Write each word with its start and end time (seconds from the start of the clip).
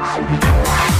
Bye. 0.00 0.99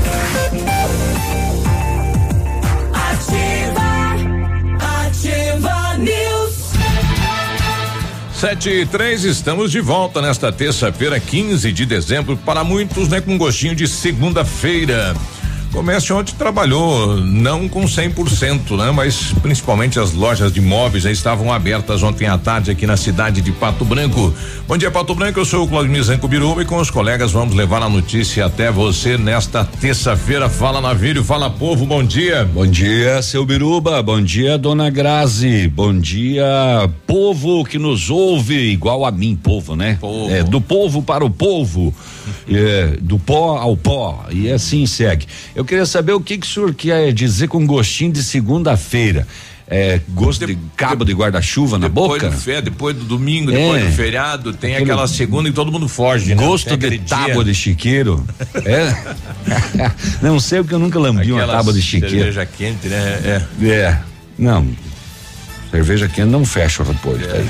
Sete 8.41 8.71
e 8.71 8.85
três, 8.87 9.23
estamos 9.23 9.71
de 9.71 9.79
volta 9.79 10.19
nesta 10.19 10.51
terça-feira, 10.51 11.19
15 11.19 11.71
de 11.71 11.85
dezembro, 11.85 12.35
para 12.35 12.63
muitos, 12.63 13.07
né, 13.07 13.21
com 13.21 13.37
gostinho 13.37 13.75
de 13.75 13.87
segunda-feira. 13.87 15.15
Comércio 15.71 16.17
ontem 16.17 16.35
trabalhou 16.35 17.15
não 17.15 17.69
com 17.69 17.85
100%, 17.85 18.77
né? 18.77 18.91
Mas 18.91 19.33
principalmente 19.41 19.97
as 19.99 20.11
lojas 20.13 20.51
de 20.51 20.59
móveis 20.59 21.03
já 21.03 21.11
estavam 21.11 21.51
abertas 21.51 22.03
ontem 22.03 22.27
à 22.27 22.37
tarde 22.37 22.71
aqui 22.71 22.85
na 22.85 22.97
cidade 22.97 23.41
de 23.41 23.53
Pato 23.53 23.85
Branco. 23.85 24.33
Bom 24.67 24.77
dia, 24.77 24.91
Pato 24.91 25.15
Branco. 25.15 25.39
Eu 25.39 25.45
sou 25.45 25.63
o 25.63 25.67
Claudemir 25.67 26.03
Zanco 26.03 26.27
Biruba 26.27 26.61
e 26.61 26.65
com 26.65 26.75
os 26.75 26.89
colegas 26.89 27.31
vamos 27.31 27.55
levar 27.55 27.81
a 27.81 27.87
notícia 27.89 28.45
até 28.45 28.69
você 28.69 29.17
nesta 29.17 29.63
terça-feira. 29.63 30.49
Fala 30.49 30.81
Navírio, 30.81 31.23
fala 31.23 31.49
povo, 31.49 31.85
bom 31.85 32.03
dia. 32.03 32.43
Bom 32.43 32.67
dia, 32.67 33.21
seu 33.21 33.45
Biruba. 33.45 34.03
Bom 34.03 34.21
dia, 34.21 34.57
dona 34.57 34.89
Grazi. 34.89 35.69
Bom 35.69 35.97
dia, 35.97 36.89
povo 37.07 37.63
que 37.63 37.79
nos 37.79 38.09
ouve, 38.09 38.55
igual 38.55 39.05
a 39.05 39.11
mim, 39.11 39.39
povo, 39.41 39.75
né? 39.77 39.97
Povo. 40.01 40.29
É, 40.29 40.43
do 40.43 40.59
povo 40.59 41.01
para 41.01 41.23
o 41.23 41.29
povo. 41.29 41.93
É, 42.49 42.97
do 43.01 43.17
pó 43.17 43.57
ao 43.57 43.75
pó. 43.77 44.25
E 44.31 44.49
assim 44.51 44.85
segue. 44.85 45.25
Eu 45.55 45.60
queria 45.65 45.85
saber 45.85 46.13
o 46.13 46.21
que, 46.21 46.37
que 46.37 46.45
o 46.45 46.49
senhor 46.49 46.73
quer 46.73 47.11
dizer 47.13 47.47
com 47.47 47.65
gostinho 47.65 48.11
de 48.11 48.23
segunda-feira. 48.23 49.27
É, 49.73 50.01
gosto 50.09 50.45
de, 50.45 50.53
De- 50.53 50.61
cabo 50.75 51.05
de 51.05 51.13
guarda-chuva 51.13 51.77
na 51.77 51.87
depois 51.87 52.21
boca? 52.21 52.29
do 52.35 52.37
fé, 52.41 52.61
depois 52.61 52.93
do 52.93 53.05
domingo, 53.05 53.51
É. 53.51 53.55
depois 53.55 53.85
do 53.85 53.91
feriado, 53.93 54.51
tem 54.53 54.73
Aquele- 54.75 54.91
aquela 54.91 55.07
segunda 55.07 55.47
que 55.49 55.55
todo 55.55 55.71
mundo 55.71 55.87
foge, 55.87 56.35
né? 56.35 56.43
Gosto 56.45 56.75
de 56.75 56.97
tábua 56.99 57.45
de 57.45 57.55
chiqueiro. 57.55 58.25
É. 58.65 58.93
Não 60.21 60.41
sei 60.41 60.59
porque 60.59 60.75
eu 60.75 60.79
nunca 60.79 60.99
lambi 60.99 61.31
uma 61.31 61.47
tábua 61.47 61.71
de 61.71 61.81
chiqueiro. 61.81 62.15
cerveja 62.17 62.45
quente, 62.45 62.87
né? 62.89 63.41
É. 63.61 63.65
É. 63.65 63.99
Não. 64.37 64.67
Cerveja 65.71 66.09
quente 66.09 66.27
não 66.29 66.43
fecha 66.43 66.83
o 66.83 66.85
repolho. 66.85 67.25
tá 67.25 67.35
aí. 67.35 67.49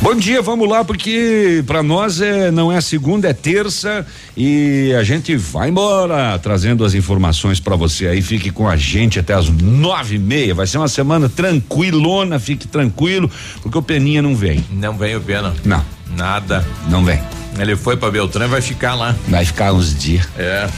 Bom 0.00 0.14
dia, 0.14 0.40
vamos 0.40 0.68
lá, 0.68 0.84
porque 0.84 1.62
para 1.66 1.82
nós 1.82 2.20
é, 2.20 2.50
não 2.50 2.70
é 2.70 2.80
segunda, 2.80 3.28
é 3.28 3.32
terça 3.32 4.06
e 4.36 4.94
a 4.98 5.02
gente 5.02 5.36
vai 5.36 5.70
embora 5.70 6.38
trazendo 6.38 6.84
as 6.84 6.94
informações 6.94 7.58
para 7.58 7.74
você 7.74 8.06
aí. 8.06 8.22
Fique 8.22 8.50
com 8.50 8.68
a 8.68 8.76
gente 8.76 9.18
até 9.18 9.34
as 9.34 9.48
nove 9.48 10.16
e 10.16 10.18
meia. 10.18 10.54
Vai 10.54 10.66
ser 10.66 10.78
uma 10.78 10.88
semana 10.88 11.28
tranquilona, 11.28 12.38
fique 12.38 12.68
tranquilo, 12.68 13.30
porque 13.60 13.76
o 13.76 13.82
Peninha 13.82 14.22
não 14.22 14.36
vem. 14.36 14.64
Não 14.70 14.96
vem 14.96 15.16
o 15.16 15.20
pena. 15.20 15.52
Não, 15.64 15.84
Nada. 16.16 16.64
não 16.88 17.04
vem. 17.04 17.20
Ele 17.58 17.74
foi 17.74 17.96
para 17.96 18.10
Beltrão 18.10 18.46
e 18.46 18.48
vai 18.48 18.60
ficar 18.60 18.94
lá. 18.94 19.16
Vai 19.26 19.44
ficar 19.44 19.72
uns 19.72 19.92
dias. 19.98 20.28
É. 20.38 20.68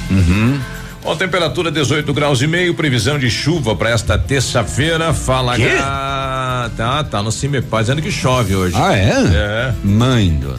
Bom, 1.03 1.16
temperatura 1.16 1.71
18 1.71 2.12
graus 2.12 2.43
e 2.43 2.47
meio, 2.47 2.75
previsão 2.75 3.19
de 3.19 3.31
chuva 3.31 3.75
para 3.75 3.91
esta 3.91 4.19
terça-feira. 4.19 5.12
Fala? 5.15 5.56
Gra- 5.56 6.71
Tá, 6.77 7.03
tá 7.05 7.22
no 7.22 7.33
Cimepar 7.33 7.81
dizendo 7.81 8.03
que 8.03 8.11
chove 8.12 8.55
hoje. 8.55 8.77
Ah, 8.78 8.94
é? 8.94 9.10
É. 9.33 9.72
Mãe 9.83 10.28
do 10.31 10.55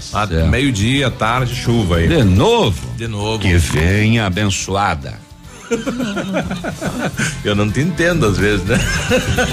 meio-dia, 0.50 1.12
tarde, 1.12 1.54
chuva 1.56 1.98
aí. 1.98 2.08
De 2.08 2.24
novo? 2.24 2.80
De 2.98 3.08
novo. 3.08 3.38
Que 3.40 3.56
venha 3.56 4.26
abençoada. 4.26 5.14
Eu 7.46 7.56
não 7.56 7.72
te 7.72 7.80
entendo 7.80 8.26
às 8.26 8.38
vezes, 8.38 8.66
né? 8.66 8.78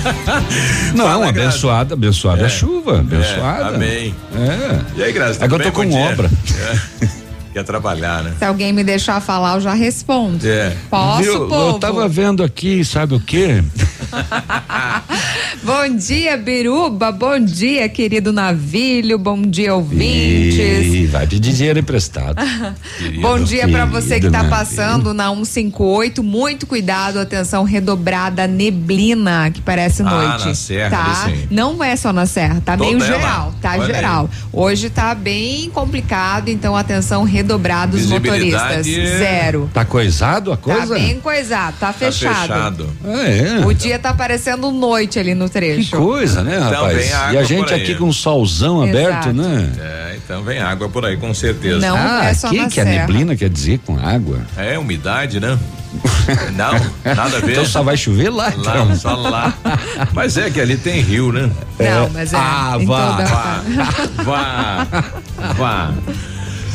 Não, 0.97 1.05
Fala, 1.05 1.29
abençoada, 1.29 1.95
abençoada 1.95 2.43
é, 2.43 2.47
É. 2.47 2.49
chuva, 2.49 2.99
abençoada. 2.99 3.73
É, 3.73 3.75
amém. 3.77 4.15
É. 4.35 4.81
E 4.99 5.03
aí, 5.05 5.13
Grazi? 5.13 5.39
É 5.43 5.47
que 5.47 5.55
eu 5.55 5.59
tudo 5.59 5.71
tô 5.71 5.73
com 5.73 5.93
obra. 5.93 6.29
É. 7.05 7.19
Quer 7.53 7.65
trabalhar, 7.65 8.23
né? 8.23 8.35
Se 8.39 8.45
alguém 8.45 8.73
me 8.73 8.85
deixar 8.85 9.21
falar, 9.21 9.55
eu 9.57 9.61
já 9.61 9.75
respondo. 9.75 10.47
É. 10.47 10.77
Posso, 10.91 11.23
Viu? 11.23 11.49
povo? 11.49 11.77
Eu 11.77 11.79
tava 11.79 12.09
vendo 12.09 12.43
aqui, 12.43 12.85
sabe 12.85 13.15
o 13.15 13.21
quê? 13.21 13.63
Bom 15.63 15.97
dia, 15.97 16.37
Biruba. 16.37 17.11
Bom 17.13 17.39
dia, 17.39 17.89
querido 17.89 18.33
Navilho. 18.33 19.19
Bom 19.19 19.43
dia, 19.43 19.75
ouvintes. 19.75 20.87
E 20.95 21.07
vai 21.07 21.27
pedir 21.27 21.53
dinheiro 21.53 21.79
emprestado. 21.79 22.37
Querido. 22.97 23.21
Bom 23.23 23.39
dia 23.43 23.69
pra 23.69 23.85
você 23.85 24.17
que 24.21 24.27
tá 24.31 24.43
Navilho. 24.43 24.51
passando 24.51 25.15
na 25.15 25.29
158. 25.29 26.23
Muito 26.23 26.67
cuidado, 26.67 27.19
atenção 27.19 27.65
redobrada, 27.65 28.47
neblina, 28.47 29.51
que 29.51 29.61
parece 29.61 30.03
Ah, 30.03 30.11
noite. 30.11 30.47
na 30.47 30.55
serra, 30.55 30.91
tá? 30.91 31.31
Não 31.51 31.83
é 31.83 31.97
só 31.97 32.13
na 32.13 32.27
serra, 32.27 32.63
tá 32.65 32.77
Toda 32.77 32.89
meio 32.91 33.01
geral, 33.05 33.55
tá 33.61 33.73
Olha 33.73 33.87
geral. 33.87 34.31
Hoje 34.53 34.91
tá 34.91 35.15
bem 35.15 35.71
complicado, 35.71 36.49
então 36.49 36.77
atenção 36.77 37.25
redobrados 37.25 38.07
motoristas. 38.07 38.87
Visibilidade 38.87 39.01
é- 39.01 39.19
Zero. 39.19 39.71
Tá 39.73 39.85
coisado 39.85 40.53
a 40.53 40.57
Tá 40.57 40.63
coisa? 40.63 40.95
bem 40.95 41.21
coisado, 41.21 41.77
tá 41.79 41.89
Tá 41.89 41.93
fechado. 41.93 42.41
fechado. 42.41 42.91
Ah, 43.05 43.29
é. 43.29 43.67
O 43.67 43.73
dia 43.75 43.98
tá 43.99 44.15
parecendo 44.15 44.71
noite 44.71 45.19
ali 45.19 45.35
no 45.35 45.47
Que 45.47 45.53
trecho. 45.53 45.97
coisa, 45.97 46.43
né, 46.43 46.57
Então 46.57 46.71
rapaz? 46.85 47.13
água 47.15 47.35
e 47.35 47.39
a 47.39 47.43
gente 47.43 47.75
aqui 47.75 47.95
com 47.95 48.07
um 48.07 48.13
solzão 48.13 48.83
aberto, 48.83 49.29
Exato. 49.29 49.33
né? 49.33 49.73
É, 49.81 50.17
então 50.25 50.43
vem 50.43 50.59
água 50.59 50.89
por 50.89 51.05
aí, 51.05 51.17
com 51.17 51.33
certeza. 51.35 51.79
Não 51.87 51.97
ah, 51.97 52.25
é 52.27 52.35
só 52.35 52.47
aqui 52.49 52.59
na 52.59 52.69
que 52.69 52.81
a 52.81 52.85
serra. 52.85 53.01
neblina 53.07 53.37
quer 53.37 53.49
dizer 53.51 53.81
com 53.85 53.99
água. 53.99 54.41
É, 54.57 54.79
umidade, 54.79 55.41
né? 55.41 55.59
Não, 56.55 57.15
nada 57.15 57.39
a 57.39 57.41
ver. 57.41 57.53
Então 57.53 57.65
só 57.65 57.83
vai 57.83 57.97
chover 57.97 58.29
lá, 58.29 58.53
Lá, 58.57 58.83
então. 58.83 58.95
só 58.97 59.15
lá. 59.17 59.55
Mas 60.13 60.37
é 60.37 60.51
que 60.51 60.61
ali 60.61 60.77
tem 60.77 61.01
rio, 61.01 61.33
né? 61.33 61.51
Não, 61.81 62.11
mas 62.11 62.33
é. 62.33 62.37
Ah, 62.37 62.77
vá, 62.85 63.17
toda- 63.17 64.23
Vá, 64.23 64.87
vá, 64.87 65.53
vá. 65.57 65.95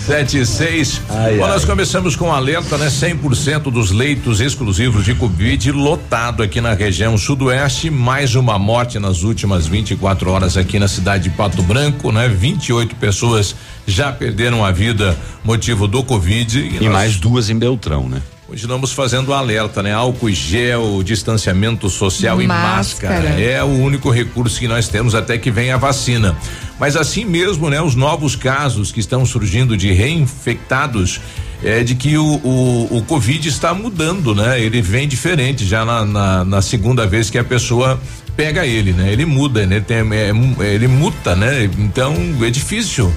Sete 0.06 0.38
e 0.40 0.46
seis. 0.46 1.02
Ai, 1.10 1.38
Bom, 1.38 1.46
ai. 1.46 1.52
nós 1.52 1.64
começamos 1.64 2.16
com 2.18 2.26
um 2.28 2.32
alerta, 2.34 2.78
né? 2.78 2.88
100% 2.88 3.72
dos 3.72 3.92
leitos 3.92 4.42
exclusivos 4.42 5.06
de 5.06 5.16
Covid 5.16 5.72
lotado 5.72 6.44
aqui 6.44 6.60
na 6.60 6.74
região 6.74 7.18
sudoeste. 7.18 7.90
Mais 7.90 8.36
uma 8.36 8.60
morte 8.60 9.00
nas 9.00 9.24
últimas 9.24 9.66
24 9.66 10.30
horas 10.30 10.58
aqui 10.58 10.78
na 10.78 10.90
cidade 10.90 11.24
de 11.24 11.30
Pato 11.30 11.64
Branco, 11.64 12.12
né? 12.12 12.28
28 12.28 12.96
pessoas 12.96 13.56
já 13.88 14.12
perderam 14.12 14.66
a 14.66 14.72
vida 14.72 15.18
motivo 15.42 15.88
do 15.88 16.04
Covid. 16.04 16.60
E 16.60 16.84
nós 16.84 16.92
mais 16.92 17.16
duas 17.16 17.50
em 17.50 17.58
Beltrão, 17.58 18.10
né? 18.10 18.22
Continuamos 18.54 18.92
fazendo 18.92 19.34
alerta, 19.34 19.82
né? 19.82 19.92
Álcool 19.94 20.30
e 20.30 20.34
gel, 20.36 21.02
distanciamento 21.02 21.90
social 21.90 22.40
e 22.40 22.46
Máscara. 22.46 23.16
máscara. 23.16 23.42
É 23.42 23.64
o 23.64 23.68
único 23.68 24.12
recurso 24.12 24.60
que 24.60 24.68
nós 24.68 24.88
temos 24.88 25.16
até 25.16 25.40
que 25.40 25.50
venha 25.50 25.74
a 25.74 25.78
vacina. 25.80 26.38
Mas 26.80 26.96
assim 26.96 27.26
mesmo, 27.26 27.68
né? 27.68 27.82
Os 27.82 27.96
novos 27.96 28.36
casos 28.36 28.92
que 28.92 29.00
estão 29.00 29.26
surgindo 29.26 29.76
de 29.76 29.92
reinfectados 29.92 31.20
é 31.64 31.84
de 31.84 31.96
que 31.96 32.16
o, 32.16 32.36
o, 32.44 32.98
o 32.98 33.04
Covid 33.08 33.50
está 33.50 33.74
mudando, 33.74 34.36
né? 34.36 34.62
Ele 34.62 34.84
vem 34.84 35.08
diferente 35.08 35.66
já 35.66 35.84
na, 35.84 36.06
na, 36.06 36.46
na 36.46 36.62
segunda 36.62 37.08
vez 37.08 37.32
que 37.32 37.40
a 37.40 37.44
pessoa 37.44 38.00
pega 38.38 38.68
ele, 38.68 38.94
né? 38.94 39.12
Ele 39.12 39.26
muda, 39.26 39.66
né? 39.66 39.78
Ele, 39.78 39.86
tem, 39.86 39.98
é, 40.14 40.32
ele 40.72 40.88
muta, 40.88 41.36
né? 41.36 41.64
Então 41.80 42.16
é 42.40 42.52
difícil. 42.52 43.12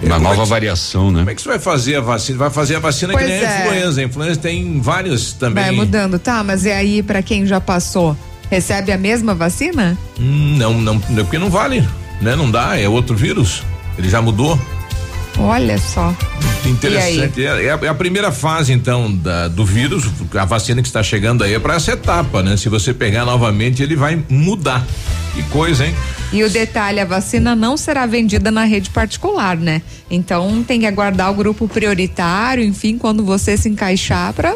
Uma 0.00 0.14
Como 0.14 0.26
é 0.26 0.30
nova 0.30 0.42
que- 0.44 0.48
variação, 0.50 1.10
né? 1.10 1.18
como 1.20 1.30
é 1.30 1.34
que 1.34 1.42
você 1.42 1.48
vai 1.48 1.58
fazer 1.58 1.96
a 1.96 2.00
vacina? 2.00 2.38
Vai 2.38 2.50
fazer 2.50 2.76
a 2.76 2.78
vacina 2.78 3.12
Pois 3.12 3.24
que 3.24 3.30
nem 3.32 3.44
a 3.44 3.50
é. 3.52 3.60
influenza. 3.66 4.00
A 4.00 4.04
influenza 4.04 4.36
tem 4.40 4.80
várias 4.80 5.32
também. 5.32 5.64
Vai 5.64 5.72
mudando, 5.72 6.18
tá? 6.18 6.44
Mas 6.44 6.64
e 6.64 6.70
aí, 6.70 7.02
pra 7.02 7.20
quem 7.20 7.44
já 7.46 7.60
passou, 7.60 8.16
recebe 8.48 8.92
a 8.92 8.98
mesma 8.98 9.34
vacina? 9.34 9.98
Hum, 10.20 10.56
não, 10.56 10.74
não, 10.74 10.94
não, 10.94 11.24
porque 11.24 11.38
não 11.38 11.50
vale, 11.50 11.80
né? 12.20 12.36
Não 12.36 12.48
dá, 12.50 12.78
é 12.78 12.88
outro 12.88 13.16
vírus. 13.16 13.62
Ele 13.98 14.08
já 14.08 14.22
mudou. 14.22 14.56
Olha 15.36 15.78
só. 15.78 16.14
Interessante. 16.64 17.44
É, 17.44 17.66
é, 17.66 17.70
a, 17.72 17.78
é, 17.82 17.88
a, 17.88 17.94
primeira 17.94 18.30
fase, 18.32 18.72
então, 18.72 19.12
da, 19.12 19.48
do 19.48 19.64
vírus, 19.64 20.04
a 20.36 20.44
vacina 20.44 20.82
que 20.82 20.88
está 20.88 21.02
chegando 21.02 21.42
aí 21.44 21.54
é 21.54 21.58
para 21.58 21.74
essa 21.74 21.92
etapa, 21.92 22.42
né? 22.42 22.56
Se 22.56 22.68
você 22.68 22.92
pegar 22.92 23.24
novamente, 23.24 23.82
ele 23.82 23.94
vai 23.96 24.22
mudar. 24.28 24.84
Que 25.34 25.42
coisa, 25.44 25.86
hein? 25.86 25.94
E 26.32 26.44
o 26.44 26.50
detalhe, 26.50 27.00
a 27.00 27.04
vacina 27.04 27.56
não 27.56 27.76
será 27.76 28.04
vendida 28.04 28.50
na 28.50 28.64
rede 28.64 28.90
particular, 28.90 29.56
né? 29.56 29.80
Então 30.10 30.62
tem 30.62 30.80
que 30.80 30.86
aguardar 30.86 31.30
o 31.30 31.34
grupo 31.34 31.66
prioritário, 31.66 32.62
enfim, 32.62 32.98
quando 32.98 33.24
você 33.24 33.56
se 33.56 33.68
encaixar 33.68 34.32
para 34.34 34.54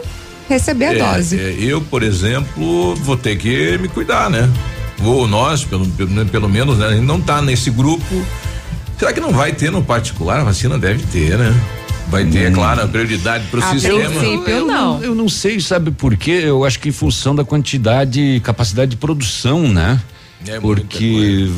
receber 0.49 0.87
a 0.87 0.95
é, 0.95 0.99
dose. 0.99 1.41
É, 1.41 1.57
eu, 1.59 1.81
por 1.81 2.03
exemplo, 2.03 2.95
vou 2.97 3.17
ter 3.17 3.37
que 3.37 3.79
me 3.79 3.89
cuidar, 3.89 4.29
né? 4.29 4.49
Ou 5.03 5.27
nós, 5.27 5.65
pelo, 5.65 5.87
pelo, 5.89 6.27
pelo 6.27 6.49
menos, 6.49 6.79
né? 6.79 6.87
A 6.89 6.93
gente 6.93 7.07
não 7.07 7.21
tá 7.21 7.41
nesse 7.41 7.71
grupo 7.71 8.23
Será 9.03 9.13
que 9.13 9.21
não 9.21 9.33
vai 9.33 9.53
ter 9.53 9.69
no 9.69 9.83
particular? 9.83 10.39
A 10.39 10.45
vacina 10.45 10.79
deve 10.79 11.05
ter, 11.07 11.37
né? 11.37 11.53
Vai 12.07 12.25
ter, 12.25 12.45
é 12.45 12.49
hum. 12.51 12.53
claro, 12.53 12.83
a 12.83 12.87
prioridade 12.87 13.45
para 13.51 13.59
o 13.59 13.63
sistema. 13.71 13.99
Princípio, 13.99 14.49
eu, 14.49 14.65
não. 14.65 15.03
Eu 15.03 15.13
não 15.13 15.29
sei, 15.29 15.59
sabe 15.59 15.91
por 15.91 16.17
quê? 16.17 16.43
Eu 16.45 16.65
acho 16.65 16.79
que 16.79 16.91
em 16.91 16.93
função 16.93 17.35
da 17.35 17.45
quantidade, 17.45 18.41
capacidade 18.45 18.93
de 18.93 18.97
produção, 18.97 19.67
né? 19.67 20.01
É 20.47 20.59
Porque 20.61 21.49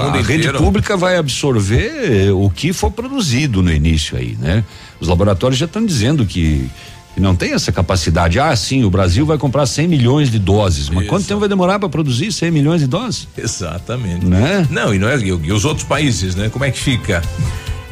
a 0.00 0.20
rede 0.20 0.52
pública 0.52 0.96
vai 0.96 1.16
absorver 1.16 2.30
o 2.32 2.48
que 2.48 2.72
for 2.72 2.90
produzido 2.90 3.62
no 3.62 3.72
início 3.72 4.16
aí, 4.16 4.36
né? 4.40 4.64
Os 5.00 5.08
laboratórios 5.08 5.58
já 5.58 5.66
estão 5.66 5.84
dizendo 5.84 6.24
que 6.24 6.70
e 7.16 7.20
não 7.20 7.34
tem 7.34 7.52
essa 7.52 7.70
capacidade. 7.70 8.40
Ah, 8.40 8.54
sim, 8.56 8.84
o 8.84 8.90
Brasil 8.90 9.24
vai 9.24 9.38
comprar 9.38 9.66
100 9.66 9.86
milhões 9.86 10.30
de 10.30 10.38
doses. 10.38 10.88
Mas 10.88 11.02
Isso. 11.02 11.08
quanto 11.08 11.26
tempo 11.26 11.40
vai 11.40 11.48
demorar 11.48 11.78
para 11.78 11.88
produzir 11.88 12.32
100 12.32 12.50
milhões 12.50 12.80
de 12.80 12.88
doses? 12.88 13.28
Exatamente. 13.36 14.26
Né? 14.26 14.66
Não, 14.68 14.92
e 14.92 14.98
não 14.98 15.08
é 15.08 15.16
e 15.18 15.52
os 15.52 15.64
outros 15.64 15.86
países, 15.86 16.34
né? 16.34 16.48
Como 16.48 16.64
é 16.64 16.70
que 16.70 16.78
fica? 16.78 17.22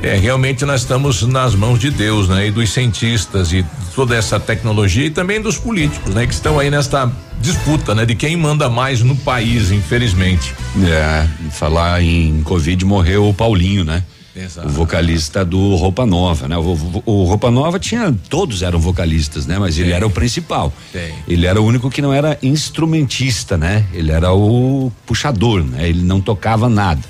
É, 0.03 0.17
realmente 0.17 0.65
nós 0.65 0.81
estamos 0.81 1.23
nas 1.23 1.55
mãos 1.55 1.79
de 1.79 1.89
Deus, 1.89 2.29
né? 2.29 2.49
E 2.49 2.51
dos 2.51 2.71
cientistas 2.71 3.53
e 3.53 3.65
toda 3.95 4.17
essa 4.17 4.41
tecnologia 4.41 5.07
e 5.07 5.11
também 5.11 5.41
dos 5.41 5.57
políticos, 5.57 6.13
né? 6.13 6.27
Que 6.27 6.35
estão 6.35 6.59
aí 6.59 6.69
nesta 6.69 7.11
disputa, 7.43 7.95
né? 7.95 8.07
De 8.07 8.15
quem 8.15 8.37
manda 8.37 8.71
mais 8.71 9.03
no 9.03 9.17
país, 9.17 9.71
infelizmente. 9.71 10.55
É, 10.87 11.27
falar 11.51 12.01
em 12.03 12.43
Covid 12.43 12.85
morreu 12.85 13.29
o 13.29 13.35
Paulinho, 13.35 13.85
né? 13.85 14.03
Exato. 14.35 14.67
O 14.67 14.71
vocalista 14.71 15.45
do 15.45 15.75
Roupa 15.75 16.07
Nova, 16.07 16.49
né? 16.49 16.57
O, 16.57 16.63
o, 16.63 17.03
o, 17.05 17.25
Roupa 17.25 17.51
Nova 17.51 17.79
tinha, 17.79 18.15
todos 18.31 18.63
eram 18.63 18.79
vocalistas, 18.79 19.45
né? 19.45 19.59
Mas 19.59 19.75
Sim. 19.75 19.83
ele 19.83 19.93
era 19.93 20.07
o 20.07 20.11
principal. 20.11 20.73
Sim. 20.91 21.13
Ele 21.29 21.47
era 21.47 21.61
o 21.61 21.67
único 21.67 21.91
que 21.91 22.01
não 22.01 22.15
era 22.15 22.39
instrumentista, 22.43 23.59
né? 23.59 23.85
Ele 23.93 24.11
era 24.11 24.33
o 24.33 24.91
puxador, 25.05 25.63
né? 25.63 25.87
Ele 25.87 26.03
não 26.03 26.21
tocava 26.21 26.69
nada. 26.69 27.03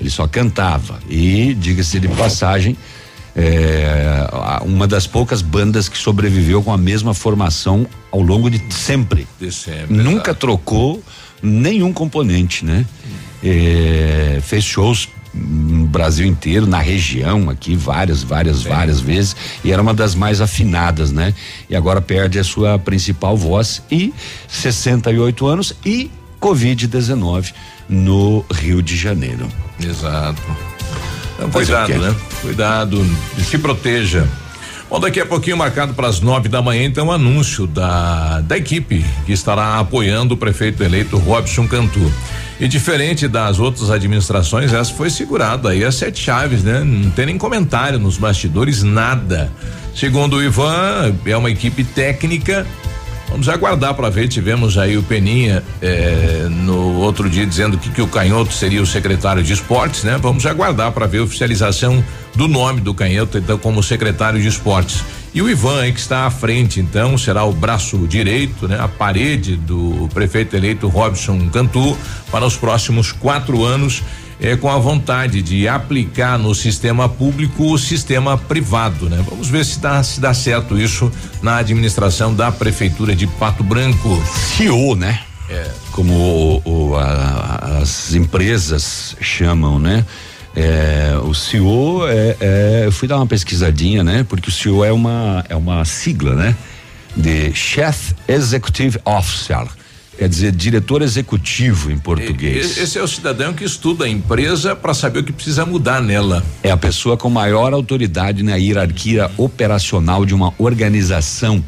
Ele 0.00 0.08
só 0.08 0.26
cantava. 0.26 0.98
E, 1.08 1.52
diga-se 1.54 2.00
de 2.00 2.08
passagem, 2.08 2.76
é, 3.36 4.28
uma 4.64 4.86
das 4.86 5.06
poucas 5.06 5.42
bandas 5.42 5.88
que 5.88 5.98
sobreviveu 5.98 6.62
com 6.62 6.72
a 6.72 6.78
mesma 6.78 7.14
formação 7.14 7.86
ao 8.10 8.20
longo 8.20 8.48
de 8.48 8.62
sempre. 8.72 9.26
De 9.40 9.50
sempre 9.50 9.94
Nunca 9.94 10.30
exato. 10.30 10.40
trocou 10.40 11.02
nenhum 11.42 11.92
componente, 11.92 12.64
né? 12.64 12.86
É, 13.42 14.38
fez 14.42 14.64
shows 14.64 15.08
no 15.34 15.86
Brasil 15.86 16.24
inteiro, 16.24 16.66
na 16.66 16.78
região 16.78 17.50
aqui, 17.50 17.74
várias, 17.74 18.22
várias, 18.22 18.58
Sim. 18.58 18.68
várias 18.68 19.00
vezes, 19.00 19.34
e 19.64 19.72
era 19.72 19.82
uma 19.82 19.92
das 19.92 20.14
mais 20.14 20.40
afinadas, 20.40 21.10
né? 21.10 21.34
E 21.68 21.74
agora 21.74 22.00
perde 22.00 22.38
a 22.38 22.44
sua 22.44 22.78
principal 22.78 23.36
voz 23.36 23.82
e 23.90 24.14
68 24.48 25.46
anos 25.46 25.74
e 25.84 26.08
Covid-19 26.40 27.52
no 27.88 28.44
Rio 28.52 28.80
de 28.80 28.96
Janeiro. 28.96 29.48
Exato. 29.82 30.40
Então, 31.36 31.50
cuidado, 31.50 31.94
né? 31.94 32.14
Cuidado, 32.40 33.06
se 33.38 33.58
proteja. 33.58 34.26
Bom, 34.88 35.00
daqui 35.00 35.18
a 35.18 35.26
pouquinho, 35.26 35.56
marcado 35.56 35.94
para 35.94 36.06
as 36.06 36.20
nove 36.20 36.48
da 36.48 36.62
manhã, 36.62 36.84
então, 36.84 37.10
anúncio 37.10 37.66
da, 37.66 38.40
da 38.42 38.56
equipe 38.56 39.04
que 39.26 39.32
estará 39.32 39.78
apoiando 39.78 40.34
o 40.34 40.36
prefeito 40.36 40.84
eleito 40.84 41.16
Robson 41.18 41.66
Cantu. 41.66 42.12
E 42.60 42.68
diferente 42.68 43.26
das 43.26 43.58
outras 43.58 43.90
administrações, 43.90 44.72
essa 44.72 44.92
foi 44.94 45.10
segurada 45.10 45.70
aí 45.70 45.84
as 45.84 45.96
sete 45.96 46.20
chaves, 46.20 46.62
né? 46.62 46.84
Não 46.84 47.10
tem 47.10 47.26
nem 47.26 47.36
comentário 47.38 47.98
nos 47.98 48.16
bastidores, 48.16 48.82
nada. 48.82 49.50
Segundo 49.94 50.36
o 50.36 50.42
Ivan, 50.42 51.14
é 51.26 51.36
uma 51.36 51.50
equipe 51.50 51.82
técnica. 51.82 52.64
Vamos 53.28 53.48
aguardar 53.48 53.94
para 53.94 54.08
ver. 54.10 54.28
Tivemos 54.28 54.78
aí 54.78 54.96
o 54.96 55.02
Peninha 55.02 55.62
eh, 55.82 56.46
no 56.48 57.00
outro 57.00 57.28
dia 57.28 57.46
dizendo 57.46 57.76
que, 57.78 57.90
que 57.90 58.02
o 58.02 58.06
Canhoto 58.06 58.52
seria 58.52 58.80
o 58.80 58.86
secretário 58.86 59.42
de 59.42 59.52
esportes, 59.52 60.04
né? 60.04 60.18
Vamos 60.20 60.46
aguardar 60.46 60.92
para 60.92 61.06
ver 61.06 61.18
a 61.18 61.22
oficialização 61.24 62.04
do 62.34 62.48
nome 62.48 62.80
do 62.80 62.92
Canhoto, 62.94 63.38
então, 63.38 63.58
como 63.58 63.82
secretário 63.82 64.40
de 64.40 64.48
esportes. 64.48 65.04
E 65.32 65.42
o 65.42 65.50
Ivan, 65.50 65.90
que 65.90 65.98
está 65.98 66.26
à 66.26 66.30
frente, 66.30 66.78
então, 66.78 67.18
será 67.18 67.44
o 67.44 67.52
braço 67.52 68.06
direito, 68.06 68.68
né? 68.68 68.78
A 68.78 68.86
parede 68.86 69.56
do 69.56 70.08
prefeito 70.14 70.54
eleito 70.54 70.86
Robson 70.86 71.48
Cantu 71.48 71.96
para 72.30 72.44
os 72.44 72.56
próximos 72.56 73.10
quatro 73.10 73.64
anos, 73.64 74.02
é 74.44 74.56
com 74.56 74.68
a 74.68 74.78
vontade 74.78 75.40
de 75.40 75.66
aplicar 75.66 76.38
no 76.38 76.54
sistema 76.54 77.08
público 77.08 77.72
o 77.72 77.78
sistema 77.78 78.36
privado, 78.36 79.08
né? 79.08 79.24
Vamos 79.26 79.48
ver 79.48 79.64
se 79.64 79.80
dá, 79.80 80.02
se 80.02 80.20
dá 80.20 80.34
certo 80.34 80.78
isso 80.78 81.10
na 81.40 81.56
administração 81.56 82.34
da 82.34 82.52
prefeitura 82.52 83.16
de 83.16 83.26
Pato 83.26 83.64
Branco. 83.64 84.22
CEO, 84.54 84.94
né? 84.94 85.20
É. 85.48 85.66
Como 85.92 86.12
o, 86.12 86.62
o, 86.90 86.96
a, 86.96 87.78
as 87.80 88.12
empresas 88.14 89.16
chamam, 89.18 89.78
né? 89.78 90.04
É, 90.54 91.18
o 91.24 91.32
CEO 91.32 92.06
é, 92.06 92.36
é, 92.38 92.82
eu 92.84 92.92
fui 92.92 93.08
dar 93.08 93.16
uma 93.16 93.26
pesquisadinha, 93.26 94.04
né? 94.04 94.26
Porque 94.28 94.50
o 94.50 94.52
CEO 94.52 94.84
é 94.84 94.92
uma 94.92 95.42
é 95.48 95.56
uma 95.56 95.86
sigla, 95.86 96.34
né? 96.34 96.54
De 97.16 97.50
Chief 97.54 98.12
Executive 98.28 98.98
Officer. 99.06 99.66
Quer 100.18 100.28
dizer, 100.28 100.52
diretor 100.52 101.02
executivo 101.02 101.90
em 101.90 101.98
português. 101.98 102.78
Esse 102.78 102.98
é 102.98 103.02
o 103.02 103.08
cidadão 103.08 103.52
que 103.52 103.64
estuda 103.64 104.04
a 104.04 104.08
empresa 104.08 104.76
para 104.76 104.94
saber 104.94 105.20
o 105.20 105.24
que 105.24 105.32
precisa 105.32 105.66
mudar 105.66 106.00
nela. 106.00 106.44
É 106.62 106.70
a 106.70 106.76
pessoa 106.76 107.16
com 107.16 107.28
maior 107.28 107.72
autoridade 107.72 108.42
na 108.42 108.56
hierarquia 108.56 109.30
operacional 109.36 110.24
de 110.24 110.34
uma 110.34 110.54
organização 110.58 111.62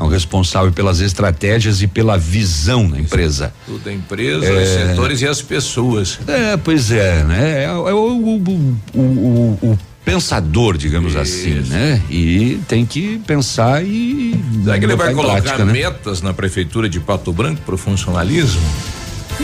é 0.00 0.02
o 0.02 0.08
responsável 0.08 0.72
pelas 0.72 1.00
estratégias 1.00 1.82
e 1.82 1.86
pela 1.86 2.16
visão 2.16 2.88
da 2.88 2.98
empresa. 2.98 3.52
Tudo 3.66 3.86
a 3.86 3.92
empresa, 3.92 4.46
é, 4.46 4.62
os 4.62 4.68
setores 4.68 5.20
e 5.20 5.28
as 5.28 5.42
pessoas. 5.42 6.18
É, 6.26 6.56
pois 6.56 6.90
é, 6.90 7.22
né? 7.22 7.64
É, 7.64 7.64
é 7.64 7.72
o, 7.74 7.86
o, 7.86 8.78
o, 8.94 9.58
o, 9.62 9.78
pensador, 10.04 10.76
digamos 10.76 11.12
Isso. 11.12 11.20
assim, 11.20 11.54
né? 11.68 12.02
E 12.10 12.60
tem 12.68 12.84
que 12.86 13.18
pensar 13.26 13.84
e. 13.84 14.34
Será 14.64 14.78
que 14.78 14.84
ele 14.84 14.96
vai 14.96 15.14
colocar 15.14 15.42
prática, 15.42 15.64
né? 15.64 15.72
metas 15.72 16.22
na 16.22 16.32
prefeitura 16.32 16.88
de 16.88 17.00
Pato 17.00 17.32
Branco 17.32 17.62
para 17.62 17.74
o 17.74 17.78
funcionalismo? 17.78 18.62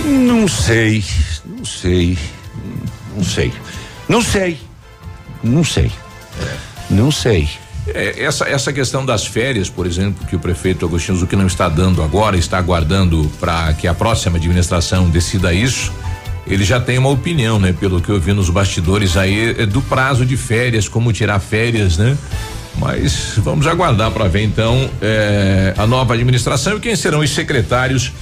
Não 0.05 0.47
sei, 0.47 1.05
não 1.45 1.65
sei, 1.65 2.19
não 3.15 3.25
sei, 3.25 3.53
não 4.09 4.23
sei, 4.23 4.59
não 5.43 5.65
sei, 5.65 5.91
é. 6.41 6.57
não 6.91 7.11
sei. 7.11 7.49
É, 7.89 8.25
essa, 8.25 8.49
essa 8.49 8.73
questão 8.73 9.07
das 9.07 9.25
férias, 9.27 9.71
por 9.71 9.87
exemplo, 9.87 10.27
que 10.27 10.35
o 10.35 10.39
prefeito 10.39 10.85
Agostinho 10.85 11.17
Zucchi 11.17 11.37
não 11.37 11.47
está 11.47 11.69
dando 11.69 12.03
agora, 12.03 12.37
está 12.37 12.59
aguardando 12.59 13.31
para 13.39 13.73
que 13.75 13.87
a 13.87 13.95
próxima 13.95 14.39
administração 14.39 15.09
decida 15.09 15.55
isso. 15.55 15.93
Ele 16.47 16.65
já 16.65 16.81
tem 16.81 16.97
uma 16.97 17.09
opinião, 17.09 17.59
né? 17.59 17.75
Pelo 17.79 18.01
que 18.01 18.09
eu 18.09 18.21
vi 18.21 18.33
nos 18.33 18.49
bastidores 18.49 19.17
aí, 19.17 19.57
é 19.59 19.67
do 19.67 19.83
prazo 19.83 20.25
de 20.25 20.37
férias, 20.37 20.89
como 20.89 21.13
tirar 21.13 21.41
férias, 21.41 21.97
né? 21.97 22.17
Mas 22.79 23.33
vamos 23.39 23.67
aguardar 23.67 24.11
para 24.11 24.29
ver 24.29 24.43
então 24.43 24.89
é, 25.01 25.75
a 25.77 25.87
nova 25.87 26.15
administração 26.15 26.77
e 26.77 26.81
quem 26.81 26.95
serão 26.95 27.21
os 27.21 27.31
secretários, 27.31 28.13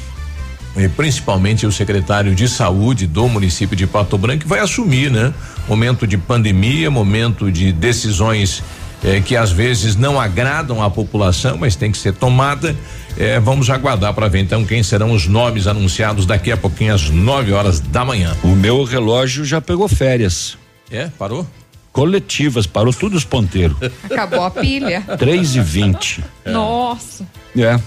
principalmente 0.96 1.66
o 1.66 1.72
secretário 1.72 2.34
de 2.34 2.48
saúde 2.48 3.06
do 3.06 3.28
município 3.28 3.76
de 3.76 3.86
Pato 3.86 4.16
Branco, 4.16 4.42
que 4.42 4.48
vai 4.48 4.60
assumir, 4.60 5.10
né? 5.10 5.34
Momento 5.68 6.06
de 6.06 6.16
pandemia, 6.16 6.90
momento 6.90 7.50
de 7.50 7.72
decisões 7.72 8.62
eh, 9.02 9.20
que 9.20 9.36
às 9.36 9.52
vezes 9.52 9.96
não 9.96 10.18
agradam 10.18 10.82
à 10.82 10.88
população, 10.88 11.58
mas 11.58 11.76
tem 11.76 11.92
que 11.92 11.98
ser 11.98 12.14
tomada. 12.14 12.74
Eh, 13.16 13.38
vamos 13.38 13.70
aguardar 13.70 14.12
para 14.12 14.28
ver 14.28 14.40
então 14.40 14.64
quem 14.64 14.82
serão 14.82 15.12
os 15.12 15.26
nomes 15.26 15.66
anunciados 15.66 16.26
daqui 16.26 16.50
a 16.50 16.56
pouquinho 16.56 16.94
às 16.94 17.08
9 17.08 17.52
horas 17.52 17.80
da 17.80 18.04
manhã. 18.04 18.36
O 18.42 18.48
meu 18.48 18.82
relógio 18.84 19.44
já 19.44 19.60
pegou 19.60 19.88
férias. 19.88 20.58
É, 20.90 21.08
parou? 21.18 21.46
Coletivas, 21.92 22.66
parou 22.66 22.92
tudo 22.92 23.16
os 23.16 23.24
ponteiros. 23.24 23.76
Acabou 24.04 24.42
a 24.42 24.50
pilha. 24.50 25.02
3 25.18 25.56
e 25.56 25.60
20 25.60 26.24
é. 26.44 26.50
Nossa. 26.50 27.24
É. 27.56 27.78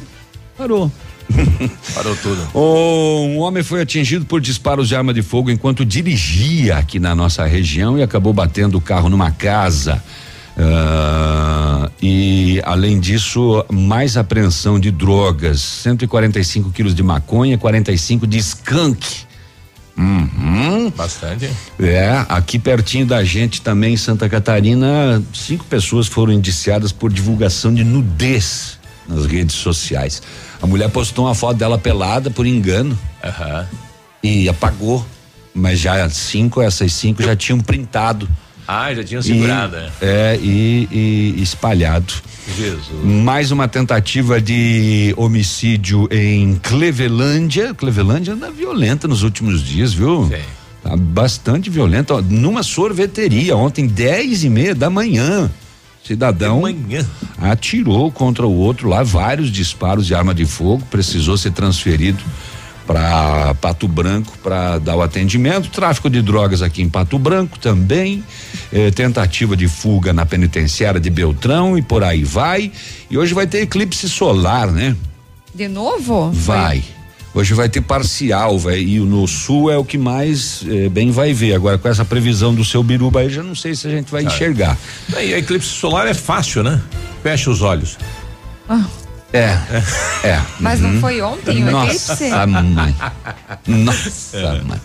Parou. 0.57 0.91
Parou 1.93 2.15
tudo. 2.15 2.47
Um 2.55 3.39
homem 3.39 3.61
foi 3.61 3.81
atingido 3.81 4.25
por 4.25 4.39
disparos 4.39 4.87
de 4.87 4.95
arma 4.95 5.13
de 5.13 5.21
fogo 5.21 5.51
enquanto 5.51 5.85
dirigia 5.85 6.77
aqui 6.77 6.99
na 6.99 7.13
nossa 7.13 7.45
região 7.45 7.97
e 7.97 8.01
acabou 8.01 8.31
batendo 8.31 8.77
o 8.77 8.81
carro 8.81 9.09
numa 9.09 9.29
casa. 9.29 10.01
Uh, 10.57 10.61
e 12.01 12.61
além 12.63 12.99
disso, 12.99 13.65
mais 13.71 14.17
apreensão 14.17 14.79
de 14.79 14.91
drogas, 14.91 15.59
145 15.61 16.71
quilos 16.71 16.93
de 16.95 17.03
maconha, 17.03 17.57
45 17.57 18.27
de 18.27 18.37
skunk. 18.37 19.27
Uhum. 19.97 20.91
Bastante. 20.95 21.49
É, 21.79 22.23
aqui 22.29 22.59
pertinho 22.59 23.05
da 23.05 23.23
gente 23.23 23.61
também 23.61 23.95
em 23.95 23.97
Santa 23.97 24.29
Catarina, 24.29 25.23
cinco 25.33 25.65
pessoas 25.65 26.07
foram 26.07 26.31
indiciadas 26.33 26.91
por 26.91 27.11
divulgação 27.11 27.73
de 27.73 27.83
nudez 27.83 28.77
nas 29.07 29.25
redes 29.25 29.55
sociais. 29.55 30.21
A 30.61 30.67
mulher 30.67 30.89
postou 30.89 31.25
uma 31.25 31.33
foto 31.33 31.57
dela 31.57 31.77
pelada 31.77 32.29
por 32.29 32.45
engano 32.45 32.97
Aham. 33.23 33.67
e 34.21 34.47
apagou, 34.47 35.05
mas 35.53 35.79
já 35.79 36.07
cinco, 36.09 36.61
essas 36.61 36.93
cinco 36.93 37.23
já 37.23 37.35
tinham 37.35 37.59
printado. 37.59 38.29
Ah, 38.67 38.93
já 38.93 39.03
tinha 39.03 39.21
segurado, 39.21 39.77
né? 39.77 39.89
E, 40.01 40.05
é, 40.05 40.39
e, 40.41 41.35
e 41.37 41.41
espalhado. 41.41 42.13
Jesus. 42.55 43.03
Mais 43.03 43.49
uma 43.49 43.67
tentativa 43.67 44.41
de 44.41 45.13
homicídio 45.15 46.07
em 46.11 46.55
Clevelândia. 46.55 47.73
Clevelândia 47.73 48.33
anda 48.33 48.51
violenta 48.51 49.07
nos 49.07 49.23
últimos 49.23 49.63
dias, 49.63 49.93
viu? 49.93 50.27
Sim. 50.27 50.41
Tá 50.83 50.97
bastante 50.97 51.69
violenta. 51.69 52.15
Ó, 52.15 52.21
numa 52.21 52.61
sorveteria, 52.61 53.55
ontem, 53.55 53.87
dez 53.87 54.43
e 54.43 54.49
meia 54.49 54.75
da 54.75 54.89
manhã. 54.89 55.49
Cidadão 56.03 56.63
atirou 57.37 58.09
contra 58.11 58.47
o 58.47 58.53
outro 58.53 58.87
lá, 58.87 59.03
vários 59.03 59.51
disparos 59.51 60.07
de 60.07 60.15
arma 60.15 60.33
de 60.33 60.45
fogo, 60.45 60.81
precisou 60.89 61.37
ser 61.37 61.51
transferido 61.51 62.23
para 62.87 63.53
Pato 63.55 63.87
Branco 63.87 64.33
para 64.41 64.79
dar 64.79 64.95
o 64.95 65.01
atendimento. 65.01 65.69
Tráfico 65.69 66.09
de 66.09 66.21
drogas 66.21 66.61
aqui 66.61 66.81
em 66.81 66.89
Pato 66.89 67.19
Branco 67.19 67.59
também. 67.59 68.23
eh, 68.71 68.91
tentativa 68.91 69.55
de 69.55 69.67
fuga 69.67 70.13
na 70.13 70.25
penitenciária 70.25 70.99
de 70.99 71.09
Beltrão 71.09 71.77
e 71.77 71.81
por 71.81 72.03
aí 72.03 72.23
vai. 72.23 72.71
E 73.09 73.17
hoje 73.17 73.33
vai 73.33 73.45
ter 73.45 73.61
eclipse 73.61 74.09
solar, 74.09 74.71
né? 74.71 74.95
De 75.53 75.67
novo? 75.67 76.31
Vai. 76.31 76.83
Hoje 77.33 77.53
vai 77.53 77.69
ter 77.69 77.81
parcial, 77.81 78.57
vai, 78.57 78.79
e 78.79 78.99
no 78.99 79.27
sul 79.27 79.69
é 79.69 79.77
o 79.77 79.83
que 79.85 79.97
mais 79.97 80.63
eh, 80.67 80.89
bem 80.89 81.11
vai 81.11 81.33
ver. 81.33 81.53
Agora, 81.53 81.77
com 81.77 81.87
essa 81.87 82.03
previsão 82.03 82.53
do 82.55 82.65
seu 82.65 82.81
biruba 82.81 83.19
aí, 83.19 83.29
já 83.29 83.43
não 83.43 83.53
sei 83.53 83.75
se 83.75 83.87
a 83.87 83.91
gente 83.91 84.09
vai 84.11 84.23
enxergar. 84.23 84.77
E 85.11 85.33
a 85.33 85.37
eclipse 85.37 85.69
solar 85.69 86.07
é 86.07 86.13
fácil, 86.13 86.63
né? 86.63 86.81
Fecha 87.21 87.51
os 87.51 87.61
olhos. 87.61 87.97
É, 89.33 89.57
é. 90.23 90.41
Mas 90.59 90.79
não 90.79 90.99
foi 91.01 91.21
ontem 91.21 91.63
o 91.63 91.69
eclipse? 91.69 92.29
Nossa, 92.29 92.47
mãe. 92.47 92.95
Nossa, 93.67 94.61
mãe. 94.65 94.79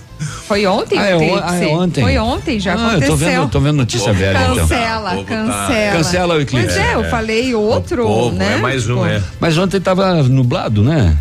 Foi 0.46 0.66
ontem 0.66 0.98
Ah, 0.98 1.02
o 1.02 1.04
é 1.04 1.16
o- 1.16 1.22
eclipse? 1.22 1.42
ah, 1.46 1.56
é 1.64 1.66
ontem. 1.68 2.00
Foi 2.02 2.18
ontem, 2.18 2.60
já 2.60 2.72
Ah, 2.72 2.76
eu 2.76 2.80
aconteceu. 2.88 3.08
tô 3.08 3.16
vendo, 3.16 3.48
tô 3.50 3.60
vendo 3.60 3.76
notícia 3.76 4.12
velha 4.12 4.38
então. 4.42 4.56
Cancela, 4.56 5.14
botar- 5.14 5.24
cancela. 5.28 5.92
Cancela 5.96 6.34
o 6.36 6.40
eclipse. 6.40 6.66
Pois 6.74 6.78
é, 6.78 6.94
eu 6.94 7.04
falei 7.04 7.54
outro, 7.54 8.04
O 8.04 8.06
povo, 8.06 8.36
né? 8.36 8.54
É 8.54 8.56
mais 8.60 8.88
um, 8.88 8.96
Pô, 8.96 9.06
é. 9.06 9.22
Mas 9.40 9.58
ontem 9.58 9.80
tava 9.80 10.22
nublado, 10.24 10.82
né? 10.82 11.16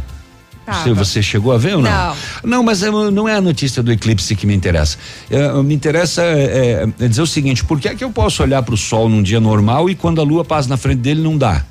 tava. 0.66 0.84
Você, 0.84 0.94
você 0.94 1.24
chegou 1.24 1.52
a 1.52 1.58
ver 1.58 1.76
ou 1.76 1.82
não? 1.82 1.90
Não. 1.92 2.16
Não, 2.44 2.64
mas 2.64 2.84
é, 2.84 2.92
não 2.92 3.28
é 3.28 3.36
a 3.36 3.42
notícia 3.42 3.82
do 3.82 3.92
eclipse 3.92 4.36
que 4.36 4.46
me 4.46 4.54
interessa. 4.56 4.98
É, 5.30 5.52
me 5.64 5.74
interessa 5.74 6.22
é, 6.24 6.88
é 7.00 7.08
dizer 7.08 7.22
o 7.24 7.28
seguinte: 7.28 7.64
por 7.66 7.80
que 7.80 7.88
é 7.88 7.96
que 7.96 8.04
eu 8.04 8.12
posso 8.12 8.44
olhar 8.44 8.62
para 8.62 8.74
o 8.76 8.78
sol 8.78 9.10
num 9.10 9.24
dia 9.24 9.40
normal 9.40 9.90
e 9.90 9.96
quando 9.96 10.22
a 10.22 10.24
lua 10.24 10.46
passa 10.46 10.70
na 10.70 10.78
frente 10.78 11.00
dele 11.00 11.22
não 11.22 11.38
dá? 11.38 11.64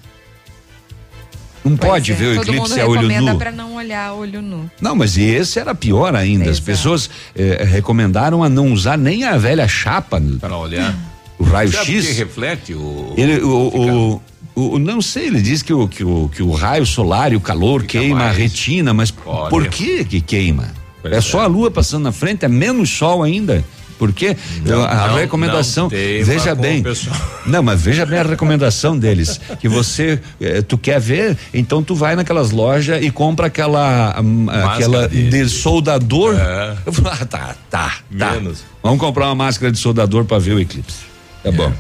Não 1.64 1.76
Pois 1.76 1.90
pode 1.90 2.12
é, 2.12 2.14
ver 2.14 2.26
o 2.26 2.35
Todo 2.37 2.49
eclipse 2.49 2.71
mundo 2.71 2.81
a 2.81 2.87
olho 2.87 3.00
recomenda 3.09 3.33
nu. 3.33 3.38
pra 3.38 3.52
não 3.52 3.75
olhar 3.75 4.12
olho 4.14 4.40
nu. 4.40 4.71
Não, 4.81 4.95
mas 4.97 5.17
e 5.19 5.23
esse 5.25 5.59
era 5.59 5.75
pior 5.75 6.14
ainda. 6.14 6.45
As 6.45 6.50
Exato. 6.52 6.64
pessoas 6.64 7.11
eh, 7.37 7.62
recomendaram 7.64 8.43
a 8.43 8.49
não 8.49 8.73
usar 8.73 8.97
nem 8.97 9.25
a 9.25 9.37
velha 9.37 9.69
chapa, 9.69 10.23
Para 10.40 10.57
olhar. 10.57 10.95
o 11.38 11.45
Sabe 11.45 11.69
o 11.69 11.71
que 11.71 11.76
raio-x. 11.76 12.17
reflete 12.19 12.73
o. 12.73 13.12
Ele, 13.17 13.40
o, 13.43 14.21
o, 14.57 14.73
o- 14.75 14.79
não 14.79 15.02
sei, 15.02 15.26
ele 15.26 15.43
diz 15.43 15.62
que 15.62 15.73
o, 15.73 15.87
que 15.87 16.02
o, 16.02 16.31
que 16.35 16.43
o 16.43 16.50
raio 16.52 16.87
solar 16.87 17.33
e 17.33 17.37
o 17.37 17.40
calor 17.40 17.83
Fica 17.83 17.99
queima 17.99 18.17
mais. 18.21 18.31
a 18.31 18.38
retina, 18.38 18.95
mas 18.95 19.12
Olha. 19.26 19.50
por 19.50 19.69
que 19.69 20.02
que 20.05 20.21
queima? 20.23 20.69
Pois 21.02 21.12
é, 21.14 21.19
é. 21.19 21.21
só 21.21 21.40
a 21.40 21.47
lua 21.47 21.71
passando 21.71 22.05
na 22.05 22.12
frente, 22.12 22.45
é 22.45 22.49
menos 22.49 22.88
sol 22.90 23.23
ainda. 23.23 23.62
Por 24.00 24.14
quê? 24.14 24.35
Não, 24.64 24.83
a 24.83 25.09
não, 25.09 25.16
recomendação, 25.16 25.85
não 25.85 25.90
veja 26.25 26.54
bem. 26.54 26.83
Não, 27.47 27.62
mas 27.62 27.83
veja 27.83 28.07
bem 28.07 28.19
a 28.19 28.23
recomendação 28.23 28.97
deles, 28.99 29.38
que 29.61 29.69
você, 29.69 30.19
eh, 30.40 30.62
tu 30.62 30.78
quer 30.78 30.99
ver, 31.00 31.37
então 31.52 31.83
tu 31.83 31.95
vai 31.95 32.16
naquelas 32.16 32.50
lojas 32.50 33.02
e 33.04 33.11
compra 33.11 33.49
aquela 33.49 34.19
hum, 34.23 34.47
aquela 34.49 35.07
de- 35.07 35.28
de 35.28 35.49
soldador. 35.50 36.35
É. 36.35 36.76
Eu 36.87 36.92
falo, 36.95 37.09
ah, 37.12 37.26
tá, 37.26 37.54
tá, 37.69 37.95
tá. 38.19 38.33
Menos. 38.33 38.64
Vamos 38.83 38.99
comprar 39.00 39.26
uma 39.26 39.35
máscara 39.35 39.71
de 39.71 39.78
soldador 39.78 40.25
para 40.25 40.38
ver 40.38 40.54
o 40.54 40.61
eclipse. 40.61 41.00
Tá 41.42 41.52
bom. 41.52 41.71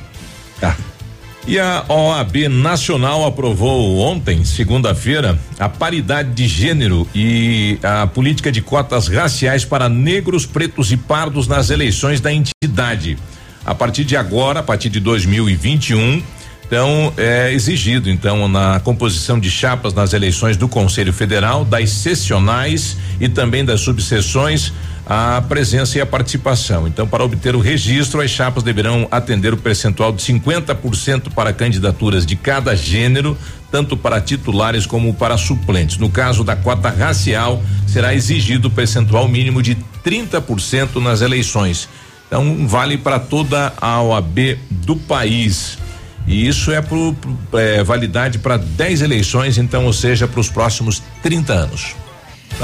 Tá. 0.60 0.76
E 1.46 1.58
a 1.58 1.84
OAB 1.88 2.48
Nacional 2.48 3.24
aprovou 3.24 3.98
ontem, 3.98 4.44
segunda-feira, 4.44 5.38
a 5.58 5.68
paridade 5.68 6.32
de 6.32 6.46
gênero 6.46 7.08
e 7.14 7.78
a 7.82 8.06
política 8.06 8.52
de 8.52 8.60
cotas 8.60 9.08
raciais 9.08 9.64
para 9.64 9.88
negros, 9.88 10.44
pretos 10.44 10.92
e 10.92 10.96
pardos 10.96 11.48
nas 11.48 11.70
eleições 11.70 12.20
da 12.20 12.30
entidade. 12.32 13.16
A 13.64 13.74
partir 13.74 14.04
de 14.04 14.16
agora, 14.16 14.60
a 14.60 14.62
partir 14.62 14.90
de 14.90 15.00
2021, 15.00 16.22
então 16.66 17.12
é 17.16 17.52
exigido 17.52 18.08
então 18.08 18.46
na 18.46 18.78
composição 18.78 19.40
de 19.40 19.50
chapas 19.50 19.92
nas 19.92 20.12
eleições 20.12 20.56
do 20.56 20.68
Conselho 20.68 21.12
Federal, 21.12 21.64
das 21.64 21.90
sessionais 21.90 22.96
e 23.18 23.28
também 23.28 23.64
das 23.64 23.80
subseções 23.80 24.72
a 25.12 25.42
presença 25.42 25.98
e 25.98 26.00
a 26.00 26.06
participação. 26.06 26.86
Então, 26.86 27.04
para 27.04 27.24
obter 27.24 27.56
o 27.56 27.58
registro, 27.58 28.20
as 28.20 28.30
chapas 28.30 28.62
deverão 28.62 29.08
atender 29.10 29.52
o 29.52 29.56
percentual 29.56 30.12
de 30.12 30.22
50% 30.22 31.32
para 31.34 31.52
candidaturas 31.52 32.24
de 32.24 32.36
cada 32.36 32.76
gênero, 32.76 33.36
tanto 33.72 33.96
para 33.96 34.20
titulares 34.20 34.86
como 34.86 35.12
para 35.12 35.36
suplentes. 35.36 35.98
No 35.98 36.08
caso 36.08 36.44
da 36.44 36.54
cota 36.54 36.90
racial, 36.90 37.60
será 37.88 38.14
exigido 38.14 38.68
o 38.68 38.70
percentual 38.70 39.26
mínimo 39.26 39.60
de 39.60 39.76
30% 40.04 41.02
nas 41.02 41.22
eleições. 41.22 41.88
Então, 42.28 42.68
vale 42.68 42.96
para 42.96 43.18
toda 43.18 43.72
a 43.80 44.00
OAB 44.00 44.60
do 44.70 44.94
país. 44.94 45.76
E 46.24 46.46
isso 46.46 46.70
é, 46.70 46.80
pro, 46.80 47.16
é 47.54 47.82
validade 47.82 48.38
para 48.38 48.56
10 48.56 49.02
eleições, 49.02 49.58
então, 49.58 49.86
ou 49.86 49.92
seja, 49.92 50.28
para 50.28 50.38
os 50.38 50.48
próximos 50.48 51.02
30 51.20 51.52
anos. 51.52 51.96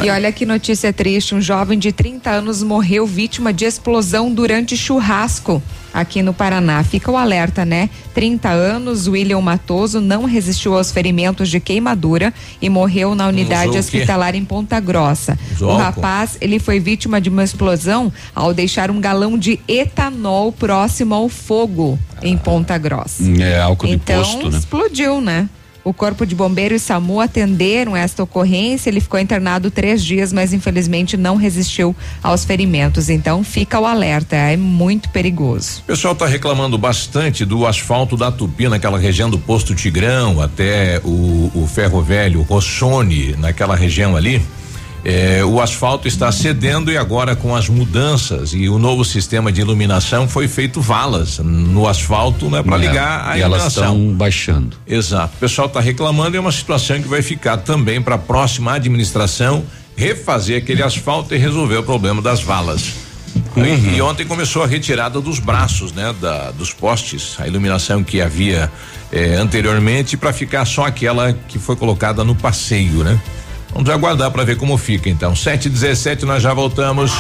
E 0.03 0.11
olha 0.11 0.31
que 0.31 0.45
notícia 0.45 0.93
triste: 0.93 1.35
um 1.35 1.41
jovem 1.41 1.79
de 1.79 1.91
30 1.91 2.31
anos 2.31 2.62
morreu 2.62 3.07
vítima 3.07 3.53
de 3.53 3.65
explosão 3.65 4.33
durante 4.33 4.76
churrasco 4.76 5.62
aqui 5.93 6.23
no 6.23 6.35
Paraná. 6.35 6.85
Fica 6.85 7.11
o 7.11 7.17
alerta, 7.17 7.65
né? 7.65 7.88
30 8.15 8.50
anos, 8.50 9.09
William 9.09 9.41
Matoso 9.41 9.99
não 10.00 10.25
resistiu 10.25 10.76
aos 10.76 10.93
ferimentos 10.93 11.49
de 11.49 11.59
queimadura 11.59 12.35
e 12.61 12.69
morreu 12.69 13.15
na 13.15 13.26
unidade 13.26 13.79
hospitalar 13.79 14.35
em 14.35 14.45
Ponta 14.45 14.79
Grossa. 14.79 15.38
Usou 15.55 15.71
o 15.73 15.76
rapaz, 15.76 16.37
ele 16.43 16.59
foi 16.59 16.79
vítima 16.79 17.19
de 17.19 17.31
uma 17.31 17.43
explosão 17.43 18.12
ao 18.35 18.53
deixar 18.53 18.91
um 18.91 19.00
galão 19.00 19.38
de 19.38 19.59
etanol 19.67 20.53
próximo 20.53 21.15
ao 21.15 21.31
fogo 21.31 21.99
em 22.23 22.37
Ponta 22.37 22.76
Grossa. 22.76 23.23
É 23.41 23.59
álcool 23.61 23.87
Então, 23.87 24.21
de 24.23 24.29
posto, 24.29 24.50
né? 24.50 24.59
explodiu, 24.59 25.21
né? 25.23 25.49
O 25.87 25.95
Corpo 25.95 26.26
de 26.26 26.35
Bombeiros 26.35 26.83
e 26.83 26.85
SAMU 26.85 27.21
atenderam 27.21 27.97
esta 27.97 28.21
ocorrência. 28.21 28.90
Ele 28.90 28.99
ficou 28.99 29.21
internado 29.21 29.71
três 29.71 30.05
dias, 30.05 30.33
mas 30.33 30.52
infelizmente 30.52 31.16
não 31.16 31.37
resistiu 31.37 31.95
aos 32.21 32.45
ferimentos. 32.45 33.09
Então, 33.09 33.45
fica 33.45 33.78
o 33.78 33.87
alerta, 33.87 34.35
é 34.35 34.57
muito 34.57 35.09
perigoso. 35.11 35.83
O 35.83 35.87
pessoal 35.87 36.12
está 36.12 36.26
reclamando 36.26 36.76
bastante 36.76 37.45
do 37.45 37.64
asfalto 37.64 38.16
da 38.16 38.33
Tupi, 38.33 38.66
naquela 38.66 38.99
região 38.99 39.31
do 39.31 39.38
posto 39.38 39.76
Tigrão, 39.76 40.40
até 40.40 41.00
o, 41.05 41.52
o 41.55 41.69
ferro 41.73 42.02
velho 42.02 42.43
Rossoni, 42.43 43.37
naquela 43.37 43.76
região 43.76 44.16
ali. 44.16 44.43
É, 45.05 45.45
o 45.45 45.61
asfalto 45.61 46.09
está 46.09 46.33
cedendo 46.33 46.91
e 46.91 46.97
agora 46.97 47.37
com 47.37 47.55
as 47.55 47.69
mudanças 47.69 48.53
e 48.53 48.69
o 48.69 48.76
novo 48.76 49.05
sistema 49.05 49.53
de 49.53 49.61
iluminação 49.61 50.26
foi 50.29 50.49
feito 50.49 50.81
valas 50.81 51.38
no 51.38 51.87
asfalto, 51.87 52.50
né, 52.50 52.61
para 52.61 52.75
É, 52.76 52.79
ligar 52.79 53.29
a 53.29 53.38
e 53.38 53.41
elas 53.41 53.62
iluminação. 53.62 53.85
estão 54.03 54.15
baixando. 54.15 54.76
Exato. 54.87 55.35
O 55.37 55.38
pessoal 55.38 55.69
está 55.69 55.79
reclamando 55.81 56.35
e 56.35 56.38
é 56.38 56.41
uma 56.41 56.50
situação 56.50 57.00
que 57.00 57.07
vai 57.07 57.23
ficar 57.23 57.59
também 57.59 58.03
para 58.03 58.17
a 58.17 58.19
próxima 58.19 58.73
administração 58.73 59.62
refazer 59.97 60.59
aquele 60.61 60.83
asfalto 60.83 61.33
e 61.35 61.38
resolver 61.38 61.76
o 61.76 61.83
problema 61.85 62.21
das 62.21 62.43
valas. 62.43 62.93
E, 63.57 63.97
e 63.97 64.03
ontem 64.03 64.26
começou 64.26 64.62
a 64.62 64.67
retirada 64.67 65.21
dos 65.21 65.38
braços, 65.38 65.93
né, 65.93 66.15
da, 66.21 66.50
dos 66.50 66.73
postes, 66.73 67.37
a 67.38 67.47
iluminação 67.47 68.03
que 68.03 68.21
havia 68.21 68.71
eh, 69.12 69.37
anteriormente 69.37 70.17
para 70.17 70.33
ficar 70.33 70.65
só 70.65 70.85
aquela 70.87 71.33
que 71.33 71.59
foi 71.59 71.76
colocada 71.76 72.25
no 72.25 72.35
passeio, 72.35 73.05
né? 73.05 73.19
Vamos 73.76 73.90
aguardar 73.90 74.30
para 74.30 74.42
ver 74.42 74.56
como 74.56 74.78
fica. 74.78 75.11
Então, 75.11 75.37
7 75.37 75.66
e 75.66 75.68
17 75.68 76.25
nós 76.25 76.42
já 76.42 76.54
voltamos. 76.54 77.12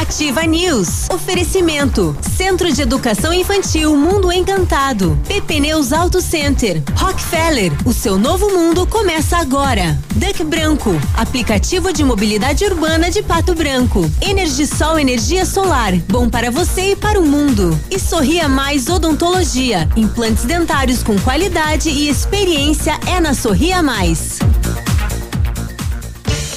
Ativa 0.00 0.42
News. 0.42 1.08
Oferecimento. 1.10 2.16
Centro 2.36 2.72
de 2.72 2.82
Educação 2.82 3.32
Infantil 3.32 3.96
Mundo 3.96 4.30
Encantado. 4.30 5.18
PP 5.26 5.58
Neus 5.58 5.92
Auto 5.92 6.20
Center. 6.20 6.80
Rockefeller. 6.94 7.72
O 7.84 7.92
seu 7.92 8.16
novo 8.16 8.50
mundo 8.50 8.86
começa 8.86 9.36
agora. 9.36 9.98
Duck 10.14 10.44
Branco. 10.44 10.94
Aplicativo 11.16 11.92
de 11.92 12.04
mobilidade 12.04 12.64
urbana 12.64 13.10
de 13.10 13.20
Pato 13.20 13.52
Branco. 13.52 14.08
Energisol 14.20 14.96
Energia 14.96 15.44
Solar. 15.44 15.92
Bom 16.08 16.28
para 16.28 16.52
você 16.52 16.92
e 16.92 16.96
para 16.96 17.18
o 17.18 17.26
mundo. 17.26 17.76
E 17.90 17.98
Sorria 17.98 18.48
Mais 18.48 18.88
Odontologia. 18.88 19.88
Implantes 19.96 20.44
dentários 20.44 21.02
com 21.02 21.18
qualidade 21.18 21.88
e 21.88 22.08
experiência 22.08 22.96
é 23.06 23.18
na 23.18 23.34
Sorria 23.34 23.82
Mais. 23.82 24.38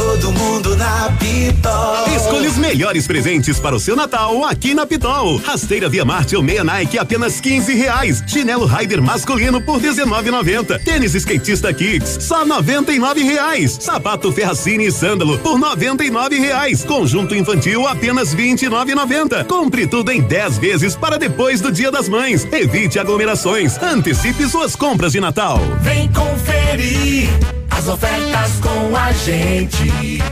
todo 0.00 0.32
mundo 0.32 0.74
na 0.76 1.14
Pitol. 1.18 2.06
Escolha 2.16 2.48
os 2.48 2.56
melhores 2.56 3.06
presentes 3.06 3.60
para 3.60 3.76
o 3.76 3.80
seu 3.80 3.94
Natal 3.94 4.42
aqui 4.46 4.72
na 4.72 4.86
Pitol. 4.86 5.36
Rasteira 5.36 5.90
Via 5.90 6.06
Marte 6.06 6.34
ou 6.34 6.42
meia 6.42 6.64
Nike 6.64 6.98
apenas 6.98 7.38
15 7.38 7.74
reais. 7.74 8.24
Chinelo 8.26 8.64
Rider 8.64 9.02
masculino 9.02 9.60
por 9.60 9.78
19,90. 9.78 10.82
Tênis 10.82 11.14
skatista 11.14 11.70
Kicks 11.74 12.16
só 12.22 12.46
99 12.46 13.22
reais. 13.22 13.76
Sapato 13.78 14.32
Ferracini 14.32 14.86
e 14.86 14.92
sândalo 14.92 15.38
por 15.38 15.58
99 15.58 16.38
reais. 16.38 16.82
Conjunto 16.82 17.34
infantil 17.34 17.86
apenas 17.86 18.34
29,90. 18.34 19.44
Compre 19.44 19.86
tudo 19.86 20.10
em 20.10 20.22
10 20.22 20.56
vezes 20.56 20.96
para 20.96 21.18
depois 21.18 21.60
do 21.60 21.70
Dia 21.70 21.90
das 21.90 22.08
Mães. 22.08 22.48
Evite 22.50 22.98
aglomerações. 22.98 23.76
Antecipe 23.76 24.48
suas 24.48 24.74
compras 24.74 25.12
de 25.12 25.20
Natal. 25.20 25.60
Vem 25.82 26.10
conferir 26.10 27.59
as 27.70 27.88
ofertas 27.88 28.60
com 28.60 28.96
a 28.96 29.12
gente. 29.12 30.22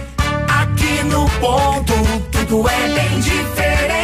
Aqui 0.48 1.04
no 1.04 1.28
ponto, 1.40 1.94
tudo 2.30 2.68
é 2.68 2.88
bem 2.88 3.20
diferente. 3.20 3.97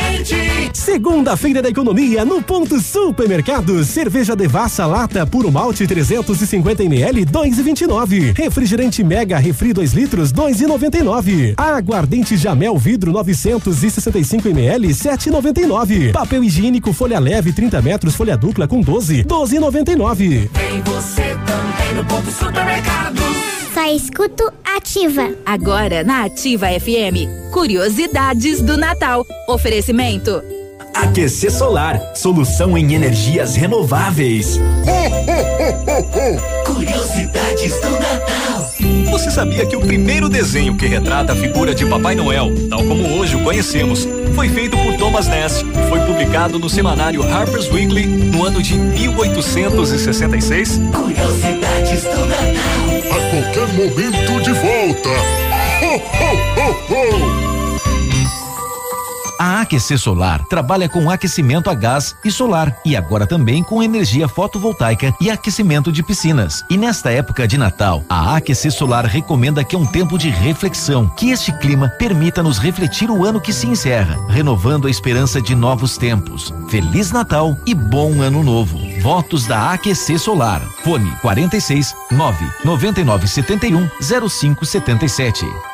Segunda-feira 0.73 1.61
da 1.61 1.69
economia 1.69 2.25
no 2.25 2.43
ponto 2.43 2.81
supermercados. 2.81 3.89
Cerveja 3.89 4.35
Devassa 4.37 4.87
lata 4.87 5.27
puro 5.27 5.51
malte 5.51 5.87
350 5.87 6.85
ml 6.85 7.25
2,29. 7.27 8.37
Refrigerante 8.37 9.03
Mega 9.03 9.39
Refri 9.39 9.73
2 9.73 9.93
litros 9.93 10.33
2,99. 10.33 11.55
Aguardente 11.57 12.37
Jamel 12.37 12.77
vidro 12.79 13.13
965 13.13 14.49
ml 14.49 14.89
7,99. 14.89 16.13
Papel 16.13 16.45
higiênico 16.45 16.93
folha 16.93 17.19
leve 17.19 17.53
30 17.53 17.83
metros 17.83 18.15
folha 18.15 18.37
dupla 18.37 18.69
com 18.69 18.81
12 18.81 19.25
12,99. 19.25 20.19
Vem 20.53 20.83
você 20.85 21.37
também 21.47 21.95
no 21.95 22.05
ponto 22.05 22.31
supermercados. 22.31 23.34
Só 23.85 23.93
escuto 23.93 24.51
ativa. 24.65 25.35
Agora 25.45 26.03
na 26.03 26.25
Ativa 26.25 26.69
FM, 26.69 27.53
curiosidades 27.53 28.63
do 28.63 28.79
Natal. 28.79 29.27
Oferecimento 29.47 30.43
Aquecer 30.95 31.53
Solar, 31.53 32.01
solução 32.15 32.79
em 32.79 32.95
energias 32.95 33.57
renováveis. 33.57 34.59
Curiosidades 36.65 37.79
do 37.83 37.91
Natal. 37.91 38.71
Você 39.11 39.31
sabia 39.31 39.67
que 39.67 39.77
o 39.77 39.81
primeiro 39.81 40.31
desenho 40.31 40.79
que 40.79 40.87
retrata 40.87 41.35
a 41.35 41.37
figura 41.37 41.75
de 41.75 41.85
Papai 41.85 42.15
Noel, 42.15 42.55
tal 42.71 42.83
como 42.85 43.19
hoje 43.19 43.37
o 43.37 43.45
conhecemos, 43.45 44.09
foi 44.35 44.49
feito 44.49 44.79
por 44.79 44.97
Thomas 44.97 45.29
Ness 45.29 45.61
e 45.61 45.89
foi 45.91 46.01
publicado 46.07 46.59
no 46.59 46.71
semanário 46.71 47.23
Harper's 47.23 47.71
Weekly 47.71 48.07
no 48.07 48.47
ano 48.47 48.63
de 48.63 48.79
1866? 48.79 50.81
Curiosidades 50.91 52.03
do 52.05 52.27
Natal. 52.27 52.84
Qualquer 53.35 53.67
momento 53.75 54.41
de 54.43 54.53
volta. 54.53 55.09
Ho, 55.83 55.97
ho, 55.97 56.31
ho, 56.61 57.41
ho. 57.41 57.44
A 59.39 59.61
Aquecer 59.61 59.99
Solar 59.99 60.45
trabalha 60.47 60.89
com 60.89 61.11
aquecimento 61.11 61.69
a 61.69 61.75
gás 61.75 62.15
e 62.25 62.31
solar 62.31 62.77
e 62.85 62.97
agora 62.97 63.27
também 63.27 63.63
com 63.63 63.83
energia 63.83 64.29
fotovoltaica 64.29 65.13
e 65.21 65.31
aquecimento 65.31 65.91
de 65.91 66.03
piscinas. 66.03 66.65
E 66.71 66.77
nesta 66.77 67.11
época 67.11 67.47
de 67.49 67.59
Natal, 67.59 68.05
a 68.09 68.37
Aquecer 68.37 68.73
Solar 68.73 69.05
recomenda 69.07 69.65
que 69.65 69.75
é 69.75 69.79
um 69.79 69.87
tempo 69.87 70.17
de 70.17 70.31
reflexão, 70.31 71.09
que 71.09 71.31
este 71.31 71.53
clima 71.59 71.89
permita 71.89 72.43
nos 72.43 72.59
refletir 72.59 73.11
o 73.11 73.25
ano 73.25 73.41
que 73.41 73.53
se 73.53 73.67
encerra, 73.67 74.19
renovando 74.29 74.87
a 74.87 74.91
esperança 74.91 75.41
de 75.41 75.55
novos 75.55 75.97
tempos. 75.97 76.53
Feliz 76.69 77.11
Natal 77.11 77.57
e 77.67 77.75
bom 77.75 78.23
ano 78.23 78.43
novo. 78.43 78.79
Votos 79.01 79.47
da 79.47 79.73
Aquecer 79.73 80.19
Solar. 80.19 80.63
Fone 80.85 81.11
46 81.21 81.95
9 82.11 82.47
99 82.65 83.27
71 83.27 83.89
05 84.29 84.65
77. 84.65 85.74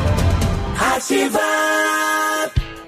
Ativa. 0.81 1.39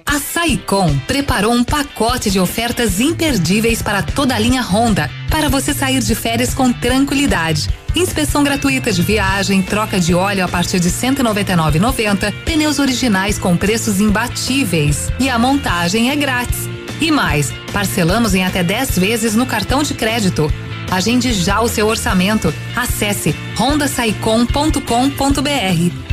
A 0.03 0.19
Saicom 0.19 0.97
preparou 1.05 1.53
um 1.53 1.63
pacote 1.63 2.31
de 2.31 2.39
ofertas 2.39 2.99
imperdíveis 2.99 3.83
para 3.83 4.01
toda 4.01 4.33
a 4.33 4.39
linha 4.39 4.63
Honda, 4.63 5.11
para 5.29 5.47
você 5.47 5.75
sair 5.75 5.99
de 5.99 6.15
férias 6.15 6.55
com 6.55 6.73
tranquilidade. 6.73 7.69
Inspeção 7.95 8.43
gratuita 8.43 8.91
de 8.91 9.03
viagem, 9.03 9.61
troca 9.61 9.99
de 9.99 10.15
óleo 10.15 10.43
a 10.43 10.47
partir 10.47 10.79
de 10.79 10.89
R$ 10.89 10.95
199,90, 10.95 12.33
pneus 12.43 12.79
originais 12.79 13.37
com 13.37 13.55
preços 13.55 13.99
imbatíveis 13.99 15.09
e 15.19 15.29
a 15.29 15.37
montagem 15.37 16.09
é 16.09 16.15
grátis. 16.15 16.67
E 16.99 17.11
mais, 17.11 17.53
parcelamos 17.71 18.33
em 18.33 18.43
até 18.43 18.63
10 18.63 18.97
vezes 18.97 19.35
no 19.35 19.45
cartão 19.45 19.83
de 19.83 19.93
crédito. 19.93 20.51
Agende 20.89 21.31
já 21.31 21.61
o 21.61 21.67
seu 21.67 21.87
orçamento. 21.87 22.51
Acesse 22.75 23.35
rondasaicom.com.br. 23.55 26.12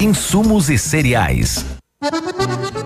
Insumos 0.00 0.70
e 0.70 0.78
cereais. 0.78 1.62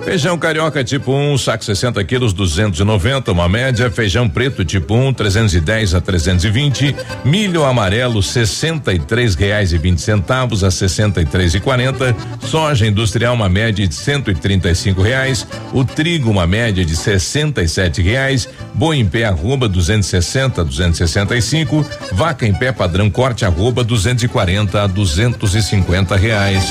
Feijão 0.05 0.37
carioca 0.37 0.83
tipo 0.83 1.13
1, 1.13 1.33
um, 1.33 1.39
saco 1.39 1.65
60 1.65 2.03
quilos, 2.03 2.33
290, 2.33 3.31
uma 3.31 3.49
média. 3.49 3.89
Feijão 3.89 4.29
preto 4.29 4.65
tipo 4.65 4.93
1, 4.93 5.07
um, 5.07 5.15
310 5.15 5.95
a 5.95 6.01
320. 6.01 6.97
Milho 7.25 7.65
amarelo, 7.65 8.21
63 8.21 9.37
reais 9.37 9.73
e 9.73 9.79
20 9.79 10.01
centavos 10.01 10.65
a 10.65 10.71
63 10.71 11.55
e 11.55 11.61
40. 11.61 12.17
Soja 12.41 12.89
industrial, 12.89 13.35
uma 13.35 13.49
média 13.49 13.87
de 13.87 13.95
135 13.95 15.01
reais. 15.01 15.47
O 15.73 15.85
trigo, 15.85 16.29
uma 16.29 16.47
média 16.47 16.85
de 16.85 16.97
67 16.97 18.03
reais. 18.03 18.49
Boi 18.75 18.97
em 18.99 19.07
pé, 19.07 19.27
arroba 19.27 19.69
260 19.69 20.61
a 20.61 20.65
265. 20.65 21.87
Vaca 22.11 22.45
em 22.45 22.53
pé, 22.53 22.73
padrão 22.73 23.09
corte, 23.09 23.45
arroba 23.45 23.85
240 23.85 24.83
a 24.83 24.89
250 24.89 26.17
reais. 26.17 26.65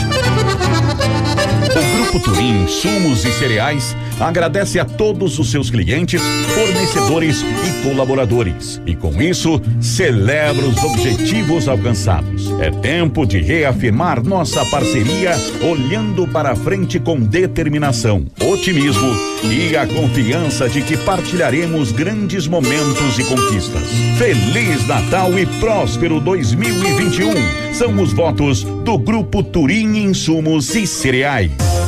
Grupo 2.14 2.32
Turim 2.32 2.66
Insumos 2.66 3.26
e 3.26 3.32
Cereais 3.32 3.98
agradece 4.20 4.80
a 4.80 4.86
todos 4.86 5.40
os 5.40 5.50
seus 5.50 5.72
clientes, 5.72 6.22
fornecedores 6.54 7.42
e 7.42 7.88
colaboradores. 7.88 8.80
E 8.86 8.96
com 8.96 9.20
isso, 9.20 9.60
celebra 9.82 10.64
os 10.64 10.78
objetivos 10.84 11.68
alcançados. 11.68 12.52
É 12.60 12.70
tempo 12.70 13.26
de 13.26 13.42
reafirmar 13.42 14.24
nossa 14.24 14.64
parceria, 14.66 15.36
olhando 15.64 16.28
para 16.28 16.56
frente 16.56 17.00
com 17.00 17.20
determinação, 17.20 18.28
otimismo 18.40 19.10
e 19.46 19.76
a 19.76 19.88
confiança 19.88 20.70
de 20.70 20.84
que 20.84 20.96
partilharemos 20.98 21.92
grandes 21.92 22.46
momentos 22.46 23.18
e 23.18 23.24
conquistas. 23.24 23.90
Feliz 24.20 24.86
Natal 24.86 25.38
e 25.40 25.48
próspero 25.60 26.20
2021. 26.20 27.74
São 27.74 28.00
os 28.00 28.14
votos 28.14 28.64
do 28.64 29.00
Grupo 29.00 29.42
Turim 29.42 29.98
Insumos 29.98 30.76
e 30.76 30.86
Cereais. 30.86 31.83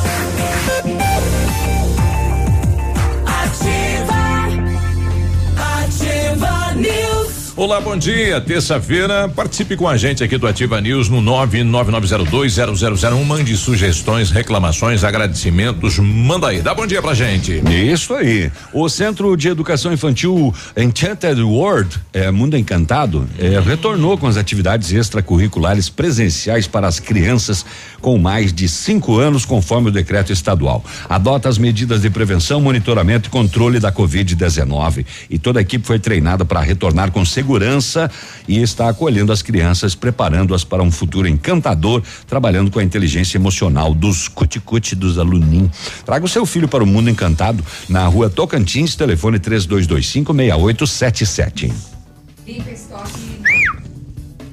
Olá, 7.56 7.80
bom 7.80 7.96
dia. 7.96 8.38
Terça-feira, 8.38 9.28
participe 9.28 9.76
com 9.76 9.88
a 9.88 9.96
gente 9.96 10.22
aqui 10.22 10.36
do 10.36 10.46
Ativa 10.46 10.78
News 10.78 11.08
no 11.08 11.22
999020001. 11.22 13.24
Mande 13.24 13.56
sugestões, 13.56 14.30
reclamações, 14.30 15.02
agradecimentos. 15.02 15.98
Manda 15.98 16.48
aí. 16.48 16.60
Dá 16.60 16.74
bom 16.74 16.86
dia 16.86 17.00
pra 17.00 17.14
gente. 17.14 17.62
Isso 17.66 18.14
aí. 18.14 18.52
O 18.74 18.90
Centro 18.90 19.34
de 19.36 19.48
Educação 19.48 19.90
Infantil 19.90 20.54
Enchanted 20.76 21.40
World, 21.40 21.98
é, 22.12 22.30
Mundo 22.30 22.58
Encantado, 22.58 23.26
é, 23.38 23.58
retornou 23.58 24.18
com 24.18 24.26
as 24.26 24.36
atividades 24.36 24.92
extracurriculares 24.92 25.88
presenciais 25.88 26.66
para 26.66 26.86
as 26.86 27.00
crianças 27.00 27.64
com 28.06 28.16
mais 28.18 28.52
de 28.52 28.68
cinco 28.68 29.18
anos, 29.18 29.44
conforme 29.44 29.88
o 29.88 29.90
decreto 29.90 30.32
estadual. 30.32 30.84
Adota 31.08 31.48
as 31.48 31.58
medidas 31.58 32.02
de 32.02 32.08
prevenção, 32.08 32.60
monitoramento 32.60 33.28
e 33.28 33.32
controle 33.32 33.80
da 33.80 33.90
Covid-19. 33.90 35.04
E 35.28 35.40
toda 35.40 35.58
a 35.58 35.62
equipe 35.62 35.84
foi 35.84 35.98
treinada 35.98 36.44
para 36.44 36.60
retornar 36.60 37.10
com 37.10 37.24
segurança 37.24 38.08
e 38.46 38.62
está 38.62 38.88
acolhendo 38.88 39.32
as 39.32 39.42
crianças, 39.42 39.96
preparando-as 39.96 40.62
para 40.62 40.84
um 40.84 40.92
futuro 40.92 41.26
encantador, 41.26 42.00
trabalhando 42.28 42.70
com 42.70 42.78
a 42.78 42.84
inteligência 42.84 43.38
emocional 43.38 43.92
dos 43.92 44.28
cuticute 44.28 44.94
dos 44.94 45.18
aluninhos. 45.18 45.72
Traga 46.04 46.24
o 46.24 46.28
seu 46.28 46.46
filho 46.46 46.68
para 46.68 46.84
o 46.84 46.86
mundo 46.86 47.10
encantado 47.10 47.60
na 47.88 48.06
rua 48.06 48.30
Tocantins, 48.30 48.94
telefone 48.94 49.40
3225 49.40 50.32
6877. 50.32 51.72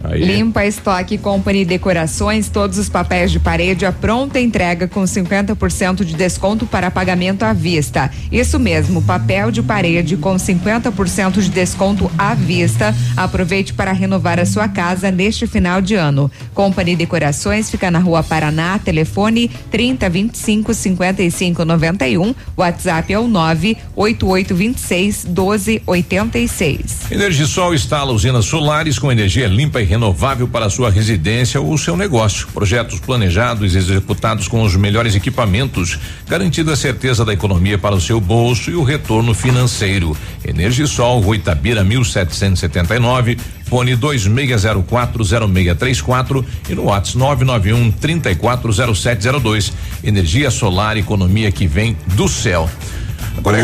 Aí. 0.03 0.21
Limpa 0.21 0.65
Estoque 0.65 1.17
Company 1.17 1.63
Decorações, 1.63 2.49
todos 2.49 2.77
os 2.77 2.89
papéis 2.89 3.31
de 3.31 3.39
parede 3.39 3.85
à 3.85 3.91
pronta 3.91 4.37
entrega 4.37 4.85
com 4.85 5.03
50% 5.03 6.03
de 6.03 6.13
desconto 6.13 6.65
para 6.65 6.91
pagamento 6.91 7.43
à 7.43 7.53
vista. 7.53 8.11
Isso 8.29 8.59
mesmo, 8.59 9.01
papel 9.01 9.49
de 9.49 9.61
parede 9.61 10.17
com 10.17 10.35
50% 10.35 11.39
de 11.39 11.49
desconto 11.49 12.11
à 12.17 12.33
vista. 12.33 12.93
Aproveite 13.15 13.73
para 13.73 13.93
renovar 13.93 14.39
a 14.41 14.45
sua 14.45 14.67
casa 14.67 15.09
neste 15.09 15.47
final 15.47 15.81
de 15.81 15.95
ano. 15.95 16.29
Company 16.53 16.97
Decorações 16.97 17.71
fica 17.71 17.89
na 17.89 17.99
Rua 17.99 18.21
Paraná, 18.23 18.77
telefone 18.79 19.49
3025 19.71 20.73
5591, 20.73 22.35
WhatsApp 22.57 23.13
é 23.13 23.19
o 23.19 23.27
98826 23.27 25.25
1286. 25.25 27.11
Energisol 27.11 27.73
instala 27.73 28.11
usinas 28.11 28.45
solares 28.45 28.99
com 28.99 29.11
energia 29.11 29.47
limpa 29.47 29.81
e 29.81 29.85
renovável 29.93 30.47
para 30.47 30.71
sua 30.71 30.89
residência 30.89 31.62
ou 31.62 31.77
seu 31.77 31.95
negócio. 31.95 32.47
Projetos 32.47 32.99
planejados 32.99 33.75
e 33.75 33.77
executados 33.77 34.47
com 34.47 34.63
os 34.63 34.75
melhores 34.75 35.13
equipamentos, 35.13 35.99
garantindo 36.27 36.71
a 36.71 36.75
certeza 36.75 37.23
da 37.23 37.32
economia 37.32 37.77
para 37.77 37.93
o 37.93 38.01
seu 38.01 38.19
bolso 38.19 38.71
e 38.71 38.75
o 38.75 38.82
retorno 38.82 39.36
financeiro. 39.36 40.17
Energisol, 40.43 41.19
Rua 41.19 41.36
Itabira 41.36 41.84
1779, 41.84 43.38
fone 43.65 43.95
26040634 43.95 46.43
e 46.69 46.73
no 46.73 46.86
WhatsApp 46.86 47.19
991 47.19 47.91
340702. 47.91 49.71
Energia 50.03 50.49
solar, 50.49 50.97
economia 50.97 51.51
que 51.51 51.67
vem 51.67 51.95
do 52.15 52.27
céu. 52.27 52.67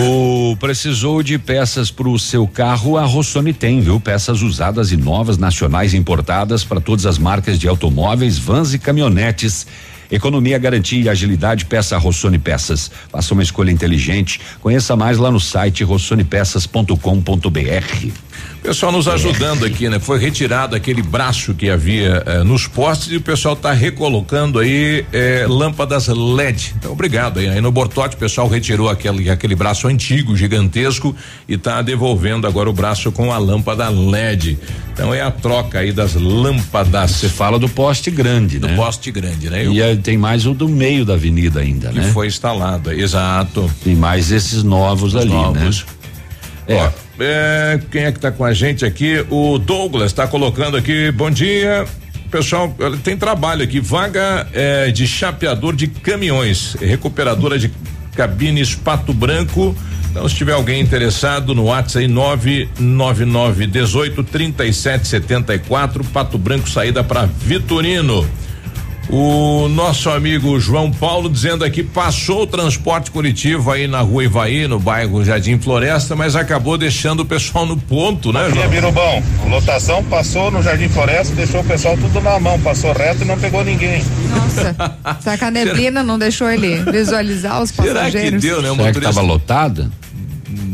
O 0.02 0.56
precisou 0.58 1.24
de 1.24 1.38
peças 1.38 1.92
para 1.92 2.10
o 2.10 2.20
seu 2.20 2.48
carro, 2.48 2.98
a 2.98 3.06
Rossoni 3.06 3.54
tem, 3.54 3.82
viu? 3.82 4.00
Peças 4.00 4.42
usadas 4.42 4.92
e 4.92 4.98
novas, 4.98 5.38
nacionais 5.38 5.94
importadas 5.94 6.64
para 6.64 6.82
todas 6.82 7.06
as 7.06 7.18
marcas 7.18 7.60
de 7.60 7.68
automóveis, 7.68 8.38
vans 8.38 8.74
e 8.74 8.80
caminhonetes. 8.80 9.68
Economia, 10.12 10.58
garantia 10.58 11.04
e 11.04 11.10
agilidade, 11.10 11.66
peça 11.66 11.96
Rossoni 11.98 12.40
Peças. 12.40 12.90
Faça 13.12 13.34
uma 13.34 13.44
escolha 13.44 13.72
inteligente. 13.72 14.42
Conheça 14.60 14.96
mais 14.96 15.20
lá 15.20 15.30
no 15.30 15.40
site 15.40 15.84
rossonepeças.com.br. 15.84 18.29
Pessoal 18.62 18.92
nos 18.92 19.08
ajudando 19.08 19.66
aqui, 19.66 19.88
né? 19.90 20.00
Foi 20.00 20.20
retirado 20.20 20.76
aquele 20.76 21.02
braço 21.02 21.54
que 21.54 21.70
havia 21.70 22.22
eh, 22.26 22.44
nos 22.44 22.68
postes 22.68 23.12
e 23.12 23.16
o 23.16 23.22
pessoal 23.22 23.54
está 23.54 23.72
recolocando 23.72 24.60
aí 24.60 25.06
eh, 25.14 25.46
lâmpadas 25.48 26.08
LED. 26.08 26.76
Então, 26.78 26.92
obrigado 26.92 27.40
aí. 27.40 27.48
Aí 27.48 27.62
no 27.62 27.72
Bortote 27.72 28.16
o 28.16 28.20
pessoal 28.20 28.48
retirou 28.50 28.90
aquele, 28.90 29.30
aquele 29.30 29.56
braço 29.56 29.88
antigo, 29.88 30.36
gigantesco, 30.36 31.16
e 31.48 31.54
está 31.54 31.82
devolvendo 31.82 32.46
agora 32.46 32.70
o 32.70 32.74
braço 32.74 33.12
com 33.14 33.32
a 33.32 33.38
lâmpada 33.38 33.90
LED. 33.90 34.60
Então 34.94 35.14
é 35.14 35.22
a 35.22 35.32
troca 35.32 35.80
aí 35.80 35.94
das 35.94 36.14
lâmpadas. 36.16 37.12
Você 37.12 37.30
fala 37.30 37.58
do 37.58 37.70
poste 37.70 38.12
grande, 38.12 38.60
do 38.60 38.68
né? 38.68 38.74
Do 38.74 38.76
poste 38.76 39.10
grande, 39.10 39.50
né? 39.50 39.66
E 39.66 39.98
tem 39.98 40.18
mais 40.18 40.46
o 40.46 40.54
do 40.54 40.68
meio 40.68 41.06
da 41.06 41.14
avenida 41.14 41.62
ainda, 41.62 41.90
que 41.90 42.00
né? 42.00 42.12
foi 42.12 42.28
instalado, 42.28 42.92
exato. 42.92 43.72
Tem 43.84 43.96
mais 43.96 44.32
esses 44.32 44.64
novos 44.64 45.16
Os 45.16 45.22
ali, 45.22 45.32
novos. 45.32 45.86
né? 46.68 46.76
Ó, 46.76 47.09
é, 47.20 47.80
quem 47.92 48.04
é 48.04 48.12
que 48.12 48.20
tá 48.20 48.32
com 48.32 48.44
a 48.44 48.54
gente 48.54 48.86
aqui? 48.86 49.26
O 49.30 49.58
Douglas 49.58 50.08
está 50.08 50.28
colocando 50.28 50.78
aqui, 50.78 51.12
bom 51.12 51.30
dia. 51.30 51.86
Pessoal, 52.32 52.76
tem 53.04 53.18
trabalho 53.18 53.64
aqui, 53.64 53.80
vaga 53.80 54.48
eh, 54.54 54.92
de 54.92 55.08
chapeador 55.08 55.76
de 55.76 55.88
caminhões, 55.88 56.76
recuperadora 56.80 57.58
de 57.58 57.72
cabines 58.16 58.76
Pato 58.76 59.14
Branco. 59.14 59.76
Então, 60.12 60.28
se 60.30 60.36
tiver 60.36 60.54
alguém 60.54 60.80
interessado 60.80 61.56
no 61.56 61.66
WhatsApp 61.66 62.06
aí 62.06 62.08
999 62.08 63.68
18 63.68 64.24
37 64.24 65.08
74, 65.08 66.04
Pato 66.04 66.38
Branco, 66.38 66.70
saída 66.70 67.04
para 67.04 67.26
Vitorino. 67.26 68.28
O 69.12 69.68
nosso 69.70 70.08
amigo 70.12 70.60
João 70.60 70.92
Paulo 70.92 71.32
dizendo 71.32 71.66
aqui 71.66 71.82
passou 71.82 72.44
o 72.44 72.48
transporte 72.48 73.10
coletivo 73.10 73.72
aí 73.72 73.88
na 73.88 74.02
rua 74.02 74.24
Ivaí, 74.26 74.68
no 74.68 74.80
bairro 74.80 75.26
Jardim 75.26 75.58
Floresta, 75.58 76.16
mas 76.16 76.36
acabou 76.36 76.78
deixando 76.78 77.22
o 77.22 77.26
pessoal 77.26 77.66
no 77.66 77.76
ponto, 77.76 78.32
né, 78.32 78.44
Bom 78.44 78.52
dia, 78.52 78.62
João? 78.62 78.70
Birubão. 78.70 79.24
Lotação 79.50 80.04
passou 80.04 80.52
no 80.52 80.62
Jardim 80.62 80.90
Floresta, 80.90 81.34
deixou 81.34 81.62
o 81.62 81.64
pessoal 81.64 81.98
tudo 81.98 82.22
na 82.22 82.40
mão, 82.40 82.60
passou 82.60 82.94
reto 82.94 83.24
e 83.24 83.26
não 83.26 83.38
pegou 83.40 83.64
ninguém. 83.64 84.04
Nossa, 84.30 84.76
será 85.22 85.38
que 85.40 85.44
a 85.46 85.52
neblina 85.52 86.04
não 86.04 86.20
deixou 86.20 86.48
ele 86.48 86.84
visualizar 86.92 87.64
os 87.64 87.72
Será 87.72 88.02
passageiros? 88.02 88.44
que 88.44 88.48
deu, 88.48 88.62
né? 88.62 88.70
O 88.70 88.76
Será 88.76 88.92
que 88.92 88.98
estava 89.00 89.22
lotada? 89.22 89.90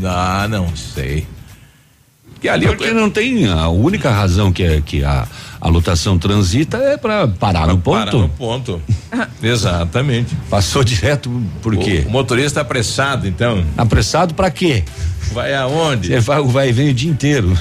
Ah, 0.04 0.46
não 0.50 0.76
sei. 0.76 1.26
Que 2.46 2.50
ali 2.50 2.66
Porque 2.66 2.92
não 2.92 3.10
tem 3.10 3.48
a 3.48 3.68
única 3.68 4.08
razão 4.08 4.52
que 4.52 4.62
é 4.62 4.80
que 4.80 5.02
a, 5.02 5.26
a 5.60 5.68
lotação 5.68 6.16
transita 6.16 6.76
é 6.78 6.96
para 6.96 7.26
parar 7.26 7.66
no 7.66 7.76
ponto. 7.76 8.04
Parar 8.04 8.12
no 8.12 8.28
ponto. 8.28 8.80
Exatamente. 9.42 10.32
Passou 10.48 10.84
direto 10.84 11.28
por 11.60 11.76
quê? 11.76 12.04
O 12.06 12.10
motorista 12.10 12.60
apressado, 12.60 13.26
então. 13.26 13.64
Apressado 13.76 14.32
para 14.32 14.48
quê? 14.48 14.84
Vai 15.32 15.56
aonde? 15.56 16.06
Você 16.08 16.20
vai, 16.20 16.40
vai 16.44 16.68
e 16.68 16.72
vem 16.72 16.90
o 16.90 16.94
dia 16.94 17.10
inteiro. 17.10 17.52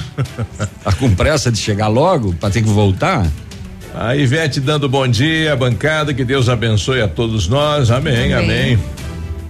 tá 0.83 0.91
com 0.93 1.15
pressa 1.15 1.51
de 1.51 1.57
chegar 1.57 1.87
logo 1.87 2.33
para 2.33 2.51
ter 2.51 2.61
que 2.61 2.69
voltar? 2.69 3.25
A 3.91 4.15
Ivete 4.15 4.59
dando 4.59 4.87
bom 4.87 5.07
dia, 5.07 5.55
bancada, 5.55 6.13
que 6.13 6.23
Deus 6.23 6.47
abençoe 6.47 7.01
a 7.01 7.07
todos 7.07 7.47
nós. 7.47 7.89
Amém, 7.89 8.33
amém. 8.33 8.73
Amém. 8.75 8.79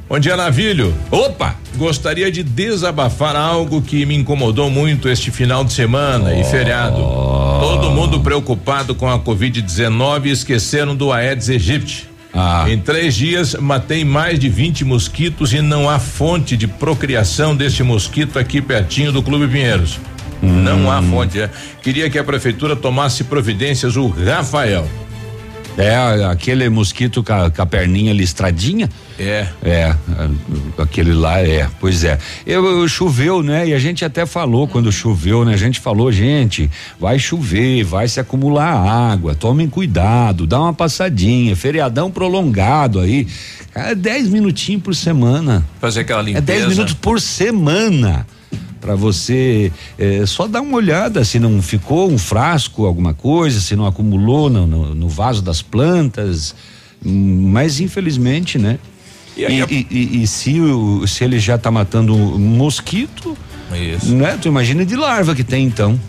Bom 0.07 0.19
dia, 0.19 0.37
Navilho. 0.37 0.93
Opa! 1.09 1.55
Gostaria 1.75 2.31
de 2.31 2.43
desabafar 2.43 3.35
algo 3.35 3.81
que 3.81 4.05
me 4.05 4.15
incomodou 4.15 4.69
muito 4.69 5.09
este 5.09 5.31
final 5.31 5.65
de 5.65 5.73
semana 5.73 6.39
e 6.39 6.43
feriado. 6.43 6.97
Todo 6.97 7.89
mundo 7.89 8.19
preocupado 8.19 8.93
com 8.93 9.09
a 9.09 9.17
Covid-19 9.19 10.25
e 10.27 10.29
esqueceram 10.29 10.95
do 10.95 11.11
Aedes 11.11 11.49
aegypti. 11.49 12.07
Ah. 12.31 12.65
Em 12.69 12.77
três 12.77 13.15
dias, 13.15 13.55
matei 13.55 14.05
mais 14.05 14.37
de 14.37 14.47
20 14.47 14.85
mosquitos 14.85 15.53
e 15.53 15.61
não 15.61 15.89
há 15.89 15.97
fonte 15.97 16.55
de 16.55 16.67
procriação 16.67 17.55
deste 17.55 17.81
mosquito 17.81 18.37
aqui 18.37 18.61
pertinho 18.61 19.11
do 19.11 19.23
Clube 19.23 19.47
Pinheiros. 19.47 19.99
Não 20.41 20.91
há 20.91 21.01
fonte. 21.01 21.41
é. 21.41 21.49
Queria 21.81 22.09
que 22.09 22.19
a 22.19 22.23
prefeitura 22.23 22.75
tomasse 22.75 23.23
providências, 23.23 23.95
o 23.95 24.07
Rafael. 24.07 24.87
É, 25.77 26.23
aquele 26.31 26.69
mosquito 26.69 27.21
com 27.21 27.33
a, 27.33 27.51
com 27.51 27.61
a 27.61 27.65
perninha 27.65 28.13
listradinha. 28.13 28.89
É. 29.19 29.47
É, 29.63 29.95
aquele 30.77 31.13
lá 31.13 31.39
é, 31.41 31.67
pois 31.79 32.03
é. 32.03 32.17
Eu, 32.45 32.65
eu- 32.65 32.87
choveu, 32.87 33.43
né? 33.43 33.67
E 33.67 33.73
a 33.73 33.79
gente 33.79 34.05
até 34.05 34.25
falou 34.25 34.67
quando 34.67 34.91
choveu, 34.91 35.43
né? 35.43 35.53
A 35.53 35.57
gente 35.57 35.79
falou, 35.79 36.11
gente, 36.11 36.69
vai 36.99 37.19
chover, 37.19 37.83
vai 37.83 38.07
se 38.07 38.19
acumular 38.19 38.73
água, 38.73 39.35
tomem 39.35 39.67
cuidado, 39.67 40.47
dá 40.47 40.61
uma 40.61 40.73
passadinha, 40.73 41.55
feriadão 41.55 42.09
prolongado 42.09 42.99
aí. 42.99 43.27
Cara, 43.73 43.93
dez 43.95 44.29
minutinhos 44.29 44.81
por 44.81 44.95
semana. 44.95 45.65
Fazer 45.81 46.01
aquela 46.01 46.21
É 46.21 46.25
limpeza. 46.25 46.45
10 46.45 46.67
minutos 46.69 46.93
por 46.93 47.19
semana 47.19 48.25
para 48.85 48.93
você 48.95 49.71
eh, 49.97 50.23
só 50.27 50.45
dar 50.47 50.61
uma 50.61 50.77
olhada 50.77 51.25
se 51.25 51.39
não 51.39 51.59
ficou 51.59 52.07
um 52.11 52.19
frasco, 52.19 52.85
alguma 52.85 53.15
coisa, 53.15 53.59
se 53.59 53.75
não 53.75 53.87
acumulou 53.87 54.47
no, 54.47 54.67
no- 54.67 54.93
no 54.93 55.09
vaso 55.09 55.41
das 55.41 55.59
plantas. 55.59 56.53
Mas 57.03 57.79
infelizmente, 57.79 58.59
né? 58.59 58.77
E 59.35 59.43
aí 59.43 59.59
e, 59.71 59.87
e- 59.89 60.21
e 60.21 60.27
se, 60.27 60.61
o- 60.61 61.05
se 61.07 61.23
ele 61.23 61.39
já 61.39 61.57
tá 61.57 61.71
matando 61.71 62.13
um 62.15 62.37
mosquito, 62.37 63.35
Isso. 63.73 64.13
né? 64.13 64.37
Tu 64.39 64.47
imagina 64.47 64.85
de 64.85 64.95
larva 64.95 65.33
que 65.33 65.43
tem 65.43 65.65
então. 65.65 65.99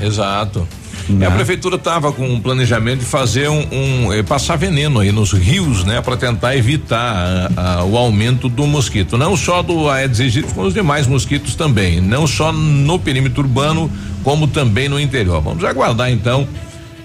Exato. 0.00 0.66
Né? 1.08 1.24
E 1.24 1.28
a 1.28 1.30
prefeitura 1.30 1.76
estava 1.76 2.12
com 2.12 2.28
um 2.28 2.40
planejamento 2.40 3.00
de 3.00 3.04
fazer 3.04 3.48
um, 3.48 3.66
um, 3.70 4.12
eh, 4.12 4.22
passar 4.22 4.56
veneno 4.56 5.00
aí 5.00 5.12
nos 5.12 5.32
rios, 5.32 5.84
né, 5.84 6.00
para 6.00 6.16
tentar 6.16 6.56
evitar 6.56 7.14
ah, 7.14 7.50
ah, 7.56 7.84
o 7.84 7.96
aumento 7.96 8.48
do 8.48 8.66
mosquito, 8.66 9.16
não 9.16 9.36
só 9.36 9.62
do 9.62 9.88
Aedes 9.88 10.20
aegypti, 10.20 10.52
como 10.52 10.66
os 10.66 10.74
demais 10.74 11.06
mosquitos 11.06 11.54
também, 11.54 12.00
não 12.00 12.26
só 12.26 12.52
no 12.52 12.98
perímetro 12.98 13.42
urbano, 13.42 13.90
como 14.24 14.48
também 14.48 14.88
no 14.88 14.98
interior. 14.98 15.40
Vamos 15.40 15.62
aguardar 15.62 16.10
então 16.10 16.46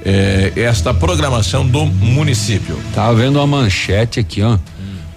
eh, 0.03 0.51
esta 0.55 0.93
programação 0.93 1.67
do 1.67 1.85
município. 1.85 2.77
Tava 2.95 3.13
vendo 3.15 3.35
uma 3.37 3.47
manchete 3.47 4.19
aqui, 4.19 4.41
ó. 4.41 4.57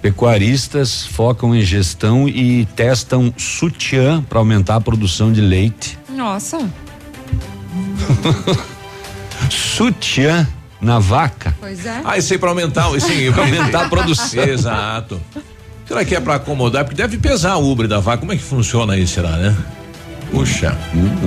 Pecuaristas 0.01 1.03
focam 1.03 1.55
em 1.55 1.61
gestão 1.61 2.29
e 2.29 2.67
testam 2.75 3.33
sutiã 3.35 4.21
para 4.21 4.37
aumentar 4.37 4.75
a 4.75 4.81
produção 4.81 5.33
de 5.33 5.41
leite. 5.41 5.97
Nossa. 6.07 6.59
Sutiã 9.49 10.47
na 10.81 10.99
vaca. 10.99 11.55
Pois 11.59 11.85
é. 11.85 12.01
Ah, 12.03 12.17
isso 12.17 12.33
aí 12.33 12.39
para 12.39 12.49
aumentar, 12.49 12.87
sim, 12.99 13.31
Pra 13.31 13.43
aumentar 13.43 13.85
a 13.85 13.89
produção. 13.89 14.43
Exato. 14.43 15.21
Será 15.87 16.03
que 16.03 16.15
é 16.15 16.19
para 16.19 16.35
acomodar? 16.35 16.83
Porque 16.83 16.95
deve 16.99 17.17
pesar 17.17 17.57
o 17.57 17.71
ubre 17.71 17.87
da 17.87 17.99
vaca. 17.99 18.17
Como 18.19 18.31
é 18.33 18.35
que 18.35 18.43
funciona 18.43 18.93
aí, 18.93 19.05
será, 19.05 19.31
né? 19.37 19.55
Puxa. 20.31 20.75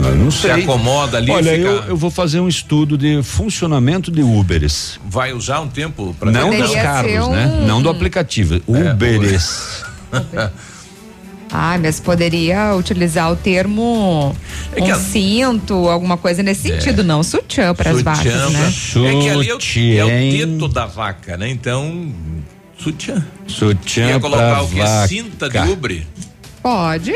Eu 0.04 0.16
não 0.16 0.30
sei. 0.30 0.54
Se 0.54 0.60
acomoda 0.62 1.16
ali, 1.18 1.30
Olha, 1.30 1.52
fica- 1.52 1.68
eu, 1.68 1.82
eu 1.84 1.96
vou 1.96 2.10
fazer 2.10 2.40
um 2.40 2.48
estudo 2.48 2.98
de 2.98 3.22
funcionamento 3.22 4.10
de 4.10 4.22
Uberes. 4.22 4.98
vai 5.08 5.32
usar 5.32 5.60
um 5.60 5.68
tempo 5.68 6.14
para 6.18 6.30
Não 6.32 6.50
dos 6.50 6.74
carros, 6.74 7.28
né? 7.28 7.46
um- 7.62 7.66
Não 7.66 7.80
do 7.80 7.88
aplicativo. 7.88 8.60
Uberes. 8.66 9.84
Ah, 11.50 11.78
mas 11.80 11.98
poderia 11.98 12.74
utilizar 12.74 13.32
o 13.32 13.36
termo 13.36 14.34
É 14.76 14.80
que 14.82 14.90
um 14.90 14.94
a- 14.94 14.98
cinto, 14.98 15.74
alguma 15.88 16.16
coisa 16.16 16.42
nesse 16.42 16.62
sentido, 16.68 17.02
não 17.02 17.22
sutiã 17.22 17.74
para 17.74 17.90
as 17.90 18.02
vacas, 18.02 18.22
Sutiã, 18.32 18.50
né? 18.50 18.72
pra- 18.92 19.02
É 19.08 19.12
que 19.22 19.28
ali 19.30 19.48
é 19.48 19.54
o, 19.54 19.54
é 19.54 19.56
o 19.56 19.60
Sutiã. 19.60 20.06
teto 20.46 20.68
da 20.68 20.84
vaca, 20.86 21.36
né? 21.38 21.48
Então, 21.48 22.12
sutiã. 22.78 23.24
Sutiã 23.46 24.08
Ia 24.10 24.20
colocar 24.20 24.50
pra 24.50 24.62
o 24.62 24.68
quê? 24.68 24.78
vaca. 24.78 25.08
Cinta 25.08 25.48
de 25.48 25.58
ubre? 25.58 26.06
Pode. 26.62 27.12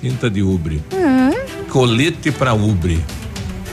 Cinta 0.00 0.28
de 0.28 0.42
ubre. 0.42 0.82
É. 0.92 1.62
Colete 1.70 2.30
para 2.32 2.54
ubre. 2.54 2.98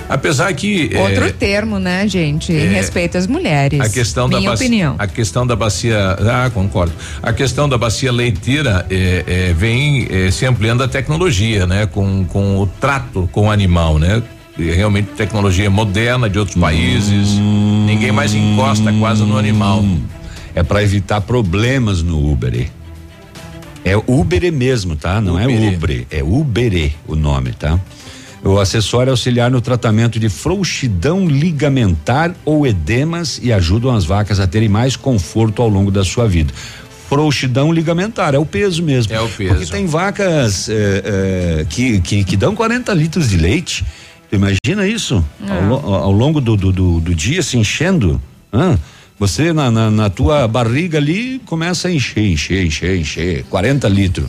Apesar 0.07 0.53
que 0.53 0.89
é, 0.93 0.99
Outro 0.99 1.33
termo, 1.33 1.79
né, 1.79 2.07
gente? 2.07 2.51
Em 2.51 2.67
respeito 2.67 3.17
às 3.17 3.27
mulheres. 3.27 3.79
a 3.79 3.89
questão 3.89 4.29
da 4.29 4.37
Minha 4.37 4.51
bacia, 4.51 4.65
opinião. 4.65 4.95
a 4.99 5.07
questão 5.07 5.47
da 5.47 5.55
bacia, 5.55 6.17
ah, 6.19 6.49
concordo. 6.53 6.93
A 7.21 7.33
questão 7.33 7.67
da 7.67 7.77
bacia 7.77 8.11
leiteira 8.11 8.85
é, 8.89 9.23
é, 9.25 9.53
vem 9.53 10.07
é, 10.09 10.29
se 10.31 10.45
ampliando 10.45 10.83
a 10.83 10.87
tecnologia, 10.87 11.65
né? 11.65 11.85
Com, 11.85 12.25
com 12.25 12.59
o 12.59 12.67
trato 12.67 13.27
com 13.31 13.47
o 13.47 13.51
animal, 13.51 13.97
né? 13.97 14.21
Realmente 14.57 15.09
tecnologia 15.17 15.69
moderna 15.69 16.29
de 16.29 16.39
outros 16.39 16.57
países. 16.57 17.29
Ninguém 17.85 18.11
mais 18.11 18.33
encosta 18.33 18.93
quase 18.93 19.23
no 19.23 19.37
animal. 19.37 19.83
É 20.53 20.63
para 20.63 20.81
evitar 20.81 21.19
problemas 21.19 22.01
no 22.01 22.31
Uber. 22.31 22.69
É 23.83 23.97
Uber 23.97 24.51
mesmo, 24.53 24.95
tá? 24.95 25.19
Não 25.19 25.37
é 25.37 25.43
Uberê. 25.43 25.75
Uber, 25.75 26.05
é 26.09 26.23
Uberê 26.23 26.91
o 27.05 27.15
nome, 27.15 27.51
tá? 27.51 27.77
O 28.45 28.60
acessório 28.60 29.10
é 29.10 29.12
auxiliar 29.12 29.49
no 29.49 29.60
tratamento 29.60 30.19
de 30.19 30.29
frouxidão 30.29 31.27
ligamentar 31.27 32.36
ou 32.45 32.65
edemas 32.67 33.39
e 33.41 33.51
ajudam 33.51 33.95
as 33.95 34.05
vacas 34.05 34.39
a 34.39 34.45
terem 34.45 34.69
mais 34.69 34.95
conforto 34.95 35.63
ao 35.63 35.67
longo 35.67 35.89
da 35.89 36.03
sua 36.05 36.27
vida. 36.27 36.53
Frouxidão 37.10 37.71
ligamentar, 37.71 38.36
é 38.36 38.38
o 38.39 38.45
peso 38.45 38.84
mesmo. 38.84 39.12
É 39.13 39.19
o 39.19 39.27
peso. 39.27 39.55
Porque 39.55 39.71
tem 39.71 39.88
vacas 39.88 40.69
eh, 40.69 41.01
eh, 41.05 41.65
que, 41.69 41.99
que, 42.01 42.23
que 42.23 42.38
dão 42.38 42.55
40 42.55 42.93
litros 42.93 43.29
de 43.29 43.38
leite. 43.38 43.84
Tu 44.29 44.36
imagina 44.36 44.88
isso? 44.88 45.23
Ao, 45.47 45.62
lo- 45.67 45.93
ao 45.95 46.12
longo 46.12 46.39
do, 46.39 46.55
do, 46.55 46.71
do, 46.71 46.99
do 46.99 47.15
dia 47.15 47.41
se 47.41 47.58
enchendo. 47.58 48.21
hã? 48.53 48.77
Você 49.19 49.53
na, 49.53 49.71
na, 49.71 49.89
na 49.89 50.10
tua 50.10 50.47
barriga 50.47 50.97
ali 50.99 51.41
começa 51.45 51.88
a 51.88 51.91
encher, 51.91 52.25
encher, 52.31 52.63
encher, 52.65 52.95
encher. 52.99 53.43
40 53.49 53.88
litros. 53.88 54.27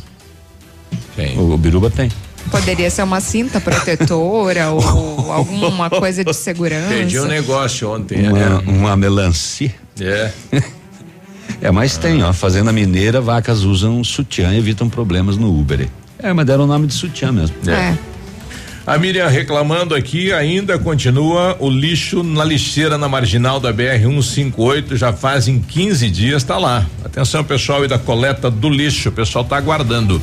O, 1.36 1.52
o 1.54 1.58
biruba 1.58 1.90
tem. 1.90 2.10
Poderia 2.50 2.90
ser 2.90 3.02
uma 3.02 3.20
cinta 3.20 3.60
protetora 3.60 4.70
ou 4.72 5.32
alguma 5.32 5.90
coisa 5.90 6.24
de 6.24 6.34
segurança. 6.34 6.88
Perdi 6.88 7.20
um 7.20 7.26
negócio 7.26 7.90
ontem. 7.92 8.28
Uma, 8.28 8.38
né? 8.38 8.62
uma 8.66 8.96
melancia. 8.96 9.74
É. 10.00 10.30
É, 11.60 11.70
mas 11.70 11.96
tem, 11.96 12.22
ó. 12.22 12.32
Fazenda 12.34 12.70
mineira, 12.70 13.18
vacas 13.20 13.62
usam 13.62 14.04
sutiã 14.04 14.52
e 14.52 14.58
evitam 14.58 14.90
problemas 14.90 15.38
no 15.38 15.58
Uber. 15.58 15.88
É, 16.18 16.32
mas 16.32 16.44
deram 16.44 16.64
o 16.64 16.66
nome 16.66 16.86
de 16.86 16.92
sutiã 16.92 17.32
mesmo. 17.32 17.56
É. 17.66 17.96
A 18.86 18.96
Miriam 18.98 19.26
reclamando 19.26 19.96
aqui, 19.96 20.32
ainda 20.32 20.78
continua 20.78 21.56
o 21.58 21.68
lixo 21.68 22.22
na 22.22 22.44
lixeira 22.44 22.96
na 22.96 23.08
marginal 23.08 23.58
da 23.58 23.72
BR 23.72 23.98
158, 24.00 24.96
já 24.96 25.12
fazem 25.12 25.58
15 25.58 26.08
dias, 26.08 26.44
tá 26.44 26.56
lá. 26.56 26.86
Atenção, 27.04 27.42
pessoal, 27.42 27.84
e 27.84 27.88
da 27.88 27.98
coleta 27.98 28.48
do 28.48 28.70
lixo, 28.70 29.08
o 29.08 29.12
pessoal 29.12 29.44
tá 29.44 29.56
aguardando. 29.56 30.22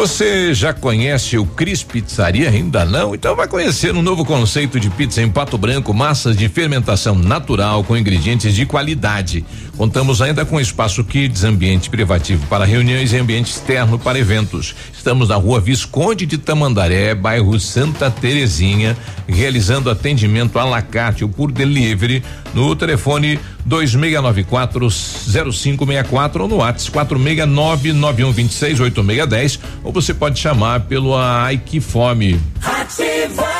Você 0.00 0.54
já 0.54 0.72
conhece 0.72 1.36
o 1.36 1.44
Cris 1.44 1.82
Pizzaria? 1.82 2.48
Ainda 2.48 2.86
não? 2.86 3.14
Então 3.14 3.36
vai 3.36 3.46
conhecer 3.46 3.94
um 3.94 4.00
novo 4.00 4.24
conceito 4.24 4.80
de 4.80 4.88
pizza 4.88 5.20
em 5.20 5.28
Pato 5.28 5.58
Branco, 5.58 5.92
massas 5.92 6.34
de 6.38 6.48
fermentação 6.48 7.14
natural 7.14 7.84
com 7.84 7.94
ingredientes 7.94 8.54
de 8.54 8.64
qualidade. 8.64 9.44
Contamos 9.80 10.20
ainda 10.20 10.44
com 10.44 10.60
espaço 10.60 11.02
kids, 11.02 11.42
ambiente 11.42 11.88
privativo 11.88 12.46
para 12.48 12.66
reuniões 12.66 13.14
e 13.14 13.16
ambiente 13.16 13.50
externo 13.50 13.98
para 13.98 14.18
eventos. 14.18 14.76
Estamos 14.92 15.30
na 15.30 15.36
rua 15.36 15.58
Visconde 15.58 16.26
de 16.26 16.36
Tamandaré, 16.36 17.14
bairro 17.14 17.58
Santa 17.58 18.10
Terezinha, 18.10 18.94
realizando 19.26 19.88
atendimento 19.88 20.58
à 20.58 20.66
la 20.66 20.82
carte 20.82 21.24
ou 21.24 21.30
por 21.30 21.50
delivery 21.50 22.22
no 22.52 22.76
telefone 22.76 23.40
26940564 23.66 26.40
ou 26.42 26.48
no 26.48 26.56
WhatsApp 26.56 27.14
46991268610 27.16 29.60
ou 29.82 29.90
você 29.90 30.12
pode 30.12 30.38
chamar 30.38 30.80
pelo 30.80 31.16
Aike 31.16 31.80
Fome. 31.80 32.38
Ativa. 32.62 33.59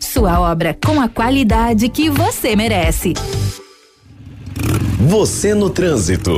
Sua 0.00 0.40
obra 0.40 0.76
com 0.84 1.00
a 1.00 1.08
qualidade 1.08 1.88
que 1.88 2.10
você 2.10 2.54
merece. 2.54 3.14
Você 5.08 5.54
no 5.54 5.70
trânsito. 5.70 6.32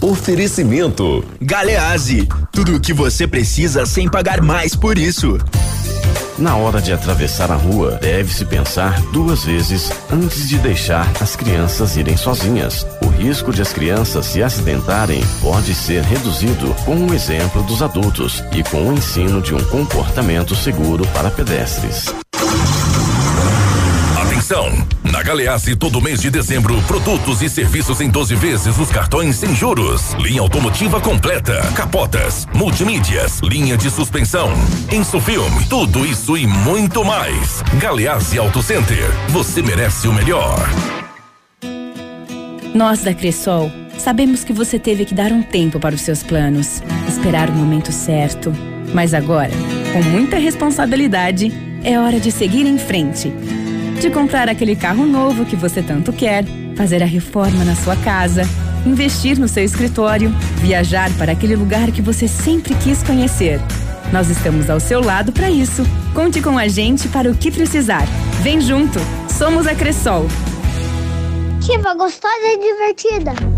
Oferecimento. 0.00 1.24
Galeazzi, 1.40 2.28
tudo 2.52 2.76
o 2.76 2.80
que 2.80 2.92
você 2.92 3.26
precisa 3.26 3.84
sem 3.84 4.08
pagar 4.08 4.40
mais 4.40 4.74
por 4.76 4.96
isso. 4.96 5.38
Na 6.38 6.54
hora 6.54 6.80
de 6.80 6.92
atravessar 6.92 7.50
a 7.50 7.56
rua, 7.56 7.98
deve-se 8.00 8.44
pensar 8.44 9.02
duas 9.12 9.42
vezes 9.44 9.90
antes 10.08 10.48
de 10.48 10.56
deixar 10.58 11.10
as 11.20 11.34
crianças 11.34 11.96
irem 11.96 12.16
sozinhas. 12.16 12.86
O 13.02 13.08
risco 13.08 13.52
de 13.52 13.60
as 13.60 13.72
crianças 13.72 14.26
se 14.26 14.40
acidentarem 14.40 15.20
pode 15.42 15.74
ser 15.74 16.02
reduzido 16.04 16.72
com 16.84 17.06
o 17.06 17.12
exemplo 17.12 17.60
dos 17.64 17.82
adultos 17.82 18.44
e 18.52 18.62
com 18.62 18.88
o 18.88 18.92
ensino 18.92 19.42
de 19.42 19.52
um 19.52 19.64
comportamento 19.64 20.54
seguro 20.54 21.04
para 21.08 21.28
pedestres. 21.28 22.06
Atenção! 24.20 24.86
Na 25.10 25.22
Galeazzi, 25.22 25.74
todo 25.74 26.00
mês 26.00 26.20
de 26.20 26.30
dezembro, 26.30 26.80
produtos 26.82 27.40
e 27.42 27.48
serviços 27.48 28.00
em 28.00 28.08
12 28.08 28.34
vezes 28.34 28.76
nos 28.76 28.90
cartões 28.90 29.36
sem 29.36 29.54
juros. 29.54 30.12
Linha 30.14 30.40
automotiva 30.40 31.00
completa, 31.00 31.60
capotas, 31.74 32.46
multimídias, 32.54 33.40
linha 33.40 33.76
de 33.76 33.90
suspensão, 33.90 34.52
Insufilme, 34.92 35.66
tudo 35.66 36.06
isso 36.06 36.36
e 36.36 36.46
muito 36.46 37.04
mais. 37.04 37.62
Galeazzi 37.80 38.38
Auto 38.38 38.62
Center, 38.62 39.10
você 39.30 39.62
merece 39.62 40.06
o 40.08 40.12
melhor. 40.12 40.58
Nós 42.74 43.02
da 43.02 43.14
Cressol 43.14 43.72
sabemos 43.98 44.44
que 44.44 44.52
você 44.52 44.78
teve 44.78 45.04
que 45.04 45.14
dar 45.14 45.32
um 45.32 45.42
tempo 45.42 45.80
para 45.80 45.94
os 45.94 46.02
seus 46.02 46.22
planos, 46.22 46.82
esperar 47.08 47.48
o 47.48 47.52
momento 47.52 47.90
certo. 47.92 48.52
Mas 48.94 49.12
agora, 49.14 49.52
com 49.92 50.02
muita 50.02 50.38
responsabilidade, 50.38 51.52
é 51.82 51.98
hora 51.98 52.18
de 52.18 52.30
seguir 52.30 52.66
em 52.66 52.78
frente. 52.78 53.32
De 54.00 54.10
comprar 54.10 54.48
aquele 54.48 54.76
carro 54.76 55.06
novo 55.06 55.44
que 55.44 55.56
você 55.56 55.82
tanto 55.82 56.12
quer, 56.12 56.44
fazer 56.76 57.02
a 57.02 57.06
reforma 57.06 57.64
na 57.64 57.74
sua 57.74 57.96
casa, 57.96 58.42
investir 58.86 59.38
no 59.38 59.48
seu 59.48 59.64
escritório, 59.64 60.30
viajar 60.56 61.10
para 61.18 61.32
aquele 61.32 61.56
lugar 61.56 61.90
que 61.90 62.02
você 62.02 62.28
sempre 62.28 62.74
quis 62.76 63.02
conhecer. 63.02 63.60
Nós 64.12 64.30
estamos 64.30 64.70
ao 64.70 64.80
seu 64.80 65.00
lado 65.02 65.32
para 65.32 65.50
isso. 65.50 65.82
Conte 66.14 66.40
com 66.40 66.56
a 66.56 66.66
gente 66.68 67.08
para 67.08 67.30
o 67.30 67.34
que 67.34 67.50
precisar. 67.50 68.06
Vem 68.42 68.60
junto. 68.60 68.98
Somos 69.28 69.66
a 69.66 69.74
Cressol. 69.74 70.26
Ativa 71.58 71.94
gostosa 71.94 72.46
e 72.46 72.58
divertida. 72.58 73.57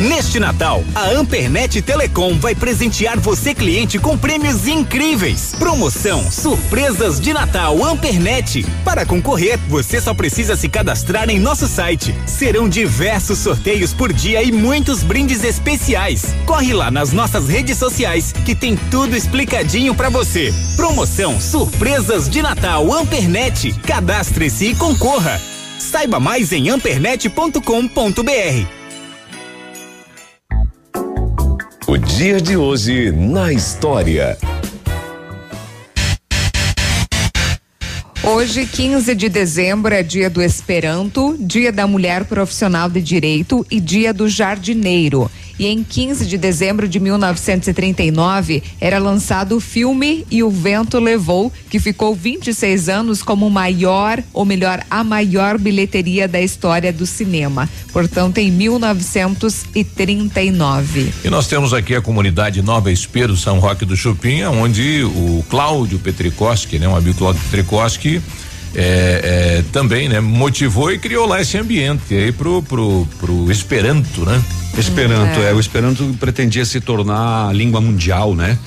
Neste 0.00 0.38
Natal, 0.38 0.84
a 0.94 1.10
Ampernet 1.10 1.82
Telecom 1.82 2.38
vai 2.38 2.54
presentear 2.54 3.18
você 3.18 3.52
cliente 3.52 3.98
com 3.98 4.16
prêmios 4.16 4.68
incríveis. 4.68 5.56
Promoção 5.58 6.30
Surpresas 6.30 7.18
de 7.18 7.32
Natal 7.32 7.84
Ampernet. 7.84 8.64
Para 8.84 9.04
concorrer, 9.04 9.58
você 9.68 10.00
só 10.00 10.14
precisa 10.14 10.54
se 10.54 10.68
cadastrar 10.68 11.28
em 11.28 11.40
nosso 11.40 11.66
site. 11.66 12.14
Serão 12.26 12.68
diversos 12.68 13.40
sorteios 13.40 13.92
por 13.92 14.12
dia 14.12 14.40
e 14.40 14.52
muitos 14.52 15.02
brindes 15.02 15.42
especiais. 15.42 16.26
Corre 16.46 16.72
lá 16.72 16.92
nas 16.92 17.12
nossas 17.12 17.48
redes 17.48 17.76
sociais 17.76 18.32
que 18.44 18.54
tem 18.54 18.76
tudo 18.92 19.16
explicadinho 19.16 19.96
para 19.96 20.10
você. 20.10 20.54
Promoção 20.76 21.40
Surpresas 21.40 22.30
de 22.30 22.40
Natal 22.40 22.92
Ampernet. 22.92 23.72
Cadastre-se 23.80 24.66
e 24.66 24.74
concorra. 24.76 25.40
Saiba 25.80 26.20
mais 26.20 26.52
em 26.52 26.68
ampernet.com.br. 26.68 28.77
O 31.90 31.96
dia 31.96 32.38
de 32.38 32.54
hoje 32.54 33.10
na 33.10 33.50
história. 33.50 34.36
Hoje, 38.22 38.66
15 38.66 39.14
de 39.14 39.30
dezembro, 39.30 39.94
é 39.94 40.02
dia 40.02 40.28
do 40.28 40.42
Esperanto, 40.42 41.34
dia 41.40 41.72
da 41.72 41.86
mulher 41.86 42.26
profissional 42.26 42.90
de 42.90 43.00
direito 43.00 43.64
e 43.70 43.80
dia 43.80 44.12
do 44.12 44.28
jardineiro. 44.28 45.30
E 45.58 45.66
em 45.66 45.82
15 45.82 46.26
de 46.26 46.38
dezembro 46.38 46.88
de 46.88 47.00
1939 47.00 48.62
era 48.80 48.98
lançado 48.98 49.56
o 49.56 49.60
filme 49.60 50.24
E 50.30 50.42
o 50.42 50.50
Vento 50.50 50.98
Levou, 50.98 51.50
que 51.68 51.78
ficou 51.80 52.14
26 52.14 52.88
anos 52.88 53.22
como 53.22 53.50
maior, 53.50 54.22
ou 54.32 54.44
melhor, 54.44 54.84
a 54.90 55.02
maior 55.02 55.58
bilheteria 55.58 56.28
da 56.28 56.40
história 56.40 56.92
do 56.92 57.06
cinema. 57.06 57.68
Portanto, 57.92 58.38
em 58.38 58.50
1939. 58.50 61.12
E 61.24 61.30
nós 61.30 61.48
temos 61.48 61.74
aqui 61.74 61.94
a 61.94 62.00
comunidade 62.00 62.62
Nova 62.62 62.90
Espero 62.92 63.36
São 63.36 63.58
Roque 63.58 63.84
do 63.84 63.96
Chupim, 63.96 64.44
onde 64.44 65.02
o 65.02 65.44
Cláudio 65.48 65.98
Petricoski, 65.98 66.78
né, 66.78 66.86
um 66.88 66.94
amigo 66.94 67.18
Cláudio 67.18 67.42
Petricoski, 67.42 68.22
é, 68.74 69.58
é, 69.60 69.64
também, 69.72 70.08
né, 70.08 70.20
motivou 70.20 70.92
e 70.92 70.98
criou 70.98 71.26
lá 71.26 71.40
esse 71.40 71.56
ambiente 71.56 72.14
aí 72.14 72.32
pro, 72.32 72.62
pro, 72.62 73.06
pro 73.18 73.50
Esperanto, 73.50 74.24
né? 74.24 74.42
Esperanto, 74.76 75.40
é. 75.40 75.52
o 75.52 75.58
Esperanto 75.58 76.04
pretendia 76.20 76.64
se 76.64 76.80
tornar 76.80 77.48
a 77.48 77.52
língua 77.52 77.80
mundial, 77.80 78.34
né? 78.34 78.58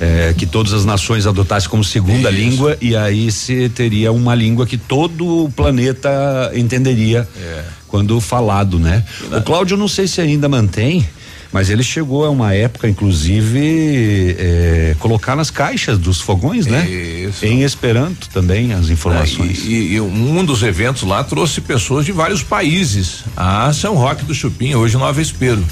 É, 0.00 0.34
que 0.36 0.46
todas 0.46 0.72
as 0.72 0.84
nações 0.84 1.26
adotassem 1.26 1.68
como 1.68 1.84
segunda 1.84 2.28
Isso. 2.28 2.40
língua 2.40 2.76
e 2.80 2.96
aí 2.96 3.30
se 3.30 3.68
teria 3.68 4.10
uma 4.10 4.34
língua 4.34 4.66
que 4.66 4.76
todo 4.76 5.44
o 5.44 5.50
planeta 5.50 6.50
entenderia 6.54 7.28
É. 7.36 7.62
quando 7.86 8.20
falado, 8.20 8.80
né? 8.80 9.04
O 9.30 9.40
Cláudio 9.42 9.76
não 9.76 9.86
sei 9.86 10.08
se 10.08 10.20
ainda 10.20 10.48
mantém, 10.48 11.06
mas 11.52 11.68
ele 11.68 11.82
chegou 11.82 12.24
a 12.24 12.30
uma 12.30 12.54
época, 12.54 12.88
inclusive, 12.88 14.36
é, 14.38 14.96
colocar 14.98 15.36
nas 15.36 15.50
caixas 15.50 15.98
dos 15.98 16.20
fogões, 16.20 16.66
né? 16.66 16.88
Isso. 16.88 17.44
Em 17.44 17.62
Esperanto 17.62 18.28
também 18.30 18.72
as 18.72 18.88
informações. 18.88 19.62
É, 19.64 19.68
E, 19.68 19.94
e 19.94 20.00
um 20.00 20.44
dos 20.44 20.62
eventos 20.62 21.02
lá 21.02 21.22
trouxe 21.22 21.60
pessoas 21.60 22.06
de 22.06 22.12
vários 22.12 22.42
países 22.42 23.24
a 23.36 23.72
São 23.72 23.94
Roque 23.94 24.24
do 24.24 24.34
Chupim, 24.34 24.74
hoje 24.74 24.96
Nova 24.96 25.20
Espero, 25.20 25.62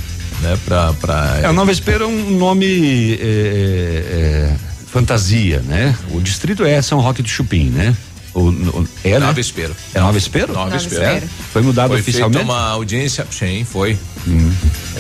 né? 0.43 0.59
Pra, 0.65 0.93
pra 0.95 1.41
É, 1.43 1.47
a 1.47 1.53
Nova 1.53 1.73
Espera 1.73 2.05
é 2.05 2.07
um 2.07 2.31
nome 2.39 3.15
é, 3.21 3.25
é, 3.25 4.57
fantasia, 4.87 5.61
né? 5.61 5.97
O 6.13 6.21
distrito 6.21 6.65
é 6.65 6.81
São 6.83 7.01
Roque 7.01 7.23
do 7.23 7.29
Chupim, 7.29 7.71
né? 7.71 7.97
O, 8.35 8.41
o- 8.49 8.89
é, 9.05 9.11
né? 9.13 9.19
Nova 9.19 9.41
Espero. 9.41 9.75
É 9.95 10.01
Nova 10.01 10.17
Espero? 10.19 10.53
Nova 10.53 10.77
Espero. 10.77 11.03
É? 11.03 11.23
Foi 11.53 11.63
mudado 11.63 11.91
Foi 11.91 12.01
oficialmente? 12.01 12.39
feita 12.39 12.53
uma 12.53 12.69
audiência, 12.71 13.27
sim, 13.31 13.65
foi. 13.65 13.99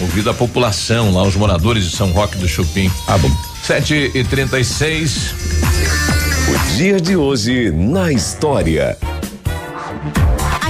Ouvido 0.00 0.30
a 0.30 0.34
população 0.34 1.12
lá, 1.14 1.22
os 1.22 1.36
moradores 1.36 1.84
de 1.90 1.96
São 1.96 2.10
Roque 2.10 2.36
do 2.38 2.48
Chupim. 2.48 2.90
Ah, 3.06 3.16
bom. 3.18 3.30
7 3.62 4.10
e 4.14 4.24
36 4.24 5.34
O 6.48 6.76
dia 6.76 7.00
de 7.00 7.14
hoje 7.16 7.70
na 7.70 8.10
história. 8.12 8.96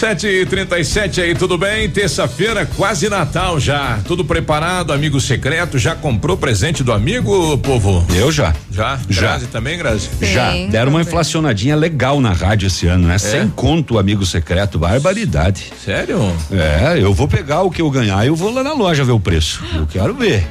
Sete 0.00 0.26
e 0.26 0.46
trinta 0.46 0.78
e 0.78 0.84
sete 0.84 1.20
aí, 1.20 1.34
tudo 1.34 1.58
bem? 1.58 1.86
Terça-feira, 1.86 2.64
quase 2.64 3.06
Natal 3.10 3.60
já. 3.60 3.98
Tudo 4.06 4.24
preparado, 4.24 4.94
amigo 4.94 5.20
secreto? 5.20 5.78
Já 5.78 5.94
comprou 5.94 6.38
presente 6.38 6.82
do 6.82 6.90
amigo, 6.90 7.58
povo? 7.58 8.02
Eu 8.16 8.32
já. 8.32 8.54
Já? 8.72 8.98
Já. 9.10 9.20
Grazi 9.20 9.46
também, 9.48 9.76
Grazi? 9.76 10.08
Já. 10.22 10.52
Deram 10.70 10.92
uma 10.92 11.02
inflacionadinha 11.02 11.76
legal 11.76 12.18
na 12.18 12.32
rádio 12.32 12.68
esse 12.68 12.86
ano, 12.86 13.08
né? 13.08 13.18
Sem 13.18 13.46
conto, 13.50 13.98
amigo 13.98 14.24
secreto, 14.24 14.78
barbaridade. 14.78 15.70
Sério? 15.84 16.34
É, 16.50 16.98
eu 16.98 17.12
vou 17.12 17.28
pegar 17.28 17.60
o 17.60 17.70
que 17.70 17.82
eu 17.82 17.90
ganhar 17.90 18.24
e 18.24 18.28
eu 18.28 18.34
vou 18.34 18.50
lá 18.54 18.64
na 18.64 18.72
loja 18.72 19.04
ver 19.04 19.12
o 19.12 19.20
preço. 19.20 19.62
Eu 19.74 19.86
quero 19.86 20.14
ver. 20.14 20.48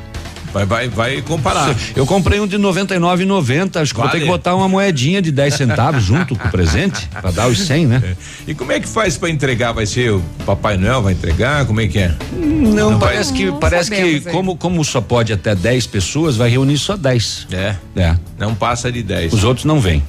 Vai, 0.53 0.65
vai, 0.65 0.87
vai 0.89 1.21
comparar. 1.21 1.75
Eu 1.95 2.05
comprei 2.05 2.39
um 2.39 2.47
de 2.47 2.57
99,90. 2.57 3.81
Acho 3.81 3.93
que 3.93 3.99
vou 3.99 4.09
ter 4.09 4.13
Vale. 4.17 4.21
que 4.25 4.27
botar 4.27 4.55
uma 4.55 4.67
moedinha 4.67 5.21
de 5.21 5.31
10 5.31 5.53
centavos 5.53 6.03
junto 6.03 6.35
com 6.35 6.47
o 6.47 6.51
presente, 6.51 7.07
pra 7.21 7.29
dar 7.31 7.47
os 7.47 7.59
100, 7.59 7.85
né? 7.85 8.15
E 8.47 8.53
como 8.55 8.71
é 8.71 8.79
que 8.79 8.87
faz 8.87 9.17
pra 9.17 9.29
entregar? 9.29 9.71
Vai 9.73 9.85
ser 9.85 10.11
o 10.11 10.21
Papai 10.45 10.75
Noel 10.77 11.01
vai 11.03 11.13
entregar? 11.13 11.65
Como 11.65 11.79
é 11.81 11.87
que 11.87 11.99
é? 11.99 12.13
Não, 12.33 12.97
vai- 12.97 13.09
parece 13.09 13.33
que 13.33 13.51
parece 13.53 13.89
que 13.91 13.97
sabemos 13.97 14.27
aí. 14.27 14.33
como 14.33 14.55
como 14.55 14.83
só 14.83 15.01
pode 15.01 15.31
até 15.31 15.53
10 15.53 15.85
pessoas, 15.87 16.35
vai 16.35 16.49
reunir 16.49 16.77
só 16.77 16.97
10. 16.97 17.47
É. 17.51 17.75
É. 17.95 18.15
Não 18.37 18.55
passa 18.55 18.91
de 18.91 19.03
10. 19.03 19.33
Os 19.33 19.43
outros 19.43 19.65
não 19.65 19.79
vêm. 19.79 20.01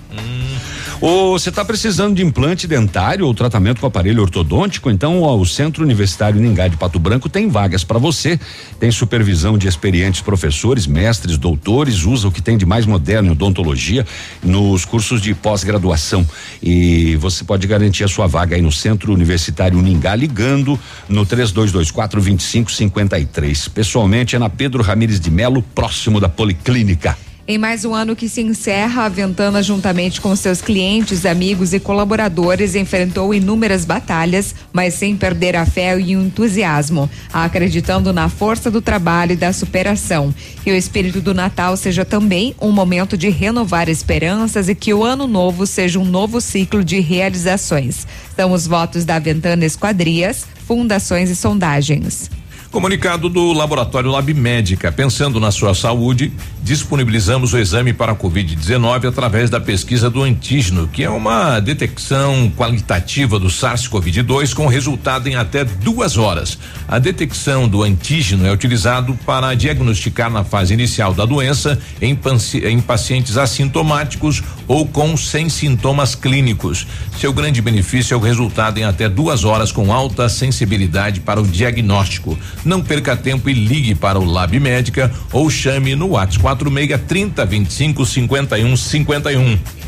Ou 1.00 1.38
você 1.38 1.48
está 1.48 1.64
precisando 1.64 2.14
de 2.14 2.22
implante 2.22 2.66
dentário 2.66 3.26
ou 3.26 3.32
tratamento 3.32 3.80
com 3.80 3.86
aparelho 3.86 4.20
ortodôntico? 4.20 4.90
Então, 4.90 5.22
ó, 5.22 5.34
o 5.34 5.46
Centro 5.46 5.82
Universitário 5.82 6.38
Ningá 6.38 6.68
de 6.68 6.76
Pato 6.76 6.98
Branco 6.98 7.26
tem 7.26 7.48
vagas 7.48 7.82
para 7.82 7.98
você. 7.98 8.38
Tem 8.78 8.90
supervisão 8.90 9.56
de 9.56 9.66
experientes 9.66 10.20
professores, 10.20 10.86
mestres, 10.86 11.38
doutores, 11.38 12.04
usa 12.04 12.28
o 12.28 12.32
que 12.32 12.42
tem 12.42 12.58
de 12.58 12.66
mais 12.66 12.84
moderno 12.84 13.30
em 13.30 13.32
odontologia 13.32 14.06
nos 14.42 14.84
cursos 14.84 15.22
de 15.22 15.34
pós-graduação. 15.34 16.26
E 16.62 17.16
você 17.16 17.44
pode 17.44 17.66
garantir 17.66 18.04
a 18.04 18.08
sua 18.08 18.26
vaga 18.26 18.54
aí 18.54 18.60
no 18.60 18.70
Centro 18.70 19.14
Universitário 19.14 19.80
Ningá 19.80 20.14
ligando 20.14 20.78
no 21.08 21.24
3224 21.24 22.20
2553. 22.20 23.68
Pessoalmente 23.68 24.36
é 24.36 24.38
na 24.38 24.50
Pedro 24.50 24.82
Ramires 24.82 25.18
de 25.18 25.30
Melo, 25.30 25.62
próximo 25.62 26.20
da 26.20 26.28
Policlínica. 26.28 27.16
Em 27.50 27.58
mais 27.58 27.84
um 27.84 27.92
ano 27.92 28.14
que 28.14 28.28
se 28.28 28.40
encerra, 28.40 29.06
a 29.06 29.08
Ventana, 29.08 29.60
juntamente 29.60 30.20
com 30.20 30.36
seus 30.36 30.62
clientes, 30.62 31.26
amigos 31.26 31.72
e 31.72 31.80
colaboradores, 31.80 32.76
enfrentou 32.76 33.34
inúmeras 33.34 33.84
batalhas, 33.84 34.54
mas 34.72 34.94
sem 34.94 35.16
perder 35.16 35.56
a 35.56 35.66
fé 35.66 35.98
e 35.98 36.14
o 36.14 36.22
entusiasmo, 36.22 37.10
acreditando 37.32 38.12
na 38.12 38.28
força 38.28 38.70
do 38.70 38.80
trabalho 38.80 39.32
e 39.32 39.36
da 39.36 39.52
superação. 39.52 40.32
Que 40.62 40.70
o 40.70 40.76
espírito 40.76 41.20
do 41.20 41.34
Natal 41.34 41.76
seja 41.76 42.04
também 42.04 42.54
um 42.60 42.70
momento 42.70 43.18
de 43.18 43.28
renovar 43.28 43.88
esperanças 43.88 44.68
e 44.68 44.74
que 44.76 44.94
o 44.94 45.02
ano 45.02 45.26
novo 45.26 45.66
seja 45.66 45.98
um 45.98 46.04
novo 46.04 46.40
ciclo 46.40 46.84
de 46.84 47.00
realizações. 47.00 48.06
São 48.36 48.52
os 48.52 48.64
votos 48.64 49.04
da 49.04 49.18
Ventana 49.18 49.64
Esquadrias, 49.64 50.46
Fundações 50.68 51.28
e 51.28 51.34
Sondagens. 51.34 52.30
Comunicado 52.70 53.28
do 53.28 53.52
Laboratório 53.52 54.12
Lab 54.12 54.32
Médica. 54.32 54.92
Pensando 54.92 55.40
na 55.40 55.50
sua 55.50 55.74
saúde, 55.74 56.32
disponibilizamos 56.62 57.52
o 57.52 57.58
exame 57.58 57.92
para 57.92 58.12
a 58.12 58.14
Covid-19 58.14 59.08
através 59.08 59.50
da 59.50 59.60
pesquisa 59.60 60.08
do 60.08 60.22
antígeno, 60.22 60.86
que 60.86 61.02
é 61.02 61.10
uma 61.10 61.58
detecção 61.58 62.48
qualitativa 62.56 63.40
do 63.40 63.48
SARS-CoV-2 63.48 64.54
com 64.54 64.68
resultado 64.68 65.28
em 65.28 65.34
até 65.34 65.64
duas 65.64 66.16
horas. 66.16 66.56
A 66.86 67.00
detecção 67.00 67.66
do 67.68 67.82
antígeno 67.82 68.46
é 68.46 68.52
utilizado 68.52 69.18
para 69.26 69.52
diagnosticar 69.54 70.30
na 70.30 70.44
fase 70.44 70.72
inicial 70.72 71.12
da 71.12 71.26
doença 71.26 71.76
em, 72.00 72.16
em 72.62 72.80
pacientes 72.80 73.36
assintomáticos 73.36 74.44
ou 74.68 74.86
com 74.86 75.16
sem 75.16 75.48
sintomas 75.48 76.14
clínicos. 76.14 76.86
Seu 77.18 77.32
grande 77.32 77.60
benefício 77.60 78.14
é 78.14 78.16
o 78.16 78.20
resultado 78.20 78.78
em 78.78 78.84
até 78.84 79.08
duas 79.08 79.44
horas 79.44 79.72
com 79.72 79.92
alta 79.92 80.28
sensibilidade 80.28 81.18
para 81.18 81.40
o 81.40 81.46
diagnóstico. 81.46 82.38
Não 82.64 82.82
perca 82.82 83.16
tempo 83.16 83.48
e 83.48 83.54
ligue 83.54 83.94
para 83.94 84.18
o 84.18 84.24
Lab 84.24 84.58
Médica 84.58 85.12
ou 85.32 85.48
chame 85.48 85.94
no 85.94 86.10
WhatsApp 86.10 86.42
46 86.42 87.00
30 87.06 87.46
25 87.46 88.06
51 88.06 88.76
51. 88.76 89.79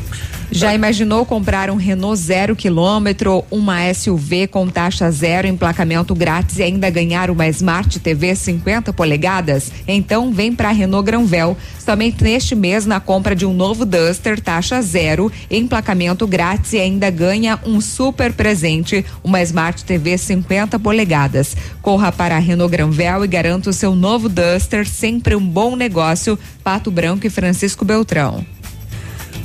Já 0.51 0.73
imaginou 0.73 1.25
comprar 1.25 1.69
um 1.69 1.75
Renault 1.75 2.19
zero 2.19 2.55
quilômetro, 2.55 3.43
uma 3.49 3.91
SUV 3.93 4.47
com 4.47 4.67
taxa 4.67 5.09
zero, 5.09 5.47
emplacamento 5.47 6.13
grátis 6.13 6.59
e 6.59 6.63
ainda 6.63 6.89
ganhar 6.89 7.29
uma 7.31 7.47
Smart 7.47 7.99
TV 7.99 8.35
50 8.35 8.93
polegadas? 8.93 9.71
Então 9.87 10.31
vem 10.31 10.53
para 10.53 10.71
Renault 10.71 11.05
Granvel. 11.05 11.57
Somente 11.79 12.23
neste 12.23 12.55
mês, 12.55 12.85
na 12.85 12.99
compra 12.99 13.35
de 13.35 13.45
um 13.45 13.53
novo 13.53 13.85
Duster, 13.85 14.39
taxa 14.39 14.81
zero, 14.81 15.31
emplacamento 15.49 16.27
grátis 16.27 16.73
e 16.73 16.79
ainda 16.79 17.09
ganha 17.09 17.59
um 17.65 17.81
super 17.81 18.31
presente, 18.31 19.05
uma 19.23 19.41
Smart 19.41 19.83
TV 19.83 20.17
50 20.17 20.77
polegadas. 20.79 21.57
Corra 21.81 22.11
para 22.11 22.35
a 22.35 22.39
Renault 22.39 22.71
Granvel 22.71 23.25
e 23.25 23.27
garanta 23.27 23.69
o 23.69 23.73
seu 23.73 23.95
novo 23.95 24.29
Duster, 24.29 24.87
sempre 24.87 25.35
um 25.35 25.45
bom 25.45 25.75
negócio. 25.75 26.37
Pato 26.63 26.89
Branco 26.89 27.27
e 27.27 27.29
Francisco 27.29 27.83
Beltrão. 27.83 28.45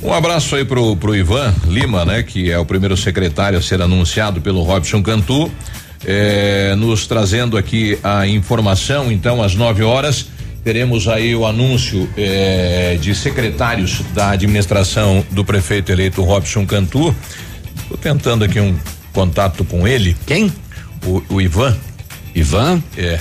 Um 0.01 0.13
abraço 0.13 0.55
aí 0.55 0.63
pro, 0.63 0.95
pro 0.95 1.15
Ivan 1.15 1.53
Lima, 1.67 2.05
né? 2.05 2.23
Que 2.23 2.49
é 2.49 2.57
o 2.57 2.65
primeiro 2.65 2.95
secretário 2.95 3.59
a 3.59 3.61
ser 3.61 3.81
anunciado 3.81 4.39
pelo 4.39 4.63
Robson 4.63 5.03
Cantu, 5.03 5.51
eh, 6.05 6.73
nos 6.77 7.05
trazendo 7.05 7.57
aqui 7.57 7.99
a 8.01 8.25
informação. 8.25 9.11
Então, 9.11 9.43
às 9.43 9.55
9 9.55 9.83
horas, 9.83 10.27
teremos 10.63 11.07
aí 11.09 11.35
o 11.35 11.45
anúncio 11.45 12.09
eh, 12.15 12.97
de 13.01 13.13
secretários 13.13 14.01
da 14.13 14.29
administração 14.31 15.25
do 15.31 15.43
prefeito 15.43 15.91
eleito 15.91 16.23
Robson 16.23 16.65
Cantu. 16.65 17.13
Estou 17.81 17.97
tentando 17.97 18.45
aqui 18.45 18.59
um 18.59 18.77
contato 19.11 19.65
com 19.65 19.85
ele. 19.85 20.15
Quem? 20.25 20.51
O, 21.05 21.21
o 21.29 21.41
Ivan. 21.41 21.75
Ivan? 22.33 22.81
É. 22.97 23.19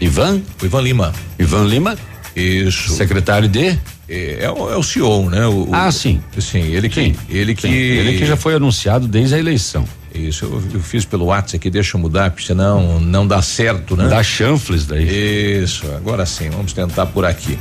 Ivan? 0.00 0.40
O 0.62 0.64
Ivan 0.64 0.80
Lima. 0.80 1.12
Ivan 1.40 1.64
Lima? 1.64 1.96
Isso. 2.36 2.92
Secretário 2.92 3.48
de? 3.48 3.76
É, 4.10 4.38
é 4.44 4.50
o, 4.50 4.70
é 4.72 4.76
o 4.76 4.82
CEO, 4.82 5.30
né? 5.30 5.46
O, 5.46 5.68
Ah, 5.72 5.88
o- 5.88 5.92
sim. 5.92 6.20
Sim, 6.38 6.62
ele 6.62 6.88
que. 6.88 7.14
Ele 7.28 7.54
que. 7.54 7.62
Sim, 7.62 7.72
ele 7.72 8.18
que 8.18 8.26
já 8.26 8.36
foi 8.36 8.54
anunciado 8.54 9.06
desde 9.06 9.36
a 9.36 9.38
eleição. 9.38 9.84
Isso, 10.12 10.44
eu, 10.46 10.62
eu 10.74 10.80
fiz 10.80 11.04
pelo 11.04 11.26
WhatsApp 11.26 11.56
aqui, 11.58 11.70
deixa 11.70 11.96
eu 11.96 12.00
mudar, 12.00 12.30
porque 12.32 12.44
senão 12.44 12.98
não 12.98 13.24
dá 13.24 13.40
certo, 13.40 13.96
né? 13.96 14.08
Dá 14.08 14.20
chanfles 14.24 14.84
daí. 14.84 15.62
Isso, 15.62 15.86
agora 15.96 16.26
sim, 16.26 16.50
vamos 16.50 16.72
tentar 16.72 17.06
por 17.06 17.24
aqui. 17.24 17.56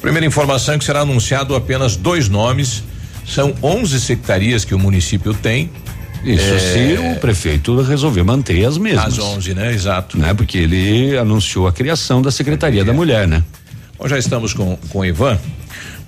Primeira 0.00 0.24
informação 0.24 0.74
é 0.74 0.78
que 0.78 0.84
será 0.84 1.00
anunciado 1.00 1.56
apenas 1.56 1.96
dois 1.96 2.28
nomes, 2.28 2.84
são 3.26 3.52
11 3.60 4.00
secretarias 4.00 4.64
que 4.64 4.76
o 4.76 4.78
município 4.78 5.34
tem. 5.34 5.68
Isso 6.24 6.44
É, 6.54 6.58
se 6.58 6.98
o 7.16 7.20
prefeito 7.20 7.80
resolver 7.82 8.22
manter 8.22 8.64
as 8.64 8.78
mesmas. 8.78 9.04
As 9.14 9.18
11, 9.18 9.54
né? 9.54 9.72
Exato. 9.74 10.16
Né? 10.18 10.32
Porque 10.34 10.56
ele 10.58 11.18
anunciou 11.18 11.66
a 11.66 11.72
criação 11.72 12.22
da 12.22 12.30
Secretaria 12.30 12.84
da 12.84 12.92
Mulher, 12.92 13.26
né? 13.26 13.42
Bom, 13.98 14.06
já 14.06 14.16
estamos 14.18 14.54
com, 14.54 14.76
com 14.88 15.00
o 15.00 15.04
Ivan. 15.04 15.36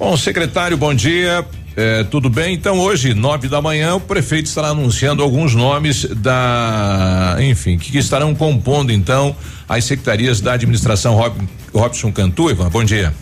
Bom, 0.00 0.16
secretário, 0.16 0.78
bom 0.78 0.94
dia. 0.94 1.44
É, 1.76 2.04
tudo 2.04 2.30
bem? 2.30 2.54
Então, 2.54 2.80
hoje, 2.80 3.12
nove 3.12 3.48
da 3.48 3.60
manhã, 3.60 3.96
o 3.96 4.00
prefeito 4.00 4.46
estará 4.46 4.68
anunciando 4.68 5.22
alguns 5.22 5.54
nomes 5.54 6.06
da. 6.06 7.36
Enfim, 7.38 7.76
que, 7.76 7.92
que 7.92 7.98
estarão 7.98 8.34
compondo, 8.34 8.90
então, 8.90 9.36
as 9.68 9.84
secretarias 9.84 10.40
da 10.40 10.54
administração 10.54 11.16
Rob, 11.16 11.36
Robson 11.74 12.10
Cantu. 12.10 12.50
Ivan, 12.50 12.70
bom 12.70 12.82
dia. 12.82 13.12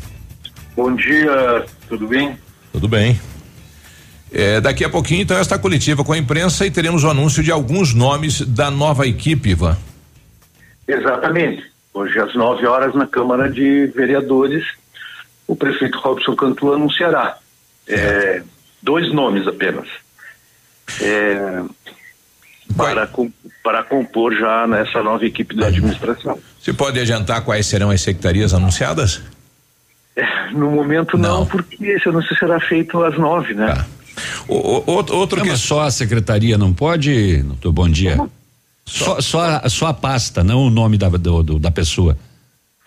Bom 0.76 0.94
dia, 0.94 1.66
tudo 1.88 2.06
bem? 2.06 2.38
Tudo 2.72 2.86
bem. 2.86 3.20
É, 4.32 4.60
daqui 4.60 4.84
a 4.84 4.88
pouquinho, 4.88 5.22
então, 5.22 5.36
esta 5.36 5.58
coletiva 5.58 6.04
com 6.04 6.12
a 6.12 6.18
imprensa 6.18 6.64
e 6.64 6.70
teremos 6.70 7.02
o 7.02 7.10
anúncio 7.10 7.42
de 7.42 7.50
alguns 7.50 7.92
nomes 7.92 8.40
da 8.42 8.70
nova 8.70 9.04
equipe, 9.04 9.50
Ivan. 9.50 9.76
Exatamente. 10.86 11.60
Hoje, 11.92 12.20
às 12.20 12.32
9 12.36 12.64
horas, 12.68 12.94
na 12.94 13.08
Câmara 13.08 13.50
de 13.50 13.88
Vereadores, 13.96 14.64
o 15.48 15.56
prefeito 15.56 15.98
Robson 15.98 16.36
Cantu 16.36 16.72
anunciará 16.72 17.38
é, 17.88 18.42
dois 18.82 19.12
nomes 19.12 19.46
apenas. 19.48 19.88
É, 21.00 21.62
para, 22.76 23.08
para 23.64 23.82
compor 23.82 24.34
já 24.36 24.66
nessa 24.66 25.02
nova 25.02 25.24
equipe 25.24 25.56
da 25.56 25.66
administração. 25.68 26.38
Você 26.60 26.72
pode 26.72 27.00
adiantar 27.00 27.42
quais 27.42 27.66
serão 27.66 27.90
as 27.90 28.00
secretarias 28.02 28.52
anunciadas? 28.54 29.22
É, 30.14 30.50
no 30.52 30.70
momento 30.70 31.16
não, 31.16 31.46
porque 31.46 31.76
esse 31.86 32.08
anúncio 32.08 32.36
será 32.38 32.60
feito 32.60 33.02
às 33.02 33.16
nove, 33.18 33.54
né? 33.54 33.84
O, 34.46 34.54
o- 34.54 34.90
outro 34.90 35.16
outro 35.16 35.42
que 35.42 35.56
só 35.56 35.82
a 35.82 35.90
secretaria 35.90 36.58
não 36.58 36.72
pode, 36.72 37.42
doutor, 37.42 37.72
bom 37.72 37.88
dia. 37.88 38.18
Só, 38.84 39.20
só, 39.20 39.40
a, 39.44 39.68
só 39.68 39.86
a 39.88 39.94
pasta, 39.94 40.42
não 40.42 40.62
o 40.62 40.70
nome 40.70 40.96
da, 40.98 41.08
do, 41.08 41.42
do, 41.42 41.58
da 41.58 41.70
pessoa. 41.70 42.18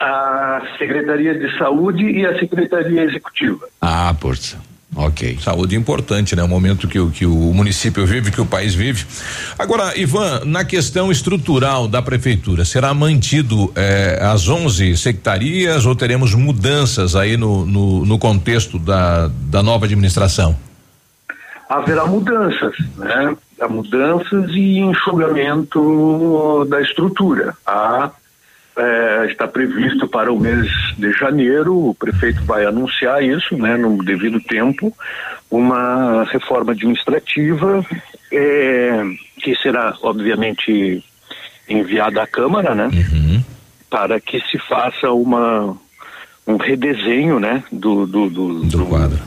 A 0.02 0.62
Secretaria 0.80 1.38
de 1.38 1.58
Saúde 1.58 2.04
e 2.04 2.26
a 2.26 2.38
Secretaria 2.40 3.04
Executiva. 3.04 3.68
Ah, 3.80 4.16
força. 4.20 4.58
Ok. 4.96 5.38
Saúde 5.40 5.76
importante, 5.76 6.36
né? 6.36 6.44
O 6.44 6.48
momento 6.48 6.88
que 6.88 7.00
o, 7.00 7.10
que 7.10 7.26
o 7.26 7.30
município 7.54 8.06
vive, 8.06 8.30
que 8.30 8.42
o 8.42 8.46
país 8.46 8.76
vive. 8.76 9.06
Agora, 9.58 9.98
Ivan, 9.98 10.42
na 10.46 10.66
questão 10.66 11.12
estrutural 11.12 11.88
da 11.88 12.02
prefeitura, 12.02 12.66
será 12.66 12.94
mantido 12.94 13.72
eh, 13.76 14.20
as 14.22 14.50
11 14.50 14.98
secretarias 14.98 15.86
ou 15.86 15.96
teremos 15.96 16.34
mudanças 16.36 17.16
aí 17.16 17.38
no, 17.38 17.66
no, 17.66 18.06
no 18.06 18.20
contexto 18.20 18.78
da, 18.78 19.30
da 19.50 19.64
nova 19.64 19.86
administração? 19.86 20.58
Haverá 21.70 22.06
mudanças, 22.06 22.76
né? 22.98 23.34
Há 23.62 23.70
mudanças 23.70 24.50
e 24.50 24.80
enxugamento 24.80 26.66
da 26.70 26.82
estrutura. 26.82 27.54
Há 27.66 28.12
é, 28.82 29.28
está 29.32 29.48
previsto 29.48 30.08
para 30.08 30.34
o 30.34 30.40
mês 30.40 30.68
de 30.98 31.12
janeiro, 31.14 31.90
o 31.90 31.94
prefeito 31.94 32.44
vai 32.44 32.66
anunciar 32.66 33.24
isso, 33.24 33.56
né, 33.56 33.78
no 33.78 34.04
devido 34.04 34.40
tempo, 34.42 34.92
uma 35.50 36.24
reforma 36.24 36.72
administrativa 36.72 37.86
é, 38.32 39.04
que 39.38 39.56
será, 39.58 39.96
obviamente, 40.02 41.04
enviada 41.70 42.24
à 42.24 42.28
Câmara, 42.28 42.74
né, 42.74 42.90
uhum. 42.92 43.44
para 43.90 44.20
que 44.20 44.40
se 44.50 44.58
faça 44.58 45.12
uma 45.12 45.78
um 46.48 46.58
redesenho, 46.58 47.40
né, 47.40 47.64
do, 47.72 48.08
do, 48.08 48.30
do, 48.30 48.64
do 48.64 48.86
quadro. 48.88 49.20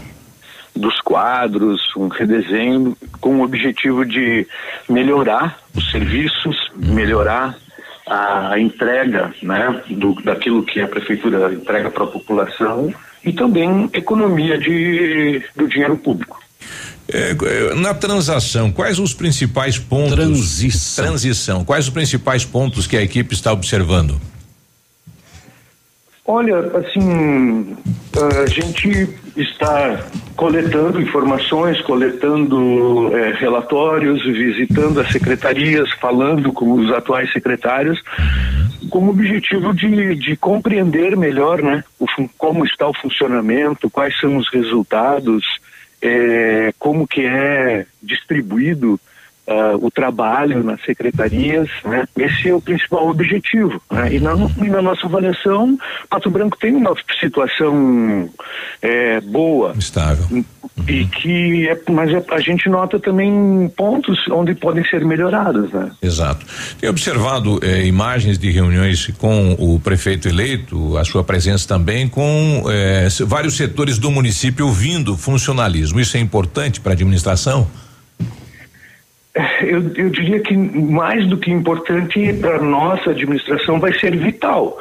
dos 0.74 1.00
quadros, 1.00 1.80
um 1.96 2.08
redesenho 2.08 2.96
com 3.20 3.36
o 3.36 3.44
objetivo 3.44 4.04
de 4.04 4.44
melhorar 4.88 5.58
os 5.76 5.90
serviços, 5.92 6.56
melhorar 6.74 7.56
a 8.06 8.58
entrega 8.58 9.32
né, 9.42 9.82
do, 9.90 10.14
daquilo 10.22 10.62
que 10.62 10.80
a 10.80 10.88
prefeitura 10.88 11.52
entrega 11.52 11.90
para 11.90 12.04
a 12.04 12.08
população 12.08 12.92
e 13.24 13.32
também 13.32 13.88
economia 13.92 14.58
de, 14.58 15.42
do 15.56 15.66
dinheiro 15.66 15.96
público. 15.96 16.42
É, 17.06 17.34
na 17.74 17.92
transação, 17.92 18.72
quais 18.72 18.98
os 18.98 19.12
principais 19.12 19.78
pontos? 19.78 20.14
Transição. 20.14 21.04
Transição. 21.04 21.64
Quais 21.64 21.86
os 21.86 21.92
principais 21.92 22.44
pontos 22.44 22.86
que 22.86 22.96
a 22.96 23.02
equipe 23.02 23.34
está 23.34 23.52
observando? 23.52 24.18
Olha, 26.26 26.56
assim, 26.78 27.76
a 28.42 28.46
gente 28.46 29.14
está 29.36 30.06
coletando 30.34 30.98
informações, 30.98 31.82
coletando 31.82 33.14
eh, 33.14 33.32
relatórios, 33.38 34.24
visitando 34.24 35.00
as 35.00 35.12
secretarias, 35.12 35.90
falando 36.00 36.50
com 36.50 36.72
os 36.72 36.90
atuais 36.92 37.30
secretários, 37.30 38.02
com 38.88 39.00
o 39.00 39.10
objetivo 39.10 39.74
de, 39.74 40.14
de 40.14 40.34
compreender 40.34 41.14
melhor, 41.14 41.60
né, 41.60 41.84
o, 42.00 42.06
como 42.38 42.64
está 42.64 42.88
o 42.88 42.94
funcionamento, 42.94 43.90
quais 43.90 44.18
são 44.18 44.38
os 44.38 44.48
resultados, 44.50 45.44
eh, 46.00 46.72
como 46.78 47.06
que 47.06 47.26
é 47.26 47.84
distribuído 48.02 48.98
Uh, 49.46 49.86
o 49.86 49.90
trabalho 49.90 50.64
nas 50.64 50.82
secretarias, 50.84 51.68
né? 51.84 52.06
Esse 52.16 52.48
é 52.48 52.54
o 52.54 52.62
principal 52.62 53.08
objetivo. 53.10 53.80
Né? 53.90 54.14
E, 54.14 54.20
na, 54.20 54.32
e 54.56 54.70
na 54.70 54.80
nossa 54.80 55.06
avaliação, 55.06 55.78
Pato 56.08 56.30
Branco 56.30 56.56
tem 56.58 56.74
uma 56.74 56.94
situação 57.20 58.30
é, 58.80 59.20
boa. 59.20 59.74
Estável. 59.78 60.26
Uhum. 60.30 60.44
E 60.88 61.04
que 61.06 61.68
é, 61.68 61.78
mas 61.90 62.12
é, 62.12 62.22
a 62.30 62.40
gente 62.40 62.68
nota 62.68 62.98
também 62.98 63.72
pontos 63.76 64.18
onde 64.30 64.54
podem 64.54 64.84
ser 64.84 65.04
melhorados, 65.04 65.70
né? 65.72 65.90
Exato. 66.02 66.44
Tem 66.80 66.90
observado 66.90 67.60
eh, 67.62 67.86
imagens 67.86 68.38
de 68.38 68.50
reuniões 68.50 69.06
com 69.18 69.52
o 69.58 69.78
prefeito 69.78 70.28
eleito, 70.28 70.96
a 70.98 71.04
sua 71.04 71.22
presença 71.22 71.68
também 71.68 72.08
com 72.08 72.64
eh, 72.68 73.08
vários 73.26 73.56
setores 73.56 73.98
do 73.98 74.10
município 74.10 74.66
ouvindo 74.66 75.16
funcionalismo. 75.16 76.00
Isso 76.00 76.16
é 76.16 76.20
importante 76.20 76.80
para 76.80 76.92
a 76.92 76.94
administração? 76.94 77.68
Eu, 79.62 79.92
eu, 79.96 80.10
diria 80.10 80.38
que 80.38 80.56
mais 80.56 81.26
do 81.28 81.36
que 81.36 81.50
importante 81.50 82.32
para 82.34 82.62
nossa 82.62 83.10
administração 83.10 83.80
vai 83.80 83.92
ser 83.98 84.16
vital, 84.16 84.78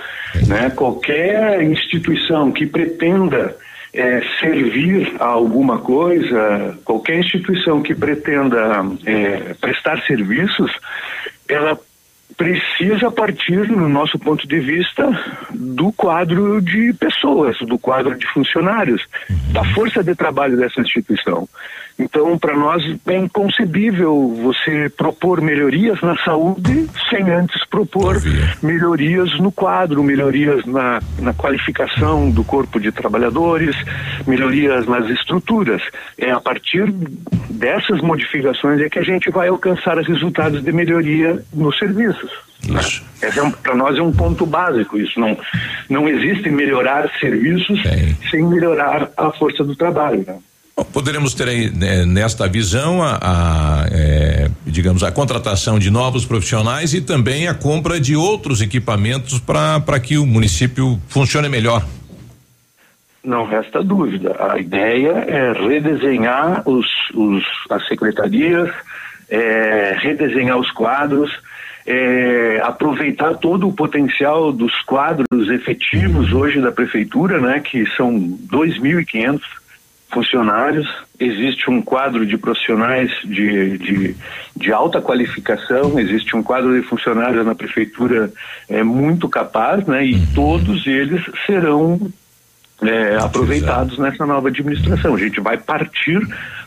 né? 0.47 0.70
Qualquer 0.70 1.64
instituição 1.64 2.51
que 2.51 2.68
pretenda 2.68 3.56
é, 3.91 4.22
servir 4.39 5.12
a 5.20 5.26
alguma 5.26 5.80
coisa, 5.80 6.78
qualquer 6.86 7.18
instituição 7.18 7.82
que 7.82 7.95
pretenda 7.95 8.86
é, 9.06 9.56
prestar 9.60 9.99
serviços, 10.06 10.72
ela 11.47 11.80
precisa 12.36 13.12
partir, 13.12 13.70
no 13.70 13.88
nosso 13.88 14.18
ponto 14.18 14.47
de 14.47 14.60
vista, 14.60 15.08
do 15.51 15.91
quadro 15.91 16.62
de 16.62 16.93
pessoas, 16.93 17.58
do 17.60 17.78
quadro 17.78 18.18
de 18.18 18.26
funcionários, 18.28 19.06
da 19.51 19.64
força 19.74 20.04
de 20.04 20.16
trabalho 20.16 20.58
dessa 20.58 20.82
instituição. 20.82 21.47
Então, 21.98 22.38
para 22.38 22.56
nós 22.56 22.84
é 23.06 23.18
inconcebível 23.18 24.34
você 24.41 24.89
propor 24.89 25.41
melhorias 25.41 26.02
na 26.02 26.18
saúde 26.24 26.88
sem 27.10 27.30
antes 27.30 27.64
propor 27.68 28.18
melhorias 28.62 29.39
no 29.39 29.52
quadro, 29.52 30.04
melhorias 30.04 30.66
na, 30.66 31.00
na 31.20 31.34
qualificação 31.34 32.32
do 32.32 32.44
corpo 32.44 32.80
de 32.80 32.91
trabalhadores, 32.91 33.76
melhorias 34.26 34.88
nas 34.88 35.08
estruturas. 35.10 35.82
É 36.18 36.32
a 36.32 36.39
partir 36.39 36.91
dessas 37.50 38.02
modificações 38.02 38.82
é 38.82 38.89
que 38.89 39.00
a 39.00 39.04
gente 39.04 39.30
vai 39.30 39.48
alcançar 39.48 39.98
os 39.98 40.08
resultados 40.08 40.64
de 40.64 40.72
melhoria 40.72 41.44
nos 41.54 41.78
serviços. 41.78 42.32
Isso. 42.68 43.04
É 43.22 43.41
um, 43.41 43.52
para 43.52 43.76
nós 43.76 43.98
é 43.98 44.02
um 44.02 44.12
ponto 44.12 44.46
básico 44.46 44.98
isso. 44.98 45.20
Não, 45.20 45.38
não 45.89 46.08
existe 46.08 46.50
melhorar 46.50 47.10
serviços 47.20 47.80
sem 48.32 48.44
melhorar 48.44 49.10
a 49.16 49.32
força 49.32 49.64
do 49.64 49.76
trabalho. 49.76 50.24
Né? 50.26 50.38
Bom, 50.76 50.84
poderemos 50.86 51.36
ter 51.36 51.47
aí 51.47 51.69
né, 51.69 52.03
nesta 52.05 52.47
visão 52.47 53.03
a, 53.03 53.19
a 53.21 53.88
é, 53.91 54.49
digamos 54.65 55.03
a 55.03 55.11
contratação 55.11 55.78
de 55.78 55.91
novos 55.91 56.26
profissionais 56.26 56.93
e 56.95 57.01
também 57.01 57.47
a 57.47 57.53
compra 57.53 57.99
de 57.99 58.15
outros 58.15 58.59
equipamentos 58.59 59.39
para 59.39 59.99
que 59.99 60.17
o 60.17 60.26
município 60.26 60.99
funcione 61.07 61.47
melhor. 61.47 61.86
Não 63.24 63.45
resta 63.45 63.84
dúvida. 63.84 64.36
A 64.39 64.59
ideia 64.59 65.11
é 65.28 65.53
redesenhar 65.53 66.67
os, 66.67 66.88
os 67.13 67.43
as 67.69 67.88
secretarias, 67.88 68.69
é, 69.30 69.95
redesenhar 70.01 70.57
os 70.57 70.69
quadros, 70.71 71.32
é, 71.86 72.61
aproveitar 72.63 73.36
todo 73.36 73.67
o 73.67 73.74
potencial 73.74 74.51
dos 74.51 74.74
quadros 74.82 75.49
efetivos 75.49 76.34
hoje 76.34 76.59
da 76.59 76.71
prefeitura, 76.71 77.39
né, 77.39 77.59
que 77.59 77.86
são 77.95 78.11
2.500 78.51 79.39
funcionários, 80.14 80.88
existe 81.20 81.70
um 81.70 81.82
quadro 81.82 82.26
de 82.26 82.38
profissionais 82.38 83.11
de, 83.24 83.78
de, 83.78 84.16
de, 84.55 84.72
alta 84.72 85.01
qualificação, 85.01 85.99
existe 85.99 86.36
um 86.36 86.43
quadro 86.43 86.80
de 86.80 86.88
funcionários 86.88 87.45
na 87.45 87.55
prefeitura 87.55 88.32
é, 88.70 88.84
muito 88.84 89.28
capaz, 89.28 89.86
né? 89.86 90.05
E 90.05 90.14
uhum. 90.14 90.26
todos 90.36 90.86
eles 90.86 91.22
serão 91.45 91.99
é, 92.88 93.17
aproveitados 93.17 93.97
nessa 93.97 94.25
nova 94.25 94.49
administração. 94.49 95.15
A 95.15 95.19
gente 95.19 95.39
vai 95.39 95.57
partir 95.57 96.19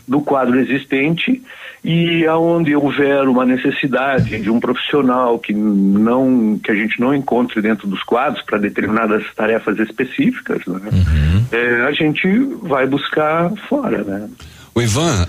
do 0.07 0.21
quadro 0.21 0.59
existente 0.59 1.41
e 1.83 2.25
aonde 2.25 2.75
houver 2.75 3.27
uma 3.27 3.45
necessidade 3.45 4.39
de 4.39 4.49
um 4.49 4.59
profissional 4.59 5.37
que 5.37 5.53
não 5.53 6.59
que 6.63 6.71
a 6.71 6.75
gente 6.75 6.99
não 6.99 7.13
encontre 7.13 7.61
dentro 7.61 7.87
dos 7.87 8.01
quadros 8.03 8.43
para 8.43 8.57
determinadas 8.57 9.23
tarefas 9.35 9.77
específicas, 9.79 10.65
né? 10.65 10.89
uhum. 10.91 11.45
é, 11.51 11.87
a 11.87 11.91
gente 11.91 12.27
vai 12.63 12.87
buscar 12.87 13.51
fora, 13.67 14.03
né? 14.03 14.29
O 14.73 14.81
Ivan, 14.81 15.25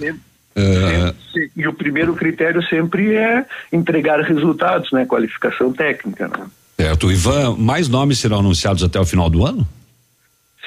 Uh... 0.59 1.15
E 1.57 1.69
o 1.69 1.73
primeiro 1.73 2.15
critério 2.15 2.61
sempre 2.65 3.15
é 3.15 3.47
entregar 3.73 4.21
resultados, 4.23 4.91
né? 4.91 5.07
Qualificação 5.07 5.73
técnica. 5.73 6.27
Né? 6.27 6.47
Certo. 6.77 7.13
Ivan, 7.13 7.57
mais 7.57 7.89
nomes 7.89 8.19
serão 8.19 8.41
anunciados 8.41 8.83
até 8.83 8.99
o 8.99 9.05
final 9.05 9.31
do 9.31 9.47
ano? 9.47 9.67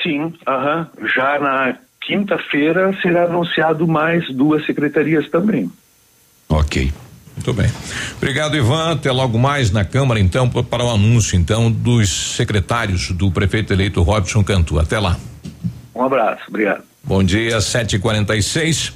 Sim, 0.03 0.33
-huh. 0.45 0.87
já 1.15 1.39
na 1.39 1.77
quinta-feira 2.01 2.97
será 3.01 3.25
anunciado 3.25 3.87
mais 3.87 4.27
duas 4.33 4.65
secretarias 4.65 5.29
também. 5.29 5.71
Ok. 6.49 6.91
Muito 7.35 7.53
bem. 7.53 7.71
Obrigado, 8.17 8.55
Ivan. 8.55 8.91
Até 8.91 9.11
logo 9.11 9.37
mais 9.37 9.71
na 9.71 9.85
Câmara, 9.85 10.19
então, 10.19 10.49
para 10.49 10.83
o 10.83 10.89
anúncio, 10.89 11.37
então, 11.37 11.71
dos 11.71 12.35
secretários 12.35 13.11
do 13.11 13.31
prefeito 13.31 13.73
eleito 13.73 14.01
Robson 14.01 14.43
Cantu. 14.43 14.77
Até 14.77 14.99
lá. 14.99 15.17
Um 15.95 16.03
abraço, 16.03 16.41
obrigado. 16.47 16.83
Bom 17.03 17.23
dia, 17.23 17.57
7h46. 17.57 18.93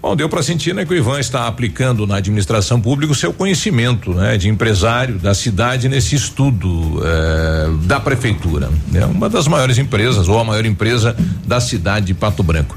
Bom, 0.00 0.14
deu 0.14 0.28
para 0.28 0.42
sentir 0.44 0.72
né, 0.74 0.84
que 0.84 0.92
o 0.92 0.96
Ivan 0.96 1.18
está 1.18 1.48
aplicando 1.48 2.06
na 2.06 2.16
administração 2.16 2.80
pública 2.80 3.12
o 3.12 3.16
seu 3.16 3.32
conhecimento 3.32 4.14
né, 4.14 4.36
de 4.36 4.48
empresário 4.48 5.18
da 5.18 5.34
cidade 5.34 5.88
nesse 5.88 6.14
estudo 6.14 7.02
eh, 7.04 7.68
da 7.82 7.98
prefeitura. 7.98 8.70
É 8.94 9.04
uma 9.04 9.28
das 9.28 9.48
maiores 9.48 9.76
empresas, 9.76 10.28
ou 10.28 10.38
a 10.38 10.44
maior 10.44 10.64
empresa 10.64 11.16
da 11.44 11.60
cidade 11.60 12.06
de 12.06 12.14
Pato 12.14 12.44
Branco. 12.44 12.76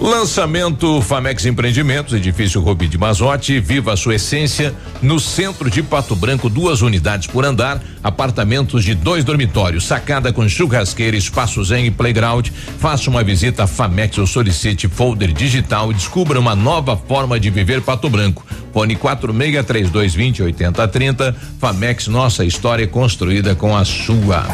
Lançamento 0.00 1.02
Famex 1.02 1.44
Empreendimentos, 1.44 2.14
edifício 2.14 2.58
Rubi 2.62 2.88
de 2.88 2.96
Mazote, 2.96 3.60
viva 3.60 3.92
a 3.92 3.96
sua 3.98 4.14
essência, 4.14 4.74
no 5.02 5.20
centro 5.20 5.68
de 5.68 5.82
Pato 5.82 6.16
Branco, 6.16 6.48
duas 6.48 6.80
unidades 6.80 7.26
por 7.26 7.44
andar, 7.44 7.82
apartamentos 8.02 8.82
de 8.82 8.94
dois 8.94 9.24
dormitórios, 9.24 9.84
sacada 9.84 10.32
com 10.32 10.48
churrasqueira, 10.48 11.18
espaço 11.18 11.62
zen 11.62 11.84
e 11.84 11.90
playground. 11.90 12.48
Faça 12.78 13.10
uma 13.10 13.22
visita 13.22 13.64
a 13.64 13.66
Famex 13.66 14.16
ou 14.16 14.26
solicite 14.26 14.88
folder 14.88 15.34
digital 15.34 15.92
descubra 15.92 16.40
uma 16.40 16.56
nova 16.56 16.96
forma 16.96 17.38
de 17.38 17.50
viver 17.50 17.82
Pato 17.82 18.08
Branco. 18.08 18.42
Fone 18.72 18.96
463220 18.96 20.42
8030. 20.44 21.36
Famex, 21.58 22.08
nossa 22.08 22.42
história 22.42 22.84
é 22.84 22.86
construída 22.86 23.54
com 23.54 23.76
a 23.76 23.84
sua. 23.84 24.46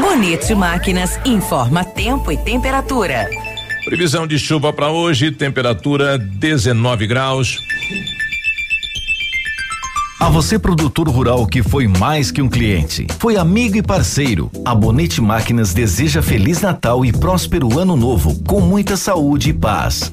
Bonito 0.00 0.56
Máquinas 0.56 1.20
informa 1.26 1.84
tempo 1.84 2.32
e 2.32 2.38
temperatura. 2.38 3.28
Previsão 3.88 4.26
de 4.26 4.38
chuva 4.38 4.70
para 4.70 4.90
hoje, 4.90 5.30
temperatura 5.30 6.18
19 6.18 7.06
graus. 7.06 7.56
A 10.20 10.28
você, 10.28 10.58
produtor 10.58 11.08
rural 11.08 11.46
que 11.46 11.62
foi 11.62 11.88
mais 11.88 12.30
que 12.30 12.42
um 12.42 12.50
cliente, 12.50 13.06
foi 13.18 13.38
amigo 13.38 13.78
e 13.78 13.82
parceiro. 13.82 14.50
A 14.62 14.74
Bonete 14.74 15.22
Máquinas 15.22 15.72
deseja 15.72 16.20
Feliz 16.20 16.60
Natal 16.60 17.02
e 17.02 17.10
próspero 17.10 17.78
Ano 17.78 17.96
Novo, 17.96 18.38
com 18.44 18.60
muita 18.60 18.94
saúde 18.94 19.48
e 19.48 19.52
paz. 19.54 20.12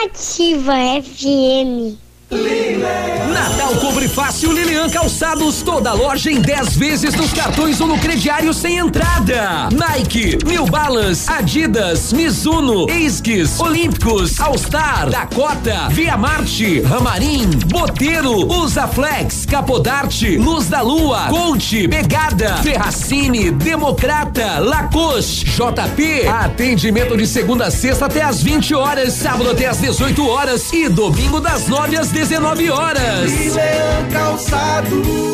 Ativa 0.04 0.74
FM. 1.02 1.98
Natal 2.30 3.74
Compre 3.96 4.08
Fácil 4.08 4.52
Lilian 4.52 4.90
Calçados, 4.90 5.62
toda 5.62 5.94
loja 5.94 6.30
em 6.30 6.38
10 6.38 6.76
vezes 6.76 7.14
nos 7.14 7.32
cartões 7.32 7.80
ou 7.80 7.86
no 7.86 7.98
crediário 7.98 8.52
sem 8.52 8.76
entrada. 8.76 9.70
Nike, 9.72 10.36
New 10.44 10.66
Balance, 10.66 11.24
Adidas, 11.32 12.12
Mizuno, 12.12 12.90
Esquis, 12.90 13.58
Olímpicos, 13.58 14.38
All 14.38 14.54
Star, 14.56 15.08
Dakota, 15.08 15.88
Via 15.88 16.14
Marte, 16.14 16.82
Ramarim, 16.82 17.48
Boteiro, 17.68 18.46
Usaflex, 18.52 19.46
Capodarte, 19.46 20.36
Luz 20.36 20.66
da 20.68 20.82
Lua, 20.82 21.28
Conte, 21.30 21.88
Pegada, 21.88 22.58
Ferracini, 22.58 23.50
Democrata, 23.50 24.58
Lacoste, 24.58 25.46
JP, 25.46 26.28
atendimento 26.28 27.16
de 27.16 27.26
segunda 27.26 27.68
a 27.68 27.70
sexta 27.70 28.04
até 28.04 28.20
às 28.20 28.42
20 28.42 28.74
horas, 28.74 29.14
sábado 29.14 29.52
até 29.52 29.64
às 29.68 29.78
18 29.78 30.28
horas 30.28 30.70
e 30.70 30.86
domingo 30.86 31.40
das 31.40 31.66
9 31.66 31.96
às 31.96 32.10
19 32.10 32.70
horas. 32.70 33.85
Calçados. 34.12 35.26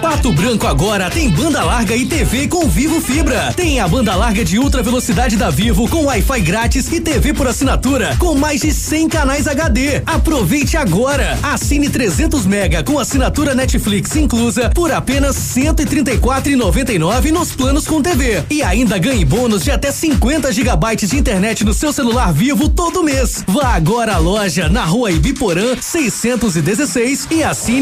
Pato 0.00 0.32
Branco 0.32 0.66
agora 0.66 1.08
tem 1.10 1.30
banda 1.30 1.62
larga 1.62 1.94
e 1.94 2.04
TV 2.04 2.48
com 2.48 2.68
Vivo 2.68 3.00
Fibra. 3.00 3.52
Tem 3.56 3.78
a 3.78 3.86
banda 3.86 4.14
larga 4.16 4.44
de 4.44 4.58
ultra 4.58 4.82
velocidade 4.82 5.36
da 5.36 5.48
Vivo 5.48 5.88
com 5.88 6.06
Wi-Fi 6.06 6.40
grátis 6.40 6.90
e 6.90 7.00
TV 7.00 7.32
por 7.32 7.46
assinatura 7.46 8.16
com 8.18 8.34
mais 8.34 8.60
de 8.60 8.72
100 8.72 9.08
canais 9.08 9.46
HD. 9.46 10.02
Aproveite 10.04 10.76
agora. 10.76 11.38
Assine 11.42 11.88
300 11.88 12.46
mega 12.46 12.82
com 12.82 12.98
assinatura 12.98 13.54
Netflix 13.54 14.16
inclusa 14.16 14.70
por 14.70 14.90
apenas 14.90 15.36
134,99 15.36 17.30
nos 17.30 17.52
planos 17.52 17.86
com 17.86 18.02
TV. 18.02 18.42
E 18.50 18.62
ainda 18.62 18.98
ganhe 18.98 19.24
bônus 19.24 19.62
de 19.62 19.70
até 19.70 19.92
50 19.92 20.52
gigabytes 20.52 21.10
de 21.10 21.18
internet 21.18 21.64
no 21.64 21.72
seu 21.72 21.92
celular 21.92 22.32
Vivo 22.32 22.68
todo 22.68 23.04
mês. 23.04 23.44
Vá 23.46 23.74
agora 23.74 24.14
à 24.14 24.18
loja 24.18 24.68
na 24.68 24.84
Rua 24.84 25.12
Ibiporã 25.12 25.76
616 25.80 27.28
e 27.30 27.42
assine 27.42 27.81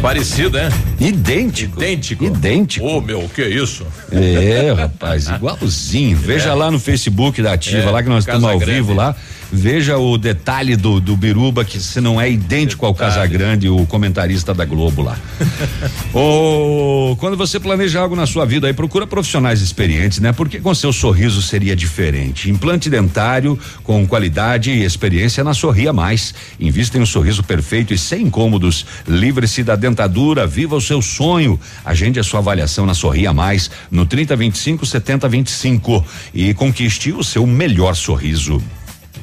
Parecido, 0.00 0.56
é? 0.56 0.70
Idêntico. 0.98 1.76
Idêntico. 1.82 2.24
Idêntico. 2.24 2.86
Ô, 2.86 3.00
meu, 3.02 3.28
que 3.34 3.42
isso? 3.46 3.86
É, 4.10 4.72
rapaz, 4.72 5.28
igualzinho. 5.28 6.16
Veja 6.18 6.50
É. 6.50 6.54
lá 6.54 6.70
no 6.70 6.80
Facebook 6.80 7.42
da 7.42 7.52
Ativa, 7.52 7.88
É, 7.88 7.90
lá 7.90 8.02
que 8.02 8.08
nós 8.08 8.24
estamos 8.24 8.44
ao 8.44 8.58
vivo 8.58 8.94
lá. 8.94 9.14
Veja 9.52 9.98
o 9.98 10.16
detalhe 10.16 10.76
do, 10.76 11.00
do 11.00 11.16
Biruba, 11.16 11.64
que 11.64 11.80
se 11.80 12.00
não 12.00 12.20
é 12.20 12.30
idêntico 12.30 12.86
ao 12.86 12.94
Casagrande, 12.94 13.68
o 13.68 13.84
comentarista 13.86 14.54
da 14.54 14.64
Globo 14.64 15.02
lá. 15.02 15.18
Ô, 16.14 17.16
quando 17.18 17.36
você 17.36 17.58
planeja 17.58 18.00
algo 18.00 18.14
na 18.14 18.26
sua 18.26 18.46
vida 18.46 18.68
aí, 18.68 18.72
procura 18.72 19.06
profissionais 19.06 19.60
experientes, 19.60 20.20
né? 20.20 20.32
Porque 20.32 20.60
com 20.60 20.72
seu 20.74 20.92
sorriso 20.92 21.42
seria 21.42 21.74
diferente. 21.74 22.48
Implante 22.48 22.88
dentário 22.88 23.58
com 23.82 24.06
qualidade 24.06 24.70
e 24.70 24.84
experiência 24.84 25.42
na 25.42 25.52
Sorria 25.52 25.92
Mais. 25.92 26.32
Invista 26.58 26.96
em 26.96 27.00
um 27.00 27.06
sorriso 27.06 27.42
perfeito 27.42 27.92
e 27.92 27.98
sem 27.98 28.22
incômodos. 28.22 28.86
Livre-se 29.06 29.64
da 29.64 29.74
dentadura, 29.74 30.46
viva 30.46 30.76
o 30.76 30.80
seu 30.80 31.02
sonho. 31.02 31.58
Agende 31.84 32.20
a 32.20 32.22
sua 32.22 32.38
avaliação 32.38 32.86
na 32.86 32.94
Sorria 32.94 33.32
Mais 33.32 33.70
no 33.90 34.06
3025 34.06 34.86
7025 34.86 36.04
e 36.32 36.54
conquiste 36.54 37.12
o 37.12 37.24
seu 37.24 37.46
melhor 37.46 37.96
sorriso. 37.96 38.62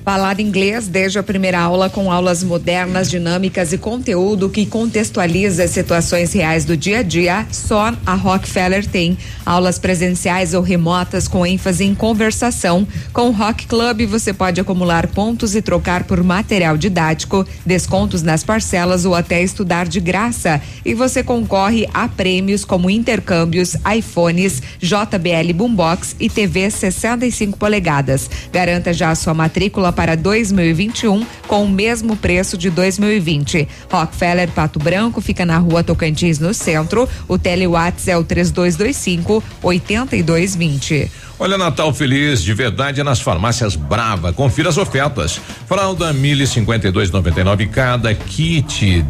Falar 0.07 0.39
inglês 0.39 0.87
desde 0.87 1.19
a 1.19 1.21
primeira 1.21 1.59
aula 1.59 1.89
com 1.89 2.09
aulas 2.09 2.41
modernas, 2.41 3.09
dinâmicas 3.09 3.73
e 3.73 3.77
conteúdo 3.77 4.49
que 4.49 4.65
contextualiza 4.65 5.65
as 5.65 5.71
situações 5.71 6.31
reais 6.31 6.63
do 6.63 6.77
dia 6.77 6.99
a 6.99 7.03
dia, 7.03 7.45
só 7.51 7.93
a 8.05 8.13
Rockefeller 8.13 8.87
tem. 8.87 9.17
Aulas 9.45 9.77
presenciais 9.77 10.53
ou 10.53 10.61
remotas 10.61 11.27
com 11.27 11.45
ênfase 11.45 11.83
em 11.83 11.93
conversação. 11.93 12.87
Com 13.11 13.27
o 13.27 13.31
Rock 13.31 13.67
Club 13.67 14.05
você 14.05 14.31
pode 14.31 14.61
acumular 14.61 15.07
pontos 15.07 15.55
e 15.55 15.61
trocar 15.61 16.05
por 16.05 16.23
material 16.23 16.77
didático, 16.77 17.45
descontos 17.65 18.23
nas 18.23 18.45
parcelas 18.45 19.03
ou 19.03 19.13
até 19.13 19.43
estudar 19.43 19.89
de 19.89 19.99
graça. 19.99 20.61
E 20.85 20.93
você 20.93 21.21
concorre 21.21 21.85
a 21.93 22.07
prêmios 22.07 22.63
como 22.63 22.89
intercâmbios, 22.89 23.75
iPhones, 23.93 24.63
JBL 24.79 25.53
Boombox 25.53 26.15
e 26.17 26.29
TV 26.29 26.71
65 26.71 27.57
polegadas. 27.57 28.29
Garanta 28.53 28.93
já 28.93 29.11
a 29.11 29.15
sua 29.15 29.33
matrícula 29.33 29.96
para 29.97 30.15
2021 30.15 31.25
com 31.47 31.63
o 31.63 31.67
mesmo 31.67 32.15
preço 32.15 32.55
de 32.55 32.69
2020. 32.69 33.67
Rockefeller 33.91 34.47
Pato 34.51 34.77
Branco 34.77 35.19
fica 35.19 35.43
na 35.43 35.57
rua 35.57 35.83
Tocantins, 35.83 36.37
no 36.37 36.53
centro. 36.53 37.09
O 37.27 37.39
Telewhats 37.39 38.07
é 38.07 38.15
o 38.15 38.23
3225 38.23 39.43
8220. 39.63 41.11
Olha, 41.39 41.55
Natal 41.55 41.93
feliz 41.93 42.41
de 42.41 42.51
verdade 42.51 43.03
nas 43.03 43.21
farmácias 43.21 43.75
Brava. 43.75 44.33
Confira 44.33 44.69
as 44.69 44.77
ofertas. 44.77 45.39
Fralda 45.67 46.11
Mili 46.11 46.45
52,99 46.45 47.69
cada, 47.69 48.11
kit 48.15 49.05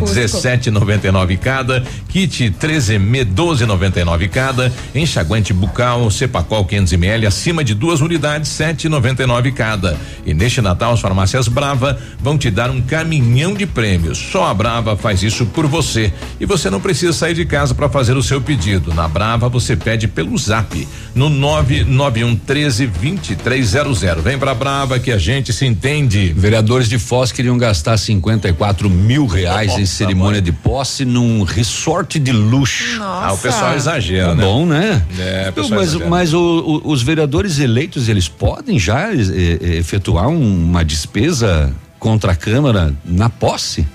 Concusco. 0.00 0.38
17,99 0.38 1.38
cada, 1.38 1.82
kit 2.08 2.50
13M 2.50 3.26
12,99 3.26 4.28
cada, 4.30 4.72
enxaguante 4.94 5.52
bucal 5.52 6.10
Cepacol 6.10 6.64
500 6.64 6.92
ml 6.94 7.26
acima 7.26 7.62
de 7.62 7.74
duas 7.74 8.00
unidades 8.00 8.48
7,99 8.50 9.52
cada. 9.52 9.98
E 10.24 10.32
neste 10.32 10.62
Natal 10.62 10.94
as 10.94 11.00
farmácias 11.00 11.46
Brava 11.46 11.98
vão 12.20 12.38
te 12.38 12.50
dar 12.50 12.70
um 12.70 12.80
caminhão 12.80 13.52
de 13.52 13.66
prêmios. 13.66 14.16
Só 14.16 14.46
a 14.46 14.54
Brava 14.54 14.96
faz 14.96 15.22
isso 15.22 15.44
por 15.44 15.66
você 15.66 16.10
e 16.40 16.46
você 16.46 16.70
não 16.70 16.80
precisa 16.80 17.12
sair 17.12 17.34
de 17.34 17.44
casa 17.44 17.74
para 17.74 17.90
fazer 17.90 18.16
o 18.16 18.22
seu 18.22 18.40
pedido. 18.40 18.94
Na 18.94 19.06
Brava 19.06 19.46
você 19.50 19.76
pede 19.76 20.08
pelo 20.08 20.38
Zap 20.38 20.88
no 21.14 21.33
991 21.34 22.36
13 22.36 22.86
2300. 22.86 24.22
Vem 24.22 24.38
pra 24.38 24.54
Brava 24.54 24.98
que 24.98 25.10
a 25.12 25.18
gente 25.18 25.52
se 25.52 25.66
entende. 25.66 26.32
Vereadores 26.36 26.88
de 26.88 26.98
Foz 26.98 27.30
queriam 27.32 27.58
gastar 27.58 27.96
54 27.96 28.88
mil 28.88 29.26
reais 29.26 29.72
em 29.72 29.80
Nossa, 29.80 29.92
cerimônia 29.92 30.40
de 30.40 30.52
posse 30.52 31.04
num 31.04 31.42
resort 31.42 32.18
de 32.18 32.32
luxo. 32.32 33.00
Ah, 33.02 33.32
o 33.32 33.38
pessoal 33.38 33.74
exagera, 33.74 34.28
Tá 34.30 34.34
né? 34.36 34.44
bom, 34.44 34.64
né? 34.66 35.02
É, 35.18 35.42
o 35.42 35.44
Não, 35.46 35.52
pessoal 35.52 35.80
mas 35.80 35.94
mas 36.14 36.32
o- 36.34 36.40
o- 36.84 36.90
os 36.92 37.02
vereadores 37.02 37.58
eleitos, 37.58 38.08
eles 38.08 38.28
podem 38.28 38.78
já 38.78 39.12
eh, 39.12 39.58
eh, 39.60 39.76
efetuar 39.76 40.28
um- 40.28 40.64
uma 40.64 40.84
despesa 40.84 41.72
contra 41.98 42.32
a 42.32 42.36
Câmara 42.36 42.94
na 43.04 43.28
posse? 43.28 43.86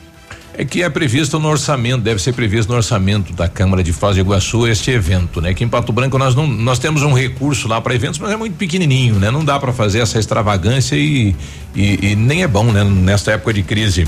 É 0.59 0.65
que 0.65 0.83
é 0.83 0.89
previsto 0.89 1.39
no 1.39 1.47
orçamento, 1.47 2.01
deve 2.01 2.21
ser 2.21 2.33
previsto 2.33 2.67
no 2.69 2.75
orçamento 2.75 3.31
da 3.31 3.47
Câmara 3.47 3.81
de 3.81 3.93
Foz 3.93 4.17
do 4.17 4.19
Iguaçu 4.19 4.67
este 4.67 4.91
evento, 4.91 5.39
né? 5.39 5.53
Que 5.53 5.63
em 5.63 5.69
Pato 5.69 5.93
Branco 5.93 6.17
nós 6.17 6.35
não 6.35 6.45
nós 6.45 6.77
temos 6.77 7.01
um 7.01 7.13
recurso 7.13 7.65
lá 7.65 7.79
para 7.79 7.95
eventos, 7.95 8.19
mas 8.19 8.29
é 8.29 8.35
muito 8.35 8.57
pequenininho, 8.57 9.15
né? 9.15 9.31
Não 9.31 9.45
dá 9.45 9.57
para 9.57 9.71
fazer 9.71 9.99
essa 9.99 10.19
extravagância 10.19 10.97
e, 10.97 11.33
e, 11.73 12.09
e 12.11 12.15
nem 12.17 12.43
é 12.43 12.47
bom, 12.47 12.65
né? 12.73 12.83
Nesta 12.83 13.31
época 13.31 13.53
de 13.53 13.63
crise. 13.63 14.05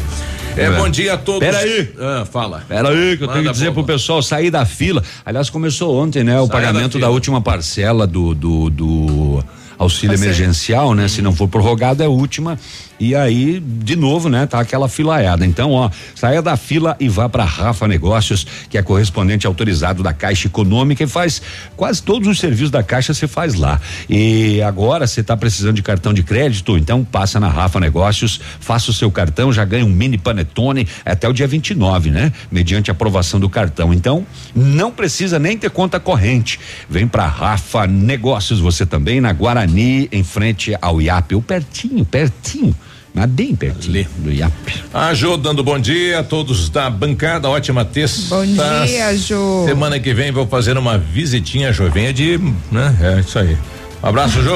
É, 0.58 0.64
É. 0.66 0.72
bom 0.72 0.90
dia 0.90 1.14
a 1.14 1.18
todos. 1.18 1.40
Peraí. 1.40 1.90
Ah, 1.98 2.26
fala. 2.30 2.66
Pera 2.68 2.90
aí, 2.90 3.16
que 3.16 3.24
eu 3.24 3.28
tenho 3.30 3.38
Manda 3.38 3.44
que 3.44 3.54
dizer 3.54 3.72
bola. 3.72 3.86
pro 3.86 3.94
pessoal 3.94 4.22
sair 4.22 4.52
da 4.52 4.66
fila. 4.66 5.02
Aliás, 5.26 5.50
começou 5.50 5.96
ontem, 5.96 6.22
né? 6.22 6.38
O 6.38 6.48
Saia 6.48 6.60
pagamento 6.66 7.00
da 7.00 7.08
da, 7.08 7.14
última 7.14 7.40
parcela 7.40 8.06
do, 8.06 8.36
do, 8.36 8.70
do 8.70 9.44
auxílio 9.82 10.12
Auxílio. 10.12 10.16
emergencial, 10.16 10.94
né? 10.94 11.08
Se 11.08 11.22
não 11.22 11.34
for 11.34 11.48
prorrogado, 11.48 12.04
é 12.04 12.06
a 12.06 12.10
última. 12.10 12.58
E 13.00 13.16
aí, 13.16 13.60
de 13.60 13.96
novo, 13.96 14.30
né? 14.30 14.46
Tá 14.46 14.60
aquela 14.60 14.88
filaiada. 14.88 15.44
Então, 15.44 15.72
ó, 15.72 15.90
saia 16.14 16.40
da 16.40 16.56
fila 16.56 16.96
e 17.00 17.10
vá 17.10 17.28
para 17.28 17.44
Rafa 17.44 17.88
Negócios, 17.88 18.46
que 18.70 18.78
é 18.78 18.84
correspondente 18.84 19.48
autorizado 19.48 20.04
da 20.04 20.14
Caixa 20.14 20.48
Econômica 20.48 21.04
e 21.04 21.08
faz 21.08 21.42
quase 21.76 22.04
todos 22.04 22.28
os 22.28 22.40
serviços 22.40 22.70
da 22.70 22.84
Caixa 22.84 23.12
você 23.12 23.28
faz 23.28 23.56
lá. 23.56 23.82
E 24.08 24.62
agora 24.62 25.08
você 25.08 25.24
tá 25.24 25.36
precisando 25.36 25.78
de 25.78 25.82
cartão 25.82 26.14
de 26.14 26.22
crédito, 26.22 26.78
então 26.78 27.04
passa 27.04 27.40
na 27.40 27.48
Rafa 27.48 27.80
Negócios, 27.80 28.40
faça 28.60 28.92
o 28.92 28.94
seu 28.94 29.10
cartão, 29.10 29.52
já 29.52 29.66
ganha 29.66 29.84
um 29.84 29.90
mini 29.90 30.20
panetone 30.20 30.88
até 31.04 31.28
o 31.28 31.34
dia 31.34 31.48
29, 31.48 32.12
né? 32.12 32.32
Mediante 32.52 32.92
aprovação 32.92 33.40
do 33.40 33.50
cartão. 33.50 33.92
Então, 33.92 34.28
não 34.56 34.92
precisa 34.92 35.40
nem 35.40 35.58
ter 35.58 35.72
conta 35.72 36.00
corrente. 36.00 36.60
Vem 36.88 37.08
pra 37.08 37.26
Rafa 37.26 37.88
Negócios 37.88 38.60
você 38.60 38.86
também 38.86 39.20
na 39.20 39.34
Guarani, 39.34 39.71
em 39.80 40.24
frente 40.24 40.76
ao 40.82 41.02
IAP, 41.02 41.36
ou 41.36 41.42
pertinho, 41.42 42.04
pertinho. 42.06 42.76
Mas 43.14 43.30
bem 43.30 43.56
pertinho 43.56 44.08
do 44.18 44.32
IAP. 44.32 44.84
A 44.94 45.14
Jô 45.14 45.36
dando 45.36 45.64
bom 45.64 45.78
dia 45.78 46.20
a 46.20 46.24
todos 46.24 46.70
da 46.70 46.90
bancada, 46.90 47.50
ótima 47.50 47.84
terça. 47.84 48.34
Bom 48.34 48.46
dia, 48.46 49.18
Jô. 49.18 49.66
Semana 49.66 50.00
que 50.00 50.14
vem 50.14 50.32
vou 50.32 50.48
fazer 50.48 50.78
uma 50.78 50.98
visitinha, 50.98 51.74
Jô. 51.74 51.90
Venha 51.90 52.14
de, 52.14 52.40
né? 52.72 52.96
É 53.02 53.20
isso 53.20 53.38
aí. 53.38 53.58
Um 54.02 54.08
abraço, 54.08 54.42
Jô. 54.42 54.56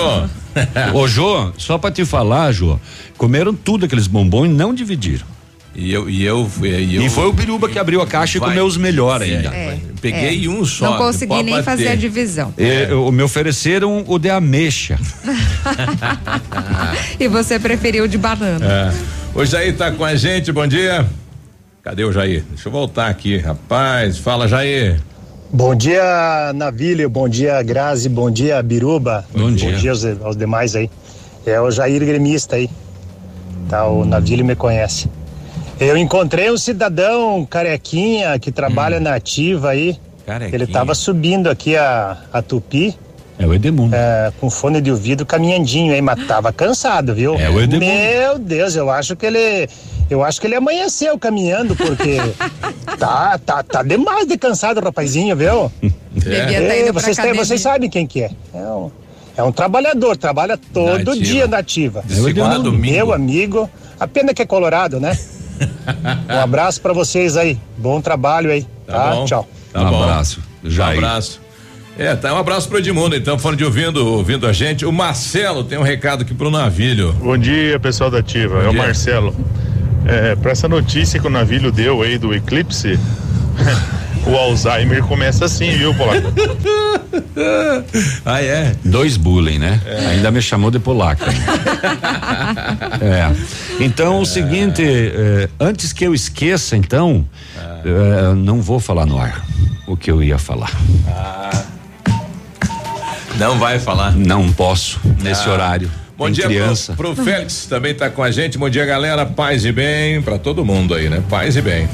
Ô, 0.95 1.07
Jô, 1.07 1.51
só 1.57 1.77
pra 1.77 1.91
te 1.91 2.05
falar, 2.05 2.51
Jô, 2.53 2.79
comeram 3.17 3.53
tudo 3.53 3.85
aqueles 3.85 4.07
bombons 4.07 4.45
e 4.45 4.49
não 4.49 4.73
dividiram. 4.73 5.34
E 5.75 5.91
eu, 5.91 6.09
e 6.09 6.23
eu, 6.23 6.49
e 6.63 6.95
eu. 6.95 7.01
E 7.03 7.09
foi 7.09 7.25
o 7.25 7.33
Biruba 7.33 7.67
que 7.67 7.77
abriu 7.77 8.01
a 8.01 8.07
caixa 8.07 8.39
Vai. 8.39 8.47
e 8.47 8.51
comeu 8.51 8.65
os 8.65 8.77
melhores 8.77 9.29
ainda. 9.29 9.49
É, 9.53 9.77
Peguei 9.99 10.45
é. 10.45 10.49
um 10.49 10.63
só. 10.63 10.91
Não 10.91 10.97
consegui 10.97 11.43
nem 11.43 11.55
bater. 11.55 11.63
fazer 11.63 11.87
a 11.89 11.95
divisão. 11.95 12.53
É, 12.57 12.87
eu- 12.89 13.11
me 13.11 13.21
ofereceram 13.21 14.03
o 14.07 14.17
de 14.17 14.29
ameixa. 14.29 14.97
E 17.19 17.27
você 17.27 17.59
preferiu 17.59 18.07
de 18.07 18.17
banana. 18.17 18.65
É. 18.65 18.93
O 19.33 19.45
Jair 19.45 19.75
tá 19.75 19.91
com 19.91 20.03
a 20.03 20.15
gente, 20.15 20.51
bom 20.51 20.67
dia. 20.67 21.05
Cadê 21.81 22.03
o 22.03 22.11
Jair? 22.11 22.43
Deixa 22.49 22.67
eu 22.67 22.71
voltar 22.71 23.07
aqui, 23.07 23.37
rapaz. 23.37 24.17
Fala, 24.17 24.47
Jair. 24.47 24.99
Bom 25.51 25.75
dia, 25.75 26.51
Navílio. 26.53 27.09
Bom 27.09 27.29
dia, 27.29 27.61
Grazi. 27.63 28.09
Bom 28.09 28.29
dia, 28.29 28.61
Biruba. 28.61 29.25
Bom 29.33 29.51
dia. 29.51 29.71
Bom 29.71 29.77
dia 29.77 29.91
aos, 29.91 30.05
aos 30.21 30.35
demais 30.35 30.75
aí. 30.75 30.89
É 31.45 31.59
o 31.61 31.69
Jair 31.71 31.99
Gremista 32.05 32.55
aí. 32.55 32.69
Tá, 33.69 33.85
o 33.87 34.03
Navílio 34.05 34.45
me 34.45 34.55
conhece. 34.55 35.09
Eu 35.79 35.97
encontrei 35.97 36.49
um 36.49 36.57
cidadão 36.57 37.45
carequinha 37.45 38.37
que 38.39 38.51
trabalha 38.51 38.99
na 38.99 39.15
ativa 39.15 39.69
aí. 39.69 39.97
Carequinha. 40.25 40.55
Ele 40.55 40.67
tava 40.67 40.95
subindo 40.95 41.49
aqui 41.49 41.75
a, 41.75 42.17
a 42.31 42.41
Tupi. 42.41 42.97
É 43.37 43.45
o 43.45 43.53
Edemundo. 43.53 43.93
É, 43.93 44.31
com 44.39 44.49
fone 44.49 44.79
de 44.79 44.89
ouvido 44.89 45.25
caminhandinho 45.25 45.93
aí, 45.93 46.01
mas 46.01 46.25
tava 46.25 46.53
cansado, 46.53 47.13
viu? 47.13 47.35
É 47.35 47.49
o 47.49 47.59
Edemundo. 47.59 47.85
Meu 47.85 48.39
Deus, 48.39 48.75
eu 48.75 48.89
acho 48.89 49.15
que 49.15 49.25
ele. 49.25 49.67
Eu 50.09 50.23
acho 50.23 50.39
que 50.39 50.47
ele 50.47 50.55
amanheceu 50.55 51.17
caminhando, 51.19 51.75
porque 51.75 52.17
tá, 52.97 53.37
tá, 53.39 53.63
tá 53.63 53.83
demais 53.83 54.27
de 54.27 54.37
cansado, 54.37 54.79
o 54.79 54.83
rapazinho, 54.83 55.35
viu? 55.35 55.71
É, 56.25 56.91
pra 56.93 57.01
vocês, 57.01 57.19
academia. 57.19 57.43
vocês 57.43 57.59
sabem 57.59 57.89
quem 57.89 58.07
que 58.07 58.21
é. 58.21 58.31
É 58.53 58.57
um, 58.57 58.89
é 59.35 59.43
um 59.43 59.51
trabalhador, 59.51 60.15
trabalha 60.15 60.57
todo 60.57 61.13
Na 61.13 61.21
dia 61.21 61.45
na 61.45 61.57
ativa. 61.57 62.01
De 62.05 62.15
segunda 62.15 62.55
a 62.55 62.57
domingo. 62.57 62.93
Meu 62.93 63.11
amigo, 63.13 63.69
a 63.99 64.07
pena 64.07 64.33
que 64.33 64.41
é 64.41 64.45
colorado, 64.45 64.97
né? 64.97 65.17
um 66.33 66.39
abraço 66.39 66.81
pra 66.81 66.93
vocês 66.93 67.37
aí. 67.37 67.57
Bom 67.77 68.01
trabalho 68.01 68.51
aí. 68.51 68.65
Tá 68.85 68.93
Tá? 68.93 69.09
bom. 69.15 69.25
Tchau. 69.25 69.47
Tá 69.73 69.81
Um 69.81 69.89
bom. 69.89 70.03
abraço, 70.03 70.39
Jair. 70.63 70.95
Um 70.95 71.05
abraço. 71.05 71.41
É, 71.97 72.13
tá, 72.15 72.33
um 72.33 72.37
abraço 72.37 72.67
pro 72.67 72.77
Edmundo, 72.79 73.15
então, 73.15 73.39
fone 73.39 73.55
de 73.55 73.63
ouvindo, 73.63 74.05
ouvindo 74.05 74.45
a 74.45 74.51
gente. 74.51 74.85
O 74.85 74.91
Marcelo 74.91 75.63
tem 75.63 75.77
um 75.77 75.81
recado 75.81 76.23
aqui 76.23 76.33
pro 76.33 76.51
Navilho. 76.51 77.13
Bom 77.13 77.37
dia, 77.37 77.79
pessoal 77.79 78.11
da 78.11 78.17
Ativa. 78.19 78.55
Bom 78.55 78.61
é 78.63 78.67
o 78.67 78.71
dia. 78.71 78.81
Marcelo. 78.83 79.35
É, 80.05 80.35
para 80.35 80.51
essa 80.51 80.67
notícia 80.67 81.19
que 81.19 81.25
o 81.25 81.29
Navilho 81.29 81.71
deu 81.71 82.01
aí 82.01 82.17
do 82.17 82.33
eclipse, 82.33 82.99
O 84.25 84.35
Alzheimer 84.35 85.03
começa 85.03 85.45
assim, 85.45 85.71
viu, 85.77 85.93
Polaco? 85.93 86.33
ah, 88.25 88.41
é? 88.41 88.75
Dois 88.83 89.17
bullying, 89.17 89.59
né? 89.59 89.79
Ainda 90.09 90.31
me 90.31 90.41
chamou 90.41 90.71
de 90.71 90.79
polaca. 90.79 91.25
é. 93.01 93.31
Então, 93.79 94.19
o 94.19 94.25
seguinte, 94.25 94.81
eh, 94.83 95.47
antes 95.59 95.93
que 95.93 96.03
eu 96.05 96.13
esqueça, 96.13 96.75
então, 96.75 97.25
eh, 97.57 98.33
não 98.35 98.61
vou 98.61 98.79
falar 98.79 99.05
no 99.05 99.19
ar 99.19 99.45
o 99.87 99.95
que 99.95 100.09
eu 100.09 100.23
ia 100.23 100.39
falar. 100.39 100.71
Ah. 101.07 101.63
Não 103.37 103.59
vai 103.59 103.77
falar? 103.79 104.15
Não 104.15 104.51
posso, 104.51 104.99
nesse 105.21 105.47
Ah. 105.47 105.53
horário. 105.53 105.91
Bom 106.17 106.25
Tem 106.25 106.33
dia 106.33 106.45
criança. 106.45 106.93
Pro, 106.93 107.13
pro 107.13 107.23
Félix 107.25 107.65
também 107.65 107.93
tá 107.93 108.09
com 108.09 108.23
a 108.23 108.31
gente. 108.31 108.57
Bom 108.57 108.69
dia, 108.69 108.85
galera. 108.85 109.25
Paz 109.25 109.65
e 109.65 109.71
bem 109.71 110.21
pra 110.21 110.39
todo 110.39 110.63
mundo 110.63 110.95
aí, 110.95 111.09
né? 111.09 111.21
Paz 111.29 111.57
e 111.57 111.61
bem. 111.61 111.89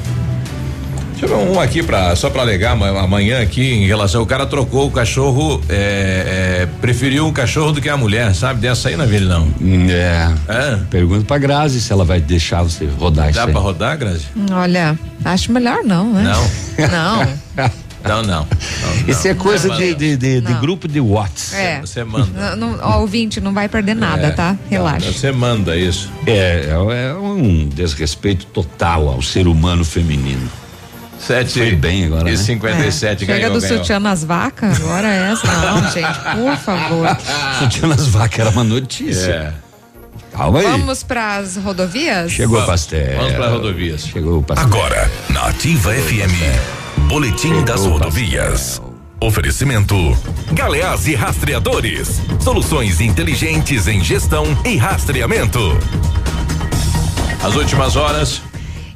Deixa 1.22 1.36
eu 1.36 1.46
ver 1.46 1.50
um 1.56 1.60
aqui 1.60 1.84
pra, 1.84 2.16
só 2.16 2.28
pra 2.28 2.42
alegar 2.42 2.72
ama- 2.72 2.98
amanhã 3.00 3.40
aqui 3.40 3.62
em 3.62 3.86
relação. 3.86 4.22
O 4.22 4.26
cara 4.26 4.44
trocou 4.44 4.88
o 4.88 4.90
cachorro, 4.90 5.62
é, 5.68 6.62
é, 6.62 6.68
preferiu 6.80 7.28
o 7.28 7.32
cachorro 7.32 7.70
do 7.70 7.80
que 7.80 7.88
a 7.88 7.96
mulher, 7.96 8.34
sabe? 8.34 8.60
Dessa 8.60 8.88
aí, 8.88 8.96
Navilho, 8.96 9.28
não? 9.28 9.46
É. 9.88 10.78
Pergunta 10.90 11.24
pra 11.24 11.38
Grazi 11.38 11.80
se 11.80 11.92
ela 11.92 12.04
vai 12.04 12.20
deixar 12.20 12.64
você 12.64 12.86
rodar 12.98 13.30
isso 13.30 13.38
Dá 13.38 13.44
aí. 13.46 13.52
pra 13.52 13.60
rodar, 13.60 13.96
Grazi? 13.96 14.26
Olha, 14.52 14.98
acho 15.24 15.52
melhor 15.52 15.84
não, 15.84 16.12
né? 16.12 16.24
Não. 16.24 16.42
Não. 16.90 17.72
Não, 18.04 18.20
não. 18.24 18.46
Isso 19.06 19.28
é 19.28 19.34
coisa 19.34 19.68
Não, 19.68 19.76
de, 19.76 19.90
não. 19.90 19.96
de, 19.96 20.16
de, 20.16 20.40
de 20.40 20.52
Não. 20.52 20.60
grupo 20.60 20.88
de 20.88 20.98
Whats. 21.00 21.54
É. 21.54 21.80
Você 21.80 22.02
manda. 22.02 22.56
Não, 22.56 22.72
não, 22.72 22.78
ó, 22.82 22.98
ouvinte, 22.98 23.40
não 23.40 23.52
vai 23.54 23.68
perder 23.68 23.94
nada, 23.94 24.26
É. 24.26 24.30
tá? 24.30 24.56
Relaxa. 24.68 25.12
Você 25.12 25.30
manda 25.30 25.76
isso. 25.76 26.10
É, 26.26 26.66
é, 26.68 27.10
é 27.10 27.14
um 27.14 27.68
desrespeito 27.68 28.44
total 28.46 29.08
ao 29.08 29.22
ser 29.22 29.46
humano 29.46 29.84
feminino. 29.84 30.50
Sete 31.26 31.60
Foi 31.60 31.76
bem 31.76 32.06
agora, 32.06 32.28
e 32.28 32.32
né? 32.32 32.36
57 32.36 33.20
Chega 33.20 33.34
ganhou, 33.38 33.52
do 33.54 33.60
ganhou. 33.60 33.78
sutiã 33.78 34.00
nas 34.00 34.24
vacas, 34.24 34.80
agora 34.80 35.06
é 35.08 35.32
essa. 35.32 35.46
Não, 35.46 35.82
gente, 35.92 36.18
por 36.36 36.56
favor. 36.56 37.16
Sutiã 37.60 37.88
nas 37.88 38.06
vacas 38.08 38.38
era 38.40 38.50
uma 38.50 38.64
notícia. 38.64 39.30
É. 39.30 39.52
Calma 40.36 40.58
aí. 40.60 40.66
Vamos 40.66 41.02
pras 41.02 41.56
rodovias? 41.56 42.32
Chegou 42.32 42.60
o 42.60 42.66
pastel. 42.66 43.18
Vamos 43.18 43.32
para 43.34 43.48
rodovias. 43.50 44.06
Chegou 44.06 44.38
o 44.40 44.42
pastel. 44.42 44.66
Agora, 44.66 45.10
na 45.28 45.46
Ativa 45.46 45.92
FM, 45.92 47.02
Boletim 47.08 47.62
das 47.64 47.84
Rodovias. 47.84 48.80
Oferecimento: 49.20 49.94
Galeás 50.52 51.06
e 51.06 51.14
Rastreadores. 51.14 52.20
Soluções 52.40 53.00
inteligentes 53.00 53.86
em 53.86 54.02
gestão 54.02 54.44
e 54.64 54.76
rastreamento. 54.76 55.60
As 57.44 57.54
últimas 57.54 57.94
horas. 57.94 58.42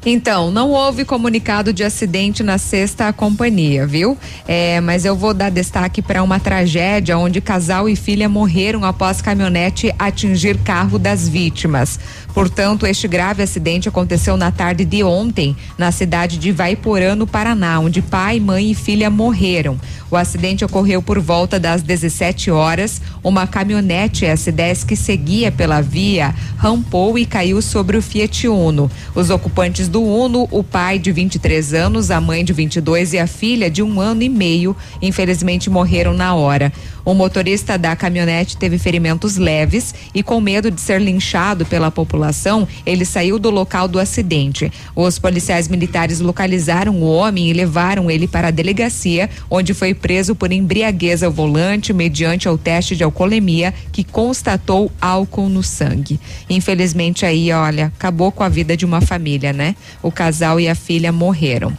Então, 0.09 0.53
não 0.53 0.71
houve 0.71 1.05
comunicado 1.05 1.73
de 1.73 1.83
acidente 1.83 2.45
na 2.45 2.59
sexta 2.59 3.13
companhia, 3.13 3.85
viu? 3.89 4.17
É, 4.47 4.81
mas 4.81 5.05
eu 5.05 5.17
vou 5.17 5.35
dar 5.35 5.51
destaque 5.51 6.01
para 6.01 6.23
uma 6.23 6.39
tragédia 6.39 7.19
onde 7.19 7.41
casal 7.41 7.89
e 7.89 7.97
filha 7.97 8.29
morreram 8.29 8.85
após 8.85 9.21
caminhonete 9.21 9.93
atingir 9.99 10.59
carro 10.59 10.97
das 10.97 11.29
vítimas. 11.29 11.99
Portanto, 12.37 12.87
este 12.87 13.09
grave 13.09 13.43
acidente 13.43 13.89
aconteceu 13.89 14.37
na 14.37 14.51
tarde 14.51 14.85
de 14.85 15.03
ontem, 15.03 15.57
na 15.79 15.91
cidade 15.91 16.37
de 16.37 16.53
Vaiporã, 16.53 17.15
no 17.15 17.27
Paraná, 17.27 17.81
onde 17.81 18.03
pai, 18.03 18.39
mãe 18.39 18.73
e 18.73 18.75
filha 18.75 19.09
morreram. 19.09 19.81
O 20.11 20.17
acidente 20.17 20.63
ocorreu 20.63 21.01
por 21.01 21.19
volta 21.19 21.59
das 21.59 21.81
17 21.81 22.51
horas. 22.51 23.01
Uma 23.25 23.47
caminhonete 23.47 24.27
S10 24.27 24.85
que 24.85 24.95
seguia 24.95 25.51
pela 25.51 25.81
via 25.81 26.35
rampou 26.59 27.19
e 27.19 27.25
caiu 27.25 27.63
sobre 27.63 27.97
o 27.97 28.03
Fiat 28.03 28.47
Uno. 28.47 28.91
Os 29.15 29.31
ocupantes 29.31 29.89
do 29.89 30.03
Uno, 30.03 30.47
o 30.51 30.63
pai 30.63 30.99
de 30.99 31.11
23 31.13 31.73
anos, 31.73 32.11
a 32.11 32.21
mãe 32.21 32.45
de 32.45 32.53
22 32.53 33.15
e 33.15 33.19
a 33.19 33.27
filha 33.27 33.71
de 33.71 33.83
um 33.83 33.99
ano 33.99 34.23
e 34.23 34.29
meio, 34.29 34.77
infelizmente 35.01 35.71
morreram 35.71 36.13
na 36.13 36.35
hora. 36.35 36.71
O 37.05 37.15
motorista 37.15 37.79
da 37.79 37.95
caminhonete 37.95 38.57
teve 38.57 38.79
ferimentos 38.79 39.37
leves 39.37 39.95
e, 40.13 40.25
com 40.25 40.41
medo 40.41 40.73
de 40.73 40.81
ser 40.81 41.01
linchado 41.01 41.65
pela 41.65 41.89
população, 41.89 42.26
ele 42.85 43.05
saiu 43.05 43.39
do 43.39 43.51
local 43.51 43.89
do 43.89 43.99
acidente. 43.99 44.73
Os 44.95 45.19
policiais 45.19 45.69
militares 45.69 46.21
localizaram 46.21 46.95
o 46.95 47.11
homem 47.11 47.49
e 47.49 47.53
levaram 47.53 48.11
ele 48.11 48.27
para 48.27 48.49
a 48.49 48.51
delegacia, 48.51 49.29
onde 49.51 49.75
foi 49.75 49.95
preso 49.95 50.35
por 50.35 50.53
embriaguez 50.53 51.23
ao 51.23 51.33
volante, 51.33 51.93
mediante 51.93 52.49
ao 52.49 52.59
teste 52.59 52.97
de 52.97 53.05
alcoolemia, 53.05 53.73
que 53.93 54.05
constatou 54.05 54.91
álcool 55.01 55.49
no 55.49 55.63
sangue. 55.63 56.21
Infelizmente, 56.49 57.25
aí, 57.27 57.53
olha, 57.53 57.87
acabou 57.97 58.33
com 58.33 58.43
a 58.43 58.49
vida 58.49 58.77
de 58.77 58.85
uma 58.85 59.01
família, 59.01 59.53
né? 59.53 59.75
O 60.03 60.11
casal 60.11 60.59
e 60.61 60.69
a 60.69 60.75
filha 60.75 61.13
morreram. 61.13 61.77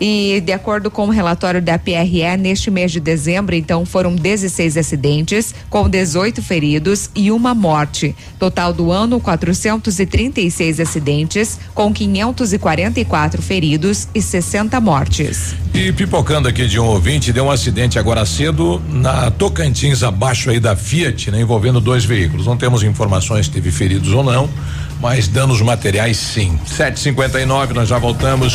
E 0.00 0.42
de 0.44 0.52
acordo 0.52 0.90
com 0.90 1.06
o 1.06 1.10
relatório 1.10 1.62
da 1.62 1.78
PRE, 1.78 2.36
neste 2.38 2.70
mês 2.70 2.92
de 2.92 3.00
dezembro, 3.00 3.54
então, 3.54 3.86
foram 3.86 4.14
16 4.14 4.76
acidentes, 4.76 5.54
com 5.70 5.88
18 5.88 6.42
feridos 6.42 7.10
e 7.14 7.30
uma 7.30 7.54
morte. 7.54 8.14
Total 8.38 8.72
do 8.72 8.92
ano, 8.92 9.18
436 9.18 10.80
acidentes, 10.80 11.58
com 11.74 11.92
544 11.92 13.40
feridos 13.40 14.08
e 14.14 14.20
60 14.20 14.80
mortes. 14.80 15.54
E 15.72 15.92
pipocando 15.92 16.48
aqui 16.48 16.66
de 16.66 16.78
um 16.78 16.86
ouvinte, 16.86 17.32
deu 17.32 17.44
um 17.44 17.50
acidente 17.50 17.98
agora 17.98 18.24
cedo 18.26 18.82
na 18.88 19.30
Tocantins, 19.30 20.02
abaixo 20.02 20.50
aí 20.50 20.60
da 20.60 20.76
Fiat, 20.76 21.30
né, 21.30 21.40
envolvendo 21.40 21.80
dois 21.80 22.04
veículos. 22.04 22.46
Não 22.46 22.56
temos 22.56 22.82
informações 22.82 23.46
se 23.46 23.52
teve 23.52 23.70
feridos 23.70 24.12
ou 24.12 24.22
não, 24.22 24.48
mas 25.00 25.28
danos 25.28 25.60
materiais 25.60 26.16
sim. 26.16 26.58
7:59 26.66 27.72
nós 27.72 27.88
já 27.88 27.98
voltamos. 27.98 28.54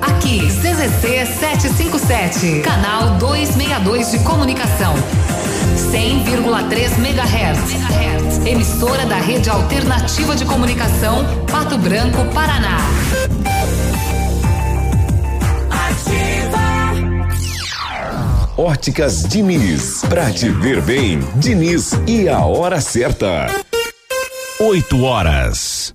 Aqui, 0.00 0.40
CZC 0.48 1.26
757, 1.38 2.60
canal 2.60 3.16
262 3.18 4.10
de 4.12 4.18
comunicação. 4.20 4.94
100,3 5.90 6.98
MHz. 6.98 8.46
Emissora 8.46 9.06
da 9.06 9.16
Rede 9.16 9.48
Alternativa 9.48 10.34
de 10.34 10.44
Comunicação, 10.44 11.24
Pato 11.50 11.78
Branco, 11.78 12.24
Paraná. 12.34 12.78
Óticas 18.56 19.22
Diniz. 19.24 20.02
Pra 20.08 20.30
te 20.30 20.48
ver 20.48 20.82
bem, 20.82 21.20
Diniz 21.36 21.92
e 22.06 22.28
a 22.28 22.40
hora 22.44 22.80
certa. 22.80 23.46
8 24.60 25.02
horas. 25.02 25.94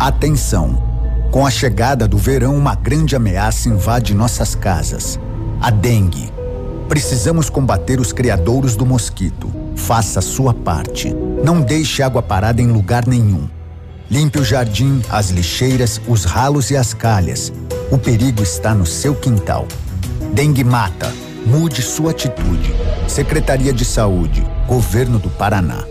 Atenção! 0.00 0.82
Com 1.30 1.44
a 1.44 1.50
chegada 1.50 2.08
do 2.08 2.16
verão, 2.16 2.56
uma 2.56 2.74
grande 2.74 3.14
ameaça 3.14 3.68
invade 3.68 4.14
nossas 4.14 4.54
casas: 4.54 5.20
a 5.60 5.70
dengue. 5.70 6.32
Precisamos 6.88 7.50
combater 7.50 8.00
os 8.00 8.10
criadouros 8.10 8.74
do 8.74 8.86
mosquito. 8.86 9.52
Faça 9.76 10.20
a 10.20 10.22
sua 10.22 10.54
parte. 10.54 11.14
Não 11.44 11.60
deixe 11.60 12.02
água 12.02 12.22
parada 12.22 12.62
em 12.62 12.68
lugar 12.68 13.06
nenhum. 13.06 13.46
Limpe 14.10 14.38
o 14.38 14.44
jardim, 14.44 15.02
as 15.10 15.28
lixeiras, 15.28 16.00
os 16.08 16.24
ralos 16.24 16.70
e 16.70 16.78
as 16.78 16.94
calhas. 16.94 17.52
O 17.90 17.98
perigo 17.98 18.42
está 18.42 18.74
no 18.74 18.86
seu 18.86 19.14
quintal. 19.14 19.68
Dengue 20.32 20.64
mata. 20.64 21.12
Mude 21.44 21.82
sua 21.82 22.12
atitude. 22.12 22.74
Secretaria 23.06 23.72
de 23.72 23.84
Saúde, 23.84 24.46
Governo 24.66 25.18
do 25.18 25.28
Paraná. 25.28 25.84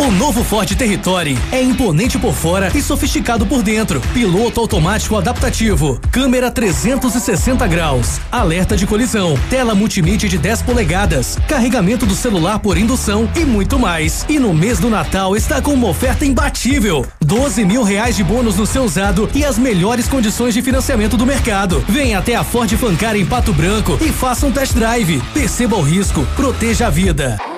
O 0.00 0.12
novo 0.12 0.44
Ford 0.44 0.72
Territory 0.76 1.36
é 1.50 1.60
imponente 1.60 2.16
por 2.20 2.32
fora 2.32 2.70
e 2.72 2.80
sofisticado 2.80 3.44
por 3.44 3.64
dentro. 3.64 4.00
Piloto 4.14 4.60
automático 4.60 5.16
adaptativo, 5.16 6.00
câmera 6.12 6.52
360 6.52 7.66
graus, 7.66 8.20
alerta 8.30 8.76
de 8.76 8.86
colisão, 8.86 9.36
tela 9.50 9.74
multimídia 9.74 10.28
de 10.28 10.38
10 10.38 10.62
polegadas, 10.62 11.36
carregamento 11.48 12.06
do 12.06 12.14
celular 12.14 12.60
por 12.60 12.78
indução 12.78 13.28
e 13.34 13.44
muito 13.44 13.76
mais. 13.76 14.24
E 14.28 14.38
no 14.38 14.54
mês 14.54 14.78
do 14.78 14.88
Natal 14.88 15.36
está 15.36 15.60
com 15.60 15.74
uma 15.74 15.88
oferta 15.88 16.24
imbatível: 16.24 17.04
12 17.20 17.64
mil 17.64 17.82
reais 17.82 18.14
de 18.14 18.22
bônus 18.22 18.56
no 18.56 18.66
seu 18.66 18.84
usado 18.84 19.28
e 19.34 19.44
as 19.44 19.58
melhores 19.58 20.06
condições 20.06 20.54
de 20.54 20.62
financiamento 20.62 21.16
do 21.16 21.26
mercado. 21.26 21.84
Venha 21.88 22.20
até 22.20 22.36
a 22.36 22.44
Ford 22.44 22.72
Fancar 22.76 23.16
em 23.16 23.26
Pato 23.26 23.52
Branco 23.52 23.98
e 24.00 24.12
faça 24.12 24.46
um 24.46 24.52
test 24.52 24.74
drive. 24.74 25.20
Perceba 25.34 25.76
o 25.76 25.82
risco, 25.82 26.24
proteja 26.36 26.86
a 26.86 26.90
vida. 26.90 27.57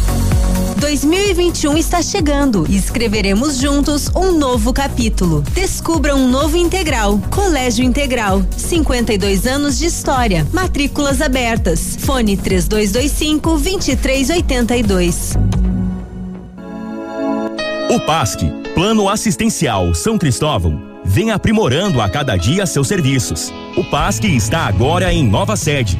2021 0.81 1.77
está 1.77 2.01
chegando 2.01 2.65
e 2.67 2.75
escreveremos 2.75 3.57
juntos 3.57 4.09
um 4.15 4.31
novo 4.31 4.73
capítulo. 4.73 5.41
Descubra 5.53 6.15
um 6.15 6.27
novo 6.27 6.57
integral. 6.57 7.19
Colégio 7.29 7.85
Integral. 7.85 8.41
52 8.57 9.45
anos 9.45 9.77
de 9.77 9.85
história. 9.85 10.45
Matrículas 10.51 11.21
abertas. 11.21 11.97
Fone 11.99 12.35
3225 12.35 13.49
2382. 13.59 15.37
O 17.91 17.99
PASC, 17.99 18.39
Plano 18.73 19.07
Assistencial 19.07 19.93
São 19.93 20.17
Cristóvão, 20.17 20.81
vem 21.05 21.29
aprimorando 21.29 22.01
a 22.01 22.09
cada 22.09 22.35
dia 22.35 22.65
seus 22.65 22.87
serviços. 22.87 23.53
O 23.77 23.83
PASC 23.83 24.23
está 24.23 24.65
agora 24.65 25.13
em 25.13 25.23
nova 25.23 25.55
sede, 25.55 25.99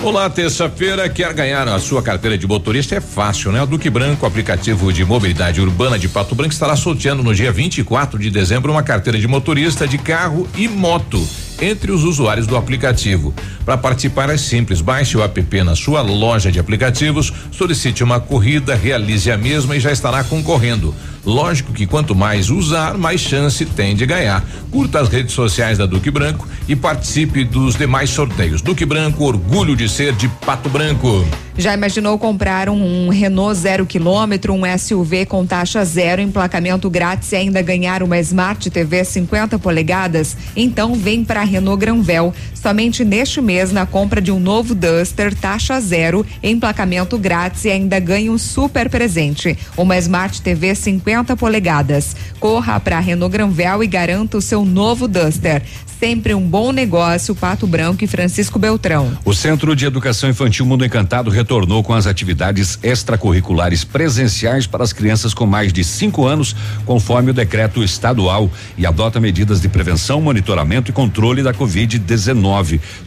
Olá, 0.00 0.30
terça-feira. 0.30 1.08
Quer 1.08 1.34
ganhar 1.34 1.66
a 1.66 1.78
sua 1.80 2.00
carteira 2.00 2.38
de 2.38 2.46
motorista? 2.46 2.94
É 2.94 3.00
fácil, 3.00 3.50
né? 3.50 3.60
A 3.60 3.64
Duque 3.64 3.90
Branco, 3.90 4.24
aplicativo 4.24 4.92
de 4.92 5.04
mobilidade 5.04 5.60
urbana 5.60 5.98
de 5.98 6.08
Pato 6.08 6.36
Branco, 6.36 6.52
estará 6.52 6.76
sorteando 6.76 7.22
no 7.22 7.34
dia 7.34 7.50
24 7.50 8.16
de 8.16 8.30
dezembro 8.30 8.70
uma 8.70 8.82
carteira 8.82 9.18
de 9.18 9.26
motorista 9.26 9.88
de 9.88 9.98
carro 9.98 10.48
e 10.56 10.68
moto 10.68 11.20
entre 11.60 11.90
os 11.90 12.04
usuários 12.04 12.46
do 12.46 12.56
aplicativo. 12.56 13.34
Para 13.64 13.76
participar 13.76 14.30
é 14.30 14.36
simples, 14.36 14.80
baixe 14.80 15.16
o 15.16 15.22
app 15.22 15.64
na 15.64 15.74
sua 15.74 16.00
loja 16.00 16.52
de 16.52 16.60
aplicativos, 16.60 17.32
solicite 17.50 18.04
uma 18.04 18.20
corrida, 18.20 18.76
realize 18.76 19.28
a 19.32 19.36
mesma 19.36 19.76
e 19.76 19.80
já 19.80 19.90
estará 19.90 20.22
concorrendo. 20.22 20.94
Lógico 21.24 21.72
que 21.72 21.86
quanto 21.86 22.14
mais 22.14 22.50
usar, 22.50 22.96
mais 22.96 23.20
chance 23.20 23.64
tem 23.64 23.94
de 23.94 24.06
ganhar. 24.06 24.44
Curta 24.70 25.00
as 25.00 25.08
redes 25.08 25.34
sociais 25.34 25.78
da 25.78 25.86
Duque 25.86 26.10
Branco 26.10 26.46
e 26.68 26.76
participe 26.76 27.44
dos 27.44 27.74
demais 27.74 28.10
sorteios. 28.10 28.62
Duque 28.62 28.84
Branco, 28.84 29.24
orgulho 29.24 29.74
de 29.74 29.88
ser 29.88 30.14
de 30.14 30.28
Pato 30.28 30.68
Branco. 30.68 31.26
Já 31.58 31.74
imaginou 31.74 32.16
comprar 32.20 32.68
um, 32.68 33.08
Renault 33.08 33.58
zero 33.58 33.84
quilômetro, 33.84 34.54
um 34.54 34.62
SUV 34.78 35.26
com 35.26 35.44
taxa 35.44 35.84
zero, 35.84 36.22
emplacamento 36.22 36.88
grátis 36.88 37.32
e 37.32 37.36
ainda 37.36 37.60
ganhar 37.60 38.00
uma 38.00 38.16
Smart 38.20 38.70
TV 38.70 39.04
50 39.04 39.58
polegadas? 39.58 40.36
Então 40.54 40.94
vem 40.94 41.24
para 41.24 41.42
Renault 41.42 41.80
Granvel. 41.80 42.32
Somente 42.68 43.02
neste 43.02 43.40
mês, 43.40 43.72
na 43.72 43.86
compra 43.86 44.20
de 44.20 44.30
um 44.30 44.38
novo 44.38 44.74
Duster, 44.74 45.34
taxa 45.34 45.80
zero, 45.80 46.26
emplacamento 46.42 47.16
grátis 47.16 47.64
e 47.64 47.70
ainda 47.70 47.98
ganha 47.98 48.30
um 48.30 48.36
super 48.36 48.90
presente: 48.90 49.56
uma 49.74 49.96
Smart 49.96 50.42
TV 50.42 50.74
50 50.74 51.34
polegadas. 51.34 52.14
Corra 52.38 52.78
para 52.78 53.00
Renault 53.00 53.32
Granvel 53.32 53.82
e 53.82 53.86
garanta 53.86 54.36
o 54.36 54.42
seu 54.42 54.66
novo 54.66 55.08
Duster. 55.08 55.62
Sempre 55.98 56.32
um 56.32 56.46
bom 56.46 56.70
negócio, 56.70 57.34
Pato 57.34 57.66
Branco 57.66 58.04
e 58.04 58.06
Francisco 58.06 58.56
Beltrão. 58.56 59.18
O 59.24 59.34
Centro 59.34 59.74
de 59.74 59.84
Educação 59.84 60.30
Infantil 60.30 60.64
Mundo 60.64 60.84
Encantado 60.84 61.28
retornou 61.28 61.82
com 61.82 61.92
as 61.92 62.06
atividades 62.06 62.78
extracurriculares 62.84 63.82
presenciais 63.82 64.64
para 64.64 64.84
as 64.84 64.92
crianças 64.92 65.34
com 65.34 65.44
mais 65.44 65.72
de 65.72 65.82
cinco 65.82 66.24
anos, 66.24 66.54
conforme 66.86 67.32
o 67.32 67.34
decreto 67.34 67.82
estadual, 67.82 68.48
e 68.76 68.86
adota 68.86 69.18
medidas 69.18 69.60
de 69.60 69.68
prevenção, 69.68 70.20
monitoramento 70.20 70.88
e 70.88 70.94
controle 70.94 71.42
da 71.42 71.52
Covid-19. 71.52 72.57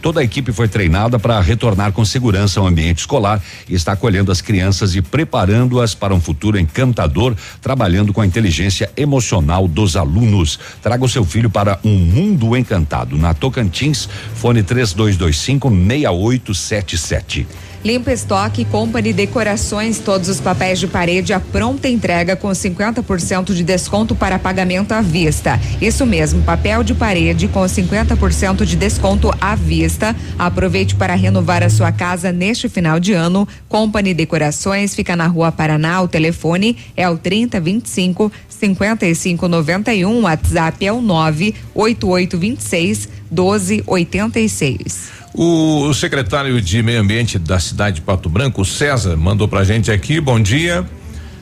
Toda 0.01 0.19
a 0.19 0.23
equipe 0.23 0.51
foi 0.51 0.67
treinada 0.67 1.19
para 1.19 1.39
retornar 1.39 1.91
com 1.91 2.05
segurança 2.05 2.59
ao 2.59 2.67
ambiente 2.67 2.99
escolar 2.99 3.41
e 3.67 3.75
está 3.75 3.93
acolhendo 3.93 4.31
as 4.31 4.41
crianças 4.41 4.95
e 4.95 5.01
preparando-as 5.01 5.93
para 5.93 6.13
um 6.13 6.21
futuro 6.21 6.59
encantador, 6.59 7.35
trabalhando 7.61 8.13
com 8.13 8.21
a 8.21 8.25
inteligência 8.25 8.89
emocional 8.95 9.67
dos 9.67 9.95
alunos. 9.95 10.59
Traga 10.81 11.03
o 11.03 11.09
seu 11.09 11.25
filho 11.25 11.49
para 11.49 11.79
um 11.83 11.97
mundo 11.97 12.55
encantado. 12.55 13.17
Na 13.17 13.33
Tocantins, 13.33 14.07
fone 14.35 14.63
3225 14.63 15.69
6877. 15.69 17.70
Limpa 17.83 18.11
Estoque 18.11 18.63
Company 18.65 19.11
Decorações, 19.11 19.97
todos 19.97 20.29
os 20.29 20.39
papéis 20.39 20.79
de 20.79 20.85
parede 20.85 21.33
à 21.33 21.39
pronta 21.39 21.89
entrega 21.89 22.35
com 22.35 22.49
50% 22.49 23.55
de 23.55 23.63
desconto 23.63 24.13
para 24.13 24.37
pagamento 24.37 24.91
à 24.91 25.01
vista. 25.01 25.59
Isso 25.81 26.05
mesmo, 26.05 26.43
papel 26.43 26.83
de 26.83 26.93
parede 26.93 27.47
com 27.47 27.61
50% 27.61 28.65
de 28.65 28.75
desconto 28.75 29.33
à 29.41 29.55
vista. 29.55 30.15
Aproveite 30.37 30.95
para 30.95 31.15
renovar 31.15 31.63
a 31.63 31.71
sua 31.71 31.91
casa 31.91 32.31
neste 32.31 32.69
final 32.69 32.99
de 32.99 33.13
ano. 33.13 33.47
Company 33.67 34.13
Decorações 34.13 34.93
fica 34.93 35.15
na 35.15 35.25
Rua 35.25 35.51
Paraná. 35.51 36.03
O 36.03 36.07
telefone 36.07 36.77
é 36.95 37.09
o 37.09 37.17
3025 37.17 38.31
5591. 38.47 40.21
WhatsApp 40.21 40.85
é 40.85 40.93
o 40.93 41.01
98826 41.01 43.09
1286. 43.31 45.20
O, 45.33 45.93
secretário 45.93 46.61
de 46.61 46.83
Meio 46.83 46.99
Ambiente 46.99 47.39
da 47.39 47.57
cidade 47.57 47.95
de 47.95 48.01
Pato 48.01 48.29
Branco, 48.29 48.65
César, 48.65 49.15
mandou 49.15 49.47
pra 49.47 49.63
gente 49.63 49.89
aqui, 49.89 50.19
bom 50.19 50.39
dia. 50.39 50.85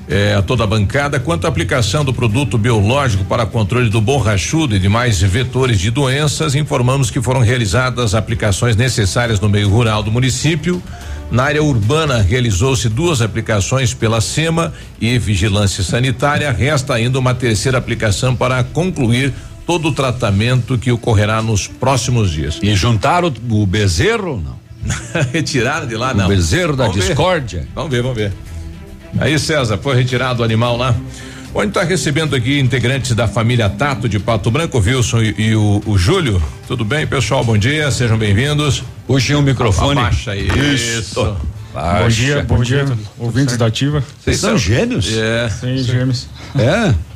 é, 0.09 0.33
a 0.33 0.41
toda 0.41 0.63
a 0.63 0.67
bancada, 0.67 1.19
quanto 1.19 1.45
à 1.45 1.49
aplicação 1.49 2.03
do 2.03 2.11
produto 2.11 2.57
biológico 2.57 3.23
para 3.25 3.45
controle 3.45 3.89
do 3.89 4.01
borrachudo 4.01 4.75
e 4.75 4.79
demais 4.79 5.21
vetores 5.21 5.79
de 5.79 5.91
doenças, 5.91 6.55
informamos 6.55 7.11
que 7.11 7.21
foram 7.21 7.41
realizadas 7.41 8.15
aplicações 8.15 8.75
necessárias 8.75 9.39
no 9.39 9.47
meio 9.47 9.69
rural 9.69 10.01
do 10.01 10.11
município. 10.11 10.81
Na 11.29 11.43
área 11.43 11.61
urbana, 11.61 12.17
realizou-se 12.21 12.89
duas 12.89 13.21
aplicações 13.21 13.93
pela 13.93 14.19
SEMA 14.19 14.73
e 14.99 15.19
Vigilância 15.19 15.83
Sanitária. 15.83 16.51
Resta 16.51 16.95
ainda 16.95 17.19
uma 17.19 17.35
terceira 17.35 17.77
aplicação 17.77 18.35
para 18.35 18.63
concluir 18.63 19.31
todo 19.69 19.89
o 19.89 19.91
tratamento 19.91 20.79
que 20.79 20.91
ocorrerá 20.91 21.43
nos 21.43 21.67
próximos 21.67 22.31
dias. 22.31 22.57
E 22.59 22.75
juntaram 22.75 23.31
o 23.51 23.67
bezerro? 23.67 24.43
Não. 24.43 24.57
Retiraram 25.31 25.85
de 25.85 25.95
lá, 25.95 26.11
O 26.11 26.17
não. 26.17 26.27
bezerro 26.27 26.75
da 26.75 26.85
Vamos 26.85 26.97
ver. 26.97 27.07
discórdia? 27.09 27.67
Vamos 27.75 27.91
ver, 27.91 28.01
vamos 28.01 28.17
ver. 28.17 28.33
Aí, 29.19 29.37
César, 29.37 29.77
foi 29.77 29.95
retirado 29.95 30.41
o 30.41 30.43
animal 30.43 30.75
lá. 30.75 30.95
Gente 31.55 31.67
está 31.67 31.83
recebendo 31.83 32.35
aqui 32.35 32.59
integrantes 32.59 33.13
da 33.13 33.27
família 33.27 33.69
Tato 33.69 34.09
de 34.09 34.17
Pato 34.17 34.49
Branco, 34.49 34.79
Wilson 34.79 35.21
e, 35.21 35.35
e 35.37 35.55
o, 35.55 35.83
o 35.85 35.99
Júlio. 35.99 36.41
Tudo 36.67 36.83
bem, 36.83 37.05
pessoal? 37.05 37.43
Bom 37.43 37.57
dia, 37.57 37.91
sejam 37.91 38.17
bem-vindos. 38.17 38.83
Puxem 39.05 39.35
o 39.35 39.41
microfone. 39.43 39.99
Abaixa 39.99 40.35
isso. 40.35 41.37
Bom 41.75 42.07
dia, 42.07 42.43
bom 42.43 42.63
dia, 42.63 42.87
ouvintes 43.19 43.55
da 43.55 43.67
Ativa. 43.67 44.03
Vocês 44.19 44.37
são 44.37 44.57
gêmeos? 44.57 45.15
É. 45.15 45.47
Sim, 45.47 45.77
gêmeos. 45.77 46.27
É? 46.57 46.95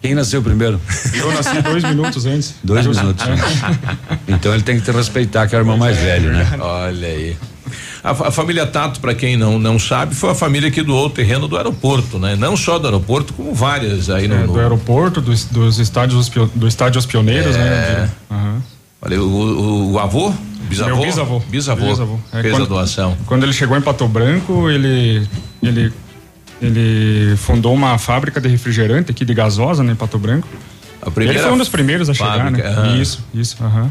Quem 0.00 0.14
nasceu 0.14 0.40
primeiro? 0.42 0.80
Eu 1.14 1.32
nasci 1.32 1.60
dois 1.60 1.82
minutos 1.82 2.24
antes. 2.24 2.54
Dois 2.62 2.86
minutos. 2.86 3.24
É. 3.26 4.32
Então 4.32 4.54
ele 4.54 4.62
tem 4.62 4.78
que 4.78 4.84
te 4.84 4.90
respeitar, 4.92 5.46
que 5.48 5.54
é 5.54 5.58
o 5.58 5.60
irmão 5.62 5.76
mais 5.76 5.96
velho, 5.96 6.32
né? 6.32 6.48
Olha 6.60 7.08
aí. 7.08 7.36
A, 8.04 8.10
a 8.10 8.30
família 8.30 8.64
Tato, 8.64 9.00
para 9.00 9.12
quem 9.12 9.36
não 9.36 9.58
não 9.58 9.76
sabe, 9.76 10.14
foi 10.14 10.30
a 10.30 10.34
família 10.34 10.70
que 10.70 10.82
doou 10.82 11.06
o 11.06 11.10
terreno 11.10 11.48
do 11.48 11.56
aeroporto, 11.56 12.16
né? 12.18 12.36
Não 12.36 12.56
só 12.56 12.78
do 12.78 12.86
aeroporto, 12.86 13.32
como 13.34 13.52
várias 13.52 14.08
aí 14.08 14.28
no. 14.28 14.34
É, 14.36 14.38
no- 14.46 14.52
do 14.52 14.60
aeroporto, 14.60 15.20
dos, 15.20 15.44
dos 15.46 15.80
estádios, 15.80 16.28
do 16.54 16.68
estádio 16.68 16.98
Os 17.00 17.04
Pioneiros, 17.06 17.56
É. 17.56 17.58
né? 17.58 18.10
Aham. 18.30 18.62
Olha, 19.02 19.20
o, 19.20 19.26
o- 19.26 19.92
o 19.94 19.98
avô? 19.98 20.32
Bisavô? 20.68 20.96
Meu 20.96 21.04
bisavô. 21.06 21.40
Bisavô. 21.48 21.86
Bisavô. 21.86 22.18
É, 22.32 22.40
Fez 22.42 22.52
quando- 22.54 22.62
a 22.62 22.66
doação. 22.68 23.16
Quando 23.26 23.42
ele 23.42 23.52
chegou 23.52 23.76
em 23.76 23.80
Pato 23.80 24.06
Branco, 24.06 24.70
ele, 24.70 25.26
ele, 25.62 25.92
ele 26.60 27.36
fundou 27.36 27.72
uma 27.74 27.98
fábrica 27.98 28.40
de 28.40 28.48
refrigerante 28.48 29.10
aqui 29.10 29.24
de 29.24 29.34
gasosa, 29.34 29.82
né, 29.82 29.92
em 29.92 29.96
Pato 29.96 30.18
Branco. 30.18 30.48
A 31.00 31.10
ele 31.22 31.38
foi 31.38 31.52
um 31.52 31.58
dos 31.58 31.68
primeiros 31.68 32.08
a 32.10 32.14
fábrica, 32.14 32.56
chegar, 32.56 32.70
né? 32.82 32.88
aham. 32.90 32.96
Isso, 33.00 33.24
isso, 33.32 33.56
aham. 33.62 33.90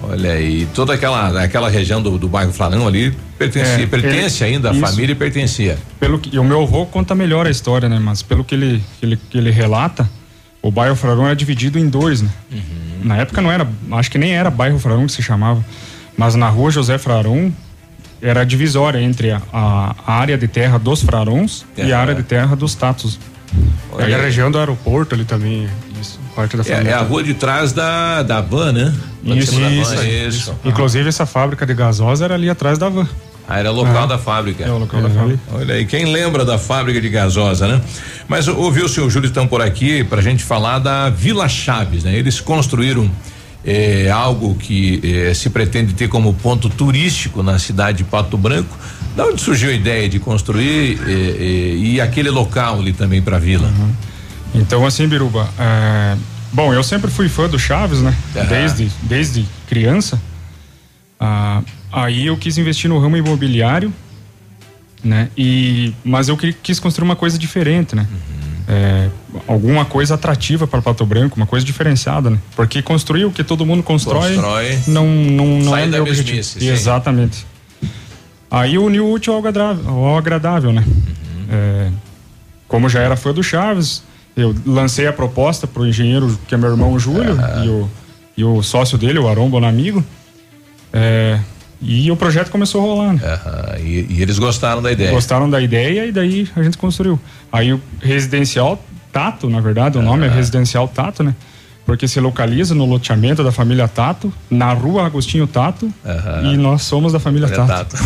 Olha 0.00 0.30
aí, 0.30 0.68
toda 0.74 0.94
aquela 0.94 1.42
aquela 1.42 1.68
região 1.68 2.00
do, 2.00 2.16
do 2.16 2.28
bairro 2.28 2.52
Flarão 2.52 2.86
ali 2.86 3.12
pertencia, 3.36 3.82
É, 3.82 3.86
pertence 3.86 4.44
ele- 4.44 4.54
ainda 4.54 4.70
à 4.70 4.72
isso. 4.72 4.80
família 4.80 5.12
e 5.12 5.16
pertencia. 5.16 5.76
Pelo 5.98 6.20
que, 6.20 6.34
e 6.34 6.38
o 6.38 6.44
meu 6.44 6.62
avô 6.62 6.86
conta 6.86 7.16
melhor 7.16 7.48
a 7.48 7.50
história, 7.50 7.88
né? 7.88 7.98
Mas 7.98 8.22
pelo 8.22 8.44
que 8.44 8.54
ele, 8.54 8.82
que 9.00 9.06
ele, 9.06 9.18
que 9.28 9.36
ele 9.36 9.50
relata, 9.50 10.08
o 10.62 10.70
bairro 10.70 10.94
Frarão 10.94 11.26
era 11.26 11.34
dividido 11.34 11.80
em 11.80 11.88
dois, 11.88 12.22
né? 12.22 12.30
Na 13.02 13.16
época 13.16 13.42
não 13.42 13.50
era, 13.50 13.66
acho 13.92 14.08
que 14.08 14.18
nem 14.18 14.32
era 14.36 14.48
bairro 14.50 14.78
Frarão 14.78 15.04
que 15.04 15.12
se 15.12 15.22
chamava, 15.22 15.64
mas 16.16 16.36
na 16.36 16.48
rua 16.48 16.70
José 16.70 16.96
Frarão 16.96 17.52
era 18.20 18.40
a 18.40 18.44
divisória 18.44 19.00
entre 19.00 19.30
a, 19.30 19.40
a- 19.52 19.94
a 20.06 20.12
área 20.14 20.36
de 20.38 20.48
terra 20.48 20.78
dos 20.78 21.02
Frarões 21.02 21.64
e 21.76 21.82
Aham. 21.82 21.94
a 21.94 21.98
área 22.00 22.14
de 22.14 22.22
terra 22.22 22.54
dos 22.56 22.74
Tatos. 22.74 23.18
Olha 23.92 24.06
Aí 24.06 24.14
a 24.14 24.18
região 24.18 24.50
do 24.50 24.58
aeroporto 24.58 25.14
ali 25.14 25.24
também, 25.24 25.66
isso, 26.00 26.20
parte 26.36 26.56
da 26.56 26.62
É, 26.70 26.88
é 26.88 26.92
a 26.92 27.00
rua 27.00 27.22
de 27.22 27.32
trás 27.34 27.72
da, 27.72 28.22
da 28.22 28.40
van, 28.40 28.72
né? 28.72 28.94
Isso, 29.24 29.52
van, 29.58 29.70
isso, 29.70 30.04
isso. 30.04 30.54
Inclusive 30.64 31.08
essa 31.08 31.24
fábrica 31.24 31.64
de 31.64 31.72
gasosa 31.74 32.24
era 32.26 32.34
ali 32.34 32.50
atrás 32.50 32.76
da 32.78 32.88
van. 32.88 33.08
Ah, 33.48 33.58
era 33.58 33.70
local 33.70 34.02
Ah. 34.02 34.06
da 34.06 34.18
fábrica. 34.18 34.62
É 34.64 34.70
o 34.70 34.76
local 34.76 35.00
da 35.00 35.08
fábrica. 35.08 35.40
Olha 35.52 35.74
aí, 35.76 35.86
quem 35.86 36.12
lembra 36.12 36.44
da 36.44 36.58
fábrica 36.58 37.00
de 37.00 37.08
gasosa, 37.08 37.66
né? 37.66 37.80
Mas 38.28 38.46
ouviu 38.46 38.84
o 38.84 38.88
senhor 38.88 39.08
Júlio 39.08 39.28
estão 39.28 39.46
por 39.46 39.62
aqui 39.62 40.04
pra 40.04 40.20
gente 40.20 40.44
falar 40.44 40.78
da 40.78 41.08
Vila 41.08 41.48
Chaves, 41.48 42.04
né? 42.04 42.14
Eles 42.14 42.40
construíram 42.42 43.10
eh, 43.64 44.10
algo 44.10 44.54
que 44.54 45.00
eh, 45.02 45.34
se 45.34 45.50
pretende 45.50 45.94
ter 45.94 46.08
como 46.08 46.32
ponto 46.34 46.68
turístico 46.68 47.42
na 47.42 47.58
cidade 47.58 47.98
de 47.98 48.04
Pato 48.04 48.36
Branco. 48.36 48.76
Da 49.16 49.26
onde 49.26 49.40
surgiu 49.40 49.70
a 49.70 49.72
ideia 49.72 50.08
de 50.08 50.18
construir 50.18 50.98
eh, 51.06 51.10
eh, 51.10 51.76
e 51.76 52.00
aquele 52.00 52.30
local 52.30 52.78
ali 52.78 52.92
também 52.92 53.20
pra 53.20 53.38
vila? 53.38 53.72
Então, 54.54 54.86
assim, 54.86 55.06
Biruba, 55.06 55.48
é, 55.58 56.16
bom, 56.52 56.72
eu 56.72 56.82
sempre 56.82 57.10
fui 57.10 57.28
fã 57.28 57.48
do 57.48 57.58
Chaves, 57.58 58.00
né? 58.00 58.16
Aham. 58.34 58.46
Desde, 58.46 58.90
desde 59.02 59.44
criança. 59.68 60.20
Ah, 61.18 61.62
aí 61.92 62.26
eu 62.26 62.36
quis 62.36 62.58
investir 62.58 62.88
no 62.88 62.98
ramo 62.98 63.16
imobiliário, 63.16 63.92
né? 65.02 65.28
E, 65.36 65.92
mas 66.04 66.28
eu 66.28 66.36
quis 66.36 66.78
construir 66.78 67.04
uma 67.04 67.16
coisa 67.16 67.38
diferente, 67.38 67.96
né? 67.96 68.06
É, 68.70 69.08
alguma 69.46 69.86
coisa 69.86 70.14
atrativa 70.14 70.66
para 70.66 70.82
Pato 70.82 71.06
Branco, 71.06 71.36
uma 71.36 71.46
coisa 71.46 71.64
diferenciada, 71.64 72.28
né? 72.28 72.38
Porque 72.54 72.82
construir 72.82 73.24
o 73.24 73.30
que 73.30 73.42
todo 73.42 73.64
mundo 73.64 73.82
constrói, 73.82 74.34
Constrói. 74.34 74.78
não, 74.86 75.06
não, 75.06 75.46
não 75.60 75.76
é 75.76 75.82
da 75.86 75.92
meu 75.92 76.02
objetivo. 76.02 76.36
mesmice, 76.36 76.60
sim. 76.60 76.68
Exatamente. 76.68 77.46
Aí 78.50 78.76
uniu 78.78 79.06
o 79.06 79.12
útil 79.12 79.32
ao 79.32 79.38
agradável, 79.38 79.88
ao 79.88 80.18
agradável 80.18 80.72
né? 80.72 80.84
É, 81.50 81.90
como 82.66 82.88
já 82.90 83.00
era 83.00 83.16
fã 83.16 83.32
do 83.32 83.42
Chaves, 83.42 84.02
eu 84.36 84.54
lancei 84.66 85.06
a 85.06 85.12
proposta 85.12 85.66
pro 85.66 85.86
engenheiro, 85.86 86.38
que 86.46 86.54
é 86.54 86.58
meu 86.58 86.70
irmão 86.70 86.98
Júlio, 86.98 87.36
e, 87.64 87.68
o, 87.68 87.90
e 88.36 88.44
o 88.44 88.62
sócio 88.62 88.98
dele, 88.98 89.18
o 89.18 89.26
Arombo, 89.28 89.56
amigo. 89.64 90.04
É, 90.92 91.40
e 91.80 92.10
o 92.10 92.16
projeto 92.16 92.50
começou 92.50 92.82
rolar, 92.82 93.12
né? 93.14 93.20
Aham, 93.24 93.78
e, 93.78 94.06
e 94.10 94.22
eles 94.22 94.38
gostaram 94.38 94.82
da 94.82 94.90
ideia. 94.90 95.10
Gostaram 95.10 95.48
da 95.48 95.60
ideia 95.60 96.06
e 96.06 96.12
daí 96.12 96.48
a 96.56 96.62
gente 96.62 96.76
construiu. 96.76 97.18
Aí 97.52 97.72
o 97.72 97.80
residencial 98.00 98.82
Tato, 99.12 99.48
na 99.48 99.60
verdade, 99.60 99.96
o 99.96 100.02
nome 100.02 100.26
é 100.26 100.28
residencial 100.28 100.86
Tato, 100.88 101.22
né? 101.22 101.34
Porque 101.88 102.06
se 102.06 102.20
localiza 102.20 102.74
no 102.74 102.84
loteamento 102.84 103.42
da 103.42 103.50
família 103.50 103.88
Tato, 103.88 104.30
na 104.50 104.74
rua 104.74 105.06
Agostinho 105.06 105.46
Tato, 105.46 105.90
e 106.42 106.54
nós 106.58 106.82
somos 106.82 107.14
da 107.14 107.18
família 107.18 107.48
Olha, 107.48 107.64
Tato. 107.64 107.96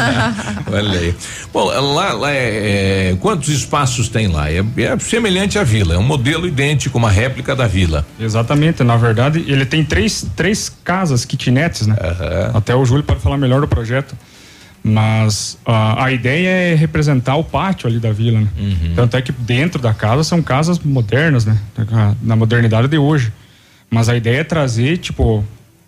Olha 0.72 0.98
aí. 0.98 1.14
Bom, 1.52 1.66
lá, 1.66 2.14
lá 2.14 2.32
é, 2.32 3.10
é, 3.10 3.16
quantos 3.20 3.50
espaços 3.50 4.08
tem 4.08 4.28
lá? 4.28 4.50
É, 4.50 4.64
é 4.78 4.98
semelhante 4.98 5.58
à 5.58 5.62
vila, 5.62 5.92
é 5.92 5.98
um 5.98 6.02
modelo 6.02 6.46
idêntico, 6.48 6.96
uma 6.96 7.10
réplica 7.10 7.54
da 7.54 7.66
vila. 7.66 8.02
Exatamente, 8.18 8.82
na 8.82 8.96
verdade, 8.96 9.44
ele 9.46 9.66
tem 9.66 9.84
três, 9.84 10.26
três 10.34 10.72
casas, 10.82 11.26
kitnets, 11.26 11.86
né? 11.86 11.96
Até 12.54 12.74
o 12.74 12.82
Júlio 12.86 13.04
pode 13.04 13.20
falar 13.20 13.36
melhor 13.36 13.60
do 13.60 13.68
projeto. 13.68 14.16
Mas 14.88 15.58
ah, 15.66 16.04
a 16.04 16.12
ideia 16.12 16.48
é 16.48 16.74
representar 16.74 17.36
o 17.36 17.44
pátio 17.44 17.86
ali 17.88 17.98
da 17.98 18.10
vila, 18.12 18.40
né? 18.40 18.48
Tanto 18.94 19.16
é 19.16 19.22
que 19.22 19.30
dentro 19.32 19.80
da 19.80 19.92
casa 19.92 20.24
são 20.24 20.42
casas 20.42 20.78
modernas, 20.78 21.44
né? 21.44 21.58
Na 22.22 22.34
modernidade 22.34 22.88
de 22.88 22.98
hoje. 22.98 23.32
Mas 23.90 24.08
a 24.08 24.16
ideia 24.16 24.40
é 24.40 24.44
trazer, 24.44 24.98
tipo, 24.98 25.44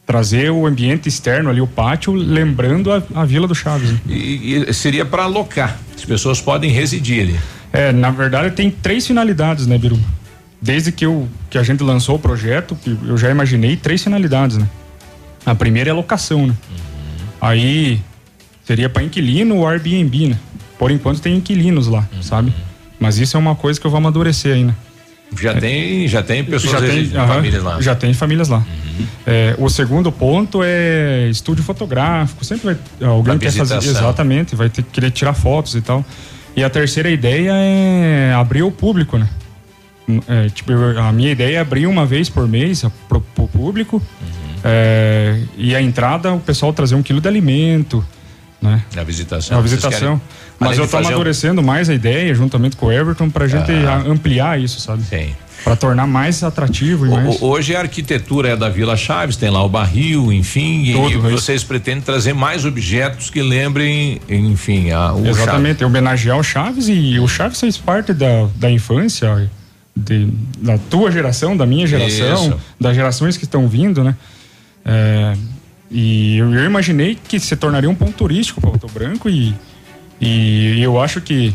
trazer 0.07 0.51
o 0.51 0.67
ambiente 0.67 1.09
externo 1.09 1.51
ali, 1.51 1.61
o 1.61 1.67
pátio, 1.67 2.13
lembrando 2.13 2.93
a, 2.93 3.03
a 3.15 3.25
Vila 3.25 3.47
do 3.47 3.55
Chaves. 3.55 3.93
né? 3.93 4.01
E, 4.09 4.65
e 4.69 4.75
seria 4.75 5.05
para 5.05 5.25
alocar. 5.25 5.79
As 5.95 6.05
pessoas 6.05 6.41
podem 6.41 6.71
residir 6.71 7.23
ali. 7.23 7.41
É, 7.73 7.93
na 7.93 8.11
verdade 8.11 8.55
tem 8.55 8.71
três 8.71 9.07
finalidades, 9.07 9.67
né, 9.67 9.79
Biru? 9.79 9.99
Desde 10.61 10.93
que, 10.93 11.07
eu, 11.07 11.29
que 11.49 11.57
a 11.57 11.63
gente 11.63 11.83
lançou 11.83 12.17
o 12.17 12.19
projeto, 12.19 12.77
eu 13.07 13.17
já 13.17 13.31
imaginei 13.31 13.77
três 13.77 14.03
finalidades, 14.03 14.59
né? 14.59 14.69
A 15.47 15.55
primeira 15.55 15.91
é 15.91 15.93
a 15.93 15.95
locação, 15.95 16.47
né? 16.47 16.55
Aí 17.41 18.01
seria 18.71 18.89
para 18.89 19.03
inquilino 19.03 19.57
ou 19.57 19.67
Airbnb, 19.67 20.29
né? 20.29 20.37
Por 20.79 20.93
enquanto 20.93 21.21
tem 21.21 21.35
inquilinos 21.35 21.89
lá, 21.89 22.09
sabe? 22.23 22.55
Mas 23.01 23.19
isso 23.19 23.37
é 23.37 23.41
uma 23.41 23.57
coisa 23.57 23.81
que 23.81 23.85
eu 23.85 23.91
vou 23.91 23.99
amadurecer 23.99 24.55
ainda. 24.55 24.77
Já 25.41 25.55
tem, 25.55 26.07
já 26.07 26.23
tem 26.23 26.45
pessoas 26.45 26.73
já 26.73 26.81
tem, 26.81 27.11
aham, 27.17 27.27
famílias 27.27 27.63
lá. 27.65 27.75
Uhum. 27.75 27.83
Já 27.83 27.95
tem 27.97 28.15
famílias 28.15 28.49
lá. 28.49 28.65
É, 29.27 29.57
o 29.59 29.69
segundo 29.69 30.13
ponto 30.13 30.61
é 30.63 31.29
estúdio 31.29 31.65
fotográfico. 31.65 32.45
Sempre 32.45 32.77
vai 33.01 33.09
alguém 33.09 33.35
Da 33.35 33.41
quer 33.41 33.53
fazer 33.53 33.77
exatamente, 33.79 34.55
vai 34.55 34.69
ter 34.69 34.83
que 34.83 34.91
querer 34.91 35.11
tirar 35.11 35.35
fotos 35.35 35.75
e 35.75 35.81
tal. 35.81 36.05
E 36.55 36.63
a 36.63 36.71
terceira 36.71 37.11
ideia 37.11 37.53
é 37.53 38.33
abrir 38.35 38.61
ao 38.61 38.71
público, 38.71 39.19
né? 39.19 39.29
É, 40.29 40.49
tipo, 40.49 40.73
a 40.73 41.13
minha 41.13 41.33
ideia 41.33 41.57
é 41.57 41.61
abrir 41.61 41.89
uma 41.89 42.07
vez 42.07 42.29
por 42.29 42.47
mês 42.47 42.85
pro, 43.09 43.21
pro 43.21 43.49
público. 43.49 43.97
Uhum. 43.97 44.61
É, 44.63 45.41
e 45.59 45.75
a 45.75 45.83
entrada, 45.83 46.33
o 46.33 46.41
pessoal 46.41 46.73
trazer 46.73 46.95
um 46.95 47.03
quilo 47.03 47.21
de 47.21 47.27
alimento, 47.27 48.05
né? 48.61 48.83
Na 48.95 49.03
visitação. 49.05 49.57
A 49.59 49.61
Vocês 49.61 49.73
visitação. 49.83 50.21
Mas 50.59 50.77
eu 50.77 50.85
tô 50.85 50.91
fazer 50.91 51.05
um- 51.05 51.09
amadurecendo 51.09 51.63
mais 51.63 51.89
a 51.89 51.95
ideia, 51.95 52.35
juntamente 52.35 52.77
com 52.77 52.87
o 52.87 52.93
Everton, 52.93 53.31
pra 53.31 53.47
gente 53.47 53.71
Ah. 53.73 54.03
a- 54.07 54.11
ampliar 54.11 54.61
isso, 54.61 54.81
sabe? 54.81 55.03
Sim. 55.05 55.35
Pra 55.65 55.77
tornar 55.77 56.07
mais 56.07 56.43
atrativo 56.43 57.05
e 57.05 57.09
O- 57.09 57.13
mais. 57.13 57.43
Hoje 57.43 57.77
a 57.77 57.81
arquitetura 57.81 58.51
é 58.51 58.57
da 58.57 58.69
Vila 58.71 58.97
Chaves, 58.97 59.37
tem 59.37 59.51
lá 59.51 59.63
o 59.63 59.69
barril, 59.69 60.33
enfim, 60.33 60.85
e- 60.85 60.93
Tudo, 60.95 61.09
e 61.11 61.17
isso. 61.35 61.43
vocês 61.45 61.63
pretendem 61.65 62.01
trazer 62.03 62.33
mais 62.33 62.65
objetos 62.65 63.29
que 63.29 63.43
lembrem, 63.43 64.21
enfim, 64.29 64.91
a, 64.91 65.13
o 65.13 65.27
Exatamente, 65.27 65.85
homenagear 65.85 66.39
o 66.39 66.43
Chaves 66.43 66.89
e 66.89 67.19
o 67.19 67.29
Chaves 67.29 67.61
fez 67.61 67.77
parte 67.77 68.15
da, 68.15 68.49
da 68.57 68.71
infância, 68.71 69.51
de- 69.95 70.29
da 70.59 70.79
tua 70.79 71.11
geração, 71.11 71.55
da 71.55 71.67
minha 71.67 71.87
geração, 71.87 72.47
Isso. 72.49 72.57
das 72.81 72.95
gerações 72.97 73.37
que 73.37 73.45
estão 73.45 73.69
vindo, 73.69 74.03
né? 74.03 74.17
É, 74.83 75.35
e 75.91 76.39
eu, 76.39 76.53
eu 76.55 76.65
imaginei 76.65 77.17
que 77.17 77.41
se 77.41 77.57
tornaria 77.57 77.91
um 77.91 77.95
ponto 77.95 78.13
turístico 78.13 78.61
para 78.61 78.71
Pato 78.71 78.87
Branco 78.89 79.29
e, 79.29 79.55
e 80.21 80.81
eu 80.81 81.01
acho 81.01 81.21
que 81.21 81.53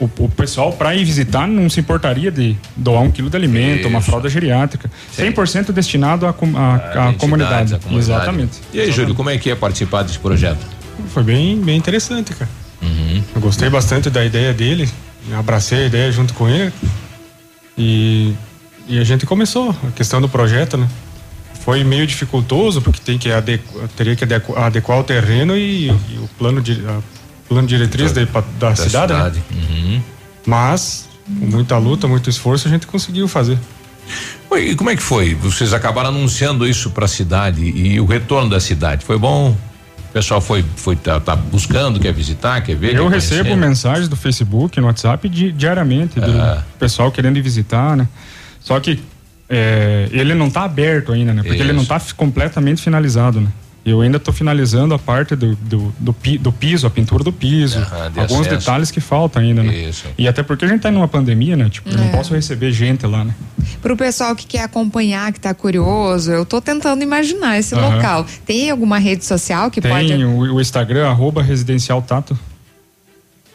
o, 0.00 0.04
o 0.04 0.28
pessoal 0.28 0.72
para 0.72 0.94
ir 0.94 1.04
visitar 1.04 1.46
não 1.46 1.68
se 1.68 1.80
importaria 1.80 2.30
de 2.30 2.56
doar 2.76 3.02
um 3.02 3.10
quilo 3.10 3.30
de 3.30 3.36
alimento, 3.36 3.88
uma 3.88 3.98
Isso. 3.98 4.08
fralda 4.08 4.28
geriátrica, 4.28 4.90
100% 5.16 5.72
destinado 5.72 6.26
à, 6.26 6.32
comunidade. 6.32 7.18
comunidade. 7.18 7.78
Exatamente. 7.92 8.58
E 8.72 8.80
aí, 8.80 8.90
Júlio, 8.90 9.14
como 9.14 9.30
é 9.30 9.38
que 9.38 9.50
é 9.50 9.54
participar 9.54 10.02
desse 10.02 10.18
projeto? 10.18 10.64
Foi 11.08 11.22
bem, 11.22 11.60
bem 11.60 11.76
interessante, 11.76 12.34
cara. 12.34 12.50
Eu 13.34 13.40
gostei 13.40 13.68
bastante 13.68 14.10
da 14.10 14.24
ideia 14.24 14.52
dele, 14.52 14.88
abracei 15.36 15.84
a 15.84 15.86
ideia 15.86 16.10
junto 16.10 16.34
com 16.34 16.48
ele. 16.48 16.72
E, 17.76 18.34
e 18.88 18.98
a 18.98 19.04
gente 19.04 19.26
começou 19.26 19.70
a 19.70 19.90
questão 19.92 20.20
do 20.20 20.28
projeto, 20.28 20.76
né? 20.76 20.88
Foi 21.68 21.84
meio 21.84 22.06
dificultoso, 22.06 22.80
porque 22.80 22.98
tem 22.98 23.18
que 23.18 23.30
adequ- 23.30 23.88
teria 23.94 24.16
que 24.16 24.24
adequ- 24.24 24.56
adequar 24.56 25.00
o 25.00 25.04
terreno 25.04 25.54
e, 25.54 25.88
e 25.88 26.18
o 26.18 26.26
plano, 26.38 26.62
de, 26.62 26.82
plano 27.46 27.68
diretriz 27.68 28.10
da, 28.10 28.24
da, 28.58 28.74
cidade, 28.74 29.12
né? 29.12 29.32
Uhum. 29.52 30.02
Mas, 30.46 31.06
com 31.26 31.44
muita 31.44 31.76
luta, 31.76 32.08
muito 32.08 32.30
esforço, 32.30 32.66
a 32.66 32.70
gente 32.70 32.86
conseguiu 32.86 33.28
fazer. 33.28 33.58
E 34.50 34.74
como 34.76 34.88
é 34.88 34.96
que 34.96 35.02
foi? 35.02 35.34
Vocês 35.34 35.74
acabaram 35.74 36.08
anunciando 36.08 36.66
isso 36.66 36.88
para 36.88 37.04
a 37.04 37.08
cidade 37.08 37.62
e 37.62 38.00
o 38.00 38.06
retorno 38.06 38.48
da 38.48 38.60
cidade 38.60 39.04
foi 39.04 39.18
bom? 39.18 39.50
O 39.50 40.12
pessoal 40.14 40.40
foi, 40.40 40.64
foi 40.74 40.96
tá, 40.96 41.20
tá 41.20 41.36
buscando, 41.36 42.00
quer 42.00 42.14
visitar, 42.14 42.62
quer 42.62 42.76
ver? 42.76 42.94
Eu 42.94 43.08
quer 43.10 43.16
recebo 43.16 43.54
mensagens 43.54 44.08
do 44.08 44.16
Facebook, 44.16 44.80
no 44.80 44.86
WhatsApp 44.86 45.28
di- 45.28 45.52
diariamente, 45.52 46.18
do 46.18 46.30
Ah. 46.40 46.64
pessoal 46.78 47.12
querendo 47.12 47.36
ir 47.36 47.42
visitar, 47.42 47.94
né? 47.94 48.08
Só 48.58 48.80
que 48.80 48.98
é, 49.48 50.08
ele 50.12 50.34
não 50.34 50.48
está 50.48 50.62
aberto 50.64 51.12
ainda, 51.12 51.32
né? 51.32 51.42
Porque 51.42 51.60
ele 51.62 51.72
não 51.72 51.82
Isso. 51.82 51.92
está 51.94 52.14
completamente 52.14 52.82
finalizado, 52.82 53.40
né? 53.40 53.48
Eu 53.86 54.02
ainda 54.02 54.18
estou 54.18 54.34
finalizando 54.34 54.92
a 54.92 54.98
parte 54.98 55.34
do, 55.34 55.56
do, 55.56 55.94
do, 55.98 56.14
do 56.40 56.52
piso, 56.52 56.86
a 56.86 56.90
pintura 56.90 57.24
do 57.24 57.32
piso, 57.32 57.78
Aham, 57.78 58.10
de 58.10 58.20
alguns 58.20 58.40
acesso. 58.46 58.58
detalhes 58.58 58.90
que 58.90 59.00
faltam 59.00 59.40
ainda, 59.40 59.62
né? 59.62 59.74
Isso. 59.74 60.04
E 60.18 60.28
até 60.28 60.42
porque 60.42 60.66
a 60.66 60.68
gente 60.68 60.82
tá 60.82 60.90
numa 60.90 61.08
pandemia, 61.08 61.56
né? 61.56 61.70
Tipo, 61.70 61.88
eu 61.88 61.96
não 61.96 62.04
É. 62.04 62.08
posso 62.10 62.34
receber 62.34 62.70
gente 62.70 63.06
lá, 63.06 63.24
né? 63.24 63.34
Pro 63.80 63.96
pessoal 63.96 64.36
que 64.36 64.46
quer 64.46 64.64
acompanhar, 64.64 65.32
que 65.32 65.40
tá 65.40 65.54
curioso, 65.54 66.30
eu 66.30 66.44
tô 66.44 66.60
tentando 66.60 67.02
imaginar 67.02 67.58
esse 67.58 67.74
Aham. 67.74 67.94
local. 67.96 68.26
Tem 68.44 68.70
alguma 68.70 68.98
rede 68.98 69.24
social 69.24 69.70
que 69.70 69.80
Tem 69.80 69.90
pode. 69.90 70.22
o, 70.22 70.56
o 70.56 70.60
Instagram, 70.60 71.08
arroba 71.08 71.42
residencial 71.42 72.02
tato. 72.02 72.38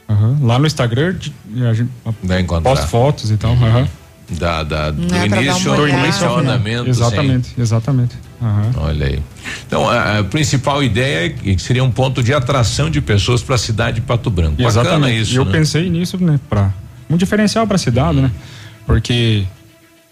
Aham. 0.09 0.39
Lá 0.41 0.57
no 0.57 0.65
Instagram 0.65 1.15
a 1.69 1.73
gente 1.73 1.89
posta 2.63 2.87
fotos 2.87 3.29
e 3.29 3.37
tal. 3.37 3.51
aham. 3.53 3.87
Da, 4.39 4.63
da, 4.63 4.91
do 4.91 5.03
É, 5.15 5.27
pra 5.29 5.41
início 5.41 5.71
ao 5.71 5.79
olhada. 5.79 6.11
funcionamento. 6.11 6.89
Exatamente, 6.89 7.49
exatamente. 7.57 8.15
Aham. 8.41 8.71
Olha 8.77 9.07
aí. 9.07 9.19
Então, 9.65 9.89
a, 9.89 10.19
a 10.19 10.23
principal 10.23 10.83
ideia 10.83 11.27
é 11.27 11.29
que 11.29 11.57
seria 11.59 11.83
um 11.83 11.91
ponto 11.91 12.21
de 12.21 12.33
atração 12.33 12.89
de 12.89 12.99
pessoas 13.01 13.41
para 13.41 13.55
a 13.55 13.57
cidade 13.57 13.95
de 13.95 14.01
Pato 14.01 14.29
Branco. 14.29 14.61
Bacana 14.61 14.67
Exatamente. 14.69 15.21
isso. 15.21 15.37
Eu 15.37 15.45
né? 15.45 15.51
pensei 15.51 15.89
nisso, 15.89 16.17
né, 16.23 16.39
para 16.49 16.73
um 17.09 17.17
diferencial 17.17 17.65
para 17.67 17.75
a 17.75 17.79
cidade, 17.79 18.19
né? 18.21 18.31
Porque 18.85 19.43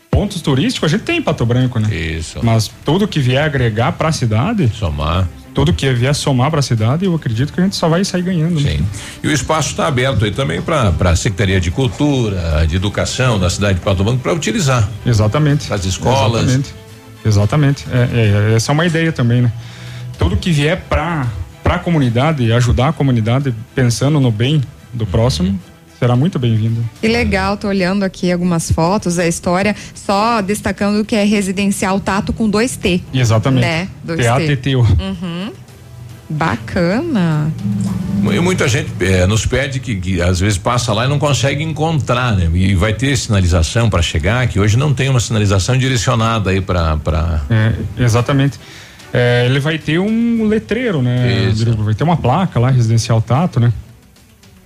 pontos 0.10 0.42
turísticos 0.42 0.94
a 0.94 0.98
gente 0.98 1.06
tem 1.06 1.18
em 1.18 1.22
Pato 1.22 1.46
Branco, 1.46 1.80
né? 1.80 1.94
Isso. 1.94 2.40
Mas 2.44 2.72
tudo 2.86 3.08
que 3.08 3.20
vier 3.20 3.44
agregar 3.44 3.92
para 3.94 4.10
a 4.10 4.12
cidade, 4.12 4.70
somar, 4.74 5.28
tudo 5.54 5.74
que 5.74 5.92
vier 5.94 6.14
somar 6.16 6.50
para 6.50 6.60
a 6.60 6.64
cidade, 6.64 7.06
eu 7.06 7.14
acredito 7.14 7.52
que 7.52 7.60
a 7.60 7.64
gente 7.64 7.76
só 7.76 7.90
vai 7.90 8.04
sair 8.06 8.22
ganhando. 8.22 8.60
né? 8.60 8.72
Sim. 8.78 8.86
E 9.24 9.28
o 9.28 9.32
espaço 9.32 9.72
está 9.72 9.88
aberto 9.88 10.26
aí 10.26 10.32
também 10.32 10.62
para 10.62 10.94
a 11.00 11.16
Secretaria 11.16 11.60
de 11.60 11.72
Cultura, 11.72 12.66
de 12.68 12.76
Educação 12.76 13.40
da 13.40 13.50
cidade 13.50 13.80
de 13.80 13.86
Pato 13.86 14.04
Branco 14.04 14.20
para 14.20 14.34
utilizar. 14.34 14.90
Exatamente. 15.06 15.72
As 15.74 15.86
escolas. 15.86 16.44
Exatamente. 16.44 16.76
Exatamente. 17.24 17.86
É, 17.92 18.52
é, 18.52 18.56
essa 18.56 18.72
é 18.72 18.74
uma 18.74 18.86
ideia 18.86 19.12
também, 19.12 19.42
né? 19.42 19.52
Tudo 20.18 20.38
que 20.38 20.52
vier 20.52 20.82
para 20.90 21.28
para 21.64 21.76
a 21.76 21.80
comunidade, 21.80 22.52
ajudar 22.52 22.90
a 22.90 22.94
comunidade 22.94 23.54
pensando 23.76 24.20
no 24.20 24.32
bem 24.32 24.62
do 24.92 25.06
próximo, 25.06 25.58
será 26.02 26.16
muito 26.16 26.40
bem-vindo. 26.40 26.84
Que 27.00 27.08
legal, 27.08 27.56
tô 27.56 27.68
olhando 27.68 28.02
aqui 28.02 28.32
algumas 28.32 28.72
fotos, 28.72 29.20
a 29.20 29.28
história, 29.28 29.76
só 29.94 30.42
destacando 30.42 31.06
que 31.06 31.16
é 31.16 31.24
residencial 31.24 32.00
Tato 32.00 32.34
com 32.34 32.50
dois 32.50 32.76
T. 32.76 33.04
Exatamente. 33.14 33.62
Né? 33.62 33.88
Dois 34.04 34.20
T-A-T-T-O. 34.20 34.80
Uhum. 34.80 35.52
Bacana. 36.28 37.54
E 38.24 38.40
muita 38.40 38.68
gente 38.68 38.90
eh, 39.00 39.28
nos 39.28 39.46
pede 39.46 39.80
que, 39.80 39.96
que 39.96 40.20
às 40.20 40.40
vezes 40.40 40.58
passa 40.58 40.92
lá 40.92 41.06
e 41.06 41.08
não 41.08 41.20
consegue 41.20 41.62
encontrar, 41.62 42.36
né? 42.36 42.50
E 42.52 42.74
vai 42.74 42.94
ter 42.94 43.16
sinalização 43.16 43.88
para 43.88 44.02
chegar, 44.02 44.48
que 44.48 44.60
hoje 44.60 44.78
não 44.78 44.96
tem 44.96 45.08
uma 45.08 45.20
sinalização 45.20 45.78
direcionada 45.78 46.50
aí 46.50 46.62
para. 46.62 46.98
Pra... 46.98 47.42
É, 47.48 47.74
exatamente. 48.04 48.60
É, 49.14 49.46
ele 49.46 49.60
vai 49.60 49.78
ter 49.78 50.00
um 50.00 50.48
letreiro, 50.48 51.02
né? 51.04 51.52
Vai 51.78 51.94
ter 51.94 52.04
uma 52.04 52.18
placa 52.18 52.60
lá, 52.60 52.72
residencial 52.72 53.22
Tato, 53.22 53.60
né? 53.60 53.72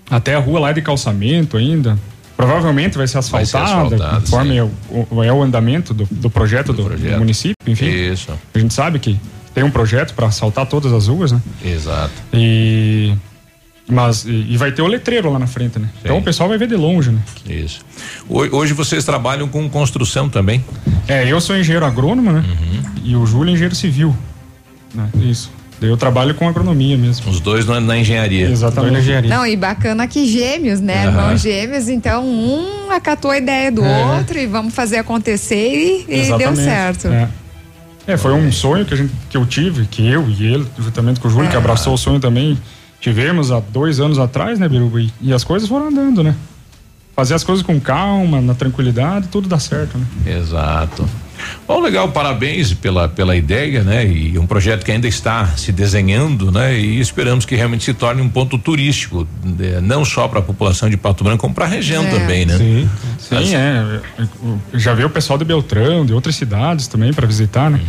Até 0.09 0.35
a 0.35 0.39
rua 0.39 0.59
lá 0.59 0.69
é 0.69 0.73
de 0.73 0.81
calçamento 0.81 1.57
ainda. 1.57 1.97
Provavelmente 2.37 2.97
vai 2.97 3.07
ser 3.07 3.21
Vai 3.21 3.45
ser 3.45 3.57
asfaltada, 3.57 3.95
asfaltada, 3.95 4.21
conforme 4.21 4.51
sim. 4.51 4.57
é 4.57 4.63
o, 4.63 5.07
o- 5.11 5.23
é 5.23 5.31
o 5.31 5.41
andamento 5.41 5.93
do, 5.93 6.05
do 6.11 6.29
projeto 6.29 6.73
do, 6.73 6.83
do 6.89 7.17
município, 7.17 7.55
enfim. 7.65 7.85
Isso. 7.87 8.31
A 8.53 8.59
gente 8.59 8.73
sabe 8.73 8.99
que 8.99 9.17
tem 9.53 9.63
um 9.63 9.71
projeto 9.71 10.13
para 10.13 10.27
asfaltar 10.27 10.65
todas 10.65 10.91
as 10.91 11.07
ruas, 11.07 11.31
né? 11.31 11.41
Exato. 11.63 12.11
E 12.33 13.13
mas 13.87 14.25
e, 14.25 14.57
vai 14.57 14.71
ter 14.71 14.81
o 14.81 14.87
letreiro 14.87 15.31
lá 15.31 15.37
na 15.39 15.47
frente, 15.47 15.77
né? 15.79 15.87
Então 16.03 16.17
o 16.17 16.21
pessoal 16.23 16.49
vai 16.49 16.57
ver 16.57 16.67
de 16.67 16.75
longe, 16.75 17.11
né? 17.11 17.21
Isso. 17.47 17.81
Ho- 18.27 18.57
Hoje 18.57 18.73
vocês 18.73 19.05
trabalham 19.05 19.47
com 19.47 19.69
construção 19.69 20.27
também? 20.27 20.63
É, 21.07 21.31
eu 21.31 21.39
sou 21.39 21.55
engenheiro 21.55 21.85
agrônomo, 21.85 22.31
né? 22.33 22.43
Uhum. 22.45 22.83
E 23.03 23.15
o 23.15 23.25
Júlio 23.25 23.51
é 23.51 23.53
engenheiro 23.53 23.75
civil. 23.75 24.13
Né? 24.93 25.07
Isso. 25.21 25.51
Daí 25.79 25.89
eu 25.89 25.97
trabalho 25.97 26.33
com 26.35 26.47
agronomia 26.47 26.97
mesmo. 26.97 27.29
Os 27.29 27.39
dois 27.39 27.65
na, 27.65 27.79
na 27.81 27.97
engenharia. 27.97 28.49
Exatamente. 28.49 28.93
Na 28.93 28.99
engenharia. 28.99 29.29
Não, 29.29 29.45
e 29.45 29.55
bacana 29.57 30.07
que 30.07 30.25
gêmeos, 30.25 30.79
né? 30.79 31.05
Irmãos 31.05 31.41
gêmeos, 31.41 31.89
então 31.89 32.25
um 32.25 32.91
acatou 32.91 33.31
a 33.31 33.37
ideia 33.37 33.71
do 33.71 33.83
É. 33.83 34.05
outro 34.17 34.37
e 34.39 34.45
vamos 34.45 34.73
fazer 34.73 34.97
acontecer 34.97 36.05
e, 36.05 36.05
e 36.07 36.37
deu 36.37 36.55
certo. 36.55 37.07
É. 37.07 37.27
É, 38.07 38.17
foi 38.17 38.33
um 38.33 38.51
sonho 38.51 38.85
que, 38.85 38.93
a 38.93 38.97
gente, 38.97 39.11
que 39.29 39.35
eu 39.35 39.45
tive, 39.45 39.85
que 39.87 40.07
eu 40.07 40.29
e 40.29 40.45
ele, 40.53 40.65
juntamente 40.77 41.19
com 41.19 41.27
o 41.27 41.31
Júlio, 41.31 41.49
que 41.49 41.57
abraçou 41.57 41.93
o 41.95 41.97
sonho 41.97 42.19
também, 42.19 42.55
tivemos 43.01 43.51
há 43.51 43.59
dois 43.59 43.99
anos 43.99 44.19
atrás, 44.19 44.59
né, 44.59 44.69
Biruba? 44.69 45.01
E, 45.01 45.11
e 45.21 45.33
as 45.33 45.43
coisas 45.43 45.67
foram 45.67 45.87
andando, 45.87 46.23
né? 46.23 46.35
Fazer 47.15 47.33
as 47.33 47.43
coisas 47.43 47.65
com 47.65 47.79
calma, 47.79 48.39
na 48.41 48.53
tranquilidade, 48.53 49.27
tudo 49.29 49.49
dá 49.49 49.57
certo, 49.57 49.97
né? 49.97 50.05
Exato. 50.37 51.09
Bom, 51.67 51.79
legal, 51.81 52.09
parabéns 52.09 52.73
pela, 52.73 53.07
pela 53.07 53.35
ideia, 53.35 53.83
né? 53.83 54.05
E 54.05 54.37
um 54.37 54.45
projeto 54.45 54.83
que 54.83 54.91
ainda 54.91 55.07
está 55.07 55.47
se 55.57 55.71
desenhando, 55.71 56.51
né? 56.51 56.77
E 56.77 56.99
esperamos 56.99 57.45
que 57.45 57.55
realmente 57.55 57.83
se 57.83 57.93
torne 57.93 58.21
um 58.21 58.29
ponto 58.29 58.57
turístico, 58.57 59.27
né? 59.43 59.79
não 59.81 60.05
só 60.05 60.27
para 60.27 60.39
a 60.39 60.41
população 60.41 60.89
de 60.89 60.97
Pato 60.97 61.23
Branco, 61.23 61.39
como 61.41 61.53
para 61.53 61.65
a 61.65 61.67
região 61.67 62.03
É. 62.03 62.09
também, 62.09 62.45
né? 62.45 62.57
Sim, 62.57 62.89
sim, 63.17 63.55
é. 63.55 63.99
Já 64.73 64.93
veio 64.93 65.07
o 65.07 65.11
pessoal 65.11 65.37
de 65.39 65.45
Beltrão, 65.45 66.05
de 66.05 66.13
outras 66.13 66.35
cidades 66.35 66.87
também 66.87 67.11
para 67.13 67.25
visitar, 67.27 67.69
né? 67.71 67.79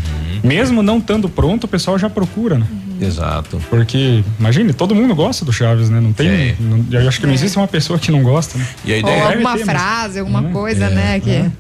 Mesmo 0.43 0.83
não 0.83 0.99
estando 0.99 1.29
pronto, 1.29 1.65
o 1.65 1.69
pessoal 1.69 1.99
já 1.99 2.09
procura, 2.11 2.59
né? 2.59 2.67
Exato. 3.01 3.61
Porque, 3.69 4.25
imagine, 4.41 4.73
todo 4.73 4.95
mundo 4.95 5.15
gosta 5.15 5.45
do 5.45 5.53
Chaves, 5.53 5.91
né? 5.91 6.01
Não 6.01 6.13
tem. 6.15 6.57
Não- 6.59 6.85
eu 6.91 7.07
acho 7.07 7.21
que 7.21 7.27
não 7.27 7.35
existe 7.35 7.57
uma 7.59 7.69
pessoa 7.69 7.99
que 7.99 8.11
não 8.11 8.23
gosta, 8.23 8.57
né? 8.57 8.67
E 8.87 8.93
a 8.93 8.95
Ou 8.95 9.01
ideia 9.01 9.23
alguma 9.29 9.53
ter, 9.59 9.65
mas- 9.67 9.77
frase, 9.77 10.19
alguma 10.21 10.41
Hum, 10.41 10.53
coisa, 10.53 10.85
é, 10.87 10.91
né? 10.91 11.21
Que 11.21 11.51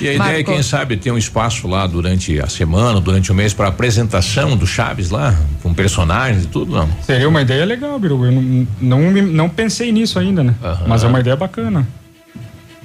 E 0.00 0.08
a 0.08 0.14
ideia 0.14 0.40
é, 0.40 0.42
quem 0.42 0.62
sabe, 0.62 0.96
ter 0.96 1.10
um 1.10 1.18
espaço 1.18 1.66
lá 1.66 1.86
durante 1.86 2.40
a 2.40 2.46
semana, 2.48 3.00
durante 3.00 3.30
o 3.32 3.34
mês, 3.34 3.52
para 3.52 3.68
apresentação 3.68 4.56
do 4.56 4.66
Chaves 4.66 5.10
lá, 5.10 5.34
com 5.62 5.72
personagens 5.74 6.44
e 6.44 6.46
tudo, 6.46 6.72
não. 6.72 6.88
Seria 7.02 7.28
uma 7.28 7.42
ideia 7.42 7.64
legal, 7.64 7.98
Biru. 7.98 8.24
Eu 8.24 8.32
não, 8.32 8.66
não, 8.80 9.12
não 9.22 9.48
pensei 9.48 9.90
nisso 9.92 10.18
ainda, 10.18 10.42
né? 10.44 10.54
Mas 10.86 11.02
é 11.04 11.06
uma 11.06 11.20
ideia 11.20 11.36
bacana. 11.36 11.86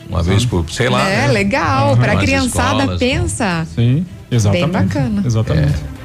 Uma 0.09 0.23
vez 0.23 0.45
por, 0.45 0.65
sei 0.71 0.87
lá. 0.89 1.07
é 1.07 1.27
né? 1.27 1.33
legal, 1.33 1.91
Uhum. 1.91 1.97
pra 1.97 2.13
Nas 2.13 2.23
criançada 2.23 2.79
escolas, 2.79 2.99
pensa. 2.99 3.67
Sim, 3.75 4.05
exatamente. 4.31 4.71
Bem 4.71 4.83
bacana. 4.83 5.23
Exatamente. 5.25 5.96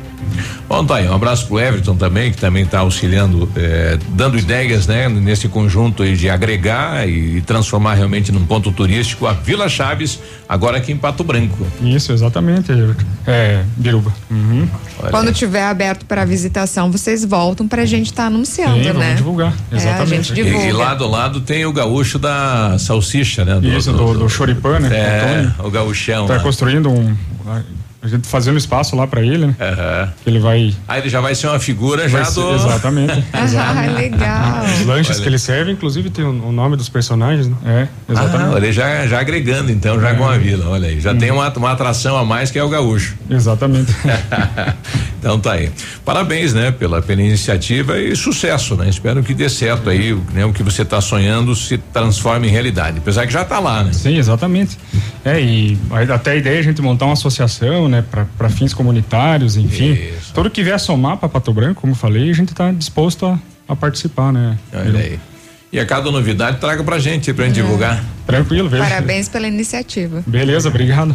Bom, 0.68 0.84
tá 0.84 0.96
aí, 0.96 1.09
um 1.09 1.14
abraço 1.14 1.46
pro 1.46 1.59
Everton 1.60 1.96
também, 1.96 2.30
que 2.30 2.38
também 2.38 2.64
está 2.64 2.80
auxiliando, 2.80 3.48
eh, 3.56 3.98
dando 4.10 4.38
ideias, 4.38 4.86
né, 4.86 5.09
nesse 5.09 5.48
conjunto 5.48 6.02
aí 6.02 6.16
de 6.16 6.28
agregar 6.30 7.09
e 7.09 7.40
transformar 7.42 7.94
realmente 7.94 8.30
num 8.32 8.44
ponto 8.44 8.70
turístico 8.72 9.26
a 9.26 9.32
Vila 9.32 9.68
Chaves, 9.68 10.18
agora 10.48 10.78
aqui 10.78 10.92
em 10.92 10.96
Pato 10.96 11.22
Branco. 11.24 11.66
Isso, 11.82 12.12
exatamente, 12.12 12.70
Everton. 12.72 13.04
É, 13.26 13.62
Biruba. 13.76 14.12
Uhum. 14.30 14.68
Quando 15.10 15.32
tiver 15.32 15.64
aberto 15.64 16.06
para 16.06 16.24
visitação, 16.24 16.90
vocês 16.90 17.24
voltam 17.24 17.66
pra 17.66 17.84
gente 17.84 18.06
estar 18.06 18.26
anunciando, 18.26 18.76
Sim, 18.76 18.84
vamos 18.84 18.98
né? 18.98 19.14
divulgar, 19.14 19.52
É, 19.70 19.74
a 19.74 19.78
exatamente. 19.78 20.28
gente 20.28 20.40
E, 20.40 20.44
divulga. 20.44 20.66
e 20.66 20.72
lá 20.72 20.94
do 20.94 21.09
lado 21.09 21.40
tem 21.40 21.66
o 21.66 21.72
gaúcho 21.72 22.18
da 22.18 22.76
salsicha, 22.78 23.44
né? 23.44 23.59
Isso, 23.76 23.92
do, 23.92 24.14
do 24.14 24.28
Choripan, 24.28 24.78
né? 24.80 24.90
É, 24.96 25.50
o 25.64 25.70
gaúchão. 25.70 26.26
Tá 26.26 26.34
lá. 26.34 26.40
construindo 26.40 26.88
um. 26.90 27.14
A 28.02 28.08
gente 28.08 28.26
fazendo 28.26 28.58
espaço 28.58 28.96
lá 28.96 29.06
pra 29.06 29.20
ele, 29.22 29.46
né? 29.46 29.54
Aham. 29.60 30.12
Ele 30.26 30.38
vai. 30.40 30.74
Aí 30.88 31.00
ele 31.00 31.08
já 31.08 31.20
vai 31.20 31.36
ser 31.36 31.46
uma 31.46 31.60
figura 31.60 32.08
já 32.08 32.24
ser- 32.24 32.40
do. 32.40 32.54
Exatamente. 32.54 33.24
Ah, 33.32 33.90
legal. 33.94 34.64
Os 34.64 34.86
lanches 34.86 35.16
Olha. 35.16 35.22
que 35.22 35.28
ele 35.28 35.38
serve, 35.38 35.70
inclusive, 35.72 36.10
tem 36.10 36.24
o, 36.24 36.50
nome 36.52 36.76
dos 36.76 36.88
personagens, 36.88 37.46
né? 37.48 37.56
É, 37.64 38.12
exatamente. 38.12 38.54
Ah, 38.54 38.56
ele 38.58 38.72
já, 38.72 39.06
já 39.06 39.20
agregando 39.20 39.70
então, 39.70 40.00
já 40.00 40.10
É. 40.10 40.14
com 40.14 40.28
a 40.28 40.36
vila, 40.36 40.68
olha 40.68 40.88
aí. 40.88 41.00
Já 41.00 41.12
Uhum. 41.12 41.18
tem 41.18 41.30
uma, 41.30 41.48
uma 41.56 41.70
atração 41.72 42.16
a 42.16 42.24
mais 42.24 42.50
que 42.50 42.58
é 42.58 42.64
o 42.64 42.68
gaúcho. 42.68 43.14
Exatamente. 43.30 43.92
então 45.18 45.38
tá 45.38 45.52
aí. 45.52 45.70
Parabéns, 46.04 46.52
né, 46.52 46.70
pela, 46.72 47.00
pela 47.02 47.22
iniciativa 47.22 47.98
e 47.98 48.14
sucesso, 48.16 48.74
né? 48.76 48.88
Espero 48.88 49.22
que 49.22 49.34
dê 49.34 49.48
certo 49.48 49.88
aí, 49.88 50.16
né? 50.32 50.44
O 50.44 50.52
que 50.52 50.62
você 50.62 50.82
está 50.82 51.00
sonhando 51.00 51.54
se 51.54 51.78
transforme 51.78 52.48
em 52.48 52.50
realidade. 52.50 52.98
Apesar 52.98 53.26
que 53.26 53.32
já 53.32 53.44
tá 53.44 53.58
lá, 53.58 53.84
né? 53.84 53.92
Sim, 53.92 54.16
exatamente. 54.16 54.76
É, 55.24 55.40
e 55.40 55.78
até 56.12 56.32
a 56.32 56.36
ideia 56.36 56.56
é 56.56 56.60
a 56.60 56.62
gente 56.62 56.82
montar 56.82 57.04
uma 57.06 57.12
associação, 57.12 57.88
né, 57.93 58.05
para 58.36 58.48
fins 58.48 58.74
comunitários, 58.74 59.56
enfim. 59.56 59.98
Tudo 60.35 60.51
que 60.51 60.62
vier 60.64 60.81
somar 60.81 61.16
para 61.19 61.28
Pato 61.28 61.52
Branco, 61.52 61.81
como 61.82 61.93
eu 61.93 61.97
falei, 61.97 62.31
a 62.31 62.35
gente 62.35 62.51
está 62.51 62.73
disposto 62.73 63.27
a, 63.27 63.39
a 63.69 63.77
participar, 63.77 64.32
né? 64.32 64.59
Olha 64.73 64.98
aí. 64.98 65.20
E 65.73 65.78
a 65.81 65.86
cada 65.86 66.10
novidade 66.10 66.59
traga 66.59 66.82
pra 66.85 66.98
gente, 66.98 67.32
pra 67.32 67.47
gente 67.47 67.60
É. 67.60 67.62
divulgar. 67.62 68.05
Tranquilo, 68.27 68.69
veja. 68.69 68.82
Parabéns 68.85 69.28
pela 69.28 69.47
iniciativa. 69.47 70.23
Beleza, 70.27 70.69
obrigado. 70.69 71.14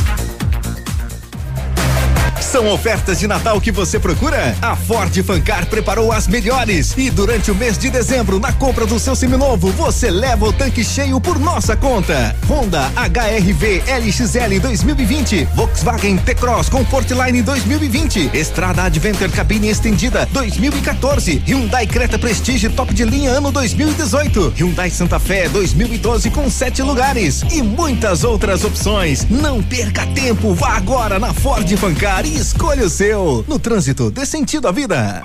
São 2.41 2.67
ofertas 2.73 3.19
de 3.19 3.27
Natal 3.27 3.61
que 3.61 3.71
você 3.71 3.99
procura? 3.99 4.55
A 4.61 4.75
Ford 4.75 5.15
Fancar 5.23 5.67
preparou 5.67 6.11
as 6.11 6.27
melhores 6.27 6.93
e 6.97 7.09
durante 7.09 7.51
o 7.51 7.55
mês 7.55 7.77
de 7.77 7.89
dezembro, 7.89 8.39
na 8.39 8.51
compra 8.51 8.85
do 8.85 8.99
seu 8.99 9.15
seminovo, 9.15 9.71
você 9.71 10.09
leva 10.09 10.47
o 10.47 10.51
tanque 10.51 10.83
cheio 10.83 11.21
por 11.21 11.39
nossa 11.39 11.77
conta. 11.77 12.35
Honda 12.49 12.91
HRV 12.95 13.83
LXL 13.87 14.59
2020, 14.59 15.47
Volkswagen 15.55 16.17
T-Cross 16.17 16.67
Comfortline 16.69 17.41
2020, 17.41 18.31
Estrada 18.33 18.83
Adventure 18.83 19.31
cabine 19.31 19.69
estendida 19.69 20.27
2014, 20.31 21.43
Hyundai 21.47 21.85
Creta 21.85 22.17
Prestige 22.17 22.69
top 22.69 22.93
de 22.93 23.05
linha 23.05 23.31
ano 23.31 23.51
2018, 23.51 24.55
Hyundai 24.57 24.89
Santa 24.89 25.19
Fé 25.19 25.47
2012 25.47 26.29
com 26.31 26.49
sete 26.49 26.81
lugares 26.81 27.43
e 27.51 27.61
muitas 27.61 28.23
outras 28.23 28.65
opções. 28.65 29.27
Não 29.29 29.61
perca 29.61 30.05
tempo, 30.07 30.53
vá 30.53 30.75
agora 30.75 31.19
na 31.19 31.33
Ford 31.33 31.69
Fancar 31.77 32.25
e 32.31 32.39
escolha 32.39 32.85
o 32.85 32.89
seu. 32.89 33.43
No 33.47 33.59
trânsito, 33.59 34.09
dê 34.09 34.25
sentido 34.25 34.67
à 34.67 34.71
vida. 34.71 35.23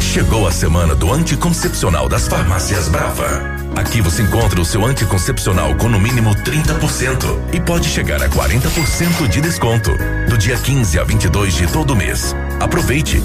Chegou 0.00 0.46
a 0.46 0.52
semana 0.52 0.94
do 0.94 1.12
anticoncepcional 1.12 2.08
das 2.08 2.28
farmácias 2.28 2.88
Brava. 2.88 3.42
Aqui 3.76 4.00
você 4.00 4.22
encontra 4.22 4.60
o 4.60 4.64
seu 4.64 4.84
anticoncepcional 4.84 5.74
com 5.76 5.88
no 5.88 5.98
mínimo 5.98 6.34
30% 6.34 7.54
e 7.54 7.60
pode 7.60 7.88
chegar 7.88 8.22
a 8.22 8.28
40% 8.28 9.28
de 9.28 9.40
desconto 9.40 9.90
do 10.28 10.36
dia 10.36 10.58
15 10.58 10.98
a 10.98 11.04
22 11.04 11.54
de 11.54 11.66
todo 11.72 11.96
mês. 11.96 12.34
Aproveite. 12.60 13.22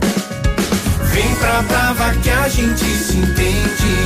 Vem 1.11 1.35
pra 1.35 1.61
Brava 1.64 2.14
que 2.22 2.30
a 2.30 2.48
gente 2.48 2.85
se 2.85 3.18
entende. 3.18 3.98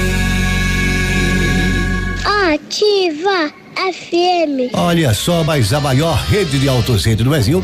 Ativa 2.53 3.51
FM. 3.75 4.73
Olha 4.73 5.13
só, 5.13 5.43
mas 5.43 5.71
a 5.71 5.79
maior 5.79 6.15
rede 6.15 6.59
de 6.59 6.67
autocentro 6.67 7.23
do 7.23 7.29
Brasil 7.29 7.63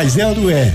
é 0.00 0.26
ou 0.26 0.34
não 0.34 0.50
é? 0.50 0.74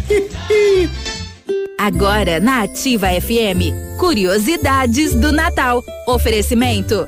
Agora 1.79 2.39
na 2.39 2.61
Ativa 2.61 3.07
FM, 3.07 3.97
curiosidades 3.97 5.15
do 5.15 5.31
Natal. 5.31 5.83
Oferecimento. 6.07 7.07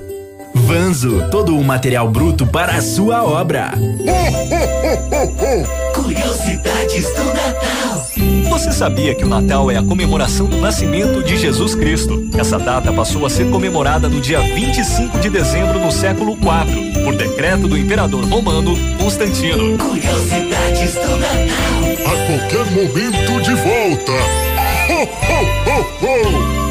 Vanzo, 0.53 1.30
todo 1.30 1.56
o 1.56 1.64
material 1.64 2.10
bruto 2.10 2.48
para 2.48 2.73
a 2.73 2.81
sua 2.81 3.23
obra. 3.23 3.72
Curiosidades 5.94 7.06
do 7.14 7.23
Natal. 7.26 8.07
Você 8.49 8.72
sabia 8.72 9.14
que 9.14 9.23
o 9.23 9.27
Natal 9.27 9.69
é 9.69 9.77
a 9.77 9.84
comemoração 9.84 10.48
do 10.48 10.57
nascimento 10.57 11.23
de 11.23 11.38
Jesus 11.38 11.76
Cristo? 11.76 12.27
Essa 12.35 12.57
data 12.57 12.91
passou 12.91 13.27
a 13.27 13.30
ser 13.30 13.49
comemorada 13.52 14.10
no 14.10 14.19
dia 14.19 14.41
25 14.41 15.19
de 15.19 15.30
dezembro 15.30 15.77
no 15.80 15.91
século 15.91 16.31
IV, 16.31 17.03
por 17.03 17.15
decreto 17.15 17.68
do 17.68 17.77
imperador 17.77 18.26
romano 18.26 18.73
Constantino. 18.98 19.77
Curiosidades 19.77 20.95
do 20.95 21.18
Natal. 21.18 21.66
A 22.08 22.16
qualquer 22.26 22.66
momento 22.72 23.42
de 23.42 23.54
volta. 23.54 24.14
Ho, 24.90 25.04
ho, 25.04 25.42
ho, 25.68 25.82
ho. 26.06 26.68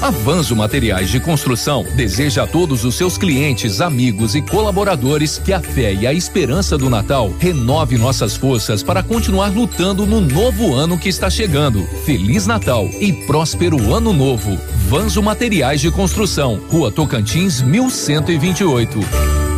Avanço 0.00 0.54
Materiais 0.54 1.10
de 1.10 1.18
Construção 1.18 1.84
deseja 1.96 2.44
a 2.44 2.46
todos 2.46 2.84
os 2.84 2.94
seus 2.94 3.18
clientes, 3.18 3.80
amigos 3.80 4.36
e 4.36 4.40
colaboradores 4.40 5.36
que 5.38 5.52
a 5.52 5.58
fé 5.58 5.92
e 5.92 6.06
a 6.06 6.14
esperança 6.14 6.78
do 6.78 6.88
Natal 6.88 7.34
renove 7.40 7.98
nossas 7.98 8.36
forças 8.36 8.84
para 8.84 9.02
continuar 9.02 9.48
lutando 9.48 10.06
no 10.06 10.20
novo 10.20 10.72
ano 10.72 10.96
que 10.96 11.08
está 11.08 11.28
chegando. 11.28 11.84
Feliz 12.04 12.46
Natal 12.46 12.88
e 13.00 13.12
próspero 13.12 13.92
ano 13.92 14.12
novo. 14.12 14.56
Vanzo 14.88 15.20
Materiais 15.24 15.80
de 15.80 15.90
Construção, 15.90 16.60
Rua 16.70 16.92
Tocantins, 16.92 17.60
1128. 17.60 19.49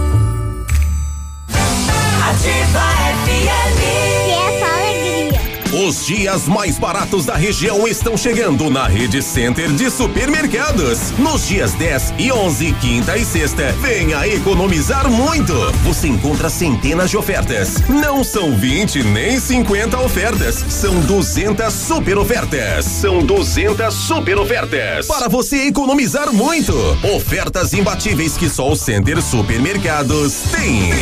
Os 5.85 6.07
dias 6.07 6.47
mais 6.47 6.79
baratos 6.79 7.27
da 7.27 7.35
região 7.35 7.89
estão 7.89 8.17
chegando 8.17 8.71
na 8.71 8.87
Rede 8.87 9.21
Center 9.21 9.69
de 9.73 9.91
Supermercados. 9.91 11.11
Nos 11.19 11.49
dias 11.49 11.73
10 11.73 12.15
e 12.19 12.31
11, 12.31 12.73
quinta 12.75 13.19
e 13.19 13.25
sexta, 13.25 13.73
venha 13.81 14.25
economizar 14.29 15.11
muito. 15.11 15.53
Você 15.83 16.07
encontra 16.07 16.49
centenas 16.49 17.11
de 17.11 17.17
ofertas. 17.17 17.83
Não 17.89 18.23
são 18.23 18.57
20 18.57 19.03
nem 19.03 19.41
50 19.41 19.99
ofertas, 19.99 20.65
são 20.69 21.01
200 21.01 21.75
super 21.75 22.17
ofertas. 22.17 22.85
São 22.85 23.27
200 23.27 23.93
super 23.93 24.39
ofertas. 24.39 25.09
Para 25.09 25.27
você 25.27 25.67
economizar 25.67 26.33
muito. 26.33 26.73
Ofertas 27.13 27.73
imbatíveis 27.73 28.37
que 28.37 28.49
só 28.49 28.71
o 28.71 28.77
Center 28.77 29.21
Supermercados 29.21 30.43
tem. 30.53 30.93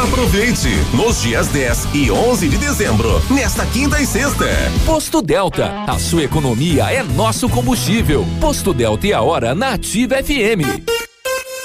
Aproveite 0.00 0.68
nos 0.94 1.20
dias 1.20 1.48
10 1.48 1.88
e 1.92 2.08
11 2.08 2.48
de 2.48 2.56
dezembro, 2.56 3.20
nesta 3.28 3.66
quinta 3.66 4.00
e 4.00 4.11
sexta. 4.12 4.46
Posto 4.84 5.22
Delta, 5.22 5.84
a 5.86 5.98
sua 5.98 6.24
economia 6.24 6.92
é 6.92 7.02
nosso 7.02 7.48
combustível. 7.48 8.26
Posto 8.38 8.74
Delta 8.74 9.06
e 9.06 9.12
a 9.12 9.22
hora 9.22 9.54
na 9.54 9.72
Ativa 9.72 10.16
FM. 10.22 10.84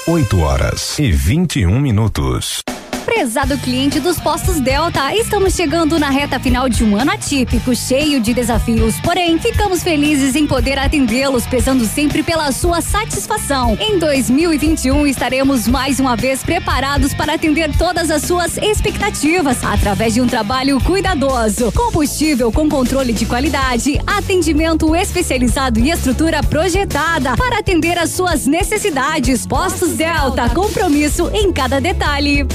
8 0.06 0.40
horas 0.40 0.98
e 0.98 1.12
21 1.12 1.78
minutos. 1.78 2.62
Prezado 3.08 3.56
cliente 3.58 4.00
dos 4.00 4.20
postos 4.20 4.60
Delta, 4.60 5.14
estamos 5.14 5.54
chegando 5.54 5.98
na 5.98 6.10
reta 6.10 6.38
final 6.38 6.68
de 6.68 6.84
um 6.84 6.94
ano 6.94 7.10
atípico, 7.10 7.74
cheio 7.74 8.20
de 8.20 8.34
desafios. 8.34 9.00
Porém, 9.00 9.38
ficamos 9.38 9.82
felizes 9.82 10.36
em 10.36 10.46
poder 10.46 10.78
atendê-los, 10.78 11.46
prezando 11.46 11.86
sempre 11.86 12.22
pela 12.22 12.52
sua 12.52 12.82
satisfação. 12.82 13.78
Em 13.80 13.98
2021, 13.98 15.06
estaremos 15.06 15.66
mais 15.66 15.98
uma 15.98 16.16
vez 16.16 16.42
preparados 16.42 17.14
para 17.14 17.32
atender 17.34 17.74
todas 17.78 18.10
as 18.10 18.22
suas 18.22 18.58
expectativas, 18.58 19.64
através 19.64 20.12
de 20.12 20.20
um 20.20 20.26
trabalho 20.26 20.78
cuidadoso. 20.78 21.72
Combustível 21.72 22.52
com 22.52 22.68
controle 22.68 23.14
de 23.14 23.24
qualidade, 23.24 23.98
atendimento 24.06 24.94
especializado 24.94 25.80
e 25.80 25.90
estrutura 25.90 26.42
projetada 26.42 27.34
para 27.38 27.58
atender 27.58 27.98
às 27.98 28.10
suas 28.10 28.46
necessidades. 28.46 29.46
Postos 29.46 29.92
Delta, 29.92 30.50
compromisso 30.50 31.30
em 31.32 31.50
cada 31.50 31.80
detalhe. 31.80 32.46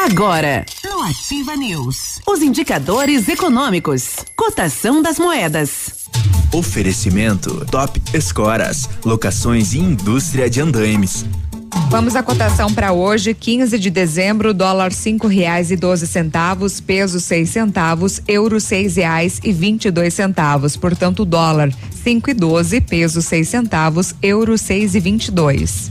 Agora, 0.00 0.64
no 0.84 1.02
Ativa 1.02 1.56
News, 1.56 2.20
os 2.24 2.40
indicadores 2.40 3.28
econômicos, 3.28 4.14
cotação 4.36 5.02
das 5.02 5.18
moedas. 5.18 6.06
Oferecimento 6.52 7.66
Top 7.66 8.00
Escoras, 8.14 8.88
locações 9.04 9.74
e 9.74 9.80
indústria 9.80 10.48
de 10.48 10.60
andaimes. 10.60 11.26
Vamos 11.90 12.14
à 12.14 12.22
cotação 12.22 12.72
para 12.72 12.92
hoje, 12.92 13.34
15 13.34 13.76
de 13.76 13.90
dezembro, 13.90 14.54
dólar 14.54 14.92
cinco 14.92 15.26
reais 15.26 15.72
e 15.72 15.76
doze 15.76 16.06
centavos, 16.06 16.80
peso 16.80 17.18
seis 17.18 17.50
centavos, 17.50 18.22
euro 18.28 18.60
seis 18.60 18.94
reais 18.94 19.40
e 19.42 19.52
vinte 19.52 19.86
e 19.86 19.90
dois 19.90 20.14
centavos. 20.14 20.76
Portanto, 20.76 21.24
dólar 21.24 21.74
cinco 21.90 22.30
e 22.30 22.34
doze, 22.34 22.80
peso 22.80 23.20
seis 23.20 23.48
centavos, 23.48 24.14
euro 24.22 24.56
seis 24.56 24.94
e 24.94 25.00
vinte 25.00 25.26
e 25.26 25.32
dois. 25.32 25.90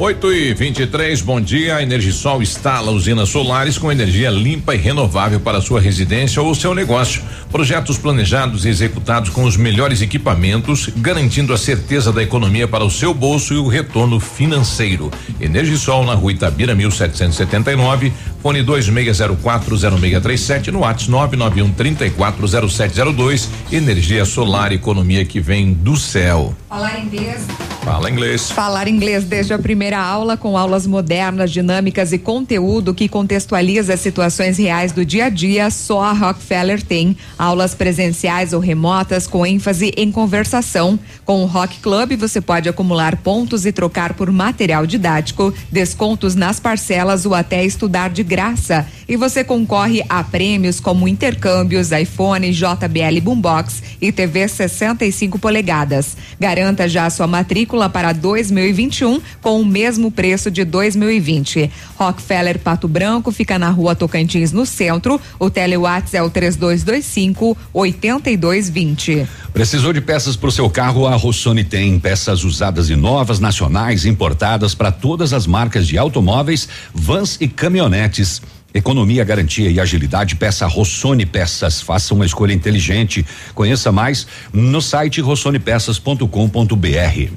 8 0.00 0.32
e 0.32 0.54
23 0.54 1.20
bom 1.20 1.38
dia. 1.38 1.76
A 1.76 1.82
Energisol 1.82 2.40
instala 2.40 2.90
usinas 2.90 3.28
solares 3.28 3.76
com 3.76 3.92
energia 3.92 4.30
limpa 4.30 4.74
e 4.74 4.78
renovável 4.78 5.38
para 5.38 5.60
sua 5.60 5.78
residência 5.78 6.40
ou 6.40 6.54
seu 6.54 6.74
negócio. 6.74 7.22
Projetos 7.52 7.98
planejados 7.98 8.64
e 8.64 8.70
executados 8.70 9.28
com 9.28 9.44
os 9.44 9.58
melhores 9.58 10.00
equipamentos, 10.00 10.88
garantindo 10.96 11.52
a 11.52 11.58
certeza 11.58 12.10
da 12.10 12.22
economia 12.22 12.66
para 12.66 12.82
o 12.82 12.90
seu 12.90 13.12
bolso 13.12 13.52
e 13.52 13.58
o 13.58 13.68
retorno 13.68 14.18
financeiro. 14.18 15.10
Energisol 15.38 16.06
na 16.06 16.14
rua 16.14 16.32
Itabira 16.32 16.74
1779, 16.74 18.10
fone 18.42 18.64
26040637 18.64 20.68
no 20.68 20.80
WhatsApp 20.80 21.10
991 21.10 21.72
340702. 21.72 23.48
Energia 23.70 24.24
solar, 24.24 24.72
economia 24.72 25.24
que 25.24 25.40
vem 25.40 25.72
do 25.72 25.96
céu. 25.96 26.54
Falar 26.68 27.00
inglês. 27.00 27.46
Fala 27.82 28.10
inglês. 28.10 28.50
Falar 28.50 28.88
inglês 28.88 29.24
desde 29.24 29.54
a 29.54 29.58
primeira 29.58 29.98
aula, 29.98 30.36
com 30.36 30.56
aulas 30.56 30.86
modernas, 30.86 31.50
dinâmicas 31.50 32.12
e 32.12 32.18
conteúdo 32.18 32.92
que 32.92 33.08
contextualiza 33.08 33.94
as 33.94 34.00
situações 34.00 34.58
reais 34.58 34.92
do 34.92 35.04
dia 35.04 35.24
a 35.24 35.28
dia, 35.30 35.70
só 35.70 36.02
a 36.02 36.12
Rockefeller 36.12 36.82
tem. 36.82 37.16
Aulas 37.38 37.74
presenciais 37.74 38.52
ou 38.52 38.60
remotas 38.60 39.26
com 39.26 39.46
ênfase 39.46 39.92
em 39.96 40.12
conversação. 40.12 40.98
Com 41.24 41.42
o 41.42 41.46
Rock 41.46 41.80
Club, 41.80 42.16
você 42.16 42.40
pode 42.40 42.68
acumular 42.68 43.16
pontos 43.16 43.64
e 43.64 43.72
trocar 43.72 44.12
por 44.12 44.30
material 44.30 44.86
didático, 44.86 45.52
descontos 45.72 46.34
nas 46.34 46.60
parcelas 46.60 47.24
ou 47.24 47.34
até 47.34 47.64
estudar 47.64 48.10
de 48.10 48.22
graça. 48.30 48.86
E 49.10 49.16
você 49.16 49.42
concorre 49.42 50.04
a 50.08 50.22
prêmios 50.22 50.78
como 50.78 51.08
intercâmbios, 51.08 51.90
iPhone, 51.90 52.52
JBL 52.52 53.20
Boombox 53.20 53.82
e 54.00 54.12
TV 54.12 54.46
65 54.46 55.36
polegadas. 55.36 56.16
Garanta 56.38 56.88
já 56.88 57.10
sua 57.10 57.26
matrícula 57.26 57.88
para 57.88 58.12
2021 58.12 59.20
com 59.42 59.60
o 59.60 59.66
mesmo 59.66 60.12
preço 60.12 60.48
de 60.48 60.64
2020. 60.64 61.68
Rockefeller 61.96 62.60
Pato 62.60 62.86
Branco 62.86 63.32
fica 63.32 63.58
na 63.58 63.68
rua 63.68 63.96
Tocantins, 63.96 64.52
no 64.52 64.64
centro. 64.64 65.20
O 65.40 65.50
telewatts 65.50 66.14
é 66.14 66.22
o 66.22 66.30
3225 66.30 67.58
8220. 67.72 69.26
Precisou 69.52 69.92
de 69.92 70.00
peças 70.00 70.36
para 70.36 70.48
o 70.48 70.52
seu 70.52 70.70
carro? 70.70 71.08
A 71.08 71.16
Rossoni 71.16 71.64
tem 71.64 71.98
peças 71.98 72.44
usadas 72.44 72.88
e 72.88 72.94
novas, 72.94 73.40
nacionais, 73.40 74.06
importadas 74.06 74.72
para 74.72 74.92
todas 74.92 75.32
as 75.32 75.48
marcas 75.48 75.88
de 75.88 75.98
automóveis, 75.98 76.68
vans 76.94 77.36
e 77.40 77.48
caminhonetes. 77.48 78.40
Economia, 78.72 79.24
garantia 79.24 79.70
e 79.70 79.80
agilidade, 79.80 80.36
peça 80.36 80.66
Rossoni 80.66 81.26
Peças. 81.26 81.82
Faça 81.82 82.14
uma 82.14 82.24
escolha 82.24 82.52
inteligente. 82.52 83.26
Conheça 83.54 83.90
mais 83.90 84.26
no 84.52 84.80
site 84.80 85.20
rossonepeças.com.br. 85.20 87.30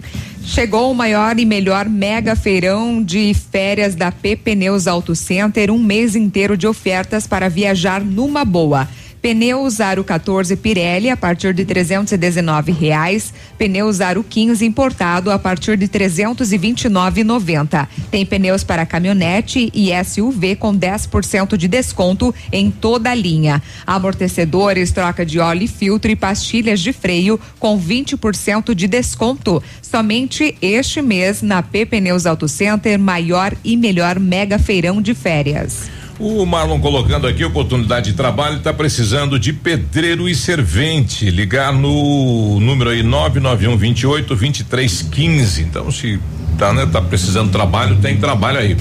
Chegou 0.46 0.92
o 0.92 0.96
maior 0.96 1.40
e 1.40 1.46
melhor 1.46 1.88
mega 1.88 2.36
feirão 2.36 3.02
de 3.02 3.34
férias 3.34 3.96
da 3.96 4.12
P 4.12 4.36
Pneus 4.36 4.88
Auto 4.88 5.16
Center, 5.16 5.72
um 5.72 5.80
mês 5.80 6.16
inteiro 6.16 6.58
de 6.58 6.68
ofertas 6.68 7.26
para 7.26 7.50
viajar 7.50 8.02
numa 8.02 8.44
boa. 8.44 8.88
Pneus 9.24 9.80
Aro 9.80 10.04
14 10.04 10.56
Pirelli 10.58 11.10
a 11.10 11.16
partir 11.16 11.54
de 11.54 11.64
319 11.64 12.74
reais. 12.74 13.34
Pneus 13.58 14.02
Aro 14.02 14.22
15 14.22 14.66
importado 14.66 15.32
a 15.32 15.40
partir 15.40 15.78
de 15.78 15.88
329,90. 15.88 17.88
Tem 18.12 18.26
pneus 18.26 18.66
para 18.66 18.86
caminhonete 18.86 19.72
e 19.74 19.92
SUV 20.04 20.58
com 20.58 20.78
10% 20.78 21.56
de 21.56 21.70
desconto 21.70 22.36
em 22.52 22.70
toda 22.70 23.12
a 23.12 23.16
linha. 23.16 23.64
Amortecedores, 23.88 24.92
troca 24.92 25.26
de 25.26 25.40
óleo 25.40 25.64
e 25.64 25.68
filtro 25.70 26.12
e 26.12 26.18
pastilhas 26.18 26.82
de 26.82 26.92
freio 26.92 27.40
com 27.58 27.80
20% 27.80 28.76
de 28.76 28.90
desconto. 28.90 29.64
Somente 29.82 30.58
este 30.62 31.02
mês 31.02 31.42
na 31.42 31.64
P 31.64 31.86
Pneus 31.86 32.26
Auto 32.26 32.50
Center, 32.50 33.00
maior 33.00 33.56
e 33.64 33.78
melhor 33.78 34.20
mega 34.20 34.60
feirão 34.60 35.02
de 35.02 35.14
férias. 35.14 36.03
O 36.20 36.46
Marlon 36.46 36.80
colocando 36.80 37.26
aqui 37.26 37.44
oportunidade 37.44 38.12
de 38.12 38.18
trabalho, 38.18 38.58
está 38.58 38.72
precisando 38.72 39.40
de 39.40 39.52
pedreiro 39.52 40.30
e 40.30 40.36
servente. 40.36 41.30
Ligar 41.32 41.74
no 41.74 42.60
número 42.60 42.92
aí 42.92 43.02
991 43.02 43.76
28 43.76 44.36
23 44.36 45.02
15. 45.02 45.62
Então, 45.64 45.92
se 45.92 46.20
tá, 46.58 46.72
né, 46.72 46.86
tá 46.86 47.02
precisando 47.02 47.48
de 47.48 47.54
trabalho, 47.54 47.98
tem 47.98 48.18
trabalho 48.18 48.60
aí. 48.60 48.78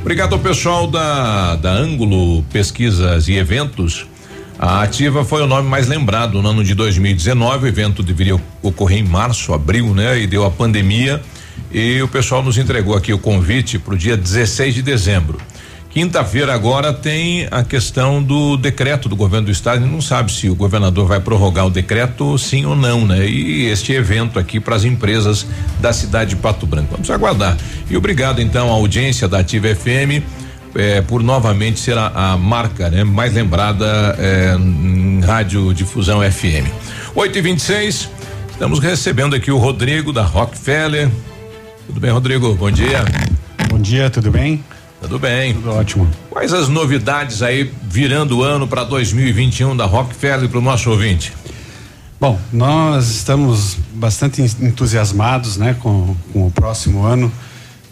Obrigado 0.00 0.34
ao 0.34 0.38
pessoal 0.38 0.86
da, 0.86 1.56
da 1.56 1.72
Ângulo 1.72 2.44
Pesquisas 2.44 3.26
e 3.26 3.34
Eventos. 3.34 4.06
A 4.56 4.82
Ativa 4.82 5.24
foi 5.24 5.42
o 5.42 5.46
nome 5.46 5.68
mais 5.68 5.88
lembrado 5.88 6.40
no 6.40 6.48
ano 6.48 6.62
de 6.62 6.72
2019. 6.72 7.64
O 7.64 7.68
evento 7.68 8.02
deveria 8.02 8.40
ocorrer 8.62 8.98
em 8.98 9.02
março, 9.02 9.52
abril, 9.52 9.92
né? 9.92 10.20
E 10.20 10.26
deu 10.28 10.46
a 10.46 10.50
pandemia. 10.52 11.20
E 11.72 12.00
o 12.00 12.06
pessoal 12.06 12.44
nos 12.44 12.56
entregou 12.56 12.96
aqui 12.96 13.12
o 13.12 13.18
convite 13.18 13.76
para 13.76 13.94
o 13.94 13.98
dia 13.98 14.16
16 14.16 14.76
de 14.76 14.82
dezembro. 14.82 15.38
Quinta-feira 15.96 16.52
agora 16.52 16.92
tem 16.92 17.48
a 17.50 17.64
questão 17.64 18.22
do 18.22 18.58
decreto 18.58 19.08
do 19.08 19.16
governo 19.16 19.46
do 19.46 19.50
estado. 19.50 19.86
Não 19.86 20.02
sabe 20.02 20.30
se 20.30 20.46
o 20.46 20.54
governador 20.54 21.08
vai 21.08 21.20
prorrogar 21.20 21.64
o 21.66 21.70
decreto, 21.70 22.36
sim 22.36 22.66
ou 22.66 22.76
não, 22.76 23.06
né? 23.06 23.26
E 23.26 23.64
este 23.64 23.94
evento 23.94 24.38
aqui 24.38 24.60
para 24.60 24.76
as 24.76 24.84
empresas 24.84 25.46
da 25.80 25.94
cidade 25.94 26.34
de 26.34 26.36
Pato 26.36 26.66
Branco. 26.66 26.88
Vamos 26.90 27.10
aguardar. 27.10 27.56
E 27.88 27.96
obrigado 27.96 28.42
então 28.42 28.68
à 28.68 28.72
audiência 28.72 29.26
da 29.26 29.38
Ativa 29.38 29.74
FM. 29.74 30.22
eh, 30.74 31.00
por 31.00 31.22
novamente 31.22 31.80
ser 31.80 31.96
a, 31.96 32.12
a 32.14 32.36
marca 32.36 32.90
né, 32.90 33.02
mais 33.02 33.32
lembrada 33.32 34.14
eh, 34.18 34.54
em 34.60 35.22
rádio 35.22 35.72
difusão 35.72 36.20
FM. 36.20 36.68
8 37.14 37.38
e 37.38 37.40
26 37.40 38.10
estamos 38.50 38.80
recebendo 38.80 39.34
aqui 39.34 39.50
o 39.50 39.56
Rodrigo 39.56 40.12
da 40.12 40.24
Rockefeller. 40.24 41.08
Tudo 41.86 41.98
bem, 42.00 42.10
Rodrigo? 42.10 42.54
Bom 42.54 42.70
dia. 42.70 43.02
Bom 43.70 43.78
dia, 43.78 44.10
tudo 44.10 44.30
bem? 44.30 44.62
Tudo 45.08 45.20
bem. 45.20 45.54
Tudo 45.54 45.70
ótimo. 45.72 46.10
Quais 46.28 46.52
as 46.52 46.68
novidades 46.68 47.40
aí 47.40 47.72
virando 47.84 48.38
o 48.38 48.42
ano 48.42 48.66
para 48.66 48.82
2021 48.82 49.76
da 49.76 49.84
Rockefeller 49.84 50.48
para 50.48 50.58
o 50.58 50.62
nosso 50.62 50.90
ouvinte? 50.90 51.32
Bom, 52.20 52.36
nós 52.52 53.08
estamos 53.08 53.76
bastante 53.94 54.42
en- 54.42 54.66
entusiasmados, 54.66 55.56
né, 55.56 55.76
com, 55.78 56.16
com 56.32 56.46
o 56.46 56.50
próximo 56.50 57.04
ano, 57.04 57.30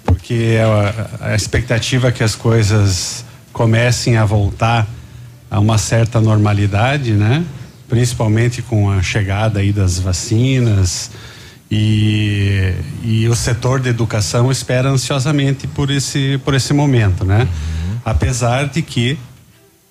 porque 0.04 0.56
a, 1.20 1.28
a 1.32 1.34
expectativa 1.36 2.08
é 2.08 2.12
que 2.12 2.24
as 2.24 2.34
coisas 2.34 3.24
comecem 3.52 4.16
a 4.16 4.24
voltar 4.24 4.88
a 5.48 5.60
uma 5.60 5.78
certa 5.78 6.20
normalidade, 6.20 7.12
né, 7.12 7.44
principalmente 7.88 8.60
com 8.60 8.90
a 8.90 9.02
chegada 9.02 9.60
aí 9.60 9.72
das 9.72 10.00
vacinas 10.00 11.10
e, 11.76 12.72
e 13.02 13.28
o 13.28 13.34
setor 13.34 13.80
da 13.80 13.90
educação 13.90 14.48
espera 14.48 14.88
ansiosamente 14.88 15.66
por 15.66 15.90
esse 15.90 16.40
por 16.44 16.54
esse 16.54 16.72
momento, 16.72 17.24
né? 17.24 17.48
Apesar 18.04 18.68
de 18.68 18.80
que 18.80 19.18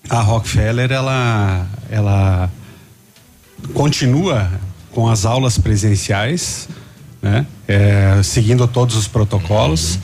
a 0.08 0.20
Rockefeller 0.20 0.90
ela 0.90 1.66
ela 1.90 2.50
continua 3.74 4.50
com 4.92 5.10
as 5.10 5.26
aulas 5.26 5.58
presenciais, 5.58 6.70
né? 7.20 7.46
É, 7.68 8.22
seguindo 8.22 8.66
todos 8.66 8.96
os 8.96 9.06
protocolos. 9.06 9.98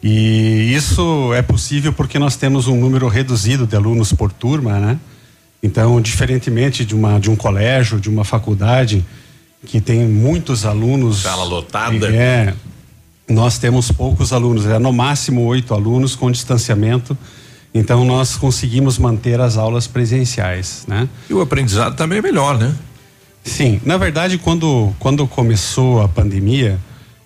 E 0.00 0.72
isso 0.72 1.34
é 1.34 1.42
possível 1.42 1.92
porque 1.92 2.20
nós 2.20 2.36
temos 2.36 2.68
um 2.68 2.78
número 2.78 3.08
reduzido 3.08 3.66
de 3.66 3.74
alunos 3.74 4.12
por 4.12 4.32
turma, 4.32 4.78
né? 4.78 4.98
Então, 5.60 6.00
diferentemente 6.00 6.84
de 6.84 6.94
uma 6.94 7.18
de 7.18 7.28
um 7.28 7.34
colégio, 7.34 7.98
de 7.98 8.08
uma 8.08 8.24
faculdade 8.24 9.04
que 9.66 9.80
tem 9.80 10.06
muitos 10.06 10.64
alunos, 10.64 11.22
Sala 11.22 11.44
lotada. 11.44 12.14
é, 12.14 12.54
nós 13.28 13.58
temos 13.58 13.92
poucos 13.92 14.32
alunos, 14.32 14.66
é 14.66 14.78
no 14.78 14.92
máximo 14.92 15.42
oito 15.44 15.74
alunos 15.74 16.14
com 16.16 16.30
distanciamento. 16.30 17.16
Então, 17.72 18.04
nós 18.04 18.36
conseguimos 18.36 18.98
manter 18.98 19.40
as 19.40 19.56
aulas 19.56 19.86
presenciais, 19.86 20.84
né? 20.88 21.08
E 21.28 21.34
o 21.34 21.40
aprendizado 21.40 21.94
também 21.94 22.18
é 22.18 22.22
melhor, 22.22 22.58
né? 22.58 22.74
Sim, 23.44 23.80
na 23.84 23.96
verdade, 23.96 24.38
quando, 24.38 24.92
quando 24.98 25.26
começou 25.26 26.02
a 26.02 26.08
pandemia, 26.08 26.78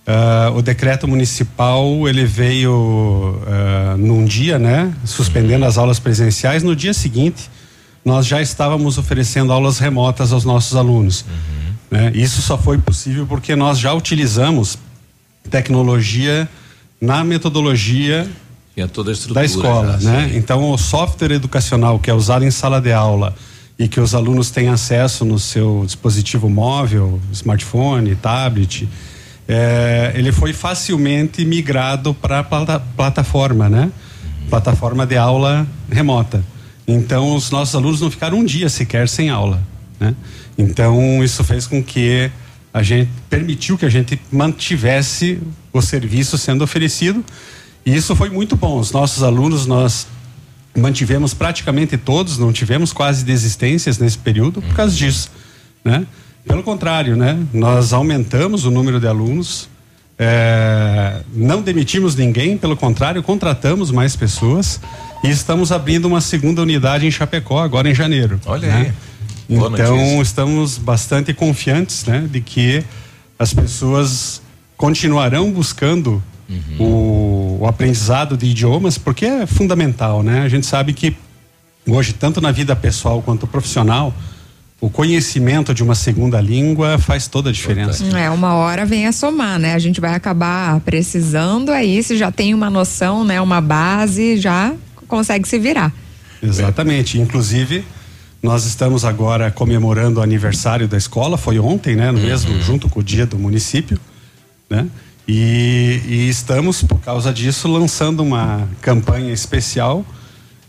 ah, 0.06 0.52
o 0.54 0.60
decreto 0.60 1.08
municipal 1.08 2.06
ele 2.06 2.26
veio 2.26 3.40
ah, 3.46 3.96
num 3.98 4.24
dia, 4.24 4.58
né, 4.58 4.92
suspendendo 5.04 5.64
as 5.64 5.78
aulas 5.78 5.98
presenciais. 5.98 6.62
No 6.62 6.76
dia 6.76 6.92
seguinte, 6.92 7.50
nós 8.04 8.26
já 8.26 8.40
estávamos 8.42 8.98
oferecendo 8.98 9.50
aulas 9.52 9.78
remotas 9.78 10.30
aos 10.32 10.44
nossos 10.44 10.76
alunos. 10.76 11.24
Né? 11.94 12.10
Isso 12.12 12.42
só 12.42 12.58
foi 12.58 12.76
possível 12.76 13.24
porque 13.24 13.54
nós 13.54 13.78
já 13.78 13.94
utilizamos 13.94 14.76
tecnologia 15.48 16.48
na 17.00 17.22
metodologia 17.22 18.28
da 19.32 19.44
escola, 19.44 19.96
já, 20.00 20.10
né? 20.10 20.32
Então 20.34 20.72
o 20.72 20.76
software 20.76 21.30
educacional 21.30 22.00
que 22.00 22.10
é 22.10 22.14
usado 22.14 22.44
em 22.44 22.50
sala 22.50 22.80
de 22.80 22.92
aula 22.92 23.32
e 23.78 23.86
que 23.86 24.00
os 24.00 24.12
alunos 24.12 24.50
têm 24.50 24.68
acesso 24.68 25.24
no 25.24 25.38
seu 25.38 25.84
dispositivo 25.86 26.50
móvel, 26.50 27.20
smartphone, 27.32 28.16
tablet, 28.16 28.88
é, 29.46 30.12
ele 30.16 30.32
foi 30.32 30.52
facilmente 30.52 31.44
migrado 31.44 32.12
para 32.12 32.40
a 32.40 32.44
plata, 32.44 32.80
plataforma, 32.96 33.68
né? 33.68 33.92
Plataforma 34.50 35.06
de 35.06 35.16
aula 35.16 35.64
remota. 35.88 36.44
Então 36.88 37.36
os 37.36 37.52
nossos 37.52 37.76
alunos 37.76 38.00
não 38.00 38.10
ficaram 38.10 38.38
um 38.38 38.44
dia 38.44 38.68
sequer 38.68 39.08
sem 39.08 39.30
aula, 39.30 39.62
né? 39.98 40.14
Então 40.56 41.22
isso 41.22 41.42
fez 41.44 41.66
com 41.66 41.82
que 41.82 42.30
a 42.72 42.82
gente 42.82 43.10
permitiu 43.30 43.78
que 43.78 43.86
a 43.86 43.90
gente 43.90 44.20
mantivesse 44.32 45.38
o 45.72 45.80
serviço 45.80 46.36
sendo 46.36 46.64
oferecido 46.64 47.24
e 47.86 47.94
isso 47.94 48.16
foi 48.16 48.30
muito 48.30 48.56
bom. 48.56 48.78
Os 48.78 48.90
nossos 48.92 49.22
alunos 49.22 49.66
nós 49.66 50.06
mantivemos 50.76 51.34
praticamente 51.34 51.96
todos, 51.96 52.38
não 52.38 52.52
tivemos 52.52 52.92
quase 52.92 53.24
desistências 53.24 53.98
nesse 53.98 54.18
período 54.18 54.60
por 54.60 54.74
causa 54.74 54.94
disso, 54.94 55.30
né? 55.84 56.06
Pelo 56.46 56.62
contrário, 56.62 57.16
né? 57.16 57.38
Nós 57.52 57.92
aumentamos 57.92 58.64
o 58.64 58.70
número 58.70 59.00
de 59.00 59.06
alunos, 59.06 59.68
é, 60.18 61.22
não 61.32 61.62
demitimos 61.62 62.14
ninguém, 62.14 62.56
pelo 62.56 62.76
contrário, 62.76 63.22
contratamos 63.22 63.90
mais 63.90 64.14
pessoas 64.14 64.80
e 65.22 65.30
estamos 65.30 65.72
abrindo 65.72 66.06
uma 66.06 66.20
segunda 66.20 66.62
unidade 66.62 67.06
em 67.06 67.10
Chapecó 67.10 67.62
agora 67.62 67.88
em 67.88 67.94
janeiro. 67.94 68.40
Olha 68.46 68.68
né? 68.68 68.74
aí. 68.74 68.92
Boa 69.48 69.70
Então 69.72 69.96
notícia. 69.96 70.22
estamos 70.22 70.78
bastante 70.78 71.32
confiantes, 71.34 72.04
né, 72.04 72.26
de 72.30 72.40
que 72.40 72.84
as 73.38 73.52
pessoas 73.52 74.40
continuarão 74.76 75.50
buscando 75.52 76.22
Uhum. 76.46 76.76
o, 76.78 77.58
o 77.62 77.66
aprendizado 77.66 78.36
de 78.36 78.44
idiomas, 78.46 78.98
porque 78.98 79.24
é 79.24 79.46
fundamental, 79.46 80.22
né? 80.22 80.42
A 80.42 80.48
gente 80.48 80.66
sabe 80.66 80.92
que 80.92 81.16
hoje 81.88 82.12
tanto 82.12 82.38
na 82.38 82.52
vida 82.52 82.76
pessoal 82.76 83.22
quanto 83.22 83.46
profissional, 83.46 84.12
o 84.78 84.90
conhecimento 84.90 85.72
de 85.72 85.82
uma 85.82 85.94
segunda 85.94 86.38
língua 86.42 86.98
faz 86.98 87.26
toda 87.28 87.48
a 87.48 87.52
diferença. 87.52 88.04
É, 88.18 88.28
uma 88.28 88.52
hora 88.52 88.84
vem 88.84 89.06
a 89.06 89.12
somar, 89.12 89.58
né? 89.58 89.72
A 89.72 89.78
gente 89.78 90.02
vai 90.02 90.14
acabar 90.14 90.78
precisando, 90.80 91.70
aí 91.70 92.02
se 92.02 92.14
já 92.14 92.30
tem 92.30 92.52
uma 92.52 92.68
noção, 92.68 93.24
né? 93.24 93.40
Uma 93.40 93.62
base, 93.62 94.36
já 94.36 94.74
consegue 95.08 95.48
se 95.48 95.58
virar. 95.58 95.90
Exatamente. 96.42 97.18
Inclusive, 97.18 97.86
nós 98.44 98.66
estamos 98.66 99.06
agora 99.06 99.50
comemorando 99.50 100.20
o 100.20 100.22
aniversário 100.22 100.86
da 100.86 100.98
escola, 100.98 101.38
foi 101.38 101.58
ontem, 101.58 101.96
né? 101.96 102.12
No 102.12 102.20
mesmo, 102.20 102.60
junto 102.60 102.90
com 102.90 103.00
o 103.00 103.02
dia 103.02 103.24
do 103.24 103.38
município, 103.38 103.98
né? 104.68 104.86
E, 105.26 106.02
e 106.06 106.28
estamos, 106.28 106.82
por 106.82 107.00
causa 107.00 107.32
disso, 107.32 107.66
lançando 107.66 108.22
uma 108.22 108.68
campanha 108.82 109.32
especial. 109.32 110.04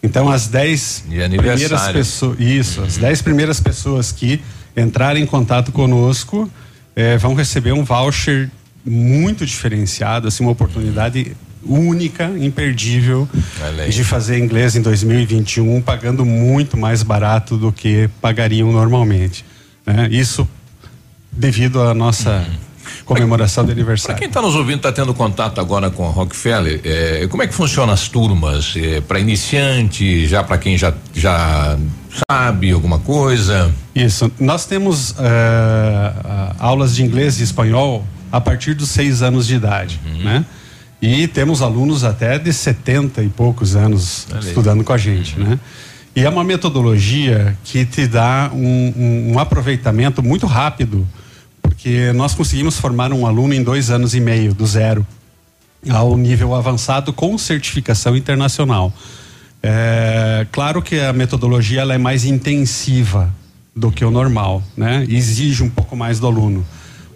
Então, 0.02 0.32
as 0.32 0.48
10 0.48 1.04
E 1.10 1.22
aniversário. 1.22 1.68
primeiras 1.68 1.92
pessoas. 1.92 2.40
Isso, 2.40 2.82
as 2.82 2.96
10 2.96 3.22
primeiras 3.22 3.60
pessoas 3.60 4.10
que 4.10 4.40
entrarem 4.78 5.24
em 5.24 5.26
contato 5.26 5.74
conosco 5.74 6.50
eh, 6.96 7.18
vão 7.18 7.34
receber 7.34 7.74
um 7.74 7.84
voucher 7.84 8.50
muito 8.86 9.46
diferenciado, 9.46 10.30
assim, 10.30 10.46
uma 10.46 10.54
oportunidade 10.54 11.36
única, 11.66 12.32
imperdível 12.40 13.28
de 13.90 14.04
fazer 14.04 14.40
inglês 14.40 14.76
em 14.76 14.82
2021, 14.82 15.82
pagando 15.82 16.26
muito 16.26 16.78
mais 16.78 17.04
barato 17.04 17.58
do 17.58 17.72
que 17.72 18.10
pagariam 18.22 18.72
normalmente. 18.72 19.44
né? 19.86 20.08
Isso 20.12 20.48
devido 21.32 21.82
à 21.82 21.94
nossa 21.94 22.46
comemoração 23.04 23.64
de 23.64 23.68
Para 23.68 23.74
aniversário. 23.74 24.18
quem 24.18 24.28
está 24.28 24.42
nos 24.42 24.56
ouvindo, 24.56 24.78
está 24.78 24.92
tendo 24.92 25.14
contato 25.14 25.60
agora 25.60 25.90
com 25.92 26.08
a 26.08 26.12
Rockefeller, 26.12 26.80
eh, 26.84 27.28
como 27.30 27.44
é 27.44 27.48
que 27.48 27.54
funcionam 27.54 27.94
as 27.94 28.08
turmas? 28.08 28.74
para 29.08 29.20
iniciante, 29.20 30.26
já 30.28 30.44
para 30.44 30.58
quem 30.58 30.78
já, 30.78 30.94
já 31.14 31.78
sabe 32.30 32.72
alguma 32.72 33.00
coisa? 33.00 33.72
Isso. 33.94 34.32
Nós 34.40 34.66
temos 34.66 35.14
eh, 35.20 36.14
ah, 36.24 36.56
aulas 36.60 36.96
de 36.96 37.04
inglês 37.04 37.40
e 37.40 37.44
espanhol 37.44 38.06
a 38.32 38.40
partir 38.42 38.74
dos 38.74 38.90
seis 38.90 39.22
anos 39.22 39.46
de 39.48 39.56
idade, 39.56 40.00
né? 40.24 40.46
E 41.02 41.28
temos 41.28 41.62
alunos 41.62 42.04
até 42.04 42.40
de 42.40 42.52
70 42.52 43.22
e 43.24 43.30
poucos 43.30 43.76
anos 43.76 44.28
aí. 44.32 44.40
estudando 44.48 44.84
com 44.84 44.94
a 44.94 44.98
gente, 44.98 45.40
né? 45.40 45.60
E 46.16 46.22
é 46.24 46.30
uma 46.30 46.44
metodologia 46.44 47.58
que 47.64 47.86
te 47.86 48.08
dá 48.08 48.50
um, 48.54 48.94
um- 48.96 49.34
um 49.34 49.40
aproveitamento 49.40 50.24
muito 50.24 50.46
rápido, 50.48 51.06
porque 51.62 52.12
nós 52.14 52.34
conseguimos 52.34 52.80
formar 52.80 53.12
um 53.12 53.26
aluno 53.28 53.54
em 53.54 53.62
dois 53.62 53.90
anos 53.90 54.16
e 54.16 54.20
meio, 54.22 54.54
do 54.54 54.66
zero 54.66 55.06
ao 55.90 56.18
nível 56.18 56.56
avançado 56.56 57.12
com 57.14 57.38
certificação 57.38 58.16
internacional. 58.16 58.92
É, 59.62 60.48
claro 60.52 60.82
que 60.82 61.00
a 61.00 61.12
metodologia 61.14 61.82
ela 61.82 61.94
é 61.94 61.98
mais 61.98 62.24
intensiva 62.26 63.30
do 63.76 63.92
que 63.92 64.06
o 64.06 64.10
normal, 64.12 64.64
né? 64.78 65.06
Exige 65.10 65.64
um 65.64 65.70
pouco 65.70 65.96
mais 65.96 66.20
do 66.20 66.28
aluno. 66.28 66.66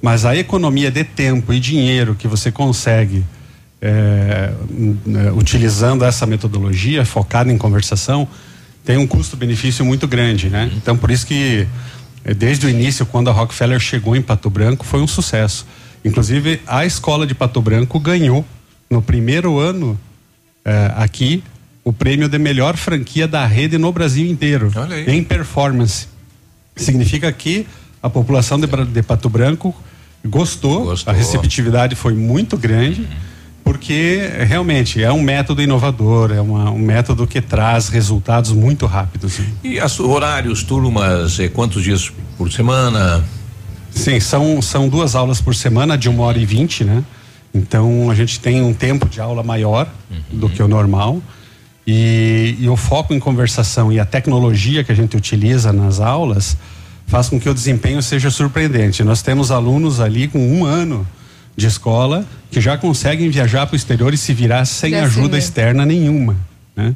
Mas 0.02 0.26
a 0.26 0.36
economia 0.36 0.92
de 0.92 1.04
tempo 1.04 1.54
e 1.54 1.60
dinheiro 1.60 2.16
que 2.16 2.28
você 2.28 2.52
consegue 2.52 3.24
é, 3.82 4.52
é, 4.52 5.32
utilizando 5.32 6.04
essa 6.04 6.26
metodologia 6.26 7.06
focada 7.06 7.52
em 7.52 7.58
conversação, 7.58 8.28
tem 8.84 8.98
um 8.98 9.08
custo-benefício 9.08 9.86
muito 9.86 10.08
grande, 10.08 10.50
né? 10.50 10.72
Então, 10.76 10.98
por 10.98 11.12
isso 11.12 11.26
que 11.26 11.68
é, 12.24 12.34
desde 12.34 12.66
o 12.66 12.70
início, 12.70 13.06
quando 13.06 13.30
a 13.30 13.34
Rockefeller 13.34 13.80
chegou 13.80 14.16
em 14.16 14.22
Pato 14.22 14.50
Branco, 14.50 14.86
foi 14.86 15.02
um 15.02 15.08
sucesso. 15.08 15.66
Inclusive, 16.04 16.62
a 16.68 16.86
escola 16.86 17.26
de 17.26 17.34
Pato 17.34 17.62
Branco 17.62 18.00
ganhou 18.00 18.46
no 18.90 19.02
primeiro 19.02 19.60
ano 19.60 20.00
é, 20.66 20.92
aqui 20.96 21.44
o 21.84 21.94
prêmio 21.94 22.30
de 22.30 22.38
melhor 22.38 22.78
franquia 22.78 23.28
da 23.28 23.46
rede 23.46 23.78
no 23.78 23.92
Brasil 23.92 24.30
inteiro, 24.30 24.72
em 25.08 25.24
performance. 25.24 26.08
Significa 26.76 27.32
que 27.32 27.66
a 28.02 28.10
população 28.10 28.60
de, 28.60 28.68
de 28.68 29.02
Pato 29.02 29.30
Branco 29.30 29.76
gostou, 30.26 30.86
Gostou. 30.86 31.12
a 31.12 31.16
receptividade 31.16 31.96
foi 31.96 32.14
muito 32.14 32.58
grande, 32.58 33.08
porque 33.70 34.28
realmente 34.48 35.04
é 35.04 35.12
um 35.12 35.22
método 35.22 35.62
inovador, 35.62 36.32
é 36.32 36.42
uma- 36.42 36.72
um 36.72 36.80
método 36.80 37.28
que 37.28 37.40
traz 37.40 37.88
resultados 37.88 38.52
muito 38.52 38.88
rápidos. 38.88 39.40
E 39.64 39.80
as 39.80 40.00
horários, 40.00 40.64
turmas, 40.64 41.40
eh, 41.40 41.50
quantos 41.50 41.84
dias 41.84 42.12
por 42.36 42.52
semana? 42.52 43.24
Sim, 43.92 44.20
são, 44.20 44.60
são 44.60 44.90
duas 44.90 45.14
aulas 45.14 45.40
por 45.40 45.54
semana, 45.54 45.96
de 45.96 46.10
uma 46.10 46.24
hora 46.24 46.40
e 46.40 46.46
vinte, 46.48 46.84
né? 46.84 47.04
Então 47.54 48.10
a 48.10 48.16
gente 48.16 48.40
tem 48.40 48.60
um 48.64 48.74
tempo 48.74 49.08
de 49.08 49.22
aula 49.22 49.44
maior 49.44 49.88
do 50.32 50.50
que 50.50 50.64
o 50.64 50.68
normal. 50.68 51.22
E, 51.86 52.56
e 52.60 52.68
o 52.68 52.76
foco 52.76 53.14
em 53.14 53.20
conversação 53.20 53.92
e 53.92 54.00
a 54.00 54.06
tecnologia 54.06 54.84
que 54.84 54.92
a 54.92 54.96
gente 54.96 55.16
utiliza 55.16 55.72
nas 55.72 56.00
aulas 56.00 56.58
faz 57.06 57.30
com 57.30 57.40
que 57.40 57.48
o 57.48 57.54
desempenho 57.54 58.02
seja 58.02 58.32
surpreendente. 58.32 59.04
Nós 59.04 59.22
temos 59.22 59.52
alunos 59.52 60.00
ali 60.00 60.28
com 60.28 60.40
um 60.40 60.66
ano 60.66 61.06
de 61.60 61.68
escola 61.68 62.26
que 62.50 62.60
já 62.60 62.78
conseguem 62.78 63.30
viajar 63.30 63.68
para 63.68 63.74
o 63.74 63.76
exterior 63.76 64.14
e 64.14 64.18
se 64.18 64.34
virar 64.34 64.66
sem 64.66 64.92
se 64.92 64.96
ajuda 64.96 65.34
vê. 65.34 65.38
externa 65.38 65.86
nenhuma, 65.86 66.36
né? 66.76 66.96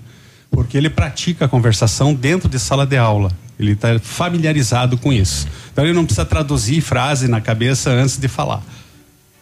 Porque 0.49 0.77
ele 0.77 0.90
pratica 0.90 1.45
a 1.45 1.48
conversação 1.48 2.14
dentro 2.14 2.48
de 2.48 2.60
sala 2.60 2.85
de 2.85 2.98
aula. 2.98 3.31
Ele 3.60 3.73
está 3.73 3.99
familiarizado 3.99 4.98
com 4.98 5.11
isso. 5.11 5.48
Então 5.72 5.84
ele 5.84 5.94
não 5.94 6.06
precisa 6.06 6.26
traduzir 6.26 6.81
frase 6.81 7.27
na 7.27 7.41
cabeça 7.41 7.90
antes 7.91 8.18
de 8.18 8.27
falar. 8.27 8.64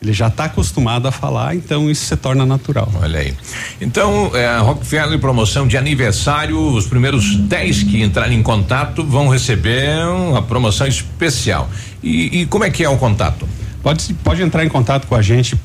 Ele 0.02 0.14
já 0.14 0.28
está 0.28 0.46
acostumado 0.46 1.08
a 1.08 1.12
falar, 1.12 1.56
então 1.56 1.90
isso 1.90 2.06
se 2.06 2.18
torna 2.18 2.44
natural. 2.44 2.92
Olha 3.00 3.20
aí. 3.20 3.36
Então, 3.80 4.32
é, 4.34 4.58
Rockefeller 4.58 5.20
promoção 5.20 5.68
de 5.68 5.78
aniversário, 5.78 6.58
os 6.60 6.88
primeiros 6.88 7.36
10 7.36 7.84
que 7.84 8.02
entrarem 8.02 8.40
em 8.40 8.42
contato 8.42 9.06
vão 9.06 9.28
receber 9.28 10.04
uma 10.08 10.42
promoção 10.42 10.88
especial. 10.88 11.70
E, 12.02 12.42
e 12.42 12.46
como 12.48 12.64
é 12.64 12.72
que 12.72 12.84
é 12.84 12.90
o 12.90 12.98
contato? 12.98 13.48
Pode, 13.84 14.14
pode 14.16 14.42
entrar 14.42 14.64
em 14.66 14.70
contato 14.70 15.08
com 15.08 15.16
a 15.16 15.22
gente 15.22 15.60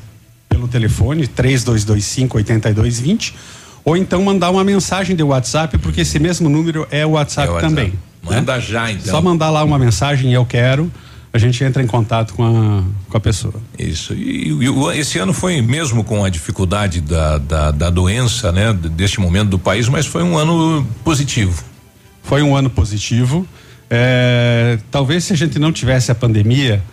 pelo 0.49 0.67
telefone 0.67 1.27
3225 1.27 2.37
8220 2.37 3.35
ou 3.85 3.95
então 3.95 4.21
mandar 4.23 4.49
uma 4.49 4.63
mensagem 4.63 5.15
de 5.15 5.23
WhatsApp, 5.23 5.77
porque 5.77 6.01
esse 6.01 6.19
mesmo 6.19 6.49
número 6.49 6.85
é 6.91 7.05
o 7.05 7.11
WhatsApp, 7.11 7.47
É 7.47 7.51
WhatsApp. 7.51 7.73
também. 7.75 7.93
Manda 8.21 8.59
já, 8.59 8.91
então. 8.91 9.05
Só 9.05 9.21
mandar 9.21 9.49
lá 9.49 9.63
uma 9.63 9.79
mensagem, 9.79 10.33
eu 10.33 10.45
quero, 10.45 10.91
a 11.31 11.37
gente 11.37 11.63
entra 11.63 11.81
em 11.81 11.87
contato 11.87 12.33
com 12.33 12.43
a, 12.43 12.83
com 13.09 13.17
a 13.17 13.19
pessoa. 13.21 13.53
Isso. 13.79 14.13
E, 14.13 14.51
e 14.51 14.99
esse 14.99 15.17
ano 15.19 15.31
foi 15.31 15.61
mesmo 15.61 16.03
com 16.03 16.25
a 16.25 16.29
dificuldade 16.29 16.99
da, 16.99 17.37
da, 17.37 17.71
da 17.71 17.89
doença, 17.89 18.51
né? 18.51 18.73
Deste 18.73 19.21
momento 19.21 19.49
do 19.51 19.59
país, 19.59 19.87
mas 19.87 20.05
foi 20.05 20.23
um 20.23 20.37
ano 20.37 20.85
positivo. 21.03 21.63
Foi 22.23 22.41
um 22.41 22.55
ano 22.57 22.69
positivo. 22.69 23.47
É, 23.89 24.77
talvez 24.91 25.23
se 25.23 25.31
a 25.31 25.35
gente 25.37 25.57
não 25.59 25.71
tivesse 25.71 26.11
a 26.11 26.15
pandemia, 26.15 26.83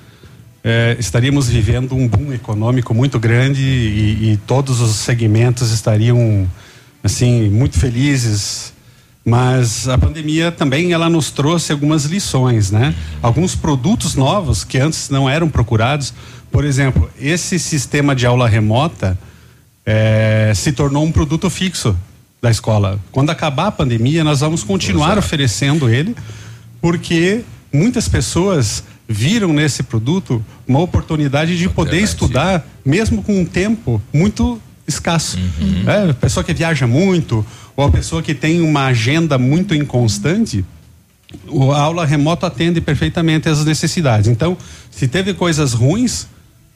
é, 0.65 0.97
estaríamos 0.99 1.47
vivendo 1.47 1.95
um 1.95 2.09
boom 2.09 2.33
econômico 2.33 2.95
muito 2.95 3.21
grande 3.21 3.61
e, 3.61 4.33
e 4.33 4.37
todos 4.47 4.81
os 4.81 4.97
segmentos 4.97 5.71
estariam 5.71 6.51
assim 7.03 7.51
muito 7.51 7.79
felizes. 7.79 8.73
Mas 9.23 9.89
a 9.89 9.97
pandemia 9.99 10.51
também 10.51 10.93
ela 10.93 11.09
nos 11.11 11.31
trouxe 11.31 11.73
algumas 11.73 12.05
lições, 12.05 12.71
né? 12.71 12.95
Alguns 13.23 13.55
produtos 13.55 14.15
novos 14.15 14.65
que 14.65 14.79
antes 14.79 15.11
não 15.11 15.29
eram 15.29 15.49
procurados. 15.49 16.13
Por 16.51 16.65
exemplo, 16.65 17.11
esse 17.19 17.59
sistema 17.59 18.15
de 18.15 18.27
aula 18.27 18.49
remota 18.49 19.19
é, 19.85 20.53
se 20.55 20.73
tornou 20.73 21.05
um 21.05 21.13
produto 21.13 21.49
fixo 21.51 21.97
da 22.41 22.51
escola. 22.51 22.99
Quando 23.13 23.31
acabar 23.31 23.69
a 23.69 23.73
pandemia, 23.73 24.23
nós 24.25 24.41
vamos 24.41 24.63
continuar 24.63 25.17
oferecendo 25.19 25.89
ele, 25.89 26.15
porque 26.81 27.43
muitas 27.73 28.09
pessoas 28.09 28.85
viram 29.09 29.53
nesse 29.53 29.83
produto 29.83 30.45
uma 30.67 30.81
oportunidade 30.81 31.59
de 31.59 31.69
poder 31.69 32.01
estudar, 32.01 32.67
mesmo 32.85 33.23
com 33.23 33.41
um 33.41 33.45
tempo 33.45 34.01
muito 34.13 34.61
escasso. 34.87 35.39
É, 35.87 36.11
a 36.11 36.15
pessoa 36.15 36.43
que 36.43 36.53
viaja 36.55 36.87
muito, 36.87 37.45
ou 37.77 37.85
a 37.85 37.91
pessoa 37.91 38.23
que 38.23 38.35
tem 38.35 38.61
uma 38.61 38.87
agenda 38.87 39.39
muito 39.39 39.75
inconstante, 39.75 40.65
a 41.75 41.79
aula 41.79 42.07
remota 42.07 42.47
atende 42.47 42.81
perfeitamente 42.81 43.49
às 43.49 43.65
necessidades. 43.65 44.29
Então, 44.29 44.57
se 44.91 45.09
teve 45.09 45.35
coisas 45.35 45.73
ruins 45.73 46.27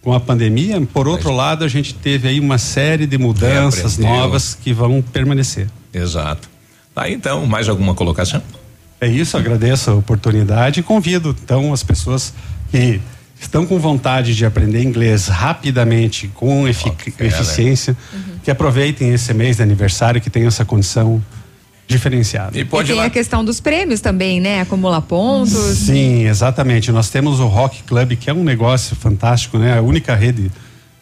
com 0.02 0.12
a 0.12 0.20
pandemia, 0.20 0.80
por 0.92 1.08
outro 1.08 1.32
lado, 1.32 1.64
a 1.64 1.68
gente 1.68 1.94
teve 1.94 2.28
aí 2.28 2.40
uma 2.40 2.58
série 2.58 3.06
de 3.06 3.18
mudanças 3.18 3.98
novas 3.98 4.54
que 4.54 4.72
vão 4.72 5.02
permanecer. 5.02 5.68
Exato. 5.92 6.48
Tá, 6.94 7.08
então, 7.08 7.46
mais 7.46 7.68
alguma 7.68 7.94
colocação? 7.94 8.42
É 9.00 9.06
isso, 9.06 9.36
agradeço 9.36 9.90
a 9.90 9.94
oportunidade 9.94 10.80
e 10.80 10.82
convido 10.82 11.34
então 11.44 11.72
as 11.72 11.82
pessoas 11.82 12.32
que 12.70 13.00
estão 13.40 13.64
com 13.64 13.78
vontade 13.78 14.34
de 14.34 14.44
aprender 14.44 14.82
inglês 14.82 15.28
rapidamente, 15.28 16.28
com 16.34 16.66
efic- 16.66 17.14
eficiência, 17.20 17.96
que 18.42 18.50
aproveitem 18.50 19.12
esse 19.14 19.32
mês 19.32 19.56
de 19.58 19.62
aniversário 19.62 20.20
que 20.20 20.28
tem 20.28 20.46
essa 20.46 20.64
condição 20.64 21.22
diferenciada. 21.86 22.58
E 22.58 22.62
E 22.62 22.64
tem 22.64 23.00
a 23.06 23.10
questão 23.10 23.44
dos 23.44 23.60
prêmios 23.60 24.00
também, 24.00 24.40
né? 24.40 24.60
Acumular 24.60 25.00
pontos. 25.00 25.52
Sim, 25.78 26.26
exatamente. 26.26 26.92
Nós 26.92 27.08
temos 27.08 27.40
o 27.40 27.46
Rock 27.46 27.82
Club, 27.84 28.12
que 28.16 28.28
é 28.28 28.34
um 28.34 28.44
negócio 28.44 28.94
fantástico, 28.96 29.56
né? 29.58 29.78
A 29.78 29.80
única 29.82 30.14
rede 30.14 30.50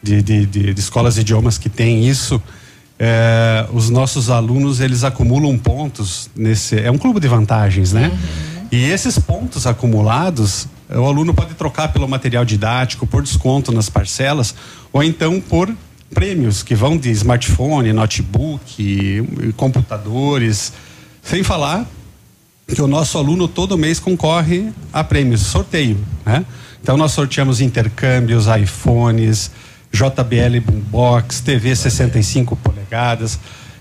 de, 0.03 0.23
de, 0.23 0.47
de- 0.47 0.75
de 0.75 0.81
escolas 0.81 1.15
de 1.15 1.23
idiomas 1.23 1.59
que 1.59 1.69
tem 1.69 2.07
isso. 2.07 2.41
É, 2.99 3.67
os 3.73 3.91
nossos 3.91 4.31
alunos, 4.31 4.81
eles 4.81 5.05
acumulam 5.05 5.57
pontos 5.59 6.31
nesse... 6.35 6.79
É 6.79 6.91
um 6.91 6.99
clube 6.99 7.21
de 7.21 7.29
vantagens, 7.29 7.93
né? 7.93 8.11
E 8.73 8.85
esses 8.85 9.19
pontos 9.19 9.67
acumulados, 9.67 10.67
o 10.91 11.05
aluno 11.05 11.33
pode 11.35 11.55
trocar 11.55 11.93
pelo 11.93 12.09
material 12.09 12.45
didático, 12.45 13.07
por 13.07 13.23
desconto 13.23 13.71
nas 13.71 13.89
parcelas, 13.89 14.55
ou 14.93 15.03
então 15.03 15.41
por 15.41 15.73
prêmios 16.13 16.63
que 16.63 16.75
vão 16.75 16.97
de 16.97 17.11
smartphone, 17.11 17.93
notebook, 17.93 19.53
computadores, 19.57 20.73
sem 21.23 21.43
falar 21.43 21.87
que 22.67 22.83
o 22.83 22.87
nosso 22.89 23.19
aluno 23.19 23.47
todo 23.47 23.79
mês 23.79 24.01
concorre 24.01 24.73
a 24.93 25.05
prêmios, 25.05 25.43
sorteio, 25.43 25.99
né? 26.25 26.45
Então 26.83 26.97
nós 26.97 27.13
sorteamos 27.13 27.61
intercâmbios, 27.61 28.47
iPhones, 28.47 29.51
JBL 29.93 30.61
Boombox, 30.65 31.41
TV 31.41 31.75
65 31.75 32.57
polegadas. 32.57 33.39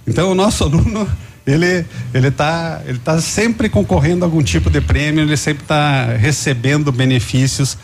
Então 0.07 0.31
o 0.31 0.35
nosso 0.35 0.63
aluno 0.65 1.07
ele 1.45 1.85
ele 2.13 2.31
tá 2.31 2.81
ele 2.85 2.99
tá 2.99 3.21
sempre 3.21 3.69
concorrendo 3.69 4.25
a 4.25 4.27
algum 4.27 4.41
tipo 4.41 4.69
de 4.69 4.81
prêmio, 4.81 5.23
ele 5.23 5.37
sempre 5.37 5.63
está 5.63 6.05
recebendo 6.17 6.91
benefícios 6.91 7.77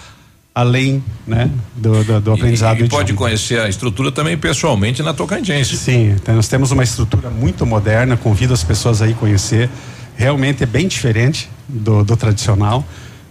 além, 0.54 1.02
né, 1.26 1.50
do, 1.76 2.04
do, 2.04 2.20
do 2.20 2.34
aprendizado 2.34 2.80
E 2.80 2.84
do 2.84 2.90
pode 2.90 3.14
conhecer 3.14 3.60
a 3.60 3.70
estrutura 3.70 4.12
também 4.12 4.38
pessoalmente 4.38 5.02
na 5.02 5.14
Tocantins. 5.14 5.68
Sim, 5.68 6.12
então 6.12 6.36
nós 6.36 6.48
temos 6.48 6.72
uma 6.72 6.84
estrutura 6.84 7.30
muito 7.30 7.66
moderna, 7.66 8.18
convido 8.18 8.54
as 8.54 8.64
pessoas 8.64 9.02
aí 9.02 9.14
a 9.14 9.16
conhecer. 9.16 9.70
Realmente 10.16 10.64
é 10.64 10.66
bem 10.66 10.88
diferente 10.88 11.50
do, 11.68 12.04
do 12.04 12.18
tradicional, 12.18 12.86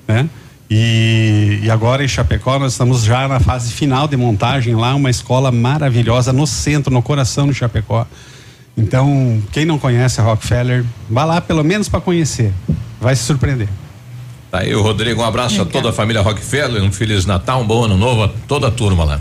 né? 0.09 0.29
E, 0.71 1.61
e 1.65 1.71
agora 1.71 2.05
em 2.05 2.09
Chapecó 2.09 2.57
nós 2.59 2.73
estamos 2.73 3.03
já 3.03 3.27
na 3.27 3.41
fase 3.41 3.73
final 3.73 4.07
de 4.07 4.17
montagem 4.17 4.77
lá, 4.77 4.95
uma 4.95 5.11
escola 5.11 5.51
maravilhosa 5.51 6.33
no 6.33 6.47
centro, 6.47 6.93
no 6.93 7.03
coração 7.03 7.49
de 7.49 7.55
Chapecó. 7.55 8.07
Então, 8.77 9.43
quem 9.51 9.65
não 9.65 9.79
conhece 9.79 10.21
a 10.21 10.25
Rockefeller, 10.25 10.85
vá 11.09 11.25
lá 11.25 11.41
pelo 11.41 11.65
menos 11.65 11.89
para 11.89 12.01
conhecer. 12.01 12.53
Vai 13.01 13.17
se 13.17 13.25
surpreender. 13.25 13.69
Tá 14.51 14.61
aí, 14.61 14.75
o 14.75 14.83
Rodrigo, 14.83 15.23
um 15.23 15.25
abraço 15.25 15.61
a 15.61 15.65
toda 15.65 15.91
a 15.91 15.93
família 15.93 16.23
Rockefeller, 16.23 16.83
um 16.83 16.93
Feliz 16.93 17.27
Natal, 17.27 17.61
um 17.61 17.67
bom 17.67 17.85
ano 17.85 17.97
novo 17.97 18.23
a 18.23 18.29
toda 18.47 18.69
a 18.69 18.71
turma 18.71 19.05
lá. 19.05 19.21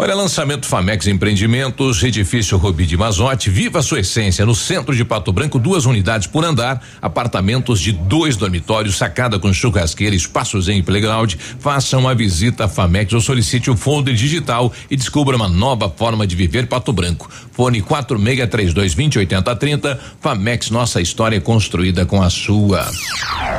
Olha, 0.00 0.14
lançamento 0.14 0.64
Famex 0.64 1.08
Empreendimentos, 1.08 2.00
edifício 2.04 2.56
Rubi 2.56 2.86
de 2.86 2.96
Mazote, 2.96 3.50
viva 3.50 3.80
a 3.80 3.82
sua 3.82 3.98
essência 3.98 4.46
no 4.46 4.54
centro 4.54 4.94
de 4.94 5.04
Pato 5.04 5.32
Branco, 5.32 5.58
duas 5.58 5.86
unidades 5.86 6.28
por 6.28 6.44
andar, 6.44 6.80
apartamentos 7.02 7.80
de 7.80 7.90
dois 7.90 8.36
dormitórios, 8.36 8.96
sacada 8.96 9.40
com 9.40 9.52
churrasqueira, 9.52 10.14
espaços 10.14 10.68
em 10.68 10.84
playground. 10.84 11.34
Faça 11.58 11.98
uma 11.98 12.14
visita 12.14 12.66
à 12.66 12.68
Famex 12.68 13.12
ou 13.12 13.20
solicite 13.20 13.72
o 13.72 13.76
folder 13.76 14.14
digital 14.14 14.72
e 14.88 14.94
descubra 14.94 15.34
uma 15.34 15.48
nova 15.48 15.90
forma 15.90 16.28
de 16.28 16.36
viver 16.36 16.68
Pato 16.68 16.92
Branco. 16.92 17.28
Fone 17.50 17.82
4632208030. 17.82 19.98
Famex, 20.20 20.70
nossa 20.70 21.00
história 21.00 21.38
é 21.38 21.40
construída 21.40 22.06
com 22.06 22.22
a 22.22 22.30
sua. 22.30 22.88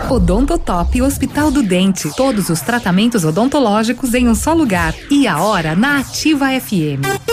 Odontotop 0.10 1.02
Hospital 1.02 1.52
do 1.52 1.62
Dente. 1.62 2.10
Todos 2.16 2.48
os 2.48 2.62
tratamentos 2.62 3.26
odontológicos 3.26 4.14
em 4.14 4.30
um 4.30 4.36
só 4.36 4.54
lugar. 4.54 4.96
E 5.12 5.28
a 5.28 5.42
hora 5.42 5.76
na 5.76 6.00
Ativa 6.00 6.29
FM. 6.38 7.30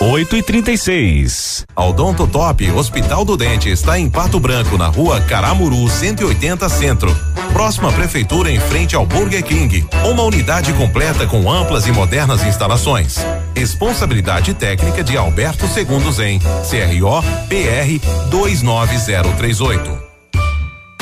8 0.00 0.36
e 0.36 0.42
36 0.42 1.64
A 1.74 1.84
Odonto 1.86 2.26
Top 2.26 2.70
Hospital 2.72 3.24
do 3.24 3.36
Dente 3.36 3.70
está 3.70 3.98
em 3.98 4.10
Pato 4.10 4.38
Branco, 4.38 4.76
na 4.76 4.88
rua 4.88 5.20
Caramuru 5.22 5.88
180 5.88 6.68
Centro. 6.68 7.16
Próxima 7.52 7.90
prefeitura 7.92 8.50
em 8.50 8.60
frente 8.60 8.94
ao 8.94 9.06
Burger 9.06 9.42
King. 9.42 9.86
Uma 10.04 10.24
unidade 10.24 10.72
completa 10.74 11.26
com 11.26 11.50
amplas 11.50 11.86
e 11.86 11.92
modernas 11.92 12.44
instalações. 12.44 13.16
Responsabilidade 13.56 14.52
técnica 14.52 15.02
de 15.02 15.16
Alberto 15.16 15.66
Segundo 15.68 16.12
Zen. 16.12 16.38
CRO 16.38 17.22
PR 17.48 18.28
29038. 18.30 20.03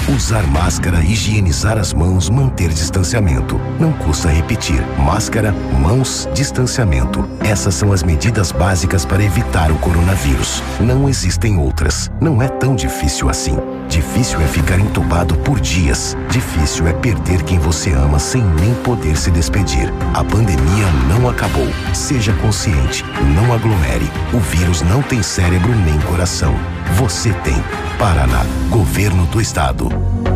Usar 0.09 0.45
máscara, 0.49 1.01
higienizar 1.01 1.79
as 1.79 1.95
mãos, 1.95 2.29
manter 2.29 2.69
distanciamento. 2.71 3.59
Não 3.79 3.93
custa 3.93 4.29
repetir. 4.29 4.83
Máscara, 4.99 5.53
mãos, 5.81 6.29
distanciamento. 6.35 7.29
Essas 7.41 7.77
são 7.77 7.93
as 7.93 8.03
medidas 8.03 8.51
básicas 8.51 9.05
para 9.05 9.23
evitar 9.23 9.71
o 9.71 9.79
coronavírus. 9.79 10.61
Não 10.81 11.09
existem 11.09 11.57
outras. 11.57 12.11
Não 12.21 12.43
é 12.43 12.49
tão 12.49 12.75
difícil 12.75 13.31
assim. 13.31 13.57
Difícil 13.93 14.41
é 14.41 14.47
ficar 14.47 14.81
entubado 14.81 15.37
por 15.37 15.61
dias. 15.61 16.17
Difícil 16.31 16.87
é 16.89 16.95
perder 16.95 17.43
quem 17.43 17.59
você 17.59 17.93
ama 17.93 18.19
sem 18.19 18.43
nem 18.43 18.75
poder 18.77 19.19
se 19.19 19.31
despedir. 19.31 19.93
A 20.15 20.25
pandemia 20.25 20.87
não 21.11 21.29
acabou. 21.29 21.69
Seja 21.93 22.33
consciente. 22.41 23.05
Não 23.35 23.53
aglomere. 23.53 24.11
O 24.33 24.39
vírus 24.39 24.81
não 24.81 25.03
tem 25.03 25.23
cérebro 25.23 25.75
nem 25.85 26.01
coração. 26.09 26.55
Você 26.95 27.35
tem. 27.45 27.63
Paraná, 27.99 28.47
Governo 28.71 29.27
do 29.27 29.43
Estado. 29.43 29.91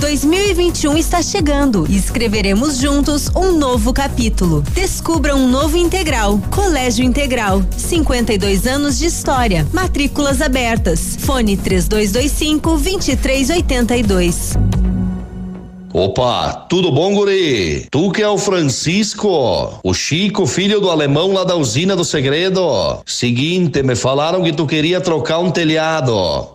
2021 0.00 0.96
está 0.96 1.22
chegando 1.22 1.84
e 1.86 1.94
escreveremos 1.94 2.78
juntos 2.78 3.28
um 3.36 3.52
novo 3.52 3.92
capítulo. 3.92 4.62
Descubra 4.72 5.36
um 5.36 5.46
novo 5.46 5.76
integral. 5.76 6.40
Colégio 6.50 7.04
Integral. 7.04 7.62
52 7.76 8.66
anos 8.66 8.98
de 8.98 9.04
história. 9.04 9.68
Matrículas 9.74 10.40
abertas. 10.40 11.16
Fone 11.20 11.54
3225 11.54 12.70
2382. 12.78 14.56
Opa, 15.92 16.66
tudo 16.68 16.92
bom, 16.92 17.12
guri? 17.14 17.88
Tu 17.90 18.12
que 18.12 18.22
é 18.22 18.28
o 18.28 18.38
Francisco, 18.38 19.80
o 19.82 19.92
Chico, 19.92 20.46
filho 20.46 20.80
do 20.80 20.88
alemão 20.88 21.32
lá 21.32 21.42
da 21.42 21.56
usina 21.56 21.96
do 21.96 22.04
segredo. 22.04 23.02
Seguinte, 23.04 23.82
me 23.82 23.96
falaram 23.96 24.40
que 24.44 24.52
tu 24.52 24.66
queria 24.66 25.00
trocar 25.00 25.40
um 25.40 25.50
telhado, 25.50 26.54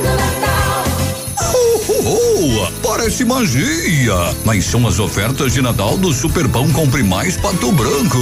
Parece 3.01 3.25
magia, 3.25 4.13
mas 4.45 4.63
são 4.63 4.87
as 4.87 4.99
ofertas 4.99 5.53
de 5.53 5.61
Natal 5.61 5.97
do 5.97 6.13
Superpão 6.13 6.71
Compre 6.71 7.01
Mais 7.01 7.35
Pato 7.35 7.71
Branco. 7.71 8.19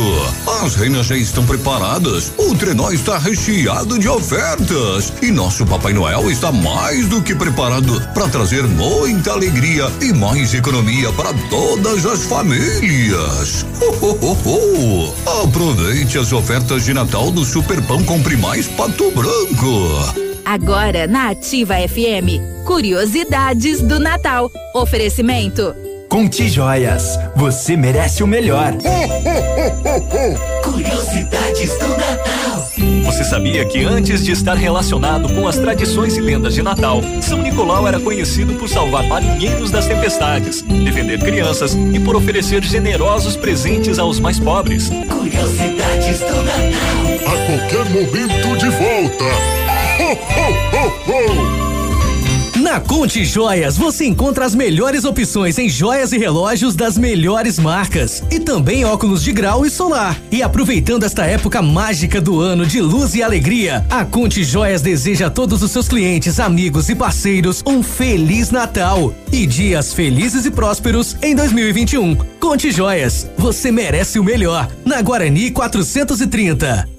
As 0.63 0.75
reinas 0.75 1.07
já 1.07 1.17
estão 1.17 1.45
preparadas, 1.45 2.31
o 2.37 2.55
trenó 2.55 2.89
está 2.89 3.17
recheado 3.17 3.99
de 3.99 4.07
ofertas 4.07 5.11
e 5.21 5.31
nosso 5.31 5.65
Papai 5.65 5.91
Noel 5.91 6.31
está 6.31 6.49
mais 6.49 7.09
do 7.09 7.21
que 7.21 7.35
preparado 7.35 7.99
para 8.13 8.29
trazer 8.29 8.63
muita 8.63 9.33
alegria 9.33 9.91
e 9.99 10.13
mais 10.13 10.53
economia 10.53 11.11
para 11.11 11.33
todas 11.49 12.05
as 12.05 12.23
famílias. 12.23 13.65
Oh, 13.81 13.93
oh, 14.01 14.17
oh, 14.21 15.13
oh. 15.25 15.43
Aproveite 15.43 16.17
as 16.17 16.31
ofertas 16.31 16.85
de 16.85 16.93
Natal 16.93 17.31
do 17.31 17.43
Superpão 17.43 18.01
Compre 18.05 18.37
Mais 18.37 18.65
Pato 18.65 19.11
Branco. 19.11 20.28
Agora 20.45 21.07
na 21.07 21.29
Ativa 21.29 21.75
FM, 21.75 22.65
curiosidades 22.65 23.81
do 23.81 23.99
Natal. 23.99 24.51
Oferecimento. 24.73 25.75
Conte 26.09 26.49
Joias, 26.49 27.19
você 27.35 27.77
merece 27.77 28.23
o 28.23 28.27
melhor. 28.27 28.73
Curiosidades 30.63 31.77
do 31.77 31.87
Natal. 31.87 32.67
Você 33.05 33.23
sabia 33.23 33.63
que 33.65 33.83
antes 33.83 34.23
de 34.23 34.31
estar 34.31 34.55
relacionado 34.55 35.33
com 35.33 35.47
as 35.47 35.57
tradições 35.57 36.17
e 36.17 36.21
lendas 36.21 36.55
de 36.55 36.63
Natal, 36.63 37.01
São 37.21 37.41
Nicolau 37.41 37.87
era 37.87 37.99
conhecido 37.99 38.55
por 38.55 38.67
salvar 38.67 39.03
marinheiros 39.03 39.69
das 39.69 39.85
tempestades, 39.87 40.61
defender 40.61 41.19
crianças 41.19 41.75
e 41.75 41.99
por 41.99 42.15
oferecer 42.15 42.63
generosos 42.63 43.35
presentes 43.35 43.99
aos 43.99 44.19
mais 44.19 44.39
pobres? 44.39 44.89
Curiosidades 44.89 46.19
do 46.19 46.43
Natal. 46.43 47.09
A 47.27 47.45
qualquer 47.45 47.85
momento 47.89 48.57
de 48.57 48.69
volta. 48.69 49.58
Na 52.55 52.79
Conte 52.79 53.25
Joias 53.25 53.77
você 53.77 54.05
encontra 54.05 54.45
as 54.45 54.53
melhores 54.53 55.03
opções 55.03 55.57
em 55.57 55.67
joias 55.67 56.11
e 56.11 56.17
relógios 56.17 56.75
das 56.75 56.97
melhores 56.97 57.57
marcas 57.57 58.23
e 58.29 58.39
também 58.39 58.85
óculos 58.85 59.23
de 59.23 59.31
grau 59.31 59.65
e 59.65 59.69
solar. 59.69 60.19
E 60.31 60.43
aproveitando 60.43 61.03
esta 61.03 61.25
época 61.25 61.61
mágica 61.61 62.21
do 62.21 62.39
ano 62.39 62.65
de 62.65 62.79
luz 62.79 63.15
e 63.15 63.23
alegria, 63.23 63.85
a 63.89 64.05
Conte 64.05 64.43
Joias 64.43 64.81
deseja 64.81 65.27
a 65.27 65.31
todos 65.31 65.63
os 65.63 65.71
seus 65.71 65.87
clientes, 65.87 66.39
amigos 66.39 66.89
e 66.89 66.95
parceiros 66.95 67.63
um 67.65 67.81
feliz 67.81 68.51
Natal 68.51 69.13
e 69.31 69.47
dias 69.47 69.93
felizes 69.93 70.45
e 70.45 70.51
prósperos 70.51 71.17
em 71.21 71.33
2021. 71.33 72.15
Conte 72.39 72.71
Joias, 72.71 73.27
você 73.37 73.71
merece 73.71 74.19
o 74.19 74.23
melhor. 74.23 74.67
Na 74.85 75.01
Guarani 75.01 75.49
430. 75.49 76.98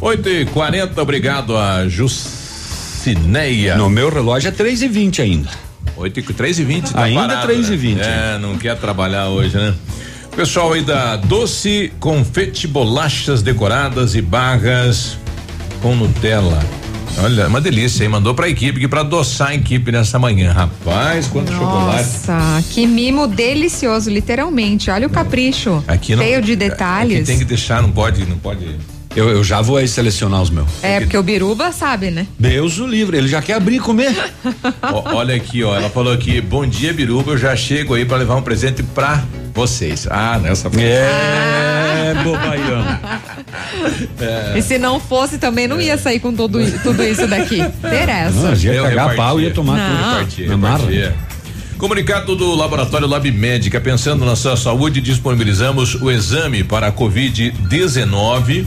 8 0.00 0.28
e 0.28 0.44
40 0.46 1.02
obrigado 1.02 1.56
a 1.56 1.86
Jucineia. 1.86 3.76
No 3.76 3.90
meu 3.90 4.08
relógio 4.08 4.48
é 4.48 4.50
3 4.50 4.82
e 4.82 4.88
20 4.88 5.22
ainda. 5.22 5.50
8 5.94 6.20
e 6.20 6.22
3 6.22 6.58
e 6.58 6.64
20 6.64 6.92
tá 6.92 7.02
Ainda 7.02 7.20
parado, 7.20 7.46
3 7.46 7.68
e 7.68 7.70
né? 7.70 7.76
20. 7.76 8.00
É, 8.00 8.38
não 8.38 8.56
quer 8.56 8.78
trabalhar 8.78 9.28
hoje, 9.28 9.56
né? 9.58 9.74
Pessoal 10.34 10.72
aí 10.72 10.82
da 10.82 11.16
Doce 11.16 11.92
Confete 12.00 12.66
Bolachas 12.66 13.42
Decoradas 13.42 14.14
e 14.14 14.22
Barras 14.22 15.18
com 15.82 15.94
Nutella. 15.94 16.58
Olha, 17.22 17.48
uma 17.48 17.60
delícia, 17.60 18.04
hein? 18.04 18.08
Mandou 18.08 18.34
pra 18.34 18.48
equipe, 18.48 18.80
que 18.80 18.88
pra 18.88 19.00
adoçar 19.00 19.48
a 19.48 19.54
equipe 19.54 19.92
nessa 19.92 20.18
manhã. 20.18 20.52
Rapaz, 20.52 21.26
quanto 21.26 21.52
chocolate. 21.52 22.04
Nossa, 22.04 22.64
que 22.70 22.86
mimo 22.86 23.26
delicioso, 23.26 24.08
literalmente. 24.08 24.90
Olha 24.90 25.06
o 25.06 25.10
capricho. 25.10 25.84
Aqui 25.86 26.16
não, 26.16 26.22
cheio 26.22 26.40
de 26.40 26.56
detalhes. 26.56 27.18
Aqui 27.18 27.26
tem 27.26 27.38
que 27.38 27.44
deixar, 27.44 27.82
não 27.82 27.90
pode, 27.90 28.24
não 28.24 28.38
pode. 28.38 28.76
Eu, 29.16 29.28
eu 29.28 29.42
já 29.42 29.60
vou 29.60 29.76
aí 29.76 29.88
selecionar 29.88 30.40
os 30.40 30.50
meus. 30.50 30.68
É, 30.82 31.00
porque 31.00 31.16
o 31.16 31.22
Biruba 31.22 31.72
sabe, 31.72 32.10
né? 32.12 32.26
Deus 32.38 32.78
o 32.78 32.86
livre, 32.86 33.16
ele 33.16 33.26
já 33.26 33.42
quer 33.42 33.54
abrir 33.54 33.76
e 33.76 33.80
comer. 33.80 34.14
Ó, 34.82 35.16
olha 35.16 35.34
aqui, 35.34 35.64
ó, 35.64 35.74
ela 35.74 35.90
falou 35.90 36.12
aqui, 36.12 36.40
bom 36.40 36.64
dia 36.64 36.92
Biruba, 36.92 37.32
eu 37.32 37.38
já 37.38 37.56
chego 37.56 37.94
aí 37.94 38.04
pra 38.04 38.16
levar 38.16 38.36
um 38.36 38.42
presente 38.42 38.82
pra 38.84 39.24
vocês. 39.52 40.06
Ah, 40.08 40.38
nessa 40.38 40.70
foi. 40.70 40.82
É, 40.84 42.14
bobaião. 42.22 42.84
É. 44.20 44.40
E 44.58 44.62
se 44.62 44.78
não 44.78 45.00
fosse, 45.00 45.38
também 45.38 45.66
não 45.66 45.80
ia 45.80 45.96
sair 45.98 46.20
com 46.20 46.32
tudo, 46.32 46.58
tudo 46.82 47.02
isso 47.02 47.26
daqui. 47.26 47.60
Interessa. 47.84 48.30
Não, 48.32 48.54
ia 48.54 48.72
Eu 48.74 48.84
cagar 48.84 49.08
repartia. 49.10 49.16
pau 49.16 49.40
e 49.40 49.44
ia 49.44 49.50
tomar 49.50 49.76
Não. 49.76 49.96
tudo. 49.96 50.08
Repartia, 50.14 50.46
Na 50.48 50.56
marra. 50.56 50.76
repartia. 50.78 51.14
Comunicado 51.78 52.36
do 52.36 52.54
Laboratório 52.54 53.06
Lab 53.08 53.30
Médica, 53.32 53.80
pensando 53.80 54.24
na 54.24 54.36
sua 54.36 54.56
saúde, 54.56 55.00
disponibilizamos 55.00 55.94
o 55.96 56.10
exame 56.10 56.62
para 56.62 56.88
a 56.88 56.92
Covid-19. 56.92 58.66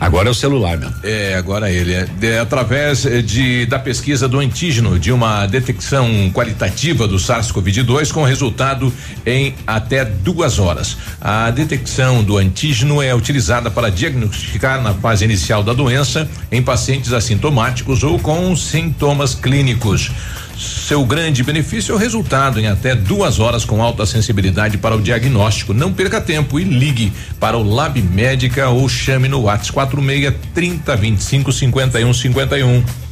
Agora 0.00 0.28
é 0.28 0.30
o 0.30 0.34
celular, 0.34 0.78
meu. 0.78 0.90
É, 1.04 1.34
agora 1.34 1.70
ele 1.70 1.92
é, 1.92 2.06
de- 2.06 2.38
através 2.38 3.04
eh, 3.04 3.20
de 3.20 3.66
da 3.66 3.78
pesquisa 3.78 4.26
do 4.26 4.38
antígeno 4.38 4.98
de 4.98 5.12
uma 5.12 5.44
detecção 5.46 6.30
qualitativa 6.32 7.06
do 7.06 7.16
SARS-CoV-2 7.16 8.10
com 8.10 8.24
resultado 8.24 8.90
em 9.26 9.54
até 9.66 10.02
duas 10.04 10.58
horas. 10.58 10.96
A 11.20 11.50
detecção 11.50 12.24
do 12.24 12.38
antígeno 12.38 13.02
é 13.02 13.14
utilizada 13.14 13.70
para 13.70 13.90
diagnosticar 13.90 14.80
na 14.80 14.94
fase 14.94 15.24
inicial 15.26 15.62
da 15.62 15.74
doença 15.74 16.26
em 16.50 16.62
pacientes 16.62 17.12
assintomáticos 17.12 18.02
ou 18.02 18.18
com 18.18 18.56
sintomas 18.56 19.34
clínicos. 19.34 20.10
Seu 20.60 21.06
grande 21.06 21.42
benefício 21.42 21.92
é 21.92 21.94
o 21.94 21.98
resultado 21.98 22.60
em 22.60 22.66
até 22.66 22.94
duas 22.94 23.40
horas 23.40 23.64
com 23.64 23.82
alta 23.82 24.04
sensibilidade 24.04 24.76
para 24.76 24.94
o 24.94 25.00
diagnóstico. 25.00 25.72
Não 25.72 25.90
perca 25.90 26.20
tempo 26.20 26.60
e 26.60 26.64
ligue 26.64 27.10
para 27.40 27.56
o 27.56 27.62
Lab 27.62 28.00
Médica 28.02 28.68
ou 28.68 28.86
chame 28.86 29.26
no 29.26 29.40
WhatsApp 29.44 29.72
46 29.72 30.34
30 30.52 30.96
25 30.96 31.52
51 31.52 32.12
51. 32.12 33.09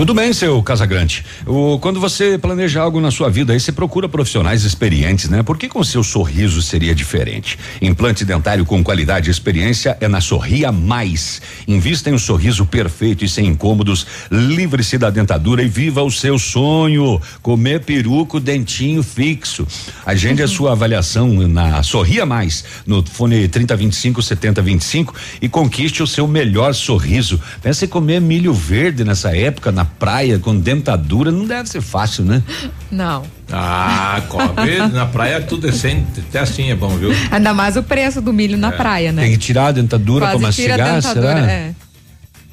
Tudo 0.00 0.14
bem, 0.14 0.32
seu 0.32 0.62
Casagrande. 0.62 1.22
O, 1.46 1.78
quando 1.78 2.00
você 2.00 2.38
planeja 2.38 2.80
algo 2.80 3.02
na 3.02 3.10
sua 3.10 3.28
vida, 3.28 3.52
aí 3.52 3.60
você 3.60 3.70
procura 3.70 4.08
profissionais 4.08 4.64
experientes, 4.64 5.28
né? 5.28 5.42
Por 5.42 5.58
que 5.58 5.68
com 5.68 5.84
seu 5.84 6.02
sorriso 6.02 6.62
seria 6.62 6.94
diferente? 6.94 7.58
Implante 7.82 8.24
dentário 8.24 8.64
com 8.64 8.82
qualidade 8.82 9.28
e 9.28 9.30
experiência 9.30 9.98
é 10.00 10.08
na 10.08 10.22
Sorria 10.22 10.72
Mais. 10.72 11.42
Invista 11.68 12.08
em 12.08 12.14
um 12.14 12.18
sorriso 12.18 12.64
perfeito 12.64 13.26
e 13.26 13.28
sem 13.28 13.46
incômodos. 13.46 14.06
Livre-se 14.30 14.96
da 14.96 15.10
dentadura 15.10 15.62
e 15.62 15.68
viva 15.68 16.02
o 16.02 16.10
seu 16.10 16.38
sonho. 16.38 17.20
Comer 17.42 17.80
peruco, 17.80 18.40
dentinho 18.40 19.02
fixo. 19.02 19.66
Agende 20.06 20.42
a 20.42 20.48
sua 20.48 20.72
avaliação 20.72 21.28
na 21.46 21.82
Sorria 21.82 22.24
Mais, 22.24 22.64
no 22.86 23.04
fone 23.04 23.46
3025 23.48 24.22
7025 24.22 25.14
e 25.42 25.48
conquiste 25.48 26.02
o 26.02 26.06
seu 26.06 26.26
melhor 26.26 26.72
sorriso. 26.72 27.38
Pensa 27.62 27.84
em 27.84 27.88
comer 27.88 28.18
milho 28.18 28.54
verde 28.54 29.04
nessa 29.04 29.36
época, 29.36 29.70
na 29.70 29.89
praia, 29.98 30.38
com 30.38 30.58
dentadura, 30.58 31.30
não 31.30 31.44
deve 31.44 31.68
ser 31.68 31.80
fácil, 31.80 32.24
né? 32.24 32.42
Não. 32.90 33.24
Ah, 33.52 34.22
cobre 34.28 34.78
na 34.88 35.06
praia 35.06 35.40
tudo 35.40 35.68
é 35.68 35.72
sem, 35.72 36.06
até 36.16 36.38
assim 36.38 36.70
é 36.70 36.74
bom, 36.74 36.96
viu? 36.96 37.10
Ainda 37.30 37.52
mais 37.52 37.76
o 37.76 37.82
preço 37.82 38.20
do 38.20 38.32
milho 38.32 38.56
na 38.56 38.72
praia, 38.72 39.12
né? 39.12 39.22
Tem 39.22 39.32
que 39.32 39.38
tirar 39.38 39.66
a 39.66 39.72
dentadura 39.72 40.26
Quase 40.26 40.38
pra 40.38 40.44
a 40.44 40.48
mastigar, 40.48 40.94
dentadura, 40.94 41.34
será? 41.34 41.50
é. 41.50 41.74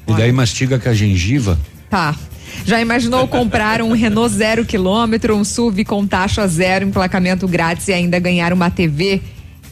E 0.06 0.12
daí 0.14 0.32
mastiga 0.32 0.78
com 0.78 0.88
a 0.88 0.94
gengiva. 0.94 1.58
Tá. 1.90 2.14
Já 2.64 2.80
imaginou 2.80 3.28
comprar 3.28 3.80
um 3.82 3.92
Renault 3.92 4.34
zero 4.34 4.64
quilômetro, 4.64 5.36
um 5.36 5.44
SUV 5.44 5.84
com 5.84 6.06
taxa 6.06 6.46
zero, 6.46 6.84
emplacamento 6.84 7.46
grátis 7.46 7.88
e 7.88 7.92
ainda 7.92 8.18
ganhar 8.18 8.52
uma 8.52 8.70
TV? 8.70 9.22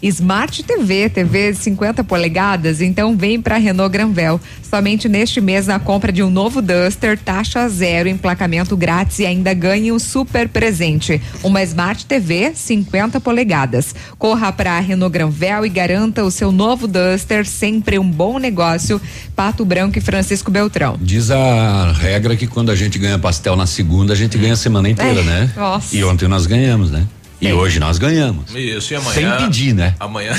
Smart 0.09 0.63
TV, 0.63 1.09
TV 1.09 1.53
50 1.55 2.05
polegadas, 2.05 2.81
então 2.81 3.17
vem 3.17 3.41
para 3.41 3.57
Renault 3.57 3.91
Granvel. 3.93 4.41
Somente 4.63 5.09
neste 5.09 5.41
mês, 5.41 5.67
na 5.67 5.79
compra 5.79 6.13
de 6.13 6.23
um 6.23 6.31
novo 6.31 6.61
Duster, 6.61 7.19
taxa 7.19 7.69
zero, 7.69 8.09
emplacamento 8.09 8.77
grátis 8.77 9.19
e 9.21 9.27
ainda 9.27 9.55
ganhe 9.55 9.91
um 9.93 9.99
super 9.99 10.49
presente. 10.49 11.21
Uma 11.43 11.63
Smart 11.63 12.05
TV 12.07 12.53
50 12.55 13.21
polegadas. 13.21 13.95
Corra 14.19 14.53
para 14.53 14.79
Renault 14.81 15.13
Granvel 15.13 15.65
e 15.65 15.69
garanta 15.69 16.25
o 16.25 16.31
seu 16.31 16.51
novo 16.53 16.87
Duster, 16.87 17.47
sempre 17.47 17.99
um 17.99 18.09
bom 18.11 18.39
negócio. 18.39 19.01
Pato 19.35 19.65
Branco 19.65 19.99
e 19.99 20.01
Francisco 20.01 20.51
Beltrão. 20.51 20.97
Diz 21.01 21.31
a 21.31 21.93
regra 21.93 22.37
que 22.37 22.47
quando 22.47 22.71
a 22.71 22.75
gente 22.77 22.99
ganha 22.99 23.19
pastel 23.19 23.55
na 23.57 23.67
segunda, 23.67 24.13
a 24.13 24.17
gente 24.17 24.37
ganha 24.39 24.55
a 24.55 24.57
semana 24.57 24.89
inteira, 24.89 25.21
É, 25.21 25.25
né? 25.25 25.51
nossa. 25.57 25.95
E 25.97 26.03
ontem 26.05 26.27
nós 26.29 26.47
ganhamos, 26.47 26.91
né? 26.91 27.07
E 27.41 27.53
hoje 27.53 27.79
nós 27.79 27.99
ganhamos. 27.99 28.55
Isso, 28.55 28.93
e 28.93 28.97
amanhã. 28.97 29.15
Sem 29.15 29.47
pedir, 29.47 29.75
né? 29.75 29.95
Amanhã. 30.01 30.33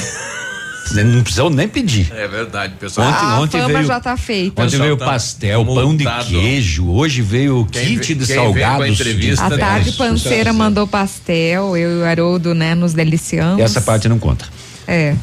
Não 0.91 1.21
precisou 1.21 1.49
nem 1.49 1.67
pedir. 1.67 2.11
É 2.15 2.27
verdade, 2.27 2.75
pessoal. 2.79 3.07
Ontem, 3.07 3.25
a 3.25 3.39
ontem 3.39 3.61
fama 3.61 3.73
veio, 3.73 3.87
já 3.87 3.99
tá 3.99 4.15
feita. 4.15 4.63
Ontem 4.63 4.79
veio 4.79 4.95
tá 4.97 5.05
pastel, 5.05 5.65
pão 5.65 5.95
de 5.95 6.05
queijo. 6.29 6.87
Hoje 6.89 7.21
veio 7.21 7.61
o 7.61 7.65
Quem 7.65 7.97
kit 7.97 8.15
de 8.15 8.23
a 8.23 8.35
salgados. 8.35 9.01
A 9.39 9.57
tarde 9.57 9.91
panceira 9.91 10.53
mandou 10.53 10.87
pastel, 10.87 11.75
eu 11.75 11.97
e 11.97 12.01
o 12.01 12.05
Haroldo, 12.05 12.55
né, 12.55 12.73
nos 12.73 12.93
deliciamos. 12.93 13.61
Essa 13.61 13.81
parte 13.81 14.07
não 14.07 14.17
conta. 14.17 14.45
É. 14.87 15.15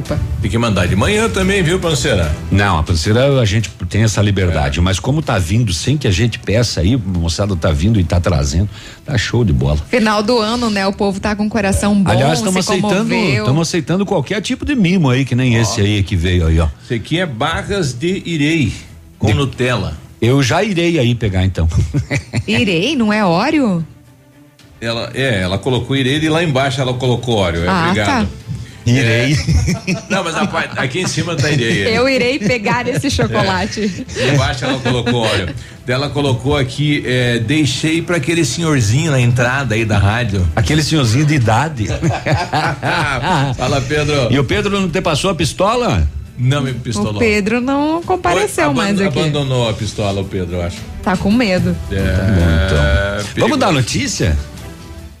Desculpa. 0.00 0.18
Tem 0.40 0.50
que 0.50 0.56
mandar 0.56 0.86
de 0.86 0.96
manhã 0.96 1.28
também, 1.28 1.62
viu, 1.62 1.78
Panceira? 1.78 2.34
Não, 2.50 2.78
a 2.78 2.82
panceira 2.82 3.38
a 3.38 3.44
gente 3.44 3.68
tem 3.90 4.02
essa 4.02 4.22
liberdade, 4.22 4.80
mas 4.80 4.98
como 4.98 5.20
tá 5.20 5.38
vindo 5.38 5.72
sem 5.72 5.98
que 5.98 6.08
a 6.08 6.10
gente 6.10 6.38
peça 6.38 6.80
aí, 6.80 6.94
a 6.94 6.98
moçada 7.18 7.54
tá 7.54 7.70
vindo 7.70 8.00
e 8.00 8.04
tá 8.04 8.18
trazendo, 8.18 8.70
tá 9.04 9.18
show 9.18 9.44
de 9.44 9.52
bola. 9.52 9.76
Final 9.90 10.22
do 10.22 10.38
ano, 10.38 10.70
né? 10.70 10.86
O 10.86 10.92
povo 10.92 11.20
tá 11.20 11.36
com 11.36 11.44
o 11.46 11.48
coração 11.50 12.02
bom, 12.02 12.10
Aliás, 12.10 12.38
estamos 12.38 12.66
aceitando, 12.66 13.14
estamos 13.14 13.68
aceitando 13.68 14.06
qualquer 14.06 14.40
tipo 14.40 14.64
de 14.64 14.74
mimo 14.74 15.10
aí, 15.10 15.24
que 15.26 15.34
nem 15.34 15.56
esse 15.56 15.80
aí 15.80 16.02
que 16.02 16.16
veio 16.16 16.46
aí, 16.46 16.58
ó. 16.58 16.68
Esse 16.82 16.94
aqui 16.94 17.20
é 17.20 17.26
barras 17.26 17.92
de 17.92 18.22
irei 18.24 18.72
com 19.18 19.32
Nutella. 19.34 19.98
Eu 20.22 20.42
já 20.42 20.62
irei 20.62 20.98
aí 20.98 21.14
pegar 21.14 21.44
então. 21.44 21.68
Irei, 22.46 22.94
não 22.94 23.12
é 23.12 23.24
óleo? 23.24 23.84
Ela, 24.80 25.10
é, 25.14 25.40
ela 25.42 25.58
colocou 25.58 25.96
irei 25.96 26.18
e 26.18 26.28
lá 26.28 26.42
embaixo 26.42 26.80
ela 26.80 26.94
colocou 26.94 27.36
óleo. 27.36 27.64
É, 27.64 27.68
Ah, 27.68 27.86
obrigado. 27.88 28.06
tá. 28.06 28.26
Irei. 28.84 29.36
Não, 30.10 30.24
mas 30.24 30.34
a 30.34 30.46
parte- 30.46 30.78
aqui 30.78 31.00
em 31.00 31.06
cima 31.06 31.36
tá 31.36 31.50
irei. 31.50 31.86
Eu 31.96 32.08
irei 32.08 32.38
pegar 32.38 32.86
esse 32.88 33.08
chocolate. 33.10 34.04
Embaixo 34.32 34.64
ela 34.64 34.78
colocou 34.80 35.20
óleo. 35.22 35.54
Daí 35.86 35.94
Ela 35.94 36.10
colocou 36.10 36.56
aqui, 36.56 37.02
é, 37.06 37.38
deixei 37.38 38.02
pra 38.02 38.16
aquele 38.16 38.44
senhorzinho 38.44 39.10
na 39.10 39.20
entrada 39.20 39.74
aí 39.74 39.84
da 39.84 39.98
rádio. 39.98 40.46
Aquele 40.56 40.82
senhorzinho 40.82 41.24
de 41.24 41.34
idade. 41.34 41.86
Fala, 43.56 43.80
Pedro. 43.80 44.28
E 44.32 44.38
o 44.38 44.44
Pedro 44.44 44.80
não 44.80 44.88
te 44.88 45.00
passou 45.00 45.30
a 45.30 45.34
pistola? 45.34 46.06
Não 46.38 46.62
me 46.62 46.72
pistolou. 46.72 47.16
O 47.16 47.18
Pedro 47.18 47.60
não 47.60 48.02
compareceu 48.02 48.72
mais 48.72 49.00
aqui. 49.00 49.18
Abandonou 49.18 49.68
a 49.68 49.74
pistola, 49.74 50.20
o 50.20 50.24
Pedro, 50.24 50.56
eu 50.56 50.62
acho. 50.62 50.78
Tá 51.02 51.16
com 51.16 51.30
medo. 51.30 51.76
É, 51.90 53.22
Vamos 53.38 53.58
dar 53.58 53.70
notícia? 53.72 54.36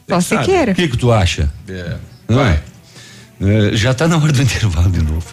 Só 0.08 0.20
se 0.20 0.36
queira. 0.38 0.72
O 0.72 0.74
que 0.74 0.88
que 0.88 0.96
tu 0.96 1.12
acha? 1.12 1.48
É. 1.68 1.94
Vai. 2.28 2.60
Já 3.72 3.92
tá 3.92 4.06
na 4.06 4.16
hora 4.16 4.32
do 4.32 4.40
intervalo 4.42 4.90
de 4.90 5.02
novo. 5.02 5.26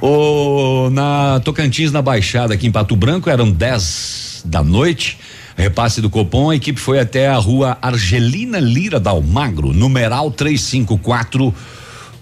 O, 0.00 0.90
na 0.90 1.40
Tocantins, 1.44 1.92
na 1.92 2.02
Baixada, 2.02 2.54
aqui 2.54 2.66
em 2.66 2.72
Pato 2.72 2.96
Branco, 2.96 3.28
eram 3.28 3.50
10 3.50 4.42
da 4.44 4.62
noite. 4.62 5.18
Repasse 5.56 6.00
do 6.00 6.08
Copom, 6.08 6.50
a 6.50 6.56
equipe 6.56 6.80
foi 6.80 6.98
até 6.98 7.28
a 7.28 7.36
rua 7.36 7.76
Argelina 7.82 8.58
Lira 8.58 8.98
da 8.98 9.10
Almagro, 9.10 9.74
numeral 9.74 10.30
354, 10.30 11.54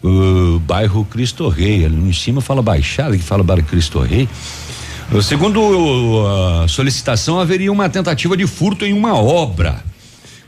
uh, 0.03 0.59
bairro 0.61 1.05
Cristo 1.05 1.49
Rei. 1.49 1.85
Ali 1.85 1.97
em 1.97 2.13
cima 2.13 2.41
fala 2.41 2.63
Baixada, 2.63 3.17
que 3.17 3.23
fala 3.23 3.45
bairro 3.45 3.63
Cristo 3.63 4.01
Rei. 4.01 4.29
Uh, 5.13 5.23
Segundo 5.23 6.27
a 6.27 6.67
solicitação, 6.67 7.39
haveria 7.39 7.71
uma 7.71 7.89
tentativa 7.89 8.37
de 8.37 8.47
furto 8.47 8.85
em 8.85 8.93
uma 8.93 9.15
obra. 9.15 9.85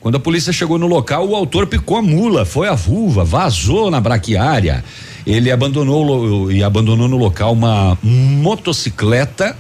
Quando 0.01 0.17
a 0.17 0.21
polícia 0.21 0.53
chegou 0.53 0.79
no 0.79 0.87
local, 0.87 1.29
o 1.29 1.37
autor 1.37 1.67
picou 1.67 1.99
a 1.99 2.03
mula, 2.03 2.47
foi 2.47 2.69
a 2.69 2.75
vulva, 2.75 3.23
vazou 3.23 3.91
na 3.91 4.01
braquiária. 4.01 4.83
Ele 5.27 5.51
abandonou 5.51 6.51
e 6.51 6.65
abandonou 6.65 7.07
no 7.07 7.19
local 7.19 7.53
uma 7.53 7.99
motocicleta 8.03 9.55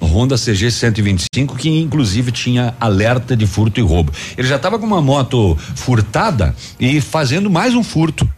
Honda 0.00 0.36
CG 0.36 0.70
125 0.70 1.56
que 1.56 1.68
inclusive 1.68 2.30
tinha 2.30 2.74
alerta 2.80 3.36
de 3.36 3.46
furto 3.46 3.80
e 3.80 3.82
roubo. 3.82 4.12
Ele 4.36 4.46
já 4.46 4.56
estava 4.56 4.78
com 4.78 4.86
uma 4.86 5.00
moto 5.00 5.56
furtada 5.74 6.54
e 6.78 7.00
fazendo 7.00 7.48
mais 7.48 7.74
um 7.74 7.82
furto. 7.82 8.28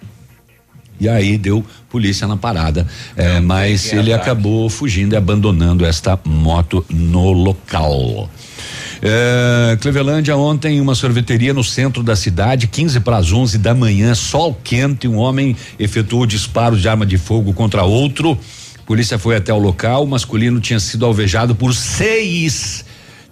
E 0.99 1.09
aí 1.09 1.37
deu 1.37 1.65
polícia 1.91 2.27
na 2.27 2.39
parada, 2.39 2.87
eh, 3.17 3.41
mas 3.41 3.93
ele 3.93 4.15
acabou 4.15 4.71
fugindo 4.71 5.13
e 5.13 5.17
abandonando 5.17 5.85
esta 5.85 6.19
moto 6.25 6.85
no 6.89 7.33
local. 7.33 8.31
É, 9.03 9.77
Clevelândia 9.81 10.37
ontem 10.37 10.81
uma 10.81 10.95
sorveteria 10.95 11.53
no 11.53 11.63
centro 11.63 12.03
da 12.03 12.17
cidade, 12.17 12.67
15 12.67 13.01
para 13.01 13.19
as 13.19 13.33
11 13.33 13.59
da 13.59 13.75
manhã, 13.75 14.15
sol 14.15 14.59
quente, 14.63 15.07
um 15.07 15.17
homem 15.17 15.57
efetuou 15.79 16.27
disparo 16.27 16.77
de 16.77 16.89
arma 16.89 17.05
de 17.05 17.19
fogo 17.19 17.53
contra 17.53 17.85
outro. 17.85 18.39
Polícia 18.87 19.19
foi 19.19 19.37
até 19.37 19.53
o 19.53 19.59
local, 19.59 20.05
o 20.05 20.07
masculino 20.07 20.61
tinha 20.61 20.79
sido 20.79 21.05
alvejado 21.05 21.55
por 21.55 21.75
seis 21.75 22.85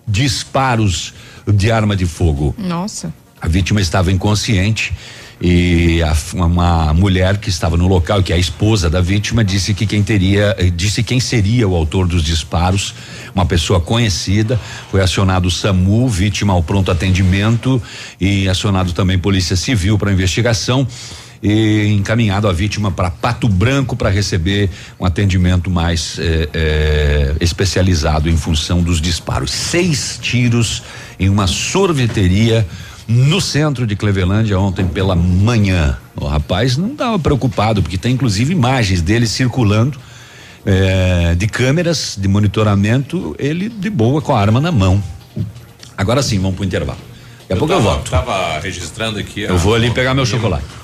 disparos 0.07 1.15
de 1.47 1.71
arma 1.71 1.95
de 1.95 2.07
fogo. 2.07 2.55
Nossa. 2.59 3.13
A 3.41 3.49
vítima 3.49 3.81
estava 3.81 4.11
inconsciente 4.11 4.93
e 5.41 6.03
a, 6.03 6.17
uma 6.35 6.95
mulher 6.95 7.39
que 7.39 7.49
estava 7.49 7.77
no 7.77 7.87
local, 7.87 8.23
que 8.23 8.33
é 8.33 8.37
a 8.37 8.39
esposa 8.39 8.89
da 8.89 9.01
vítima, 9.01 9.45
disse 9.45 9.75
que 9.75 9.87
quem 9.87 10.03
teria, 10.03 10.55
eh, 10.59 10.71
disse 10.75 11.03
quem 11.03 11.21
seria 11.21 11.69
o 11.69 11.75
autor 11.75 12.07
dos 12.07 12.23
disparos, 12.23 12.95
uma 13.35 13.45
pessoa 13.45 13.81
conhecida. 13.81 14.61
Foi 14.91 15.01
acionado 15.01 15.49
o 15.49 15.51
SAMU, 15.51 16.09
vítima 16.09 16.53
ao 16.53 16.63
pronto 16.63 16.91
atendimento 16.91 17.83
e 18.21 18.49
acionado 18.49 18.93
também 18.93 19.19
Polícia 19.19 19.57
Civil 19.57 19.99
para 19.99 20.13
investigação 20.13 20.87
e 21.43 21.89
encaminhado 21.89 22.49
a 22.49 22.53
vítima 22.53 22.91
para 22.91 23.11
Pato 23.11 23.47
Branco 23.49 23.95
para 23.95 24.09
receber 24.09 24.71
um 24.99 25.05
atendimento 25.05 25.71
mais 25.71 26.19
eh, 26.19 26.49
eh, 26.55 27.35
especializado 27.39 28.31
em 28.31 28.37
função 28.37 28.83
dos 28.83 28.99
disparos. 28.99 29.51
Seis 29.51 30.19
tiros 30.23 30.83
em 31.21 31.29
uma 31.29 31.47
sorveteria 31.47 32.67
no 33.07 33.43
centro 33.43 33.87
de 33.87 33.95
Clevelândia 33.95 34.59
ontem 34.59 34.87
pela 34.87 35.15
manhã. 35.15 35.99
O 36.17 36.25
rapaz 36.25 36.79
não 36.79 36.93
estava 36.93 37.19
preocupado, 37.19 37.83
porque 37.83 37.99
tem 37.99 38.15
inclusive 38.15 38.53
imagens 38.53 39.03
dele 39.03 39.27
circulando 39.27 39.99
eh, 40.67 41.35
de 41.37 41.47
câmeras 41.47 42.17
de 42.19 42.29
monitoramento, 42.29 43.35
ele 43.39 43.69
de 43.69 43.91
boa 43.91 44.21
com 44.21 44.35
a 44.35 44.41
arma 44.41 44.61
na 44.61 44.73
mão. 44.73 45.03
Agora 45.97 46.23
sim, 46.23 46.39
vamos 46.39 46.57
pro 46.57 46.65
intervalo. 46.65 46.99
Daqui 47.41 47.53
a 47.53 47.57
pouco 47.57 47.75
tava, 47.75 47.81
eu 47.81 47.93
volto. 47.93 48.11
Tava 48.11 48.59
registrando 48.61 49.19
aqui. 49.19 49.43
Eu 49.43 49.59
vou 49.59 49.75
ali 49.75 49.91
pegar 49.91 50.15
meu 50.15 50.25
chocolate. 50.25 50.65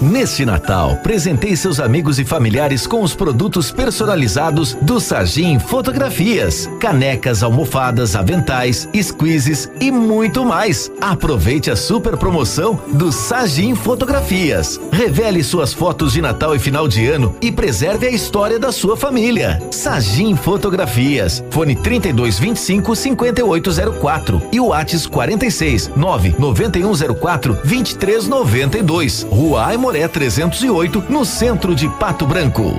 Neste 0.00 0.44
Natal, 0.44 0.96
presenteie 1.02 1.56
seus 1.56 1.78
amigos 1.78 2.18
e 2.18 2.24
familiares 2.24 2.86
com 2.86 3.02
os 3.02 3.14
produtos 3.14 3.70
personalizados 3.70 4.74
do 4.82 5.00
Sagim 5.00 5.58
Fotografias. 5.58 6.68
Canecas, 6.80 7.42
almofadas, 7.42 8.16
aventais, 8.16 8.88
squeezes 9.00 9.70
e 9.80 9.90
muito 9.90 10.44
mais. 10.44 10.90
Aproveite 11.00 11.70
a 11.70 11.76
super 11.76 12.16
promoção 12.16 12.80
do 12.92 13.12
Sagim 13.12 13.74
Fotografias. 13.74 14.80
Revele 14.92 15.42
suas 15.44 15.72
fotos 15.72 16.12
de 16.12 16.20
Natal 16.20 16.54
e 16.54 16.58
final 16.58 16.88
de 16.88 17.06
ano 17.06 17.34
e 17.40 17.52
preserve 17.52 18.06
a 18.06 18.10
história 18.10 18.58
da 18.58 18.72
sua 18.72 18.96
família. 18.96 19.62
Sagim 19.70 20.36
Fotografias. 20.36 21.42
Fone 21.50 21.76
3225 21.76 22.96
5804 22.96 24.42
e 24.52 24.60
o 24.60 24.68
Whats 24.68 25.06
46 25.06 25.90
99104 25.96 27.54
2392. 27.64 29.26
Rua 29.30 29.64
Aimoré 29.84 30.08
308, 30.08 31.04
no 31.10 31.26
centro 31.26 31.74
de 31.74 31.90
Pato 31.90 32.26
Branco. 32.26 32.72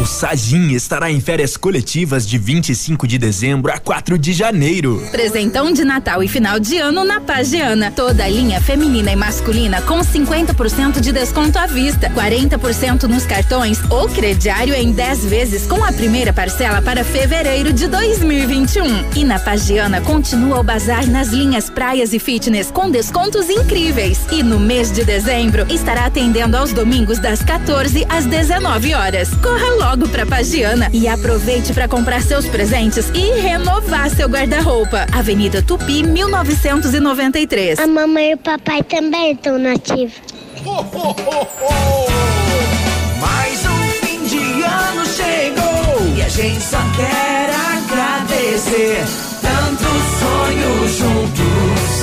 O 0.00 0.04
Sagim 0.04 0.72
estará 0.72 1.12
em 1.12 1.20
férias 1.20 1.56
coletivas 1.56 2.26
de 2.26 2.36
25 2.36 3.06
de 3.06 3.18
dezembro 3.18 3.70
a 3.70 3.78
4 3.78 4.18
de 4.18 4.32
janeiro. 4.32 5.00
Presentão 5.12 5.72
de 5.72 5.84
Natal 5.84 6.24
e 6.24 6.26
final 6.26 6.58
de 6.58 6.78
ano 6.78 7.04
na 7.04 7.20
Pagiana. 7.20 7.92
Toda 7.92 8.24
a 8.24 8.28
linha 8.28 8.60
feminina 8.60 9.12
e 9.12 9.16
masculina 9.16 9.80
com 9.82 10.00
50% 10.00 10.98
de 10.98 11.12
desconto 11.12 11.56
à 11.56 11.66
vista, 11.68 12.10
40% 12.10 13.04
nos 13.04 13.24
cartões 13.24 13.78
ou 13.88 14.08
crediário 14.08 14.74
em 14.74 14.90
10 14.90 15.26
vezes 15.26 15.66
com 15.66 15.84
a 15.84 15.92
primeira 15.92 16.32
parcela 16.32 16.82
para 16.82 17.04
fevereiro 17.04 17.72
de 17.72 17.86
2021. 17.86 19.12
E 19.14 19.24
na 19.24 19.38
Pagiana 19.38 20.00
continua 20.00 20.58
o 20.58 20.64
bazar 20.64 21.06
nas 21.06 21.28
linhas 21.28 21.70
praias 21.70 22.12
e 22.12 22.18
fitness 22.18 22.72
com 22.72 22.90
descontos 22.90 23.48
incríveis. 23.48 24.18
E 24.32 24.42
no 24.42 24.58
mês 24.58 24.90
de 24.90 25.04
dezembro 25.04 25.64
estará 25.72 26.06
atendendo 26.06 26.31
aos 26.40 26.72
domingos 26.72 27.18
das 27.18 27.42
14 27.42 28.06
às 28.08 28.24
19 28.24 28.94
horas. 28.94 29.28
Corra 29.34 29.68
logo 29.78 30.08
pra 30.08 30.24
Pagiana 30.24 30.88
e 30.92 31.06
aproveite 31.06 31.74
para 31.74 31.86
comprar 31.86 32.22
seus 32.22 32.46
presentes 32.46 33.10
e 33.14 33.40
renovar 33.40 34.08
seu 34.08 34.28
guarda-roupa. 34.28 35.06
Avenida 35.12 35.62
Tupi, 35.62 36.02
1993. 36.02 37.78
A 37.78 37.86
mamãe 37.86 38.30
e 38.30 38.34
o 38.34 38.38
papai 38.38 38.82
também 38.82 39.32
estão 39.32 39.58
nativos. 39.58 40.14
Mais 43.20 43.66
um 43.66 44.06
fim 44.06 44.24
de 44.24 44.62
ano 44.62 45.04
chegou 45.04 46.16
e 46.16 46.22
a 46.22 46.28
gente 46.28 46.62
só 46.62 46.80
quer 46.96 47.50
agradecer 47.76 49.04
tantos 49.42 50.02
sonhos 50.18 50.96
juntos 50.96 52.01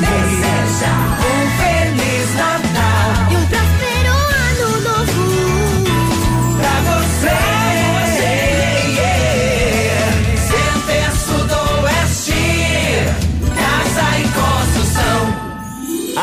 Sudoeste 0.00 0.29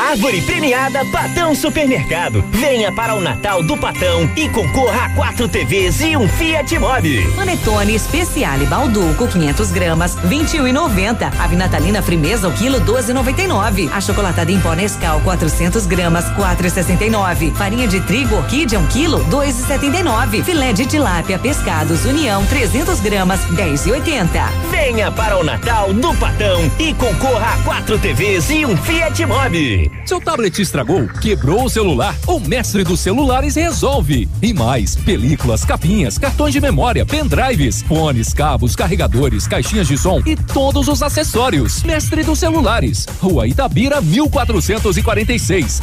Árvore 0.08 0.42
premiada 0.42 1.04
Patão 1.12 1.54
Supermercado. 1.54 2.42
Venha 2.50 2.94
para 2.94 3.14
o 3.14 3.20
Natal 3.20 3.62
do 3.62 3.76
Patão 3.76 4.32
e 4.38 4.48
concorra 4.48 5.08
a 5.08 5.10
quatro 5.10 5.50
TVs 5.50 6.00
e 6.00 6.16
um 6.16 6.30
Fiat 6.30 6.80
Mobi. 6.80 7.30
Panetone 7.36 7.94
Especiale 7.94 8.66
Balduco 8.68 9.28
500 9.28 9.70
gramas 9.70 10.16
21,90. 10.16 11.30
Ave 11.38 11.58
Natalina 11.58 12.02
Frimeza 12.02 12.48
o 12.48 12.54
quilo 12.54 12.80
12,99. 12.80 13.92
A 13.92 14.00
chocolatada 14.00 14.50
em 14.50 14.62
pó 14.62 14.74
Nescau 14.74 15.20
400 15.20 15.86
gramas 15.86 16.24
4,69. 16.38 17.54
Farinha 17.54 17.86
de 17.86 18.00
trigo 18.00 18.38
Orquídea 18.38 18.80
1 18.80 18.88
quilo 18.88 19.26
2,79. 19.26 20.42
Filé 20.42 20.72
de 20.72 20.86
tilápia 20.86 21.38
Pescados 21.38 22.06
União 22.06 22.46
300 22.46 23.02
gramas 23.02 23.42
10,80. 23.48 24.30
Venha 24.72 25.12
para 25.12 25.38
o 25.38 25.44
Natal 25.44 25.92
do 25.92 26.16
Patão 26.16 26.72
e 26.80 26.94
concorra 26.94 27.56
a 27.56 27.58
quatro 27.66 28.00
TVs 28.00 28.50
e 28.52 28.66
um 28.66 28.78
Fiat 28.78 29.26
Mobi. 29.26 29.98
Seu 30.08 30.22
tablet 30.22 30.62
estragou, 30.62 31.06
quebrou 31.22 31.66
o 31.66 31.70
celular? 31.70 32.16
O 32.26 32.40
mestre 32.40 32.82
dos 32.82 33.02
celulares 33.02 33.56
resolve. 33.56 34.30
E 34.42 34.54
mais, 34.54 34.96
películas, 34.96 35.66
capinhas, 35.66 36.18
cartões 36.18 36.54
de 36.54 36.62
memória, 36.62 37.06
pendrives, 37.06 37.82
fones, 37.82 38.34
cabos, 38.34 38.74
carregadores, 38.74 39.50
caixinhas 39.50 39.86
de 39.86 39.98
som 39.98 40.22
e 40.26 40.38
todos 40.38 40.88
os 40.88 41.04
acessórios. 41.04 41.84
Mestre 41.84 42.24
dos 42.24 42.40
celulares, 42.40 43.06
Rua 43.20 43.50
Itabira, 43.50 44.00
1446. 44.00 45.82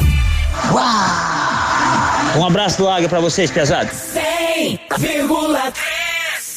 Um 2.35 2.45
abraço 2.47 2.79
do 2.79 2.89
Águia 2.89 3.07
para 3.07 3.19
vocês, 3.19 3.51
pesados. 3.51 3.93
100,3 3.93 5.94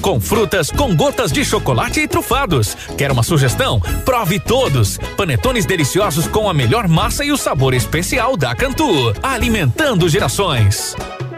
Com 0.00 0.18
frutas, 0.18 0.70
com 0.70 0.96
gotas 0.96 1.30
de 1.30 1.44
chocolate 1.44 2.00
e 2.00 2.08
trufados. 2.08 2.74
Quer 2.96 3.12
uma 3.12 3.22
sugestão? 3.22 3.78
Prove 4.04 4.40
todos. 4.40 4.98
Panetones 5.16 5.66
deliciosos 5.66 6.26
com 6.26 6.48
a 6.48 6.54
melhor 6.54 6.88
massa 6.88 7.24
e 7.24 7.30
o 7.30 7.36
sabor 7.36 7.74
especial 7.74 8.36
da 8.36 8.54
Cantu. 8.54 9.14
Alimentando 9.22 10.08
gerações. 10.08 10.96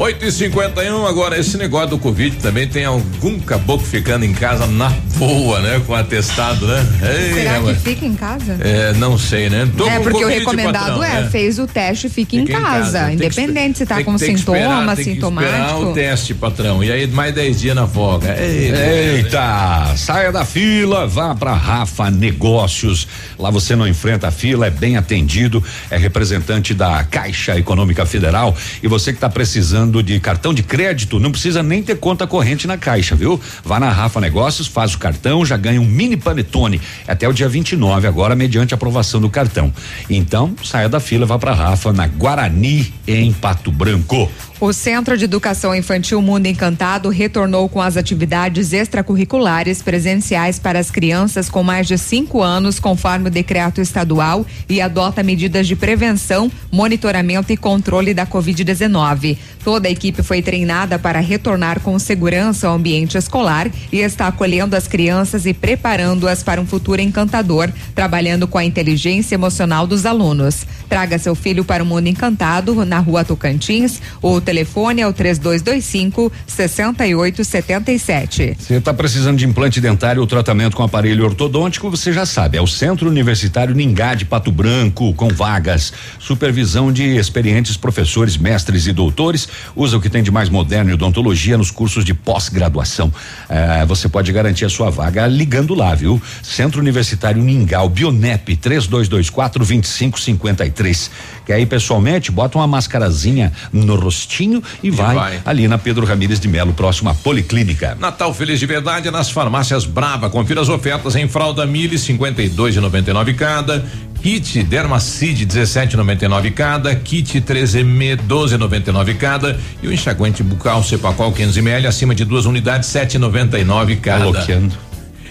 8 0.00 0.24
e 0.24 0.32
51 0.32 1.04
agora 1.04 1.38
esse 1.38 1.58
negócio 1.58 1.88
do 1.90 1.98
Covid 1.98 2.36
também 2.38 2.66
tem 2.66 2.86
algum 2.86 3.38
caboclo 3.38 3.86
ficando 3.86 4.24
em 4.24 4.32
casa 4.32 4.66
na 4.66 4.88
boa, 5.18 5.60
né? 5.60 5.78
Com 5.86 5.94
atestado, 5.94 6.66
né? 6.66 6.86
Ei, 7.02 7.34
Será 7.34 7.60
que 7.60 7.74
fica 7.74 8.06
em 8.06 8.14
casa? 8.14 8.56
É, 8.60 8.94
não 8.94 9.18
sei, 9.18 9.50
né? 9.50 9.68
Tô 9.76 9.86
é, 9.86 10.00
porque 10.00 10.16
o 10.16 10.22
Covid, 10.22 10.38
recomendado 10.38 10.98
patrão, 11.00 11.04
é, 11.04 11.22
né? 11.24 11.28
fez 11.30 11.58
o 11.58 11.66
teste, 11.66 12.08
fique 12.08 12.38
em 12.38 12.46
Fica 12.46 12.58
em 12.58 12.62
casa. 12.62 12.98
casa. 12.98 13.06
Tem 13.08 13.18
que 13.18 13.26
Independente 13.26 13.76
se 13.76 13.84
tá 13.84 13.96
Tem- 13.96 14.04
com 14.06 14.16
tem 14.16 14.32
que 14.32 14.38
sintoma, 14.38 14.56
esperar, 14.58 14.86
tem 14.86 15.04
que 15.04 15.10
esperar 15.10 15.14
sintomático. 15.16 15.90
o 15.90 15.92
teste, 15.92 16.34
patrão. 16.34 16.82
E 16.82 16.90
aí 16.90 17.06
mais 17.06 17.34
10 17.34 17.60
dias 17.60 17.76
na 17.76 17.86
folga. 17.86 18.34
Ei, 18.40 18.72
Eita, 19.18 19.92
saia 19.98 20.32
da 20.32 20.46
fila, 20.46 21.06
vá 21.06 21.34
para 21.34 21.52
Rafa 21.52 22.10
Negócios. 22.10 23.06
Lá 23.38 23.50
você 23.50 23.76
não 23.76 23.86
enfrenta 23.86 24.28
a 24.28 24.30
fila, 24.30 24.66
é 24.66 24.70
bem 24.70 24.96
atendido, 24.96 25.62
é 25.90 25.98
representante 25.98 26.72
da 26.72 27.04
Caixa 27.04 27.58
Econômica 27.58 28.06
Federal 28.06 28.56
e 28.82 28.88
você 28.88 29.12
que 29.12 29.18
está 29.18 29.28
precisando 29.28 29.89
de 29.90 30.20
cartão 30.20 30.54
de 30.54 30.62
crédito, 30.62 31.18
não 31.18 31.32
precisa 31.32 31.62
nem 31.62 31.82
ter 31.82 31.96
conta 31.96 32.26
corrente 32.26 32.66
na 32.66 32.78
Caixa, 32.78 33.16
viu? 33.16 33.40
Vá 33.64 33.80
na 33.80 33.90
Rafa 33.90 34.20
Negócios, 34.20 34.68
faz 34.68 34.94
o 34.94 34.98
cartão, 34.98 35.44
já 35.44 35.56
ganha 35.56 35.80
um 35.80 35.84
mini 35.84 36.16
panetone 36.16 36.80
até 37.06 37.28
o 37.28 37.32
dia 37.32 37.48
29 37.48 38.06
agora 38.06 38.36
mediante 38.36 38.72
aprovação 38.72 39.20
do 39.20 39.28
cartão. 39.28 39.72
Então, 40.08 40.54
saia 40.62 40.88
da 40.88 41.00
fila, 41.00 41.26
vá 41.26 41.38
para 41.38 41.52
Rafa 41.52 41.92
na 41.92 42.06
Guarani 42.06 42.94
em 43.06 43.32
Pato 43.32 43.72
Branco. 43.72 44.30
O 44.60 44.74
Centro 44.74 45.16
de 45.16 45.24
Educação 45.24 45.74
Infantil 45.74 46.20
Mundo 46.20 46.44
Encantado 46.44 47.08
retornou 47.08 47.66
com 47.66 47.80
as 47.80 47.96
atividades 47.96 48.74
extracurriculares 48.74 49.80
presenciais 49.80 50.58
para 50.58 50.78
as 50.78 50.90
crianças 50.90 51.48
com 51.48 51.62
mais 51.62 51.86
de 51.86 51.96
cinco 51.96 52.42
anos, 52.42 52.78
conforme 52.78 53.28
o 53.28 53.32
decreto 53.32 53.80
estadual, 53.80 54.44
e 54.68 54.78
adota 54.82 55.22
medidas 55.22 55.66
de 55.66 55.74
prevenção, 55.74 56.52
monitoramento 56.70 57.50
e 57.50 57.56
controle 57.56 58.12
da 58.12 58.26
Covid-19. 58.26 59.38
Toda 59.64 59.88
a 59.88 59.90
equipe 59.90 60.22
foi 60.22 60.42
treinada 60.42 60.98
para 60.98 61.20
retornar 61.20 61.80
com 61.80 61.98
segurança 61.98 62.68
ao 62.68 62.74
ambiente 62.74 63.16
escolar 63.16 63.70
e 63.90 64.00
está 64.00 64.26
acolhendo 64.26 64.76
as 64.76 64.86
crianças 64.86 65.46
e 65.46 65.54
preparando-as 65.54 66.42
para 66.42 66.60
um 66.60 66.66
futuro 66.66 67.00
encantador, 67.00 67.70
trabalhando 67.94 68.46
com 68.46 68.58
a 68.58 68.64
inteligência 68.64 69.34
emocional 69.34 69.86
dos 69.86 70.04
alunos. 70.04 70.66
Traga 70.88 71.18
seu 71.18 71.34
filho 71.34 71.64
para 71.64 71.82
o 71.82 71.86
Mundo 71.86 72.08
Encantado 72.08 72.84
na 72.84 72.98
Rua 72.98 73.24
Tocantins. 73.24 74.00
O 74.20 74.40
telefone 74.50 75.00
é 75.00 75.06
o 75.06 75.12
3225 75.12 76.32
6877. 76.44 78.56
Você 78.58 78.74
está 78.74 78.92
precisando 78.92 79.38
de 79.38 79.46
implante 79.46 79.80
dentário 79.80 80.20
ou 80.20 80.26
tratamento 80.26 80.76
com 80.76 80.82
aparelho 80.82 81.24
ortodôntico, 81.24 81.88
você 81.88 82.12
já 82.12 82.26
sabe, 82.26 82.58
é 82.58 82.60
o 82.60 82.66
Centro 82.66 83.08
Universitário 83.08 83.72
Ningá 83.72 84.14
de 84.14 84.24
Pato 84.24 84.50
Branco, 84.50 85.14
com 85.14 85.28
vagas, 85.28 85.92
supervisão 86.18 86.92
de 86.92 87.16
experientes 87.16 87.76
professores, 87.76 88.36
mestres 88.36 88.88
e 88.88 88.92
doutores, 88.92 89.46
usa 89.76 89.96
o 89.96 90.00
que 90.00 90.10
tem 90.10 90.20
de 90.20 90.32
mais 90.32 90.48
moderno 90.48 90.90
em 90.90 90.94
odontologia 90.94 91.56
nos 91.56 91.70
cursos 91.70 92.04
de 92.04 92.12
pós-graduação. 92.12 93.12
Eh, 93.48 93.84
você 93.86 94.08
pode 94.08 94.32
garantir 94.32 94.64
a 94.64 94.68
sua 94.68 94.90
vaga 94.90 95.28
ligando 95.28 95.74
lá, 95.74 95.94
viu? 95.94 96.20
Centro 96.42 96.80
Universitário 96.80 97.40
Ningá, 97.40 97.82
o 97.82 97.88
Bionep 97.88 98.56
3224 98.56 99.64
2553. 99.64 101.08
Quer 101.50 101.58
ir 101.58 101.66
pessoalmente? 101.66 102.30
Bota 102.30 102.58
uma 102.58 102.66
mascarazinha 102.68 103.52
no 103.72 103.96
rostinho 103.96 104.62
e, 104.84 104.88
vai, 104.88 105.16
vai. 105.16 105.42
ali 105.44 105.66
na 105.66 105.78
Pedro 105.78 106.06
Ramires 106.06 106.38
de 106.38 106.46
Melo, 106.46 106.72
próximo 106.72 107.10
à 107.10 107.14
Policlínica. 107.14 107.96
Natal 107.98 108.32
feliz 108.32 108.60
de 108.60 108.66
verdade 108.66 109.10
nas 109.10 109.32
farmácias 109.32 109.84
Brava. 109.84 110.30
Confira 110.30 110.60
as 110.60 110.68
ofertas 110.68 111.16
em 111.16 111.26
fralda 111.26 111.66
Mille 111.66 111.96
52,99 111.96 113.34
cada. 113.34 113.84
Kit 114.22 114.62
Dermacide 114.62 115.44
17,99 115.44 116.52
cada, 116.52 116.94
kit 116.94 117.40
13M 117.40 118.18
12,99 118.28 119.16
cada 119.16 119.58
e 119.82 119.88
o 119.88 119.92
enxaguante 119.92 120.44
bucal 120.44 120.84
Cepacol 120.84 121.32
15 121.32 121.58
ml 121.58 121.88
acima 121.88 122.14
de 122.14 122.24
duas 122.24 122.44
unidades 122.44 122.88
7,99 122.90 124.00
cada. 124.00 124.22
Aloqueando. 124.22 124.89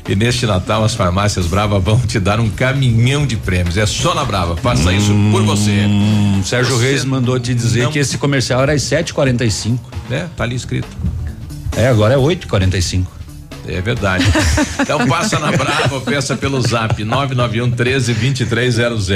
E 0.09 0.15
neste 0.15 0.47
Natal 0.47 0.83
as 0.83 0.95
farmácias 0.95 1.45
Brava 1.45 1.77
vão 1.79 1.99
te 1.99 2.19
dar 2.19 2.39
um 2.39 2.49
caminhão 2.49 3.27
de 3.27 3.37
prêmios. 3.37 3.77
É 3.77 3.85
só 3.85 4.15
na 4.15 4.25
Brava. 4.25 4.57
Faça 4.57 4.91
isso 4.91 5.13
por 5.31 5.43
você. 5.43 5.85
Hum, 5.87 6.41
Sérgio 6.43 6.75
Você 6.77 6.83
Reis 6.83 7.05
mandou 7.05 7.39
te 7.39 7.53
dizer 7.53 7.83
não- 7.83 7.91
que 7.91 7.99
esse 7.99 8.17
comercial 8.17 8.61
era 8.63 8.73
às 8.73 8.81
7h45. 8.81 9.77
É, 10.09 10.25
tá 10.35 10.43
ali 10.43 10.55
escrito. 10.55 10.87
É, 11.77 11.87
agora 11.87 12.15
é 12.15 12.17
8h45. 12.17 13.05
É 13.73 13.81
verdade. 13.81 14.25
Então 14.79 15.05
passa 15.07 15.37
na 15.37 15.51
Brava, 15.51 15.99
peça 16.01 16.35
pelo 16.35 16.59
zap 16.61 17.03
991 17.03 17.71
13 17.71 18.13
2300. 18.13 19.09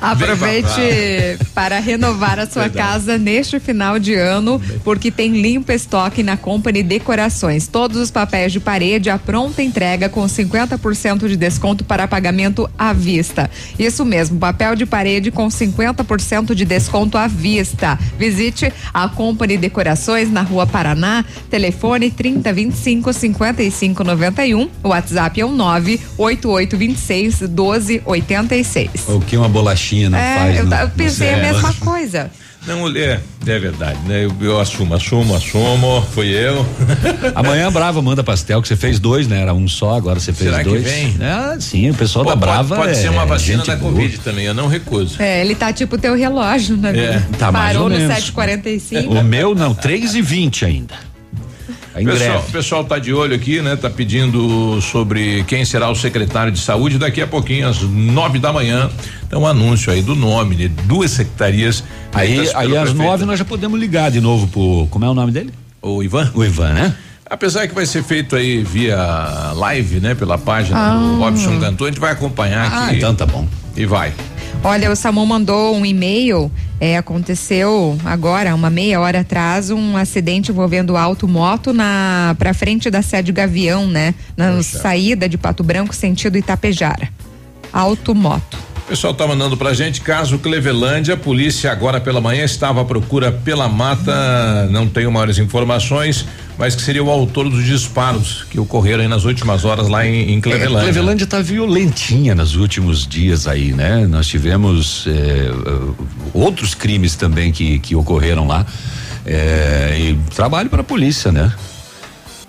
Aproveite 0.00 1.38
para 1.54 1.78
renovar 1.78 2.38
a 2.38 2.46
sua 2.46 2.62
Verdade. 2.62 2.88
casa 2.88 3.18
neste 3.18 3.60
final 3.60 3.98
de 3.98 4.14
ano, 4.14 4.60
porque 4.82 5.10
tem 5.10 5.40
limpo 5.40 5.70
estoque 5.70 6.22
na 6.22 6.36
Company 6.36 6.82
Decorações. 6.82 7.68
Todos 7.68 7.98
os 7.98 8.10
papéis 8.10 8.52
de 8.52 8.58
parede 8.58 9.10
à 9.10 9.18
pronta 9.18 9.62
entrega 9.62 10.08
com 10.08 10.24
50% 10.24 11.28
de 11.28 11.36
desconto 11.36 11.84
para 11.84 12.08
pagamento 12.08 12.68
à 12.76 12.92
vista. 12.92 13.48
Isso 13.78 14.04
mesmo, 14.04 14.38
papel 14.38 14.74
de 14.74 14.86
parede 14.86 15.30
com 15.30 15.48
50% 15.48 16.54
de 16.54 16.64
desconto 16.64 17.18
à 17.18 17.28
vista. 17.28 17.98
Visite 18.18 18.72
a 18.92 19.08
Company 19.08 19.56
Decorações 19.56 20.30
na 20.30 20.42
Rua 20.42 20.66
Paraná, 20.66 21.24
telefone 21.50 22.10
3025 22.10 23.12
5591, 23.70 24.68
o 24.82 24.88
WhatsApp 24.88 25.40
é 25.40 25.44
o 25.44 25.52
98826 25.52 27.40
1286. 27.42 29.08
O 29.08 29.20
que 29.20 29.36
uma 29.36 29.48
bolachinha 29.48 30.10
não 30.10 30.18
É, 30.18 30.38
faz? 30.38 30.56
eu, 30.58 30.66
no- 30.66 30.74
eu 30.74 30.84
no 30.86 30.90
pensei 30.92 31.28
a 31.30 31.34
céu. 31.34 31.52
mesma 31.52 31.72
coisa. 31.74 32.30
Não, 32.66 32.86
é, 32.94 33.20
é 33.46 33.58
verdade, 33.58 33.98
né? 34.06 34.24
Eu, 34.26 34.32
eu 34.42 34.60
assumo, 34.60 34.92
assumo, 34.94 35.34
assumo. 35.34 36.04
Fui 36.12 36.26
eu. 36.28 36.66
Amanhã 37.34 37.68
a 37.68 37.70
Brava 37.70 38.02
manda 38.02 38.22
pastel, 38.22 38.60
que 38.60 38.68
você 38.68 38.76
fez 38.76 38.98
dois, 38.98 39.26
né? 39.26 39.40
Era 39.40 39.54
um 39.54 39.66
só, 39.66 39.94
agora 39.94 40.20
você 40.20 40.34
fez 40.34 40.50
Será 40.50 40.62
que 40.62 40.68
dois. 40.68 40.82
vem? 40.82 41.16
Ah, 41.22 41.56
sim, 41.58 41.88
o 41.88 41.94
pessoal 41.94 42.24
Pô, 42.26 42.30
da 42.32 42.36
Brava. 42.36 42.74
Pode, 42.76 42.88
pode 42.88 42.92
é 42.92 42.94
ser 43.02 43.08
uma 43.10 43.24
vacina 43.24 43.58
gente 43.58 43.68
da 43.68 43.76
boa. 43.76 43.92
Covid 43.92 44.18
também, 44.18 44.44
eu 44.44 44.52
não 44.52 44.66
recuso. 44.66 45.22
É, 45.22 45.40
ele 45.40 45.54
tá 45.54 45.72
tipo 45.72 45.96
teu 45.96 46.14
relógio, 46.14 46.76
né? 46.76 46.92
É, 46.98 47.22
tá 47.38 47.50
mais 47.50 47.68
Parou 47.68 47.84
ou 47.84 47.88
no 47.90 47.96
menos. 47.96 48.14
745. 48.16 49.14
O 49.14 49.22
meu 49.24 49.54
não, 49.54 49.72
3 49.72 50.14
e 50.16 50.20
20 50.20 50.64
ainda. 50.66 50.94
Em 51.96 52.04
Pessoal, 52.04 52.38
o 52.38 52.52
pessoal 52.52 52.84
tá 52.84 52.98
de 52.98 53.12
olho 53.12 53.34
aqui, 53.34 53.60
né? 53.60 53.74
Tá 53.74 53.90
pedindo 53.90 54.80
sobre 54.80 55.42
quem 55.44 55.64
será 55.64 55.90
o 55.90 55.94
secretário 55.94 56.52
de 56.52 56.58
saúde 56.60 56.98
daqui 56.98 57.20
a 57.20 57.26
pouquinho, 57.26 57.66
às 57.68 57.80
nove 57.82 58.38
da 58.38 58.52
manhã. 58.52 58.88
Então, 59.26 59.42
um 59.42 59.46
anúncio 59.46 59.92
aí 59.92 60.00
do 60.02 60.14
nome 60.14 60.54
de 60.54 60.68
duas 60.68 61.10
secretarias. 61.10 61.82
Aí, 62.12 62.38
aí 62.54 62.76
às 62.76 62.90
prefeito. 62.90 62.94
nove 63.02 63.24
nós 63.24 63.38
já 63.38 63.44
podemos 63.44 63.78
ligar 63.80 64.10
de 64.10 64.20
novo 64.20 64.46
pro. 64.48 64.86
Como 64.90 65.04
é 65.04 65.08
o 65.08 65.14
nome 65.14 65.32
dele? 65.32 65.52
O 65.82 66.02
Ivan? 66.02 66.30
O 66.34 66.44
Ivan, 66.44 66.72
né? 66.72 66.94
Apesar 67.30 67.66
que 67.68 67.74
vai 67.74 67.84
ser 67.84 68.02
feito 68.02 68.36
aí 68.36 68.62
via 68.62 69.52
live, 69.54 70.00
né? 70.00 70.14
Pela 70.14 70.38
página 70.38 70.76
do 70.98 71.14
Ah. 71.14 71.16
Robson 71.18 71.58
Cantor, 71.60 71.88
a 71.88 71.90
gente 71.90 72.00
vai 72.00 72.12
acompanhar 72.12 72.70
Ah, 72.72 72.86
aqui. 72.86 72.96
então 72.96 73.14
tá 73.14 73.26
bom. 73.26 73.46
E 73.78 73.86
vai. 73.86 74.12
Olha, 74.64 74.90
o 74.90 74.96
Samu 74.96 75.24
mandou 75.24 75.74
um 75.76 75.86
e-mail 75.86 76.50
É, 76.80 76.96
aconteceu 76.96 77.98
agora, 78.04 78.54
uma 78.54 78.70
meia 78.70 79.00
hora 79.00 79.20
atrás, 79.20 79.68
um 79.70 79.96
acidente 79.96 80.52
envolvendo 80.52 80.96
auto-moto 80.96 81.72
na 81.72 82.36
pra 82.38 82.54
frente 82.54 82.88
da 82.88 83.02
sede 83.02 83.32
Gavião, 83.32 83.86
né? 83.86 84.14
Na 84.36 84.52
Poxa. 84.52 84.78
saída 84.78 85.28
de 85.28 85.36
Pato 85.36 85.64
Branco, 85.64 85.92
sentido 85.94 86.38
Itapejara. 86.38 87.08
Auto-moto. 87.72 88.67
Pessoal 88.88 89.12
tá 89.12 89.26
mandando 89.26 89.54
pra 89.54 89.74
gente, 89.74 90.00
caso 90.00 90.38
Clevelândia, 90.38 91.12
a 91.12 91.16
polícia 91.16 91.70
agora 91.70 92.00
pela 92.00 92.22
manhã 92.22 92.42
estava 92.42 92.80
à 92.80 92.84
procura 92.86 93.30
pela 93.30 93.68
mata, 93.68 94.66
não 94.70 94.88
tenho 94.88 95.12
maiores 95.12 95.36
informações, 95.36 96.24
mas 96.56 96.74
que 96.74 96.80
seria 96.80 97.04
o 97.04 97.10
autor 97.10 97.50
dos 97.50 97.66
disparos 97.66 98.46
que 98.50 98.58
ocorreram 98.58 99.06
nas 99.06 99.26
últimas 99.26 99.66
horas 99.66 99.88
lá 99.88 100.06
em, 100.06 100.32
em 100.32 100.40
Clevelândia. 100.40 100.78
É, 100.78 100.82
Clevelândia 100.84 101.26
tá 101.26 101.42
violentinha 101.42 102.34
nos 102.34 102.56
últimos 102.56 103.06
dias 103.06 103.46
aí, 103.46 103.74
né? 103.74 104.06
Nós 104.06 104.26
tivemos 104.26 105.06
é, 105.06 105.50
uh, 105.52 105.94
outros 106.32 106.74
crimes 106.74 107.14
também 107.14 107.52
que, 107.52 107.78
que 107.80 107.94
ocorreram 107.94 108.46
lá. 108.46 108.64
É, 109.26 109.96
e 109.98 110.18
trabalho 110.34 110.70
para 110.70 110.80
a 110.80 110.84
polícia, 110.84 111.30
né? 111.30 111.52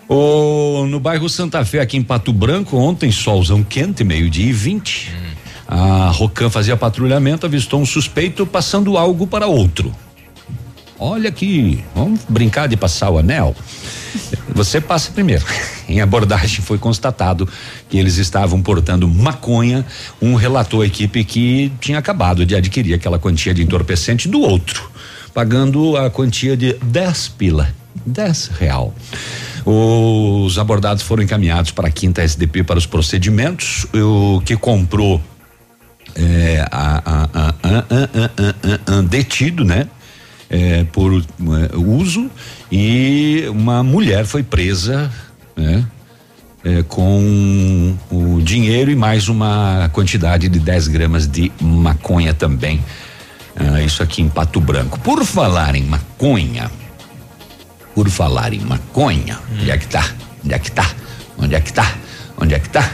O, 0.08 0.86
no 0.88 1.02
bairro 1.02 1.28
Santa 1.28 1.66
Fé, 1.66 1.82
aqui 1.82 1.98
em 1.98 2.02
Pato 2.02 2.32
Branco, 2.32 2.78
ontem, 2.78 3.12
solzão 3.12 3.62
quente, 3.62 4.06
meio-dia 4.06 4.46
e 4.46 4.54
20. 4.54 5.12
A 5.72 6.10
Rocan 6.10 6.50
fazia 6.50 6.76
patrulhamento, 6.76 7.46
avistou 7.46 7.80
um 7.80 7.86
suspeito 7.86 8.44
passando 8.44 8.98
algo 8.98 9.28
para 9.28 9.46
outro. 9.46 9.96
Olha 10.98 11.30
aqui, 11.30 11.84
vamos 11.94 12.22
brincar 12.28 12.68
de 12.68 12.76
passar 12.76 13.12
o 13.12 13.20
anel? 13.20 13.56
Você 14.56 14.82
passa 14.82 15.12
primeiro. 15.12 15.46
Em 15.88 16.02
abordagem 16.02 16.62
foi 16.62 16.80
constatado 16.80 17.48
que 17.88 18.00
eles 18.00 18.18
estavam 18.18 18.64
portando 18.64 19.08
maconha. 19.08 19.86
Um 20.20 20.34
relatou 20.34 20.82
à 20.82 20.88
equipe 20.88 21.24
que 21.24 21.72
tinha 21.80 22.00
acabado 22.00 22.48
de 22.48 22.56
adquirir 22.56 22.96
aquela 22.96 23.20
quantia 23.20 23.54
de 23.54 23.62
entorpecente 23.62 24.28
do 24.28 24.42
outro, 24.42 24.90
pagando 25.36 25.96
a 25.96 26.10
quantia 26.10 26.58
de 26.58 26.74
10 26.82 27.28
pila, 27.30 27.72
10 28.08 28.48
real. 28.60 28.92
Os 29.64 30.58
abordados 30.58 31.04
foram 31.04 31.22
encaminhados 31.22 31.70
para 31.70 31.90
a 31.90 31.92
quinta 31.92 32.24
SDP 32.24 32.64
para 32.64 32.80
os 32.80 32.88
procedimentos. 32.88 33.86
O 33.94 34.42
que 34.44 34.58
comprou 34.58 35.22
é, 36.16 36.66
a, 36.72 37.02
a, 37.06 38.98
a, 38.98 39.02
detido, 39.02 39.64
né? 39.64 39.88
É, 40.50 40.84
por 40.86 41.14
é, 41.14 41.78
uso 41.78 42.30
e 42.72 43.46
uma 43.50 43.84
mulher 43.84 44.26
foi 44.26 44.42
presa, 44.42 45.12
né? 45.56 45.86
É, 46.64 46.84
com 46.84 47.96
o 48.12 48.42
dinheiro 48.42 48.92
e 48.92 48.96
mais 48.96 49.30
uma 49.30 49.90
quantidade 49.94 50.50
de 50.50 50.60
10 50.60 50.88
gramas 50.90 51.28
de 51.28 51.52
maconha 51.62 52.34
também. 52.34 52.84
Ah, 53.56 53.82
isso 53.82 54.02
aqui 54.02 54.22
em 54.22 54.30
Pato 54.30 54.60
Branco. 54.60 55.00
Por 55.00 55.24
falar 55.26 55.76
em 55.76 55.84
maconha, 55.84 56.72
por 57.94 58.10
falar 58.10 58.54
em 58.54 58.60
maconha, 58.60 59.40
onde 59.54 59.72
é 59.72 59.78
que 59.78 59.88
tá? 59.88 60.06
Onde 60.44 60.54
é 60.54 60.60
que 60.60 60.72
tá? 60.72 60.90
Onde 61.38 61.56
é 61.56 61.62
que 61.62 61.74
tá? 61.74 61.94
Onde 62.38 62.56
é 62.56 62.60
que 62.60 62.70
tá? 62.70 62.92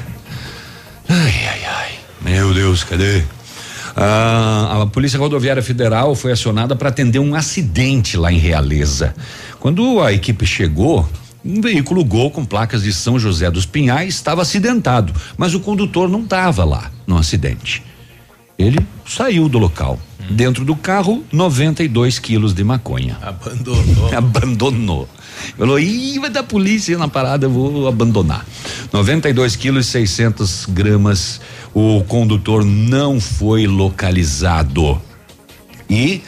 Ai, 1.08 1.34
ai, 1.48 1.66
ai. 1.66 2.00
Meu 2.26 2.56
Deus, 2.56 2.84
cadê? 2.84 3.22
Ah, 3.96 4.82
a 4.82 4.88
Polícia 4.88 5.20
Rodoviária 5.20 5.62
Federal 5.62 6.16
foi 6.16 6.32
acionada 6.32 6.76
para 6.76 6.90
atender 6.90 7.20
um 7.20 7.36
acidente 7.36 8.18
lá 8.18 8.32
em 8.32 8.40
Realeza. 8.40 9.14
Quando 9.60 10.02
a 10.02 10.12
equipe 10.12 10.44
chegou, 10.44 11.08
um 11.46 11.62
veículo 11.62 12.04
Gol 12.04 12.32
com 12.32 12.44
placas 12.44 12.82
de 12.82 12.92
São 12.92 13.20
José 13.20 13.52
dos 13.52 13.68
Pinhais 13.68 14.16
estava 14.16 14.42
acidentado, 14.42 15.14
mas 15.38 15.54
o 15.54 15.60
condutor 15.60 16.10
não 16.10 16.24
estava 16.24 16.66
lá 16.66 16.90
no 17.06 17.16
acidente. 17.16 17.84
Ele 18.58 18.80
saiu 19.06 19.48
do 19.48 19.60
local. 19.60 20.00
Dentro 20.28 20.66
do 20.66 20.76
carro, 20.76 21.24
92 21.32 22.18
quilos 22.18 22.56
de 22.56 22.64
maconha. 22.64 23.20
Abandonou. 23.22 24.10
Abandonou. 24.18 25.10
Falou, 25.58 25.80
ih, 25.80 26.20
vai 26.20 26.30
dar 26.30 26.44
polícia 26.44 26.98
na 26.98 27.08
parada, 27.08 27.46
eu 27.46 27.50
vou 27.50 27.88
abandonar. 27.88 28.46
92 28.92 29.56
quilos 29.56 29.88
e 29.88 29.92
600 29.92 30.68
gramas. 30.70 31.42
O 31.74 32.04
condutor 32.08 32.64
não 32.64 33.20
foi 33.20 33.68
localizado. 33.68 35.02
E 35.90 36.22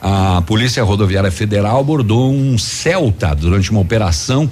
a 0.00 0.42
Polícia 0.42 0.82
Rodoviária 0.82 1.30
Federal 1.30 1.80
abordou 1.80 2.32
um 2.32 2.58
Celta 2.58 3.34
durante 3.34 3.70
uma 3.70 3.80
operação 3.80 4.50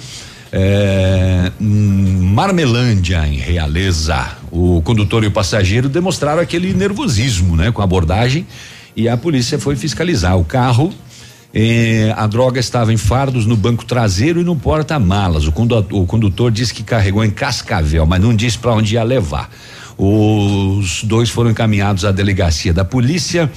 é, 0.52 1.50
Marmelândia, 1.58 3.26
em 3.26 3.36
Realeza. 3.36 4.36
O 4.50 4.82
condutor 4.82 5.24
e 5.24 5.26
o 5.26 5.30
passageiro 5.30 5.88
demonstraram 5.88 6.42
aquele 6.42 6.74
nervosismo, 6.74 7.56
né, 7.56 7.72
com 7.72 7.80
a 7.80 7.84
abordagem 7.84 8.46
e 8.96 9.08
a 9.08 9.16
polícia 9.16 9.58
foi 9.58 9.76
fiscalizar 9.76 10.38
o 10.38 10.44
carro. 10.44 10.92
Eh, 11.54 12.14
a 12.16 12.26
droga 12.26 12.58
estava 12.58 12.92
em 12.92 12.96
fardos 12.96 13.44
no 13.44 13.56
banco 13.56 13.84
traseiro 13.84 14.40
e 14.40 14.44
no 14.44 14.56
porta-malas. 14.56 15.46
O, 15.46 15.52
o 15.92 16.06
condutor 16.06 16.50
disse 16.50 16.72
que 16.72 16.82
carregou 16.82 17.24
em 17.24 17.30
Cascavel, 17.30 18.06
mas 18.06 18.20
não 18.20 18.34
disse 18.34 18.58
para 18.58 18.72
onde 18.72 18.94
ia 18.94 19.02
levar. 19.02 19.50
Os 19.98 21.04
dois 21.04 21.28
foram 21.28 21.50
encaminhados 21.50 22.04
à 22.04 22.12
delegacia 22.12 22.72
da 22.72 22.84
polícia. 22.84 23.50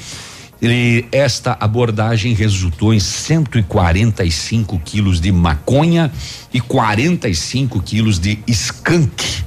E 0.62 1.06
esta 1.12 1.56
abordagem 1.60 2.34
resultou 2.34 2.94
em 2.94 3.00
145 3.00 4.80
quilos 4.84 5.20
de 5.20 5.32
maconha 5.32 6.12
e 6.54 6.62
45 6.62 7.82
quilos 7.82 8.20
de 8.20 8.40
skunk, 8.48 9.44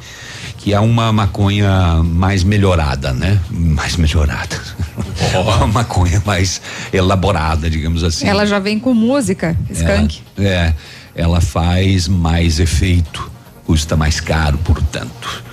que 0.59 0.74
é 0.74 0.80
uma 0.80 1.12
maconha 1.12 2.02
mais 2.05 2.43
melhorada, 2.43 3.12
né? 3.12 3.40
Mais 3.48 3.97
melhorada. 3.97 4.60
uma 5.40 5.66
maconha 5.68 6.20
mais 6.26 6.60
elaborada, 6.93 7.70
digamos 7.70 8.02
assim. 8.02 8.26
Ela 8.26 8.44
já 8.44 8.59
vem 8.59 8.78
com 8.78 8.93
música, 8.93 9.56
skunk. 9.70 10.20
Ela, 10.36 10.48
é, 10.48 10.74
ela 11.14 11.40
faz 11.40 12.09
mais 12.09 12.59
efeito, 12.59 13.30
custa 13.64 13.97
mais 13.97 14.20
caro, 14.20 14.59
portanto. 14.59 15.44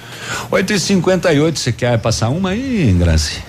8 0.50 0.74
e 0.74 0.80
58 0.80 1.60
você 1.60 1.72
quer 1.72 2.00
passar 2.00 2.30
uma 2.30 2.50
aí, 2.50 2.94
Grazi? 2.98 3.44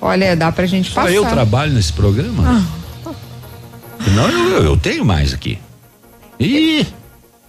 Olha, 0.00 0.34
dá 0.34 0.50
pra 0.50 0.66
gente 0.66 0.90
Só 0.90 1.02
passar. 1.02 1.14
eu 1.14 1.24
trabalho 1.26 1.72
nesse 1.74 1.92
programa? 1.92 2.66
Ah, 3.06 3.12
Não, 4.16 4.28
eu, 4.30 4.64
eu 4.64 4.76
tenho 4.76 5.04
mais 5.04 5.34
aqui. 5.34 5.58
Ih, 6.40 6.86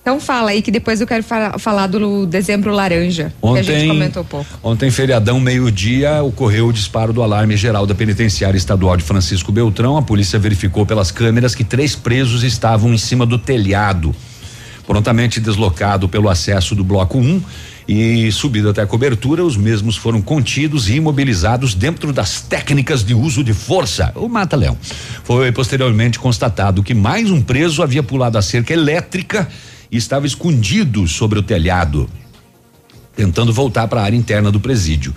então 0.04 0.20
fala 0.20 0.52
aí 0.52 0.62
que 0.62 0.70
depois 0.70 1.00
eu 1.00 1.08
quero 1.08 1.24
fa- 1.24 1.58
falar 1.58 1.88
do 1.88 2.26
dezembro 2.26 2.72
laranja, 2.74 3.34
que 3.42 3.48
a 3.58 3.62
gente 3.64 3.72
Ontem- 3.78 3.88
comentou 3.88 4.24
pouco. 4.26 4.46
Ontem, 4.62 4.92
feriadão, 4.92 5.40
meio-dia, 5.40 6.22
ocorreu 6.22 6.68
o 6.68 6.74
disparo 6.74 7.14
do 7.14 7.24
alarme 7.24 7.56
geral 7.56 7.86
da 7.88 7.96
Penitenciária 7.96 8.58
Estadual 8.58 8.98
de 8.98 9.04
Francisco 9.04 9.50
Beltrão. 9.50 9.96
A 9.96 10.02
polícia 10.02 10.38
verificou 10.38 10.86
pelas 10.86 11.10
câmeras 11.10 11.56
que 11.56 11.64
três 11.64 11.96
presos 11.96 12.44
estavam 12.44 12.94
em 12.94 12.98
cima 12.98 13.26
do 13.26 13.38
telhado. 13.38 14.14
Prontamente 14.86 15.40
deslocado 15.40 16.10
pelo 16.10 16.28
acesso 16.28 16.76
do 16.76 16.84
bloco 16.84 17.18
1 17.18 17.42
e 17.88 18.30
subido 18.34 18.70
até 18.70 18.82
a 18.82 18.86
cobertura, 18.86 19.42
os 19.42 19.56
mesmos 19.56 19.96
foram 19.96 20.22
contidos 20.22 20.90
e 20.90 20.96
imobilizados 20.96 21.74
dentro 21.74 22.12
das 22.12 22.42
técnicas 22.42 23.06
de 23.06 23.14
uso 23.14 23.42
de 23.42 23.54
força. 23.54 24.12
O 24.16 24.28
mata-leão. 24.28 24.78
Foi 25.24 25.50
posteriormente 25.54 26.20
constatado 26.20 26.84
que 26.84 26.94
mais 26.94 27.32
um 27.32 27.42
preso 27.42 27.82
havia 27.82 28.04
pulado 28.04 28.38
a 28.38 28.42
cerca 28.42 28.74
elétrica 28.74 29.48
estava 29.98 30.26
escondido 30.26 31.08
sobre 31.08 31.40
o 31.40 31.44
telhado 31.44 32.10
tentando 33.16 33.54
voltar 33.54 33.88
para 33.88 34.02
a 34.02 34.04
área 34.04 34.18
interna 34.18 34.52
do 34.52 34.60
presídio. 34.60 35.14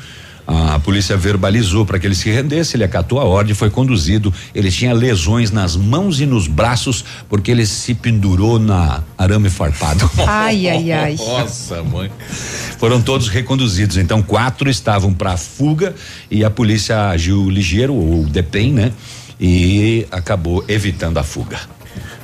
A 0.47 0.78
polícia 0.78 1.16
verbalizou 1.16 1.85
para 1.85 1.98
que 1.98 2.07
ele 2.07 2.15
se 2.15 2.31
rendesse, 2.31 2.77
ele 2.77 2.85
acatou 2.85 3.19
a 3.19 3.24
ordem, 3.24 3.53
foi 3.53 3.69
conduzido. 3.69 4.32
Ele 4.55 4.70
tinha 4.70 4.94
lesões 4.94 5.51
nas 5.51 5.74
mãos 5.74 6.20
e 6.20 6.27
nos 6.27 6.47
braços 6.47 7.05
porque 7.28 7.51
ele 7.51 7.66
se 7.66 7.94
pendurou 7.94 8.57
na 8.57 9.03
arame 9.19 9.51
farpado. 9.51 10.09
Ai, 10.24 10.69
ai, 10.69 10.93
ai. 10.93 11.16
Nossa, 11.16 11.82
mãe. 11.82 12.12
Foram 12.78 13.03
todos 13.03 13.27
reconduzidos. 13.27 13.97
Então, 13.97 14.23
quatro 14.23 14.70
estavam 14.70 15.12
para 15.12 15.36
fuga 15.36 15.94
e 16.31 16.44
a 16.44 16.51
polícia 16.51 17.09
agiu 17.09 17.51
ligeiro, 17.51 17.94
ou 17.94 18.23
o 18.23 18.27
DEPEN, 18.27 18.73
né? 18.73 18.93
E 19.40 20.07
acabou 20.12 20.65
evitando 20.69 21.19
a 21.19 21.24
fuga. 21.24 21.76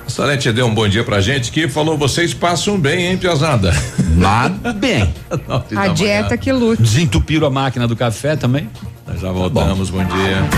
A 0.06 0.10
Salete 0.10 0.52
deu 0.52 0.66
um 0.66 0.74
bom 0.74 0.88
dia 0.88 1.04
pra 1.04 1.20
gente 1.20 1.50
que 1.50 1.68
falou: 1.68 1.96
vocês 1.96 2.34
passam 2.34 2.78
bem, 2.78 3.06
hein, 3.06 3.16
Piazada? 3.16 3.72
Nada 4.16 4.72
bem. 4.72 5.12
A 5.76 5.88
dieta 5.88 6.36
que 6.36 6.52
lute. 6.52 6.82
Desentupiram 6.82 7.46
a 7.46 7.50
máquina 7.50 7.88
do 7.88 7.96
café 7.96 8.36
também? 8.36 8.68
Nós 9.06 9.20
já 9.20 9.32
voltamos, 9.32 9.90
bom 9.90 10.04
dia. 10.04 10.48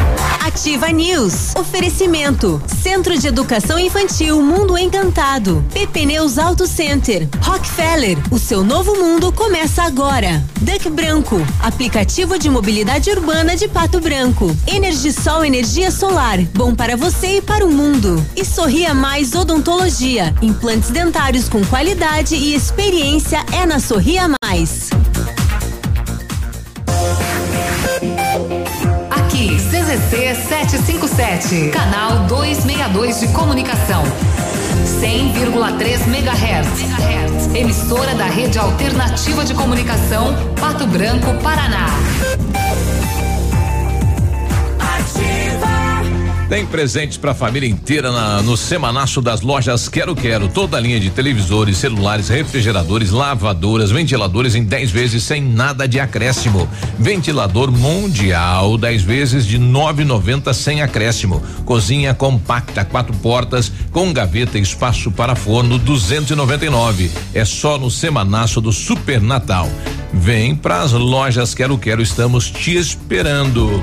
Ativa 0.45 0.89
News. 0.89 1.55
Oferecimento. 1.57 2.62
Centro 2.83 3.19
de 3.19 3.27
Educação 3.27 3.79
Infantil 3.79 4.43
Mundo 4.43 4.77
Encantado. 4.77 5.65
PP 5.73 6.05
Neus 6.05 6.39
Auto 6.39 6.66
Center. 6.66 7.27
Rockefeller. 7.41 8.19
O 8.31 8.39
seu 8.39 8.62
novo 8.62 8.95
mundo 8.95 9.33
começa 9.33 9.83
agora. 9.83 10.45
Duck 10.61 10.91
Branco. 10.91 11.41
Aplicativo 11.61 12.39
de 12.39 12.51
mobilidade 12.51 13.11
urbana 13.11 13.57
de 13.57 13.66
Pato 13.66 13.99
Branco. 14.01 14.55
Energisol 14.66 15.45
Energia 15.45 15.91
Solar. 15.91 16.39
Bom 16.53 16.75
para 16.75 16.97
você 16.97 17.39
e 17.39 17.43
para 17.43 17.65
o 17.66 17.71
mundo. 17.73 18.25
E 18.37 18.45
Sorria 18.45 18.93
Mais 18.93 19.34
Odontologia. 19.35 20.35
Implantes 20.40 20.90
dentários 20.90 21.48
com 21.48 21.65
qualidade 21.65 22.35
e 22.35 22.55
experiência 22.55 23.44
é 23.52 23.66
na 23.66 23.78
Sorria 23.78 24.28
Mais. 24.43 24.90
Aqui, 29.11 29.56
CZC 29.56 29.94
CZC 29.94 30.35
757, 30.48 31.70
canal 31.70 32.27
262 32.27 33.20
de 33.20 33.28
comunicação. 33.28 34.02
100,3 35.01 36.06
MHz. 36.09 37.55
Emissora 37.55 38.15
da 38.15 38.24
Rede 38.24 38.59
Alternativa 38.59 39.44
de 39.44 39.55
Comunicação, 39.55 40.35
Pato 40.61 40.86
Branco, 40.86 41.32
Paraná. 41.43 41.86
Tem 46.55 46.64
presentes 46.64 47.18
para 47.18 47.32
a 47.32 47.35
família 47.35 47.68
inteira 47.68 48.12
na, 48.12 48.40
no 48.40 48.56
semanaço 48.56 49.20
das 49.20 49.40
lojas 49.40 49.89
Quero 49.89 50.14
Quero. 50.14 50.47
Toda 50.47 50.76
a 50.76 50.81
linha 50.81 51.01
de 51.01 51.10
televisores, 51.10 51.78
celulares, 51.78 52.28
refrigeradores, 52.28 53.10
lavadoras, 53.10 53.90
ventiladores 53.90 54.55
em 54.55 54.62
10 54.62 54.93
vezes 54.93 55.24
sem 55.24 55.43
nada 55.43 55.89
de 55.89 55.98
acréscimo. 55.98 56.68
Ventilador 56.97 57.72
mundial 57.72 58.78
10 58.78 59.02
vezes 59.02 59.44
de 59.44 59.59
9,90 59.59 60.55
sem 60.55 60.81
acréscimo. 60.81 61.43
Cozinha 61.64 62.14
compacta, 62.14 62.85
quatro 62.85 63.16
portas 63.16 63.72
com 63.90 64.12
gaveta 64.12 64.56
e 64.56 64.62
espaço 64.62 65.10
para 65.10 65.35
forno 65.35 65.76
299. 65.76 67.10
É 67.35 67.44
só 67.44 67.76
no 67.76 67.90
semanaço 67.90 68.60
do 68.60 68.70
Super 68.70 69.20
Natal. 69.20 69.68
Vem 70.12 70.55
para 70.55 70.82
as 70.82 70.93
lojas 70.93 71.52
Quero 71.52 71.76
Quero, 71.76 72.01
estamos 72.01 72.48
te 72.48 72.76
esperando. 72.76 73.82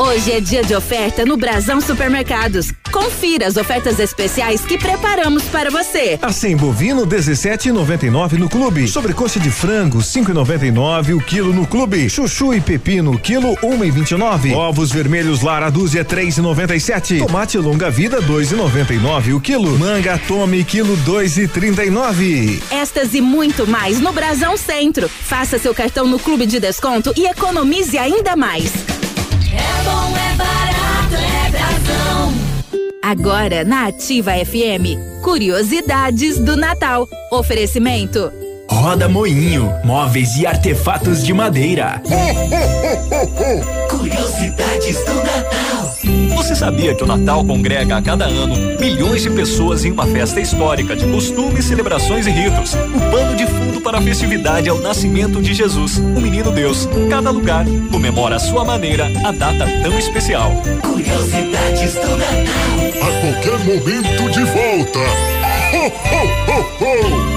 Hoje 0.00 0.32
é 0.32 0.40
dia 0.40 0.64
de 0.64 0.74
oferta 0.74 1.26
no 1.26 1.36
Brasão 1.36 1.78
Supermercados. 1.78 2.72
Confira 2.90 3.46
as 3.46 3.58
ofertas 3.58 3.98
especiais 3.98 4.62
que 4.62 4.78
preparamos 4.78 5.42
para 5.42 5.70
você. 5.70 6.18
Assim 6.22 6.56
bovino 6.56 7.06
17,99 7.06 8.38
no 8.38 8.48
clube. 8.48 8.88
Sobrecoxa 8.88 9.38
de 9.38 9.50
frango 9.50 9.98
5,99 9.98 11.14
o 11.14 11.20
quilo 11.20 11.52
no 11.52 11.66
clube. 11.66 12.08
Chuchu 12.08 12.54
e 12.54 12.62
pepino 12.62 13.18
quilo 13.18 13.54
1,29. 13.58 14.54
Ovos 14.54 14.90
vermelhos 14.90 15.42
Lara 15.42 15.68
dúzia 15.68 16.02
3,97. 16.02 17.18
Tomate 17.18 17.58
longa 17.58 17.90
vida 17.90 18.22
2,99 18.22 19.34
o 19.36 19.40
quilo. 19.40 19.78
Manga 19.78 20.18
Tome 20.26 20.64
quilo 20.64 20.96
2,39. 21.04 22.58
Estas 22.70 23.12
e 23.12 23.20
muito 23.20 23.66
mais 23.66 24.00
no 24.00 24.14
Brasão 24.14 24.56
Centro. 24.56 25.10
Faça 25.10 25.58
seu 25.58 25.74
cartão 25.74 26.06
no 26.06 26.18
clube 26.18 26.46
de 26.46 26.58
desconto 26.58 27.12
e 27.14 27.26
economize 27.26 27.98
ainda 27.98 28.34
mais. 28.34 28.72
É 29.52 29.84
bom, 29.84 30.16
é 30.16 30.36
barato, 30.36 31.14
é 31.16 31.50
Brasão. 31.50 32.32
Agora 33.02 33.64
na 33.64 33.86
Ativa 33.86 34.32
FM, 34.32 35.22
curiosidades 35.22 36.38
do 36.38 36.56
Natal. 36.56 37.08
Oferecimento. 37.32 38.49
Roda 38.70 39.08
Moinho, 39.08 39.74
móveis 39.84 40.36
e 40.36 40.46
artefatos 40.46 41.24
de 41.24 41.34
madeira. 41.34 42.00
Curiosidades 43.90 45.04
do 45.04 45.14
Natal. 45.14 45.96
Você 46.36 46.54
sabia 46.54 46.94
que 46.94 47.02
o 47.02 47.06
Natal 47.06 47.44
congrega 47.44 47.96
a 47.96 48.02
cada 48.02 48.26
ano 48.26 48.54
milhões 48.78 49.22
de 49.22 49.30
pessoas 49.30 49.84
em 49.84 49.90
uma 49.90 50.06
festa 50.06 50.40
histórica 50.40 50.94
de 50.96 51.04
costumes, 51.06 51.64
celebrações 51.64 52.26
e 52.26 52.30
ritos? 52.30 52.74
O 52.74 53.10
pano 53.10 53.36
de 53.36 53.44
fundo 53.46 53.80
para 53.80 53.98
a 53.98 54.02
festividade 54.02 54.68
é 54.68 54.72
o 54.72 54.80
nascimento 54.80 55.42
de 55.42 55.52
Jesus, 55.52 55.98
o 55.98 56.20
menino 56.20 56.50
Deus. 56.52 56.88
Cada 57.10 57.30
lugar 57.30 57.66
comemora 57.90 58.36
à 58.36 58.38
sua 58.38 58.64
maneira 58.64 59.06
a 59.26 59.32
data 59.32 59.66
tão 59.82 59.98
especial. 59.98 60.52
Curiosidades 60.82 61.94
do 61.94 62.16
Natal. 62.16 62.70
A 63.02 63.20
qualquer 63.20 63.58
momento 63.58 64.30
de 64.30 64.44
volta. 64.44 65.00
Ho, 65.72 65.86
ho, 65.86 66.22
ho, 66.48 67.26
ho. 67.26 67.29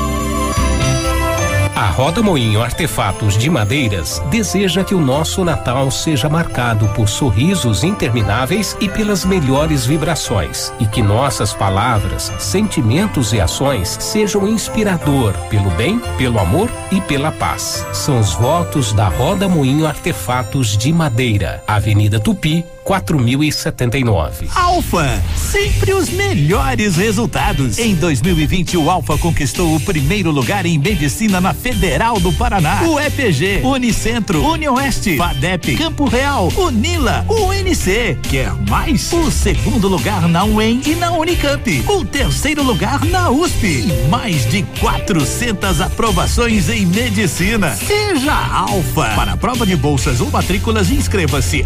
Roda 1.96 2.24
Moinho 2.24 2.64
Artefatos 2.64 3.38
de 3.38 3.52
Madeiras 3.52 4.20
deseja 4.32 4.84
que 4.84 4.96
o 4.96 5.00
nosso 5.00 5.46
Natal 5.46 5.92
seja 5.92 6.28
marcado 6.28 6.88
por 6.96 7.08
sorrisos 7.08 7.84
intermináveis 7.84 8.76
e 8.82 8.90
pelas 8.90 9.24
melhores 9.24 9.86
vibrações, 9.86 10.74
e 10.80 10.88
que 10.88 11.04
nossas 11.04 11.54
palavras, 11.54 12.34
sentimentos 12.40 13.32
e 13.32 13.40
ações 13.40 13.90
sejam 14.02 14.48
inspirador 14.48 15.34
pelo 15.52 15.70
bem, 15.72 16.00
pelo 16.18 16.40
amor 16.40 16.68
e 16.92 17.00
pela 17.02 17.32
paz. 17.32 17.86
São 17.94 18.20
os 18.20 18.34
votos 18.34 18.92
da 18.92 19.08
Roda 19.08 19.48
Moinho 19.48 19.86
Artefatos 19.86 20.76
de 20.76 20.92
Madeira, 20.92 21.64
Avenida 21.68 22.20
Tupi, 22.20 22.66
4079. 22.84 24.48
Alfa, 24.54 25.22
sempre 25.36 25.94
os 25.94 26.10
melhores 26.10 26.96
resultados. 26.96 27.78
Em 27.78 27.96
2020, 27.96 28.78
o 28.78 28.90
Alfa 28.90 29.18
conquistou 29.18 29.76
o 29.76 29.80
primeiro 29.80 30.32
lugar 30.32 30.66
em 30.66 30.78
medicina 30.78 31.40
na 31.40 31.54
Federal 31.54 32.20
do 32.20 32.32
Paraná. 32.34 32.84
O 32.84 33.00
EPG, 33.00 33.62
Unicentro, 33.64 34.46
Unioeste, 34.46 35.16
FADEP, 35.18 35.76
Campo 35.78 36.06
Real, 36.06 36.52
Unila, 36.58 37.26
UNC. 37.30 38.18
Quer 38.24 38.52
mais? 38.70 39.12
O 39.14 39.32
segundo 39.32 39.88
lugar 39.88 40.28
na 40.28 40.44
UEM 40.44 40.82
e 40.86 40.96
na 40.96 41.12
Unicamp. 41.12 41.84
O 41.88 42.04
terceiro 42.04 42.64
lugar 42.64 43.06
na 43.06 43.30
USP. 43.30 43.88
E 43.88 44.08
mais 44.10 44.50
de 44.50 44.64
400 44.80 45.82
aprovações 45.82 46.70
em 46.70 46.86
medicina. 46.86 47.76
Seja 47.76 48.34
Alfa. 48.34 49.10
Para 49.16 49.38
prova 49.38 49.66
de 49.66 49.76
bolsas 49.76 50.20
ou 50.20 50.30
matrículas, 50.30 50.92
inscreva-se 50.92 51.66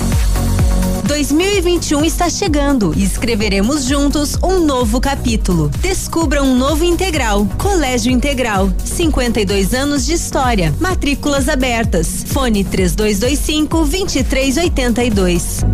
2021 1.11 2.05
está 2.05 2.29
chegando 2.29 2.93
e 2.95 3.03
escreveremos 3.03 3.83
juntos 3.83 4.37
um 4.41 4.65
novo 4.65 5.01
capítulo. 5.01 5.67
Descubra 5.81 6.41
um 6.41 6.55
novo 6.55 6.85
integral. 6.85 7.45
Colégio 7.57 8.09
Integral. 8.09 8.73
52 8.77 9.73
anos 9.73 10.05
de 10.05 10.13
história. 10.13 10.73
Matrículas 10.79 11.49
abertas. 11.49 12.23
Fone 12.27 12.63
3225 12.63 13.77
2382. 13.79 15.65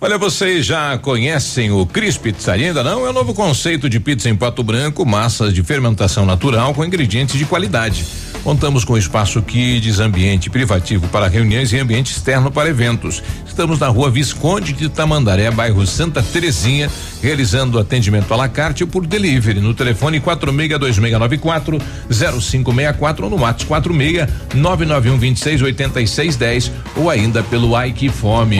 Olha, 0.00 0.18
vocês 0.18 0.66
já 0.66 0.98
conhecem 0.98 1.70
o 1.70 1.86
Cris 1.86 2.18
Pizzaria? 2.18 2.66
Ainda 2.66 2.82
não? 2.82 3.06
É 3.06 3.10
o 3.10 3.12
novo 3.12 3.32
conceito 3.32 3.88
de 3.88 4.00
pizza 4.00 4.28
em 4.28 4.34
Pato 4.34 4.64
Branco, 4.64 5.06
massas 5.06 5.54
de 5.54 5.62
fermentação 5.62 6.26
natural 6.26 6.74
com 6.74 6.84
ingredientes 6.84 7.38
de 7.38 7.46
qualidade. 7.46 8.04
Contamos 8.44 8.84
com 8.84 8.98
espaço 8.98 9.40
kids, 9.40 10.00
ambiente 10.00 10.50
privativo 10.50 11.08
para 11.08 11.28
reuniões 11.28 11.72
e 11.72 11.78
ambiente 11.78 12.12
externo 12.12 12.52
para 12.52 12.68
eventos. 12.68 13.22
Estamos 13.54 13.78
na 13.78 13.86
rua 13.86 14.10
Visconde 14.10 14.72
de 14.72 14.88
Tamandaré, 14.88 15.48
bairro 15.48 15.86
Santa 15.86 16.20
Terezinha, 16.20 16.90
realizando 17.22 17.78
atendimento 17.78 18.34
à 18.34 18.36
la 18.36 18.48
carte 18.48 18.84
por 18.84 19.06
delivery 19.06 19.60
no 19.60 19.72
telefone 19.72 20.18
462694 20.18 21.78
0564 22.10 23.24
ou 23.26 23.30
no 23.30 23.36
WhatsApp 23.40 23.66
46 23.66 24.28
991 24.56 25.18
26 25.18 25.62
86 25.62 26.36
10 26.36 26.72
ou 26.96 27.08
ainda 27.08 27.44
pelo 27.44 27.80
Ike 27.80 28.08
Fome. 28.08 28.58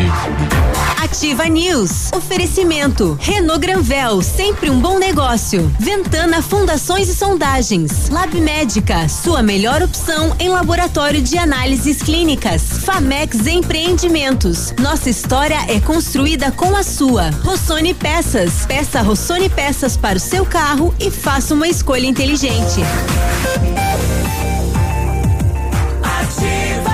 Ativa 1.02 1.44
News. 1.48 2.10
Oferecimento. 2.12 3.18
Renault 3.20 3.60
Granvel, 3.60 4.22
sempre 4.22 4.70
um 4.70 4.80
bom 4.80 4.98
negócio. 4.98 5.70
Ventana 5.78 6.40
Fundações 6.40 7.08
e 7.08 7.14
Sondagens. 7.14 8.08
Lab 8.08 8.34
Médica, 8.40 9.06
sua 9.08 9.42
melhor 9.42 9.82
opção 9.82 10.34
em 10.38 10.48
laboratório 10.48 11.20
de 11.20 11.36
análises 11.36 12.00
clínicas. 12.00 12.62
Famex 12.84 13.46
Empreendimentos. 13.46 14.72
Nossa 14.84 15.08
história 15.08 15.56
é 15.68 15.80
construída 15.80 16.52
com 16.52 16.76
a 16.76 16.82
sua. 16.82 17.30
Rossoni 17.42 17.94
Peças. 17.94 18.66
Peça 18.66 19.00
Rossoni 19.00 19.48
Peças 19.48 19.96
para 19.96 20.18
o 20.18 20.20
seu 20.20 20.44
carro 20.44 20.94
e 21.00 21.10
faça 21.10 21.54
uma 21.54 21.66
escolha 21.66 22.04
inteligente. 22.04 22.82
Ativa, 26.02 26.92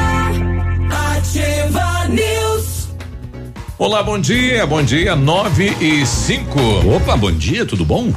ativa 1.17 2.09
News. 2.09 2.91
Olá, 3.77 4.05
bom 4.05 4.21
dia, 4.21 4.65
bom 4.69 4.85
dia, 4.85 5.17
nove 5.17 5.75
e 5.81 6.07
cinco. 6.07 6.61
Opa, 6.95 7.17
bom 7.17 7.33
dia, 7.33 7.67
tudo 7.67 7.85
bom? 7.85 8.13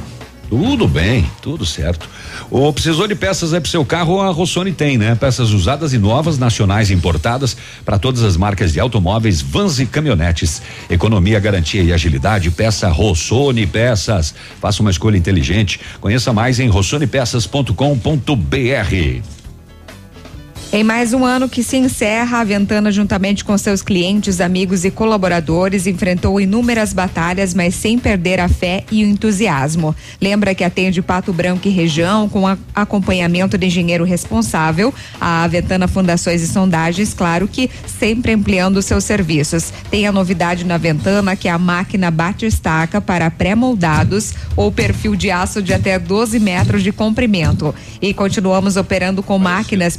Tudo 0.48 0.86
bem, 0.86 1.28
tudo 1.42 1.66
certo. 1.66 2.08
O 2.50 2.72
precisou 2.72 3.08
de 3.08 3.14
peças 3.14 3.54
aí 3.54 3.60
pro 3.60 3.70
seu 3.70 3.84
carro, 3.84 4.20
a 4.20 4.30
Rossoni 4.30 4.72
tem, 4.72 4.98
né? 4.98 5.14
Peças 5.14 5.50
usadas 5.50 5.92
e 5.92 5.98
novas, 5.98 6.38
nacionais 6.38 6.90
importadas 6.90 7.56
para 7.84 7.98
todas 7.98 8.22
as 8.22 8.36
marcas 8.36 8.72
de 8.72 8.80
automóveis, 8.80 9.40
vans 9.40 9.80
e 9.80 9.86
caminhonetes. 9.86 10.62
Economia, 10.88 11.40
garantia 11.40 11.82
e 11.82 11.92
agilidade, 11.92 12.50
peça 12.50 12.88
Rossoni 12.88 13.66
Peças. 13.66 14.34
Faça 14.60 14.82
uma 14.82 14.90
escolha 14.90 15.16
inteligente. 15.16 15.80
Conheça 16.00 16.32
mais 16.32 16.60
em 16.60 16.68
rossonepeças.com.br. 16.68 19.43
Em 20.74 20.82
mais 20.82 21.12
um 21.12 21.24
ano 21.24 21.48
que 21.48 21.62
se 21.62 21.76
encerra, 21.76 22.40
a 22.40 22.44
Ventana, 22.44 22.90
juntamente 22.90 23.44
com 23.44 23.56
seus 23.56 23.80
clientes, 23.80 24.40
amigos 24.40 24.84
e 24.84 24.90
colaboradores, 24.90 25.86
enfrentou 25.86 26.40
inúmeras 26.40 26.92
batalhas, 26.92 27.54
mas 27.54 27.76
sem 27.76 27.96
perder 27.96 28.40
a 28.40 28.48
fé 28.48 28.82
e 28.90 29.04
o 29.04 29.06
entusiasmo. 29.06 29.94
Lembra 30.20 30.52
que 30.52 30.64
atende 30.64 31.00
Pato 31.00 31.32
Branco 31.32 31.68
e 31.68 31.70
região 31.70 32.28
com 32.28 32.44
acompanhamento 32.74 33.56
de 33.56 33.66
engenheiro 33.66 34.02
responsável, 34.02 34.92
a 35.20 35.46
Ventana 35.46 35.86
Fundações 35.86 36.42
e 36.42 36.48
Sondagens, 36.48 37.14
claro 37.14 37.46
que 37.46 37.70
sempre 37.86 38.32
ampliando 38.32 38.82
seus 38.82 39.04
serviços. 39.04 39.72
Tem 39.92 40.08
a 40.08 40.12
novidade 40.12 40.64
na 40.64 40.76
Ventana 40.76 41.36
que 41.36 41.46
é 41.46 41.52
a 41.52 41.58
máquina 41.58 42.10
bate-estaca 42.10 43.00
para 43.00 43.30
pré-moldados 43.30 44.34
ou 44.56 44.72
perfil 44.72 45.14
de 45.14 45.30
aço 45.30 45.62
de 45.62 45.72
até 45.72 46.00
12 46.00 46.40
metros 46.40 46.82
de 46.82 46.90
comprimento. 46.90 47.72
E 48.02 48.12
continuamos 48.12 48.76
operando 48.76 49.22
com 49.22 49.38
máquinas 49.38 49.96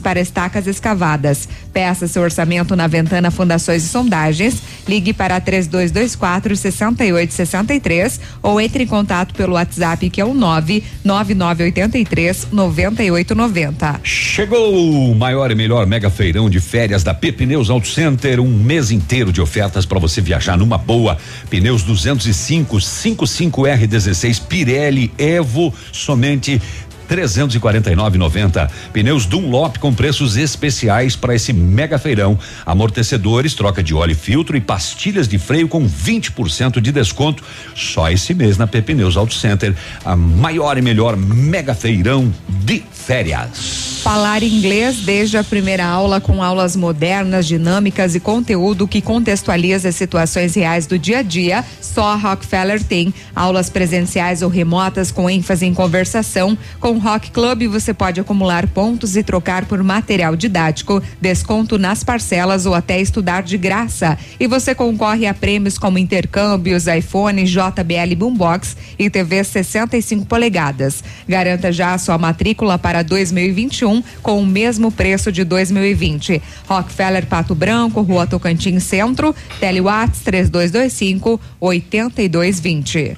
para 0.00 0.20
estacas 0.20 0.66
escavadas. 0.66 1.46
Peça 1.72 2.08
seu 2.08 2.22
orçamento 2.22 2.74
na 2.74 2.86
Ventana 2.86 3.30
Fundações 3.30 3.84
e 3.84 3.88
Sondagens. 3.88 4.62
Ligue 4.88 5.12
para 5.12 5.38
3224 5.40 6.56
6863 6.56 8.20
ou 8.42 8.58
entre 8.60 8.84
em 8.84 8.86
contato 8.86 9.34
pelo 9.34 9.54
WhatsApp 9.54 10.08
que 10.10 10.20
é 10.20 10.24
o 10.24 10.34
99983 10.34 12.48
9890. 12.50 14.00
Chegou 14.02 15.10
o 15.10 15.14
maior 15.14 15.50
e 15.50 15.54
melhor 15.54 15.86
mega 15.86 16.10
feirão 16.10 16.50
de 16.50 16.60
férias 16.60 17.04
da 17.04 17.14
P 17.14 17.28
Auto 17.70 17.88
Center, 17.88 18.40
um 18.40 18.48
mês 18.48 18.90
inteiro 18.90 19.32
de 19.32 19.40
ofertas 19.40 19.86
para 19.86 19.98
você 19.98 20.20
viajar 20.20 20.56
numa 20.56 20.78
boa. 20.78 21.18
Pneus 21.50 21.82
205 21.82 22.76
55R16 22.76 24.42
Pirelli 24.46 25.12
Evo 25.18 25.74
somente 25.92 26.60
349,90. 27.08 28.70
Pneus 28.92 29.26
Dunlop 29.26 29.78
com 29.78 29.92
preços 29.92 30.36
especiais 30.36 31.16
para 31.16 31.34
esse 31.34 31.52
mega 31.52 31.98
feirão. 31.98 32.38
Amortecedores, 32.66 33.54
troca 33.54 33.82
de 33.82 33.94
óleo 33.94 34.12
e 34.12 34.14
filtro 34.14 34.56
e 34.56 34.60
pastilhas 34.60 35.26
de 35.26 35.38
freio 35.38 35.68
com 35.68 35.88
20% 35.88 36.80
de 36.80 36.92
desconto. 36.92 37.42
Só 37.74 38.10
esse 38.10 38.34
mês 38.34 38.58
na 38.58 38.66
P 38.66 38.82
Pneus 38.82 39.16
Auto 39.16 39.34
Center, 39.34 39.74
a 40.04 40.14
maior 40.14 40.76
e 40.76 40.82
melhor 40.82 41.16
mega 41.16 41.74
feirão 41.74 42.32
de 42.48 42.82
férias. 43.08 44.02
Falar 44.02 44.42
inglês 44.42 44.98
desde 44.98 45.38
a 45.38 45.42
primeira 45.42 45.84
aula 45.84 46.20
com 46.20 46.42
aulas 46.42 46.76
modernas, 46.76 47.46
dinâmicas 47.46 48.14
e 48.14 48.20
conteúdo 48.20 48.86
que 48.86 49.00
contextualiza 49.00 49.88
as 49.88 49.96
situações 49.96 50.54
reais 50.54 50.86
do 50.86 50.98
dia 50.98 51.20
a 51.20 51.22
dia. 51.22 51.64
Só 51.80 52.12
a 52.12 52.14
Rockefeller 52.16 52.82
tem 52.82 53.12
aulas 53.34 53.70
presenciais 53.70 54.42
ou 54.42 54.50
remotas 54.50 55.10
com 55.10 55.28
ênfase 55.28 55.64
em 55.64 55.72
conversação. 55.72 56.56
Com 56.78 56.92
o 56.92 56.98
Rock 56.98 57.30
Club 57.30 57.66
você 57.66 57.94
pode 57.94 58.20
acumular 58.20 58.66
pontos 58.66 59.16
e 59.16 59.22
trocar 59.22 59.64
por 59.64 59.82
material 59.82 60.36
didático, 60.36 61.02
desconto 61.20 61.78
nas 61.78 62.04
parcelas 62.04 62.66
ou 62.66 62.74
até 62.74 63.00
estudar 63.00 63.42
de 63.42 63.56
graça. 63.56 64.18
E 64.38 64.46
você 64.46 64.74
concorre 64.74 65.26
a 65.26 65.32
prêmios 65.32 65.78
como 65.78 65.98
intercâmbios, 65.98 66.86
iPhone, 66.86 67.42
JBL 67.44 68.14
Boombox 68.16 68.76
e 68.98 69.08
TV 69.08 69.42
65 69.42 70.26
polegadas. 70.26 71.02
Garanta 71.26 71.72
já 71.72 71.94
a 71.94 71.98
sua 71.98 72.18
matrícula 72.18 72.78
para 72.78 72.97
2021 73.02 74.02
com 74.22 74.40
o 74.40 74.46
mesmo 74.46 74.90
preço 74.90 75.30
de 75.32 75.44
2020. 75.44 76.42
Rockefeller 76.66 77.26
Pato 77.26 77.54
Branco, 77.54 78.02
Rua 78.02 78.26
Tocantins 78.26 78.84
Centro, 78.84 79.34
Telewatts 79.60 80.20
3225 80.20 81.40
8220. 81.60 83.16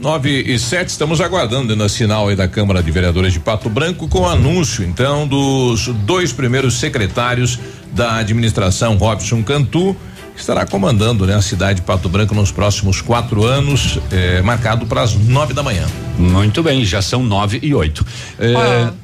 9 0.00 0.30
e 0.30 0.58
7, 0.58 0.88
estamos 0.88 1.20
aguardando 1.20 1.76
na 1.76 1.86
sinal 1.86 2.28
aí 2.28 2.34
da 2.34 2.48
Câmara 2.48 2.82
de 2.82 2.90
Vereadores 2.90 3.34
de 3.34 3.40
Pato 3.40 3.68
Branco 3.68 4.08
com 4.08 4.20
o 4.20 4.26
anúncio, 4.26 4.82
então, 4.82 5.28
dos 5.28 5.88
dois 5.88 6.32
primeiros 6.32 6.80
secretários 6.80 7.58
da 7.92 8.16
administração, 8.16 8.96
Robson 8.96 9.42
Cantu, 9.42 9.94
que 10.34 10.40
estará 10.40 10.64
comandando 10.64 11.26
né, 11.26 11.34
a 11.34 11.42
cidade 11.42 11.80
de 11.80 11.82
Pato 11.82 12.08
Branco 12.08 12.34
nos 12.34 12.50
próximos 12.50 13.02
quatro 13.02 13.44
anos, 13.44 13.98
eh, 14.10 14.40
marcado 14.40 14.86
para 14.86 15.02
as 15.02 15.14
nove 15.14 15.52
da 15.52 15.62
manhã. 15.62 15.86
Muito 16.18 16.62
bem, 16.62 16.82
já 16.82 17.02
são 17.02 17.22
nove 17.22 17.58
e 17.62 17.74
oito. 17.74 18.02
É, 18.38 18.54
ah, 18.56 18.94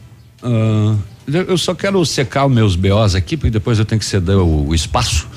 eu 1.27 1.59
só 1.59 1.74
quero 1.74 2.05
secar 2.05 2.47
os 2.47 2.52
meus 2.52 2.77
BOs 2.77 3.14
aqui, 3.14 3.36
porque 3.36 3.51
depois 3.51 3.78
eu 3.78 3.85
tenho 3.85 3.98
que 3.98 4.05
ceder 4.05 4.36
o, 4.36 4.68
o 4.68 4.74
espaço. 4.74 5.28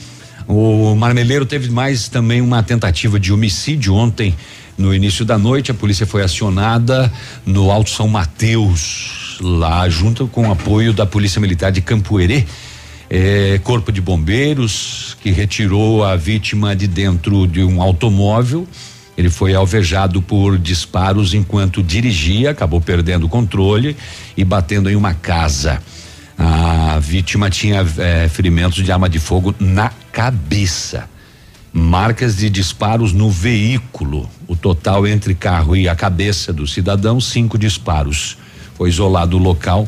O 0.47 0.95
Marmeleiro 0.95 1.45
teve 1.45 1.69
mais 1.69 2.09
também 2.09 2.41
uma 2.41 2.63
tentativa 2.63 3.19
de 3.19 3.31
homicídio 3.31 3.93
ontem, 3.93 4.35
no 4.77 4.93
início 4.95 5.23
da 5.23 5.37
noite. 5.37 5.69
A 5.69 5.73
polícia 5.73 6.07
foi 6.07 6.23
acionada 6.23 7.11
no 7.45 7.69
Alto 7.69 7.91
São 7.91 8.07
Mateus, 8.07 9.37
lá 9.41 9.87
junto 9.89 10.27
com 10.27 10.47
o 10.47 10.51
apoio 10.51 10.93
da 10.93 11.05
Polícia 11.05 11.39
Militar 11.39 11.71
de 11.71 11.81
Campoerê. 11.81 12.45
É, 13.11 13.59
corpo 13.63 13.91
de 13.91 14.01
bombeiros 14.01 15.17
que 15.21 15.31
retirou 15.31 16.03
a 16.03 16.15
vítima 16.15 16.75
de 16.75 16.87
dentro 16.87 17.45
de 17.47 17.63
um 17.63 17.81
automóvel. 17.81 18.67
Ele 19.19 19.29
foi 19.29 19.53
alvejado 19.53 20.21
por 20.21 20.57
disparos 20.57 21.33
enquanto 21.33 21.83
dirigia, 21.83 22.51
acabou 22.51 22.79
perdendo 22.79 23.25
o 23.25 23.29
controle 23.29 23.97
e 24.37 24.45
batendo 24.45 24.89
em 24.89 24.95
uma 24.95 25.13
casa. 25.13 25.83
A 26.37 26.97
vítima 27.01 27.49
tinha 27.49 27.85
eh, 27.97 28.29
ferimentos 28.29 28.81
de 28.81 28.89
arma 28.89 29.09
de 29.09 29.19
fogo 29.19 29.53
na 29.59 29.91
cabeça. 30.13 31.09
Marcas 31.73 32.37
de 32.37 32.49
disparos 32.49 33.11
no 33.11 33.29
veículo. 33.29 34.29
O 34.47 34.55
total 34.55 35.05
entre 35.05 35.35
carro 35.35 35.75
e 35.75 35.89
a 35.89 35.95
cabeça 35.97 36.53
do 36.53 36.65
cidadão, 36.65 37.19
cinco 37.19 37.57
disparos. 37.57 38.37
Foi 38.75 38.87
isolado 38.87 39.35
o 39.35 39.41
local 39.41 39.85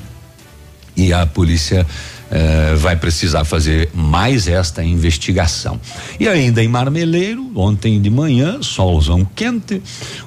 e 0.94 1.14
a 1.14 1.26
polícia 1.26 1.88
eh, 2.34 2.76
vai 2.78 2.96
precisar 2.96 3.44
fazer 3.44 3.90
mais 3.94 4.48
esta 4.48 4.82
investigação. 4.82 5.78
E 6.18 6.30
ainda 6.30 6.64
em 6.64 6.68
Marmeleiro, 6.70 7.52
ontem 7.54 8.02
de 8.02 8.10
manhã, 8.10 8.62
solzão 8.62 9.28
quente, 9.36 9.82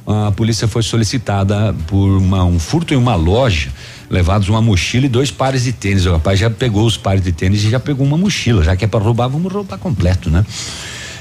a 0.07 0.31
polícia 0.31 0.69
foi 0.69 0.83
solicitada 0.83 1.75
por 1.87 2.19
uma, 2.19 2.45
um 2.45 2.59
furto 2.59 2.93
em 2.93 2.97
uma 2.99 3.15
loja 3.15 3.71
levados 4.11 4.51
uma 4.51 4.61
mochila 4.61 5.07
e 5.07 5.09
dois 5.09 5.31
pares 5.31 5.65
de 5.65 5.73
tênis. 5.73 6.05
O 6.05 6.13
rapaz 6.13 6.39
já 6.39 6.51
pegou 6.51 6.85
os 6.85 6.97
pares 6.97 7.23
de 7.23 7.33
tênis 7.33 7.65
e 7.65 7.71
já 7.71 7.81
pegou 7.81 8.07
uma 8.07 8.19
mochila. 8.19 8.63
Já 8.63 8.77
que 8.77 8.85
é 8.85 8.89
para 8.89 9.03
roubar, 9.03 9.29
vamos 9.29 9.51
roubar 9.51 9.79
completo, 9.79 10.31
né? 10.31 10.45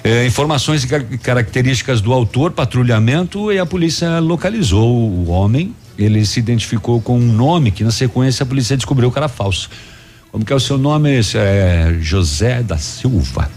É, 0.04 0.26
informações 0.26 0.84
e 0.84 0.88
car 0.88 1.02
características 1.22 2.02
do 2.02 2.12
autor, 2.12 2.52
patrulhamento 2.52 3.52
e 3.54 3.58
a 3.58 3.66
polícia 3.66 4.20
localizou 4.20 4.86
o 4.86 5.30
homem. 5.30 5.74
Ele 5.98 6.26
se 6.26 6.40
identificou 6.40 7.02
com 7.02 7.18
um 7.18 7.32
nome 7.32 7.72
que 7.72 7.84
na 7.84 7.92
sequência 7.92 8.44
a 8.44 8.46
polícia 8.46 8.76
descobriu 8.76 9.10
que 9.10 9.18
era 9.18 9.30
falso. 9.30 9.70
Como 10.34 10.44
que 10.44 10.52
é 10.52 10.56
o 10.56 10.60
seu 10.60 10.80
nome? 10.80 11.16
Esse 11.16 11.38
é 11.38 11.96
José 12.02 12.64
da 12.64 12.76
Silva. 12.76 13.52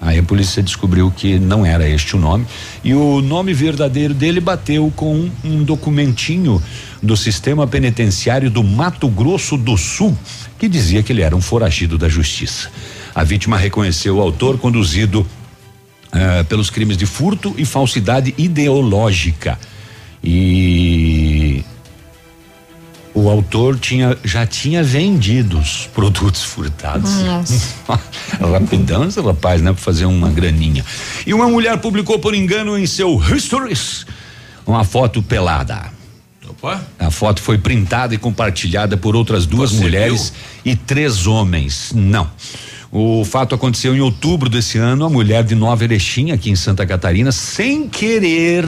Aí 0.00 0.18
a 0.18 0.22
polícia 0.22 0.62
descobriu 0.62 1.10
que 1.14 1.38
não 1.38 1.66
era 1.66 1.86
este 1.86 2.16
o 2.16 2.18
nome 2.18 2.46
e 2.82 2.94
o 2.94 3.20
nome 3.20 3.52
verdadeiro 3.52 4.14
dele 4.14 4.40
bateu 4.40 4.90
com 4.96 5.14
um, 5.14 5.30
um 5.44 5.62
documentinho 5.62 6.62
do 7.02 7.14
sistema 7.14 7.66
penitenciário 7.66 8.50
do 8.50 8.64
Mato 8.64 9.06
Grosso 9.06 9.58
do 9.58 9.76
Sul 9.76 10.16
que 10.58 10.66
dizia 10.66 11.02
que 11.02 11.12
ele 11.12 11.20
era 11.20 11.36
um 11.36 11.42
foragido 11.42 11.98
da 11.98 12.08
justiça. 12.08 12.70
A 13.14 13.22
vítima 13.22 13.58
reconheceu 13.58 14.16
o 14.16 14.22
autor 14.22 14.56
conduzido 14.56 15.20
uh, 15.20 16.42
pelos 16.46 16.70
crimes 16.70 16.96
de 16.96 17.04
furto 17.04 17.54
e 17.58 17.66
falsidade 17.66 18.34
ideológica 18.38 19.58
e 20.24 21.62
o 23.18 23.28
autor 23.28 23.78
tinha 23.78 24.16
já 24.24 24.46
tinha 24.46 24.82
vendido 24.82 25.58
os 25.58 25.88
produtos 25.92 26.42
furtados. 26.42 27.10
Rapidão 28.40 29.04
esse 29.08 29.20
rapaz, 29.20 29.60
né? 29.60 29.72
Pra 29.72 29.82
fazer 29.82 30.04
uma 30.04 30.30
graninha. 30.30 30.84
E 31.26 31.34
uma 31.34 31.48
mulher 31.48 31.78
publicou 31.78 32.18
por 32.18 32.34
engano 32.34 32.78
em 32.78 32.86
seu 32.86 33.20
Histories 33.34 34.06
uma 34.66 34.84
foto 34.84 35.22
pelada. 35.22 35.90
Opa. 36.48 36.82
A 36.98 37.10
foto 37.10 37.40
foi 37.40 37.58
printada 37.58 38.14
e 38.14 38.18
compartilhada 38.18 38.96
por 38.96 39.16
outras 39.16 39.46
duas 39.46 39.72
Você 39.72 39.82
mulheres 39.82 40.32
e 40.64 40.76
três 40.76 41.26
homens. 41.26 41.92
Não. 41.94 42.30
O 42.90 43.24
fato 43.24 43.54
aconteceu 43.54 43.94
em 43.94 44.00
outubro 44.00 44.48
desse 44.48 44.78
ano. 44.78 45.04
A 45.04 45.10
mulher 45.10 45.42
de 45.44 45.54
Nova 45.54 45.84
Erechim, 45.84 46.30
aqui 46.30 46.50
em 46.50 46.56
Santa 46.56 46.86
Catarina, 46.86 47.32
sem 47.32 47.88
querer, 47.88 48.66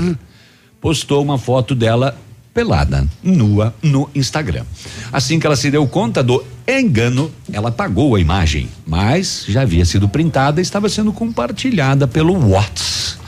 postou 0.81 1.23
uma 1.23 1.39
foto 1.39 1.75
dela 1.75 2.17
pelada, 2.53 3.07
nua, 3.23 3.75
no 3.83 4.09
Instagram. 4.15 4.65
Assim 5.13 5.39
que 5.39 5.47
ela 5.47 5.57
se 5.57 5.71
deu 5.71 5.87
conta 5.87 6.23
do 6.23 6.45
engano, 6.67 7.31
ela 7.53 7.69
apagou 7.69 8.15
a 8.15 8.21
imagem, 8.21 8.69
mas 8.87 9.45
já 9.49 9.63
havia 9.63 9.85
sido 9.85 10.09
printada 10.09 10.61
e 10.61 10.63
estava 10.63 10.89
sendo 10.89 11.13
compartilhada 11.13 12.07
pelo 12.07 12.35
WhatsApp. 12.51 13.20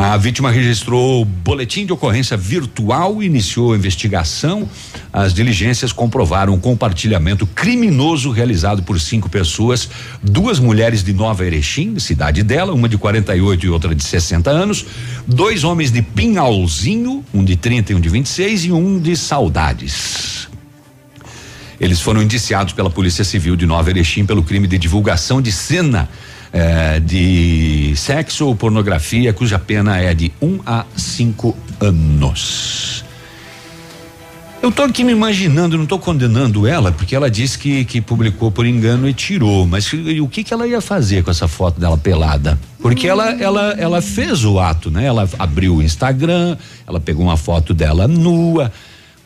A 0.00 0.16
vítima 0.16 0.48
registrou 0.48 1.24
boletim 1.24 1.84
de 1.84 1.92
ocorrência 1.92 2.36
virtual 2.36 3.20
iniciou 3.20 3.72
a 3.72 3.76
investigação. 3.76 4.68
As 5.12 5.34
diligências 5.34 5.90
comprovaram 5.90 6.54
o 6.54 6.60
compartilhamento 6.60 7.44
criminoso 7.48 8.30
realizado 8.30 8.80
por 8.80 9.00
cinco 9.00 9.28
pessoas, 9.28 9.90
duas 10.22 10.60
mulheres 10.60 11.02
de 11.02 11.12
Nova 11.12 11.44
Erechim, 11.44 11.98
cidade 11.98 12.44
dela, 12.44 12.72
uma 12.72 12.88
de 12.88 12.96
48 12.96 13.66
e 13.66 13.68
outra 13.68 13.92
de 13.92 14.04
60 14.04 14.48
anos, 14.48 14.86
dois 15.26 15.64
homens 15.64 15.90
de 15.90 16.00
Pinhalzinho, 16.00 17.24
um 17.34 17.42
de 17.42 17.56
30 17.56 17.90
e 17.90 17.94
um 17.96 18.00
de 18.00 18.08
26 18.08 18.66
e 18.66 18.70
um 18.72 19.00
de 19.00 19.16
Saudades. 19.16 20.48
Eles 21.80 22.00
foram 22.00 22.22
indiciados 22.22 22.72
pela 22.72 22.88
Polícia 22.88 23.24
Civil 23.24 23.56
de 23.56 23.66
Nova 23.66 23.90
Erechim 23.90 24.24
pelo 24.24 24.44
crime 24.44 24.68
de 24.68 24.78
divulgação 24.78 25.42
de 25.42 25.50
cena 25.50 26.08
eh, 26.52 27.00
de 27.00 27.92
sexo 27.96 28.46
ou 28.46 28.56
pornografia, 28.56 29.32
cuja 29.32 29.58
pena 29.58 29.98
é 29.98 30.14
de 30.14 30.32
um 30.40 30.58
a 30.64 30.84
cinco 30.96 31.56
anos. 31.80 33.04
Eu 34.60 34.72
tô 34.72 34.82
aqui 34.82 35.04
me 35.04 35.12
imaginando, 35.12 35.78
não 35.78 35.86
tô 35.86 36.00
condenando 36.00 36.66
ela, 36.66 36.90
porque 36.90 37.14
ela 37.14 37.30
disse 37.30 37.56
que, 37.56 37.84
que 37.84 38.00
publicou 38.00 38.50
por 38.50 38.66
engano 38.66 39.08
e 39.08 39.14
tirou, 39.14 39.64
mas 39.66 39.92
o 39.92 40.28
que 40.28 40.42
que 40.42 40.52
ela 40.52 40.66
ia 40.66 40.80
fazer 40.80 41.22
com 41.22 41.30
essa 41.30 41.46
foto 41.46 41.78
dela 41.78 41.96
pelada? 41.96 42.58
Porque 42.80 43.06
ela, 43.06 43.30
ela, 43.40 43.74
ela 43.78 44.02
fez 44.02 44.44
o 44.44 44.58
ato, 44.58 44.90
né? 44.90 45.04
Ela 45.04 45.28
abriu 45.38 45.76
o 45.76 45.82
Instagram, 45.82 46.56
ela 46.86 46.98
pegou 46.98 47.24
uma 47.24 47.36
foto 47.36 47.72
dela 47.72 48.08
nua. 48.08 48.72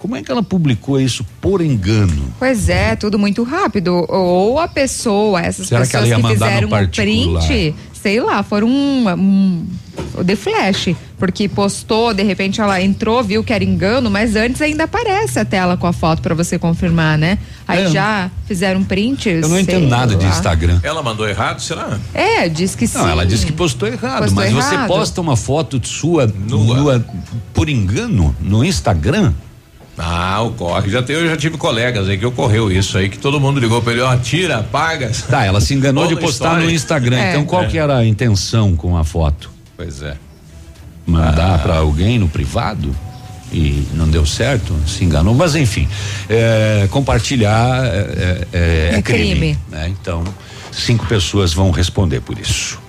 Como 0.03 0.17
é 0.17 0.23
que 0.23 0.33
ela 0.33 0.43
publicou 0.43 1.01
isso 1.01 1.25
por 1.41 1.61
engano? 1.61 2.35
Pois 2.37 2.69
é, 2.69 2.97
tudo 2.97 3.21
muito 3.21 3.45
rápido. 3.45 4.05
Ou 4.09 4.59
a 4.59 4.67
pessoa, 4.67 5.41
essas 5.41 5.69
Será 5.69 5.87
que 5.87 5.95
ela 5.95 6.05
pessoas 6.05 6.09
ia 6.09 6.17
que, 6.17 6.23
no 6.23 6.29
fizeram 6.29 6.67
o 6.67 6.71
particular? 6.73 7.47
print, 7.47 7.75
sei 8.03 8.21
lá, 8.21 8.43
foram 8.43 8.67
um, 8.69 9.09
um 9.15 9.67
de 10.25 10.35
flash, 10.35 10.89
porque 11.19 11.49
postou, 11.49 12.13
de 12.13 12.25
repente 12.25 12.61
ela 12.61 12.83
entrou, 12.83 13.23
viu 13.23 13.45
que 13.45 13.53
era 13.53 13.63
engano, 13.63 14.11
mas 14.11 14.35
antes 14.35 14.61
ainda 14.61 14.85
aparece 14.85 15.39
a 15.39 15.45
tela 15.45 15.77
com 15.77 15.87
a 15.87 15.93
foto 15.93 16.21
pra 16.21 16.35
você 16.35 16.59
confirmar, 16.59 17.17
né? 17.17 17.39
Aí 17.69 17.85
É. 17.85 17.89
já 17.91 18.31
fizeram 18.49 18.83
print. 18.83 19.29
Eu 19.29 19.49
não 19.49 19.61
entendo 19.61 19.87
nada 19.87 20.17
de 20.17 20.27
Instagram. 20.27 20.81
Ela 20.83 21.01
mandou 21.01 21.29
errado, 21.29 21.61
será? 21.63 21.97
É, 22.13 22.49
diz 22.49 22.75
que 22.75 22.89
sim. 22.89 22.99
Não, 22.99 23.09
ela 23.09 23.25
disse 23.25 23.47
que 23.47 23.53
postou 23.53 23.87
errado, 23.87 24.23
Postou 24.25 24.35
mas 24.43 24.53
você 24.53 24.75
errado. 24.75 24.89
posta 24.89 25.21
uma 25.21 25.37
foto 25.37 25.81
sua 25.87 26.27
nua. 26.27 27.05
por 27.55 27.69
engano 27.69 28.35
no 28.41 28.65
Instagram? 28.65 29.33
Ah, 29.99 30.41
ocorre. 30.43 30.91
Já 30.91 31.03
tem, 31.03 31.17
eu 31.17 31.29
já 31.29 31.37
tive 31.37 31.59
colegas 31.59 32.09
aí 32.09 32.17
que 32.17 32.25
ocorreu 32.25 32.73
isso 32.73 32.97
aí, 32.97 33.09
que 33.09 33.19
todo 33.19 33.39
mundo 33.39 33.61
ligou 33.61 33.83
pra 33.83 33.93
ele, 33.93 34.01
ó, 34.01 34.17
tira, 34.17 34.59
apaga. 34.59 35.11
Tá, 35.29 35.45
ela 35.45 35.61
se 35.61 35.75
enganou 35.75 36.07
de 36.07 36.17
postar 36.17 36.47
história. 36.47 36.65
no 36.65 36.71
Instagram. 36.71 37.19
É. 37.19 37.31
Então 37.31 37.45
qual 37.45 37.65
É. 37.65 37.67
que 37.67 37.77
era 37.79 37.99
a 37.99 38.05
intenção 38.07 38.75
com 38.75 38.97
a 38.97 39.05
foto? 39.05 39.51
Pois 39.77 40.01
é. 40.03 40.15
Mandar 41.07 41.59
pra 41.63 41.77
alguém 41.79 42.19
no 42.19 42.29
privado? 42.29 42.95
E 43.53 43.87
não 43.93 44.09
deu 44.09 44.25
certo, 44.25 44.75
se 44.87 45.05
enganou, 45.05 45.35
mas 45.35 45.55
enfim, 45.55 45.87
é, 46.27 46.89
compartilhar 46.91 47.85
é, 47.85 48.47
é- 48.51 48.59
é 48.93 48.95
É 48.97 49.03
crime. 49.03 49.31
crime. 49.35 49.59
né? 49.69 49.89
Então, 49.91 50.25
cinco 50.71 51.05
pessoas 51.07 51.53
vão 51.53 51.71
responder 51.71 52.21
por 52.23 52.39
isso. 52.39 52.81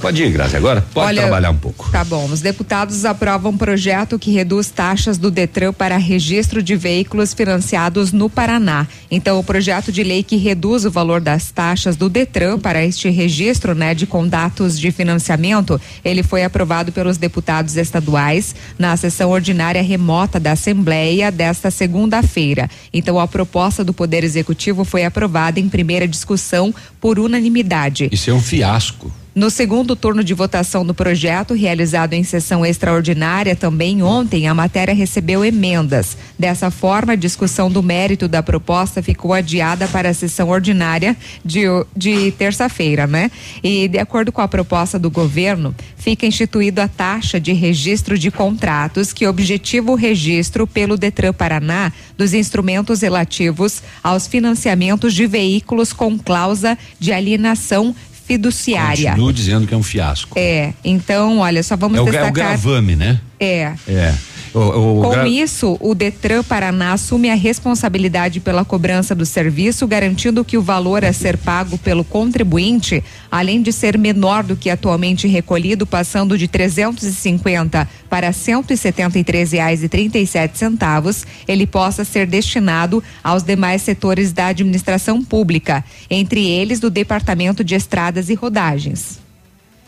Pode 0.00 0.22
ir, 0.22 0.30
Grazi, 0.30 0.56
agora? 0.56 0.84
Pode 0.92 1.08
Olha, 1.08 1.22
trabalhar 1.22 1.50
um 1.50 1.56
pouco. 1.56 1.90
Tá 1.90 2.04
bom. 2.04 2.26
Os 2.26 2.40
deputados 2.40 3.04
aprovam 3.04 3.52
um 3.52 3.56
projeto 3.56 4.18
que 4.18 4.30
reduz 4.30 4.70
taxas 4.70 5.18
do 5.18 5.30
Detran 5.30 5.72
para 5.72 5.96
registro 5.96 6.62
de 6.62 6.76
veículos 6.76 7.32
financiados 7.32 8.12
no 8.12 8.28
Paraná. 8.28 8.86
Então, 9.10 9.38
o 9.38 9.44
projeto 9.44 9.90
de 9.90 10.02
lei 10.02 10.22
que 10.22 10.36
reduz 10.36 10.84
o 10.84 10.90
valor 10.90 11.20
das 11.20 11.50
taxas 11.50 11.96
do 11.96 12.08
Detran 12.08 12.58
para 12.58 12.84
este 12.84 13.08
registro, 13.08 13.74
né, 13.74 13.94
de 13.94 14.06
contatos 14.06 14.78
de 14.78 14.90
financiamento, 14.90 15.80
ele 16.04 16.22
foi 16.22 16.44
aprovado 16.44 16.92
pelos 16.92 17.16
deputados 17.16 17.76
estaduais 17.76 18.54
na 18.78 18.96
sessão 18.96 19.30
ordinária 19.30 19.82
remota 19.82 20.38
da 20.38 20.52
Assembleia 20.52 21.30
desta 21.30 21.70
segunda-feira. 21.70 22.68
Então, 22.92 23.18
a 23.18 23.26
proposta 23.26 23.82
do 23.82 23.92
Poder 23.92 24.24
Executivo 24.24 24.84
foi 24.84 25.04
aprovada 25.04 25.60
em 25.60 25.68
primeira 25.68 26.06
discussão 26.06 26.74
por 27.00 27.18
unanimidade. 27.18 28.08
Isso 28.12 28.30
é 28.30 28.32
um 28.32 28.40
fiasco. 28.40 29.10
No 29.34 29.50
segundo 29.50 29.96
turno 29.96 30.22
de 30.22 30.32
votação 30.32 30.86
do 30.86 30.94
projeto, 30.94 31.54
realizado 31.54 32.12
em 32.12 32.22
sessão 32.22 32.64
extraordinária 32.64 33.56
também 33.56 34.00
ontem, 34.00 34.46
a 34.46 34.54
matéria 34.54 34.94
recebeu 34.94 35.44
emendas. 35.44 36.16
Dessa 36.38 36.70
forma, 36.70 37.14
a 37.14 37.16
discussão 37.16 37.68
do 37.68 37.82
mérito 37.82 38.28
da 38.28 38.44
proposta 38.44 39.02
ficou 39.02 39.32
adiada 39.32 39.88
para 39.88 40.10
a 40.10 40.14
sessão 40.14 40.50
ordinária 40.50 41.16
de, 41.44 41.64
de 41.96 42.30
terça-feira, 42.30 43.08
né? 43.08 43.28
E, 43.60 43.88
de 43.88 43.98
acordo 43.98 44.30
com 44.30 44.40
a 44.40 44.46
proposta 44.46 45.00
do 45.00 45.10
governo, 45.10 45.74
fica 45.96 46.24
instituído 46.24 46.80
a 46.80 46.86
taxa 46.86 47.40
de 47.40 47.52
registro 47.52 48.16
de 48.16 48.30
contratos 48.30 49.12
que 49.12 49.26
objetiva 49.26 49.90
o 49.90 49.96
registro 49.96 50.64
pelo 50.64 50.96
Detran 50.96 51.32
Paraná 51.32 51.92
dos 52.16 52.34
instrumentos 52.34 53.00
relativos 53.00 53.82
aos 54.00 54.28
financiamentos 54.28 55.12
de 55.12 55.26
veículos 55.26 55.92
com 55.92 56.16
cláusula 56.16 56.78
de 57.00 57.12
alienação 57.12 57.96
fiduciária. 58.26 59.10
Continuo 59.10 59.32
dizendo 59.32 59.66
que 59.66 59.74
é 59.74 59.76
um 59.76 59.82
fiasco. 59.82 60.38
É, 60.38 60.72
então, 60.84 61.38
olha, 61.38 61.62
só 61.62 61.76
vamos 61.76 61.98
É 61.98 62.00
o, 62.00 62.04
é 62.04 62.08
o 62.08 62.12
destacar. 62.12 62.32
gravame, 62.32 62.96
né? 62.96 63.20
É. 63.38 63.72
É. 63.88 64.14
O, 64.54 65.00
o 65.00 65.02
Com 65.02 65.10
gra- 65.10 65.26
isso, 65.28 65.76
o 65.80 65.96
Detran 65.96 66.44
Paraná 66.44 66.92
assume 66.92 67.28
a 67.28 67.34
responsabilidade 67.34 68.38
pela 68.38 68.64
cobrança 68.64 69.12
do 69.12 69.26
serviço, 69.26 69.84
garantindo 69.84 70.44
que 70.44 70.56
o 70.56 70.62
valor 70.62 71.04
a 71.04 71.12
ser 71.12 71.36
pago 71.36 71.76
pelo 71.76 72.04
contribuinte, 72.04 73.02
além 73.28 73.60
de 73.60 73.72
ser 73.72 73.98
menor 73.98 74.44
do 74.44 74.54
que 74.54 74.70
atualmente 74.70 75.26
recolhido, 75.26 75.84
passando 75.84 76.38
de 76.38 76.46
350 76.46 77.88
para 78.08 78.32
173 78.32 79.50
reais 79.52 79.82
e 79.82 79.88
37 79.88 80.56
centavos, 80.56 81.26
ele 81.48 81.66
possa 81.66 82.04
ser 82.04 82.24
destinado 82.24 83.02
aos 83.24 83.42
demais 83.42 83.82
setores 83.82 84.32
da 84.32 84.46
administração 84.46 85.24
pública, 85.24 85.84
entre 86.08 86.46
eles 86.46 86.78
do 86.78 86.90
Departamento 86.90 87.64
de 87.64 87.74
Estradas 87.74 88.28
e 88.30 88.34
Rodagens. 88.34 89.18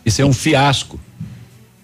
Isso 0.05 0.21
é 0.21 0.25
um 0.25 0.33
fiasco. 0.33 0.99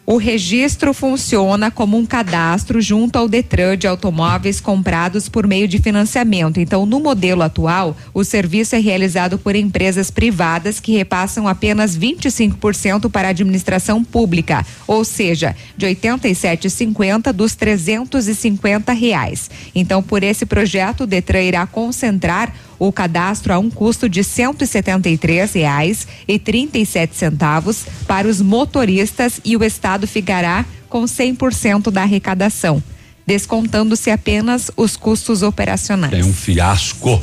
O 0.05 0.17
registro 0.17 0.93
funciona 0.93 1.71
como 1.71 1.97
um 1.97 2.05
cadastro 2.05 2.81
junto 2.81 3.15
ao 3.15 3.29
Detran 3.29 3.77
de 3.77 3.87
automóveis 3.87 4.59
comprados 4.59 5.29
por 5.29 5.47
meio 5.47 5.65
de 5.65 5.79
financiamento. 5.79 6.59
Então, 6.59 6.85
no 6.85 6.99
modelo 6.99 7.41
atual, 7.41 7.95
o 8.13 8.21
serviço 8.21 8.75
é 8.75 8.79
realizado 8.79 9.37
por 9.37 9.55
empresas 9.55 10.11
privadas 10.11 10.81
que 10.81 10.91
repassam 10.91 11.47
apenas 11.47 11.97
25% 11.97 13.09
para 13.09 13.29
a 13.29 13.31
administração 13.31 14.03
pública, 14.03 14.65
ou 14.85 15.05
seja, 15.05 15.55
de 15.77 15.85
R$ 15.85 15.95
87,50 15.95 17.31
dos 17.31 17.55
350 17.55 18.91
reais. 18.91 19.49
Então, 19.73 20.03
por 20.03 20.21
esse 20.21 20.45
projeto, 20.45 21.05
o 21.05 21.07
Detran 21.07 21.43
irá 21.43 21.65
concentrar 21.65 22.53
o 22.87 22.91
cadastro 22.91 23.53
a 23.53 23.59
um 23.59 23.69
custo 23.69 24.09
de 24.09 24.23
173 24.23 25.53
reais 25.53 26.05
e 26.27 26.37
37 26.37 27.15
centavos 27.15 27.85
para 28.05 28.27
os 28.27 28.41
motoristas 28.41 29.39
e 29.45 29.55
o 29.55 29.63
Estado 29.63 30.05
ficará 30.05 30.65
com 30.89 31.05
100% 31.05 31.89
da 31.89 32.01
arrecadação, 32.01 32.83
descontando-se 33.25 34.11
apenas 34.11 34.69
os 34.75 34.97
custos 34.97 35.43
operacionais. 35.43 36.13
É 36.13 36.25
um 36.25 36.33
fiasco. 36.33 37.21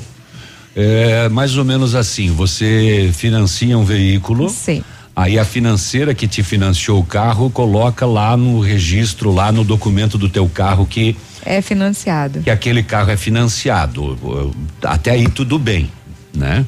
É 0.74 1.28
mais 1.28 1.56
ou 1.58 1.64
menos 1.64 1.94
assim, 1.94 2.30
você 2.30 3.10
financia 3.12 3.76
um 3.76 3.84
veículo. 3.84 4.48
Sim. 4.48 4.82
Aí 5.14 5.38
a 5.38 5.44
financeira 5.44 6.14
que 6.14 6.26
te 6.26 6.42
financiou 6.42 6.98
o 7.00 7.04
carro 7.04 7.50
coloca 7.50 8.06
lá 8.06 8.34
no 8.34 8.60
registro, 8.60 9.30
lá 9.30 9.52
no 9.52 9.62
documento 9.62 10.16
do 10.16 10.30
teu 10.30 10.48
carro 10.48 10.86
que 10.86 11.14
É 11.44 11.62
financiado. 11.62 12.40
que 12.40 12.50
aquele 12.50 12.82
carro 12.82 13.10
é 13.10 13.16
financiado. 13.16 14.54
Até 14.82 15.12
aí 15.12 15.28
tudo 15.28 15.58
bem, 15.58 15.90
né? 16.34 16.64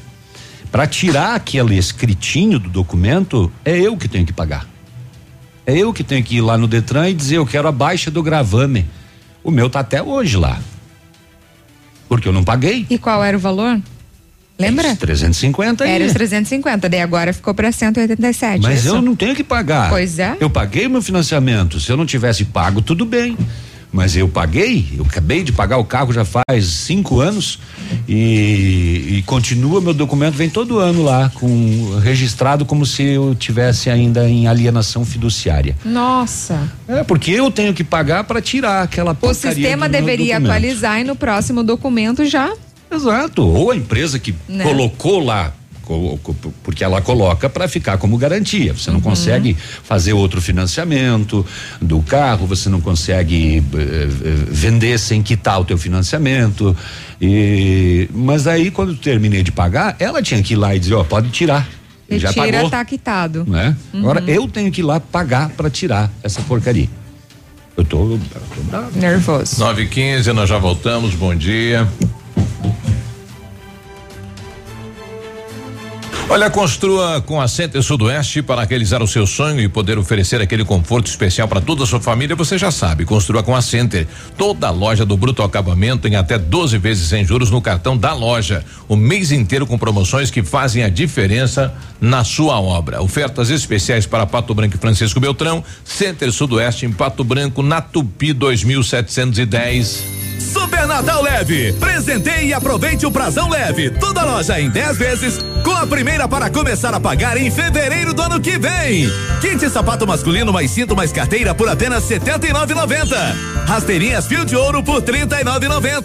Para 0.71 0.87
tirar 0.87 1.35
aquele 1.35 1.77
escritinho 1.77 2.57
do 2.57 2.69
documento, 2.69 3.51
é 3.63 3.77
eu 3.77 3.95
que 3.95 4.07
tenho 4.07 4.25
que 4.25 4.33
pagar. 4.33 4.67
É 5.65 5.77
eu 5.77 5.93
que 5.93 6.03
tenho 6.03 6.23
que 6.23 6.37
ir 6.37 6.41
lá 6.41 6.57
no 6.57 6.67
Detran 6.67 7.09
e 7.09 7.13
dizer 7.13 7.37
eu 7.37 7.45
quero 7.45 7.67
a 7.67 7.71
baixa 7.71 8.09
do 8.09 8.23
gravame. 8.23 8.85
O 9.43 9.51
meu 9.51 9.69
tá 9.69 9.79
até 9.81 10.01
hoje 10.01 10.35
lá. 10.35 10.59
Porque 12.09 12.27
eu 12.27 12.33
não 12.33 12.43
paguei. 12.43 12.85
E 12.89 12.97
qual 12.97 13.23
era 13.23 13.37
o 13.37 13.39
valor? 13.39 13.79
Lembra? 14.57 14.95
350 14.95 15.83
aí. 15.83 15.91
Era 15.91 16.05
os 16.05 16.13
350, 16.13 16.87
daí 16.87 17.01
agora 17.01 17.33
ficou 17.33 17.53
para 17.53 17.71
187. 17.71 18.61
Mas 18.61 18.79
isso? 18.79 18.95
eu 18.95 19.01
não 19.01 19.15
tenho 19.15 19.35
que 19.35 19.43
pagar. 19.43 19.89
Pois 19.89 20.19
é. 20.19 20.37
Eu 20.39 20.49
paguei 20.49 20.85
o 20.85 20.89
meu 20.89 21.01
financiamento. 21.01 21.79
Se 21.79 21.91
eu 21.91 21.97
não 21.97 22.05
tivesse 22.05 22.45
pago, 22.45 22.81
tudo 22.81 23.05
bem. 23.05 23.37
Mas 23.93 24.15
eu 24.15 24.27
paguei, 24.27 24.87
eu 24.97 25.05
acabei 25.05 25.43
de 25.43 25.51
pagar 25.51 25.77
o 25.77 25.85
carro 25.85 26.11
já 26.11 26.25
faz 26.25 26.65
cinco 26.65 27.19
anos 27.19 27.59
e, 28.09 29.17
e 29.17 29.23
continua 29.27 29.79
meu 29.79 29.93
documento 29.93 30.33
vem 30.33 30.49
todo 30.49 30.79
ano 30.79 31.03
lá 31.03 31.31
com 31.35 31.99
registrado 32.01 32.65
como 32.65 32.87
se 32.87 33.03
eu 33.03 33.35
tivesse 33.35 33.91
ainda 33.91 34.27
em 34.27 34.47
alienação 34.47 35.05
fiduciária. 35.05 35.75
Nossa. 35.85 36.67
É 36.87 37.03
porque 37.03 37.29
eu 37.31 37.51
tenho 37.51 37.71
que 37.71 37.83
pagar 37.83 38.23
para 38.23 38.41
tirar 38.41 38.81
aquela 38.81 39.15
O 39.21 39.33
sistema 39.33 39.87
deveria 39.87 40.37
atualizar 40.37 40.99
e 40.99 41.03
no 41.03 41.15
próximo 41.15 41.63
documento 41.63 42.25
já. 42.25 42.51
Exato. 42.91 43.43
Ou 43.47 43.71
a 43.71 43.75
empresa 43.75 44.17
que 44.17 44.33
Né? 44.47 44.63
colocou 44.63 45.23
lá, 45.23 45.53
porque 46.63 46.83
ela 46.83 47.01
coloca 47.01 47.49
para 47.49 47.67
ficar 47.67 47.97
como 47.97 48.17
garantia. 48.17 48.73
Você 48.73 48.89
não 48.91 49.01
consegue 49.01 49.55
fazer 49.83 50.13
outro 50.13 50.41
financiamento 50.41 51.45
do 51.81 52.01
carro, 52.01 52.47
você 52.47 52.69
não 52.69 52.81
consegue 52.81 53.57
eh, 53.57 53.77
eh, 53.77 54.07
vender 54.47 54.97
sem 54.97 55.21
quitar 55.21 55.59
o 55.59 55.65
teu 55.65 55.77
financiamento. 55.77 56.75
E, 57.21 58.09
mas 58.13 58.47
aí 58.47 58.71
quando 58.71 58.93
eu 58.93 58.97
terminei 58.97 59.43
de 59.43 59.51
pagar, 59.51 59.95
ela 59.99 60.21
tinha 60.21 60.41
que 60.41 60.53
ir 60.53 60.57
lá 60.57 60.75
e 60.75 60.79
dizer, 60.79 60.95
ó, 60.95 61.03
pode 61.03 61.29
tirar. 61.29 61.67
Já 62.09 62.29
Retira, 62.29 62.57
pagou. 62.57 62.69
tá 62.69 62.85
quitado. 62.85 63.45
Né? 63.47 63.75
Uhum. 63.93 63.99
Agora 64.01 64.23
eu 64.27 64.47
tenho 64.47 64.71
que 64.71 64.81
ir 64.81 64.83
lá 64.83 64.99
pagar 64.99 65.49
para 65.49 65.69
tirar 65.69 66.11
essa 66.21 66.41
porcaria. 66.41 66.89
Eu 67.75 67.83
tô, 67.83 68.11
eu 68.11 68.19
tô 68.55 68.61
bravo. 68.63 68.99
Nervoso. 68.99 69.59
9 69.59 69.83
e 69.83 69.87
15 69.87 70.31
nós 70.33 70.47
já 70.47 70.57
voltamos. 70.57 71.15
Bom 71.15 71.33
dia. 71.33 71.87
Olha, 76.29 76.49
construa 76.49 77.21
com 77.21 77.39
a 77.39 77.47
Center 77.47 77.83
Sudoeste 77.83 78.41
para 78.41 78.63
realizar 78.63 79.03
o 79.03 79.07
seu 79.07 79.27
sonho 79.27 79.59
e 79.59 79.67
poder 79.67 79.99
oferecer 79.99 80.41
aquele 80.41 80.65
conforto 80.65 81.07
especial 81.07 81.47
para 81.47 81.61
toda 81.61 81.83
a 81.83 81.85
sua 81.85 81.99
família. 81.99 82.35
Você 82.35 82.57
já 82.57 82.71
sabe, 82.71 83.05
construa 83.05 83.43
com 83.43 83.55
a 83.55 83.61
Center. 83.61 84.07
Toda 84.37 84.67
a 84.67 84.71
loja 84.71 85.05
do 85.05 85.15
Bruto 85.15 85.43
Acabamento 85.43 86.07
em 86.07 86.15
até 86.15 86.39
12 86.39 86.77
vezes 86.77 87.09
sem 87.09 87.25
juros 87.25 87.51
no 87.51 87.61
cartão 87.61 87.95
da 87.95 88.13
loja. 88.13 88.65
O 88.87 88.95
mês 88.95 89.31
inteiro 89.31 89.67
com 89.67 89.77
promoções 89.77 90.31
que 90.31 90.41
fazem 90.41 90.83
a 90.83 90.89
diferença 90.89 91.73
na 92.01 92.23
sua 92.23 92.59
obra. 92.59 93.03
Ofertas 93.03 93.49
especiais 93.49 94.07
para 94.07 94.25
Pato 94.25 94.55
Branco 94.55 94.75
e 94.75 94.79
Francisco 94.79 95.19
Beltrão. 95.19 95.63
Center 95.83 96.31
Sudoeste 96.31 96.85
em 96.85 96.91
Pato 96.91 97.23
Branco, 97.23 97.61
na 97.61 97.79
Tupi 97.79 98.33
2710. 98.33 100.32
Super 100.43 100.85
Natal 100.85 101.23
Leve. 101.23 101.73
Presenteie 101.73 102.47
e 102.47 102.53
aproveite 102.53 103.05
o 103.05 103.11
prazão 103.11 103.49
leve. 103.49 103.89
Toda 103.89 104.23
loja 104.23 104.59
em 104.59 104.69
10 104.69 104.97
vezes, 104.97 105.39
com 105.63 105.71
a 105.71 105.87
primeira 105.87 106.27
para 106.27 106.49
começar 106.49 106.93
a 106.93 106.99
pagar 106.99 107.37
em 107.37 107.49
fevereiro 107.49 108.13
do 108.13 108.21
ano 108.21 108.39
que 108.39 108.57
vem. 108.57 109.09
Kit 109.39 109.69
sapato 109.69 110.05
masculino 110.05 110.51
mais 110.51 110.69
cinto 110.71 110.95
mais 110.95 111.11
carteira 111.11 111.55
por 111.55 111.69
apenas 111.69 112.09
R$ 112.09 112.19
79,90. 112.19 113.15
Rasteirinhas 113.65 114.27
fio 114.27 114.45
de 114.45 114.55
ouro 114.55 114.83
por 114.83 115.01
R$ 115.01 115.25
39,90. 115.25 116.03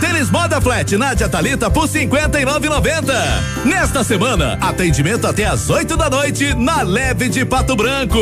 Tênis 0.00 0.30
moda 0.30 0.60
flat 0.60 0.96
Nádia 0.96 1.28
Talita 1.28 1.70
por 1.70 1.88
R$ 1.88 2.06
59,90. 2.06 3.64
Nesta 3.64 4.02
semana, 4.02 4.58
atendimento 4.60 5.26
até 5.26 5.44
às 5.44 5.68
8 5.68 5.96
da 5.96 6.08
noite 6.08 6.54
na 6.54 6.82
Leve 6.82 7.28
de 7.28 7.44
Pato 7.44 7.76
Branco. 7.76 8.18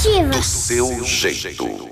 Ativa. 0.00 0.30
Do 0.30 0.42
seu 0.42 1.04
jeito. 1.04 1.90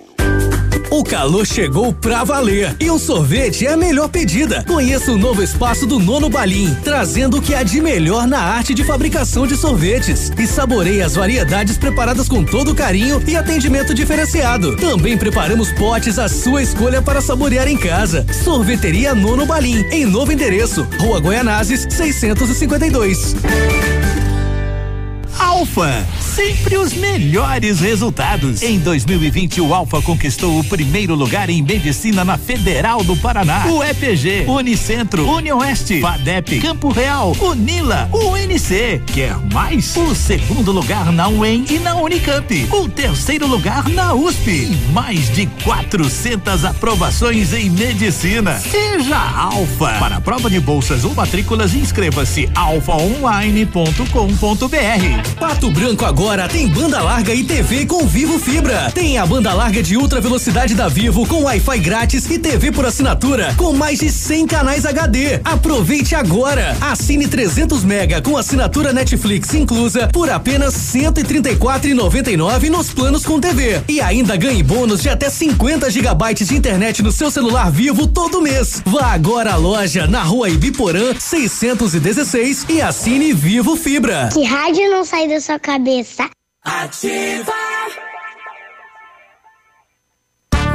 O 0.90 1.04
calor 1.04 1.46
chegou 1.46 1.92
pra 1.92 2.24
valer 2.24 2.74
e 2.80 2.90
o 2.90 2.98
sorvete 2.98 3.66
é 3.66 3.72
a 3.72 3.76
melhor 3.76 4.08
pedida. 4.08 4.64
Conheça 4.66 5.12
o 5.12 5.18
novo 5.18 5.42
espaço 5.42 5.84
do 5.84 5.98
Nono 5.98 6.30
Balim, 6.30 6.74
trazendo 6.82 7.36
o 7.36 7.42
que 7.42 7.54
há 7.54 7.62
de 7.62 7.82
melhor 7.82 8.26
na 8.26 8.38
arte 8.38 8.72
de 8.72 8.82
fabricação 8.82 9.46
de 9.46 9.58
sorvetes. 9.58 10.32
E 10.38 10.46
saboreie 10.46 11.02
as 11.02 11.16
variedades 11.16 11.76
preparadas 11.76 12.30
com 12.30 12.42
todo 12.42 12.74
carinho 12.74 13.22
e 13.28 13.36
atendimento 13.36 13.92
diferenciado. 13.92 14.74
Também 14.76 15.18
preparamos 15.18 15.70
potes 15.72 16.18
à 16.18 16.30
sua 16.30 16.62
escolha 16.62 17.02
para 17.02 17.20
saborear 17.20 17.68
em 17.68 17.76
casa. 17.76 18.24
Sorveteria 18.42 19.14
Nono 19.14 19.44
Balim, 19.44 19.84
em 19.92 20.06
novo 20.06 20.32
endereço, 20.32 20.88
Rua 20.98 21.20
Goianazes, 21.20 21.86
652. 21.90 23.36
Alfa, 25.38 26.06
sempre 26.20 26.76
os 26.76 26.92
melhores 26.92 27.80
resultados. 27.80 28.62
Em 28.62 28.78
2020, 28.78 29.60
o 29.60 29.72
Alfa 29.72 30.02
conquistou 30.02 30.58
o 30.58 30.64
primeiro 30.64 31.14
lugar 31.14 31.48
em 31.48 31.62
medicina 31.62 32.24
na 32.24 32.36
Federal 32.36 33.04
do 33.04 33.16
Paraná. 33.16 33.66
O 33.66 33.82
EPG, 33.82 34.44
Unicentro, 34.48 35.28
Unioeste, 35.28 36.00
FADEP, 36.00 36.60
Campo 36.60 36.90
Real, 36.90 37.36
Unila, 37.40 38.10
UNC. 38.12 39.00
Quer 39.06 39.36
mais? 39.52 39.96
O 39.96 40.14
segundo 40.14 40.72
lugar 40.72 41.12
na 41.12 41.28
UEM 41.28 41.64
e 41.70 41.78
na 41.78 41.94
Unicamp. 41.94 42.68
O 42.72 42.88
terceiro 42.88 43.46
lugar 43.46 43.88
na 43.88 44.14
USP. 44.14 44.50
E 44.50 44.92
mais 44.92 45.30
de 45.30 45.46
400 45.64 46.64
aprovações 46.64 47.52
em 47.52 47.70
medicina. 47.70 48.58
Seja 48.58 49.18
Alfa. 49.18 49.92
Para 49.98 50.16
a 50.16 50.20
prova 50.20 50.50
de 50.50 50.60
bolsas 50.60 51.04
ou 51.04 51.14
matrículas, 51.14 51.74
inscreva-se 51.74 52.48
alfaonline.com.br. 52.54 55.27
Pato 55.38 55.70
Branco 55.70 56.04
agora 56.04 56.48
tem 56.48 56.66
banda 56.66 57.00
larga 57.02 57.34
e 57.34 57.44
TV 57.44 57.86
com 57.86 58.06
Vivo 58.06 58.38
Fibra. 58.38 58.90
Tem 58.94 59.18
a 59.18 59.26
banda 59.26 59.52
larga 59.52 59.82
de 59.82 59.96
ultra 59.96 60.20
velocidade 60.20 60.74
da 60.74 60.88
Vivo 60.88 61.26
com 61.26 61.42
Wi-Fi 61.42 61.78
grátis 61.78 62.28
e 62.30 62.38
TV 62.38 62.72
por 62.72 62.86
assinatura 62.86 63.54
com 63.56 63.72
mais 63.72 63.98
de 63.98 64.10
100 64.10 64.46
canais 64.46 64.86
HD. 64.86 65.40
Aproveite 65.44 66.14
agora. 66.14 66.76
Assine 66.80 67.26
300 67.26 67.84
mega 67.84 68.20
com 68.22 68.36
assinatura 68.36 68.92
Netflix 68.92 69.54
inclusa 69.54 70.08
por 70.08 70.30
apenas 70.30 70.74
134,99 70.74 72.68
nos 72.68 72.90
planos 72.90 73.24
com 73.24 73.40
TV 73.40 73.80
e 73.88 74.00
ainda 74.00 74.36
ganhe 74.36 74.62
bônus 74.62 75.02
de 75.02 75.08
até 75.08 75.28
50 75.30 75.90
gigabytes 75.90 76.48
de 76.48 76.56
internet 76.56 77.02
no 77.02 77.12
seu 77.12 77.30
celular 77.30 77.70
Vivo 77.70 78.06
todo 78.06 78.42
mês. 78.42 78.82
Vá 78.84 79.12
agora 79.12 79.52
à 79.52 79.56
loja 79.56 80.06
na 80.06 80.22
Rua 80.22 80.48
Ibiporã 80.48 81.14
616 81.18 82.66
e 82.68 82.80
assine 82.80 83.32
Vivo 83.32 83.76
Fibra. 83.76 84.28
Que 84.32 84.44
rádio 84.44 84.90
não 84.90 85.04
sai 85.08 85.26
da 85.26 85.40
sua 85.40 85.58
cabeça? 85.58 86.28
Ativa. 86.62 87.52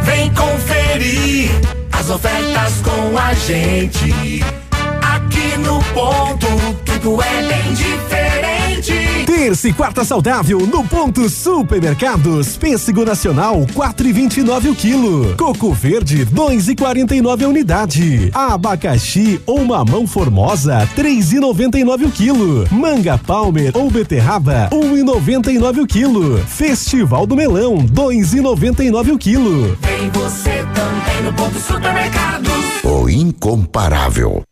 Vem 0.02 0.34
conferir 0.34 1.52
as 1.92 2.10
ofertas 2.10 2.82
com 2.82 3.18
a 3.18 3.34
gente. 3.36 4.42
Aqui 5.16 5.58
no 5.60 5.80
ponto, 5.94 6.48
tudo 6.84 7.22
é 7.22 7.44
bem 7.44 7.74
diferente. 7.74 8.63
Terça 9.26 9.70
e 9.70 9.74
quarta 9.74 10.04
saudável 10.04 10.60
no 10.60 10.84
ponto 10.86 11.30
Supermercados. 11.30 12.58
Pêssego 12.58 13.06
Nacional 13.06 13.66
4,29 13.74 14.72
o 14.72 14.76
quilo. 14.76 15.36
Coco 15.38 15.74
Verde 15.74 16.26
2,49 16.26 17.44
a 17.44 17.48
unidade. 17.48 18.32
Abacaxi 18.34 19.42
ou 19.46 19.64
mamão 19.64 20.06
formosa 20.06 20.88
3,99 20.96 22.08
o 22.08 22.12
quilo. 22.12 22.68
Manga 22.70 23.18
Palmer 23.18 23.72
ou 23.76 23.90
beterraba 23.90 24.70
1,99 24.72 25.84
o 25.84 25.88
quilo. 25.88 26.38
Festival 26.46 27.26
do 27.26 27.36
Melão 27.36 27.78
2,99 27.78 29.14
o 29.14 29.18
quilo. 29.18 29.78
Vem 29.82 30.10
você 30.10 30.66
também 30.74 31.24
no 31.24 31.34
ponto 31.34 31.60
supermercado. 31.60 32.50
O 32.84 33.10
incomparável. 33.10 34.44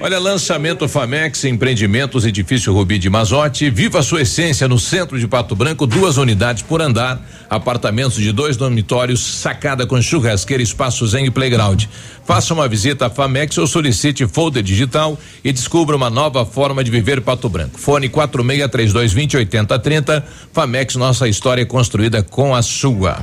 Olha, 0.00 0.18
lançamento 0.18 0.88
Famex, 0.88 1.44
empreendimentos, 1.44 2.24
edifício 2.24 2.72
Rubi 2.72 2.98
de 2.98 3.08
Mazote. 3.08 3.70
Viva 3.70 4.02
sua 4.02 4.22
essência 4.22 4.68
no 4.68 4.78
centro 4.78 5.18
de 5.18 5.26
Pato 5.26 5.56
Branco, 5.56 5.86
duas 5.86 6.16
unidades 6.16 6.62
por 6.62 6.82
andar, 6.82 7.20
apartamentos 7.48 8.16
de 8.16 8.30
dois 8.32 8.56
dormitórios, 8.56 9.20
sacada 9.20 9.86
com 9.86 10.00
churrasqueira, 10.00 10.62
espaço 10.62 11.06
zen 11.06 11.26
e 11.26 11.30
playground. 11.30 11.84
Faça 12.24 12.54
uma 12.54 12.68
visita 12.68 13.06
à 13.06 13.10
Famex 13.10 13.56
ou 13.58 13.66
solicite 13.66 14.26
folder 14.26 14.62
digital 14.62 15.18
e 15.42 15.52
descubra 15.52 15.96
uma 15.96 16.10
nova 16.10 16.44
forma 16.44 16.84
de 16.84 16.90
viver 16.90 17.20
Pato 17.20 17.48
Branco. 17.48 17.78
Fone 17.78 18.08
463220 18.08 19.36
8030. 19.36 20.24
Famex, 20.52 20.96
nossa 20.96 21.28
história 21.28 21.62
é 21.62 21.66
construída 21.66 22.22
com 22.22 22.54
a 22.54 22.62
sua. 22.62 23.22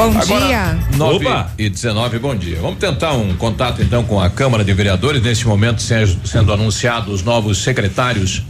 Bom 0.00 0.18
Agora, 0.18 0.46
dia. 0.46 0.78
9 0.96 1.26
e 1.58 1.68
19, 1.68 2.18
bom 2.20 2.34
dia. 2.34 2.58
Vamos 2.58 2.78
tentar 2.78 3.12
um 3.12 3.36
contato 3.36 3.82
então 3.82 4.02
com 4.02 4.18
a 4.18 4.30
Câmara 4.30 4.64
de 4.64 4.72
Vereadores, 4.72 5.20
nesse 5.20 5.46
momento 5.46 5.82
se- 5.82 6.18
sendo 6.24 6.54
anunciados 6.54 7.12
os 7.16 7.22
novos 7.22 7.58
secretários 7.58 8.42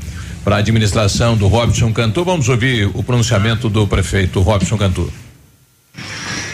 para 0.45 0.55
a 0.55 0.59
administração 0.61 1.37
do 1.37 1.49
Robson 1.49 1.93
Cantu. 1.93 2.25
Vamos 2.25 2.49
ouvir 2.49 2.89
o 2.95 3.03
pronunciamento 3.03 3.69
do 3.69 3.85
prefeito 3.85 4.41
Robson 4.41 4.79
Cantu. 4.79 5.13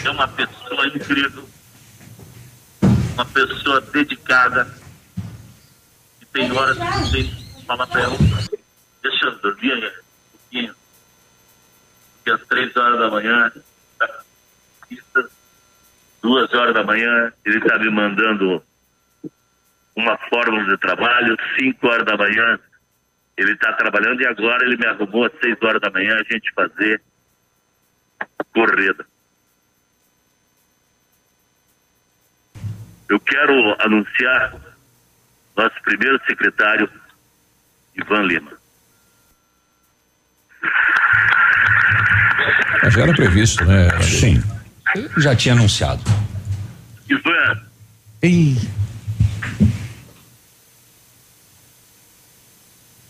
É 0.03 0.09
uma 0.09 0.27
pessoa 0.29 0.87
incrível, 0.87 1.47
uma 3.13 3.25
pessoa 3.25 3.79
dedicada, 3.93 4.67
e 6.19 6.25
tem 6.33 6.51
horas 6.51 6.75
que 6.75 7.11
tem 7.11 7.23
que 7.23 7.65
falar 7.67 7.85
para 7.85 8.01
ela, 8.01 8.17
deixa 9.03 9.25
eu 9.27 9.37
dormir 9.43 9.73
aí 9.73 9.83
um 9.89 10.31
pouquinho, 10.39 10.73
porque 12.15 12.31
às 12.41 12.47
três 12.49 12.75
horas 12.75 12.99
da 12.99 13.11
manhã, 13.11 13.51
duas 16.27 16.53
horas 16.53 16.73
da 16.73 16.83
manhã, 16.83 17.31
ele 17.45 17.57
está 17.57 17.79
me 17.79 17.89
mandando 17.89 18.61
uma 19.95 20.17
fórmula 20.29 20.65
de 20.65 20.77
trabalho, 20.77 21.37
cinco 21.57 21.87
horas 21.87 22.05
da 22.05 22.17
manhã, 22.17 22.59
ele 23.37 23.53
está 23.53 23.71
trabalhando 23.73 24.21
e 24.21 24.27
agora 24.27 24.65
ele 24.65 24.75
me 24.75 24.85
arrumou 24.85 25.23
às 25.23 25.31
seis 25.39 25.57
horas 25.63 25.79
da 25.79 25.89
manhã 25.89 26.15
a 26.15 26.33
gente 26.33 26.51
fazer 26.53 27.01
corrida. 28.53 29.05
Eu 33.07 33.21
quero 33.21 33.75
anunciar 33.79 34.53
nosso 35.55 35.81
primeiro 35.81 36.19
secretário, 36.25 36.89
Ivan 37.95 38.23
Lima. 38.23 38.51
Mas 42.83 42.93
já 42.93 43.03
era 43.03 43.13
previsto, 43.13 43.63
né? 43.63 43.89
Sim. 44.01 44.56
Já 45.17 45.35
tinha 45.35 45.53
anunciado. 45.53 46.01
Ivan. 47.09 47.61
Ei. 48.21 48.57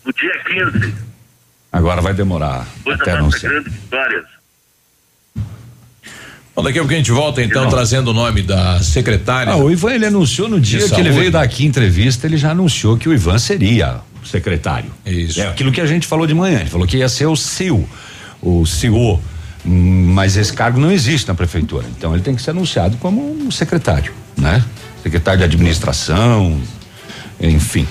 No 0.04 0.12
dia 0.12 0.44
15, 0.44 0.94
Agora 1.72 2.00
vai 2.00 2.14
demorar 2.14 2.66
até 2.86 3.12
anunciar. 3.12 3.52
Bom, 6.54 6.62
daqui 6.62 6.78
a 6.78 6.80
pouco 6.80 6.92
a 6.92 6.96
gente 6.96 7.12
volta 7.12 7.42
então 7.42 7.68
trazendo 7.68 8.08
o 8.08 8.14
nome 8.14 8.42
da 8.42 8.82
secretária. 8.82 9.52
Ah, 9.52 9.56
o 9.56 9.70
Ivan 9.70 9.92
ele 9.92 10.06
anunciou 10.06 10.48
no 10.48 10.58
dia 10.58 10.88
que 10.88 11.00
ele 11.00 11.10
veio 11.10 11.30
dar 11.30 11.42
aqui 11.42 11.64
entrevista, 11.64 12.26
ele 12.26 12.36
já 12.36 12.50
anunciou 12.50 12.96
que 12.96 13.08
o 13.08 13.12
Ivan 13.12 13.38
seria 13.38 14.00
o 14.20 14.26
secretário. 14.26 14.90
Isso. 15.06 15.40
É 15.40 15.48
aquilo 15.48 15.70
que 15.70 15.80
a 15.80 15.86
gente 15.86 16.06
falou 16.06 16.26
de 16.26 16.34
manhã, 16.34 16.60
ele 16.60 16.70
falou 16.70 16.86
que 16.86 16.96
ia 16.96 17.08
ser 17.08 17.26
o 17.26 17.36
CEO, 17.36 17.88
o 18.42 18.66
CEO, 18.66 19.22
mas 19.70 20.36
esse 20.36 20.52
cargo 20.52 20.80
não 20.80 20.90
existe 20.90 21.28
na 21.28 21.34
prefeitura, 21.34 21.86
então 21.96 22.14
ele 22.14 22.22
tem 22.22 22.34
que 22.34 22.40
ser 22.40 22.50
anunciado 22.50 22.96
como 22.96 23.20
um 23.20 23.50
secretário, 23.50 24.12
né? 24.36 24.64
Secretário 25.02 25.38
de 25.38 25.44
administração, 25.44 26.58
enfim. 27.40 27.86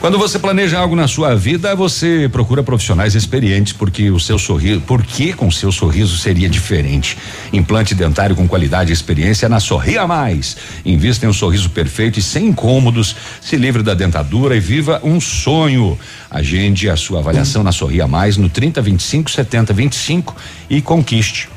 Quando 0.00 0.18
você 0.18 0.38
planeja 0.38 0.78
algo 0.78 0.96
na 0.96 1.06
sua 1.06 1.34
vida, 1.34 1.74
você 1.74 2.28
procura 2.30 2.62
profissionais 2.62 3.14
experientes, 3.14 3.72
porque 3.72 4.10
o 4.10 4.18
seu 4.18 4.38
sorriso, 4.38 4.80
porque 4.86 5.32
com 5.32 5.50
seu 5.50 5.70
sorriso 5.70 6.16
seria 6.16 6.48
diferente. 6.48 7.16
Implante 7.52 7.94
dentário 7.94 8.34
com 8.36 8.48
qualidade 8.48 8.90
e 8.90 8.92
experiência 8.92 9.48
na 9.48 9.60
Sorria 9.60 10.06
Mais. 10.06 10.56
Invista 10.84 11.26
em 11.26 11.28
um 11.28 11.32
sorriso 11.32 11.70
perfeito 11.70 12.18
e 12.18 12.22
sem 12.22 12.46
incômodos. 12.46 13.14
Se 13.40 13.56
livre 13.56 13.82
da 13.82 13.94
dentadura 13.94 14.56
e 14.56 14.60
viva 14.60 15.00
um 15.04 15.20
sonho. 15.20 15.98
Agende 16.30 16.88
a 16.88 16.96
sua 16.96 17.20
avaliação 17.20 17.62
na 17.62 17.72
Sorria 17.72 18.06
Mais 18.06 18.36
no 18.36 18.48
30 18.48 18.80
25 18.80 19.30
70 19.30 19.72
25 19.72 20.36
e 20.68 20.80
conquiste 20.80 21.48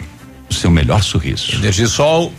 o 0.50 0.54
seu 0.54 0.70
melhor 0.70 1.04
sorriso. 1.04 1.56
Energisol 1.56 2.32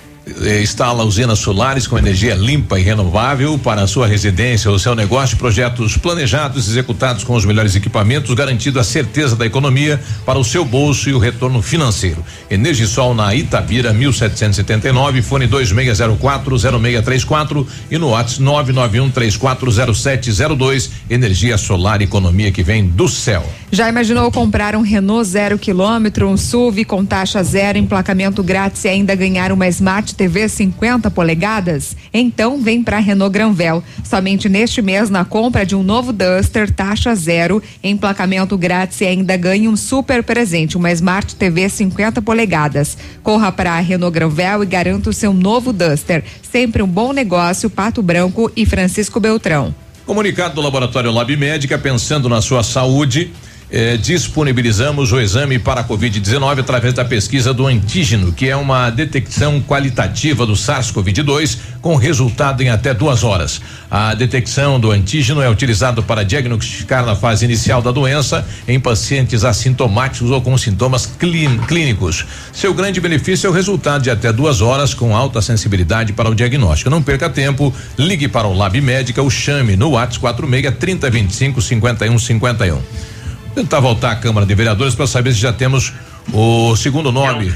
instala 0.60 1.04
usinas 1.04 1.38
solares 1.38 1.86
com 1.86 1.96
energia 1.98 2.34
limpa 2.34 2.80
e 2.80 2.82
renovável 2.82 3.58
para 3.58 3.82
a 3.82 3.86
sua 3.86 4.06
residência 4.06 4.70
ou 4.70 4.78
seu 4.78 4.94
negócio. 4.94 5.36
Projetos 5.36 5.98
planejados, 5.98 6.66
executados 6.68 7.24
com 7.24 7.34
os 7.34 7.44
melhores 7.44 7.76
equipamentos, 7.76 8.32
garantindo 8.34 8.80
a 8.80 8.84
certeza 8.84 9.36
da 9.36 9.44
economia 9.44 10.00
para 10.24 10.38
o 10.38 10.44
seu 10.44 10.64
bolso 10.64 11.10
e 11.10 11.14
o 11.14 11.18
retorno 11.18 11.60
financeiro. 11.60 12.24
Energisol 12.50 13.14
na 13.14 13.34
Itabira, 13.34 13.92
1779, 13.92 15.20
fone 15.20 15.46
26040634 15.48 17.66
e 17.90 17.98
no 17.98 18.08
WhatsApp 18.10 18.42
991340702. 18.42 20.88
Energia 21.10 21.58
solar, 21.58 22.00
economia 22.00 22.50
que 22.50 22.62
vem 22.62 22.86
do 22.86 23.06
céu. 23.08 23.44
Já 23.70 23.88
imaginou 23.88 24.30
comprar 24.30 24.76
um 24.76 24.82
Renault 24.82 25.28
zero 25.28 25.58
quilômetro, 25.58 26.28
um 26.28 26.36
SUV 26.36 26.84
com 26.84 27.04
taxa 27.04 27.42
zero, 27.42 27.76
emplacamento 27.76 28.40
grátis 28.42 28.84
e 28.84 28.88
ainda 28.88 29.14
ganhar 29.14 29.52
uma 29.52 29.68
Smart 29.68 30.14
TV 30.15 30.49
50 30.49 31.10
polegadas? 31.10 31.97
Então 32.12 32.62
vem 32.62 32.83
para 32.83 32.99
Renault 32.99 33.33
Granvel. 33.33 33.83
Somente 34.02 34.49
neste 34.49 34.81
mês, 34.81 35.10
na 35.10 35.25
compra 35.25 35.67
de 35.67 35.75
um 35.75 35.83
novo 35.83 36.12
Duster, 36.12 36.70
taxa 36.73 37.15
zero, 37.15 37.62
emplacamento 37.83 38.57
grátis 38.57 39.01
e 39.01 39.07
ainda 39.07 39.36
ganhe 39.36 39.68
um 39.68 39.76
super 39.76 40.23
presente, 40.23 40.76
uma 40.76 40.93
Smart 40.93 41.34
TV 41.36 41.68
50 41.68 42.23
polegadas. 42.23 42.97
Corra 43.23 43.52
para 43.52 43.73
a 43.73 43.81
Renault 43.81 44.15
Granvel 44.15 44.62
e 44.62 44.67
garanta 44.67 45.10
o 45.10 45.12
seu 45.12 45.34
novo 45.34 45.73
Duster. 45.73 46.25
Sempre 46.43 46.83
um 46.83 46.89
bom 46.89 47.12
negócio, 47.12 47.68
Pato 47.68 48.02
Branco 48.02 48.51
e 48.57 48.65
Francisco 48.65 49.20
Beltrão. 49.20 49.75
Comunicado 50.07 50.55
do 50.55 50.60
Laboratório 50.60 51.10
Lab 51.10 51.34
Médica, 51.34 51.78
pensando 51.78 52.28
na 52.28 52.43
sua 52.43 52.62
saúde. 52.62 53.33
Eh, 53.70 53.97
disponibilizamos 53.97 55.12
o 55.12 55.20
exame 55.20 55.59
para 55.59 55.81
a 55.81 55.84
Covid-19 55.84 56.60
através 56.60 56.94
da 56.94 57.05
pesquisa 57.05 57.52
do 57.52 57.67
antígeno, 57.67 58.33
que 58.33 58.49
é 58.49 58.57
uma 58.57 58.91
detecção 58.91 59.60
qualitativa 59.60 60.47
do 60.47 60.52
SARS-CoV-2 60.55 61.59
com 61.81 61.97
resultado 61.97 62.62
em 62.62 62.70
até 62.70 62.94
duas 62.94 63.23
horas. 63.25 63.60
A 63.91 64.15
detecção 64.15 64.81
do 64.81 64.91
antígeno 64.91 65.41
é 65.43 65.49
utilizado 65.51 66.02
para 66.02 66.25
diagnosticar 66.25 67.05
na 67.05 67.15
fase 67.15 67.44
inicial 67.44 67.83
da 67.83 67.91
doença 67.91 68.47
em 68.67 68.81
pacientes 68.81 69.44
assintomáticos 69.44 70.31
ou 70.31 70.41
com 70.41 70.57
sintomas 70.57 71.07
clí- 71.07 71.59
clínicos. 71.68 72.25
Seu 72.52 72.73
grande 72.73 73.01
benefício 73.01 73.47
é 73.47 73.51
o 73.51 73.52
resultado 73.52 74.02
de 74.02 74.10
até 74.10 74.33
duas 74.33 74.60
horas 74.60 74.94
com 74.94 75.15
alta 75.17 75.43
sensibilidade 75.43 76.12
para 76.12 76.31
o 76.31 76.34
diagnóstico. 76.34 76.89
Não 76.91 77.02
perca 77.02 77.28
tempo, 77.28 77.73
ligue 77.99 78.28
para 78.28 78.47
o 78.47 78.55
Lab 78.57 78.81
Médica 78.81 79.20
ou 79.23 79.28
chame 79.31 79.76
no 79.76 79.91
WhatsApp 79.91 80.20
46 80.20 80.75
30 80.78 81.10
25 81.10 81.60
51 81.62 82.18
51. 82.18 83.14
Tentar 83.55 83.78
voltar 83.78 84.10
à 84.10 84.16
Câmara 84.16 84.44
de 84.44 84.52
Vereadores 84.52 84.97
para 84.97 85.07
saber 85.07 85.33
se 85.33 85.39
já 85.39 85.52
temos 85.52 85.92
o 86.33 86.74
segundo 86.74 87.12
nome, 87.12 87.55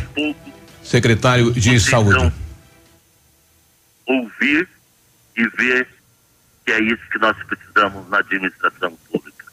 secretário 0.82 1.52
de 1.52 1.80
Saúde. 1.80 2.32
ouvir 4.06 4.68
e 5.36 5.48
ver 5.48 5.88
que 6.64 6.70
é 6.70 6.80
isso 6.80 7.02
que 7.10 7.18
nós 7.18 7.36
precisamos 7.44 8.08
na 8.08 8.18
administração 8.18 8.96
pública. 9.10 9.44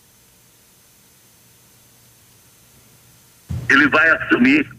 Ele 3.67 3.87
vai 3.87 4.07
assumir 4.11 4.69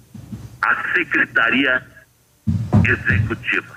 a 0.63 0.93
secretaria 0.93 1.85
executiva. 2.85 3.77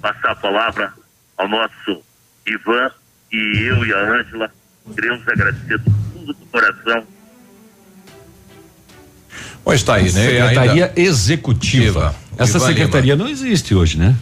Passar 0.00 0.32
a 0.32 0.36
palavra 0.36 0.92
ao 1.38 1.48
nosso 1.48 2.04
Ivan 2.46 2.90
e 3.32 3.38
eu 3.62 3.86
e 3.86 3.92
a 3.94 4.20
Ângela 4.20 4.52
queremos 4.94 5.26
agradecer 5.26 5.78
do 5.78 5.90
fundo 5.90 6.34
do 6.34 6.46
coração 6.46 7.13
Pois 9.64 9.80
está 9.80 9.94
aí, 9.94 10.04
né? 10.04 10.10
Secretaria 10.10 10.72
Ainda- 10.72 10.92
Executiva. 10.96 12.14
Essa 12.36 12.58
Ivan 12.58 12.66
secretaria 12.66 13.16
não 13.16 13.28
existe 13.28 13.74
hoje, 13.74 13.96
né? 13.96 14.14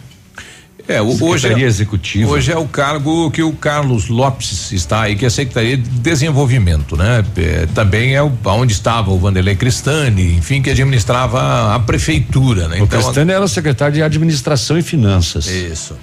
É, 0.87 1.01
o, 1.01 1.07
hoje 1.07 1.41
Secretaria 1.41 1.65
é, 1.65 1.67
Executiva. 1.67 2.31
Hoje 2.31 2.51
é 2.51 2.57
o 2.57 2.67
cargo 2.67 3.31
que 3.31 3.41
o 3.41 3.53
Carlos 3.53 4.09
Lopes 4.09 4.71
está 4.71 5.01
aí, 5.03 5.15
que 5.15 5.23
é 5.23 5.27
a 5.27 5.31
Secretaria 5.31 5.77
de 5.77 5.89
Desenvolvimento, 5.89 6.97
né? 6.97 7.23
É, 7.37 7.67
também 7.73 8.15
é 8.15 8.21
o, 8.21 8.31
onde 8.45 8.73
estava 8.73 9.09
o 9.11 9.17
Vanderlei 9.17 9.55
Cristani, 9.55 10.35
enfim, 10.35 10.61
que 10.61 10.69
administrava 10.69 11.73
a 11.73 11.79
prefeitura, 11.79 12.67
né? 12.67 12.81
O 12.81 12.87
Cristani 12.87 13.31
era 13.31 13.47
secretário 13.47 13.95
de 13.95 14.03
Administração 14.03 14.77
e 14.77 14.81
Finanças. 14.81 15.47
Isso. 15.47 15.95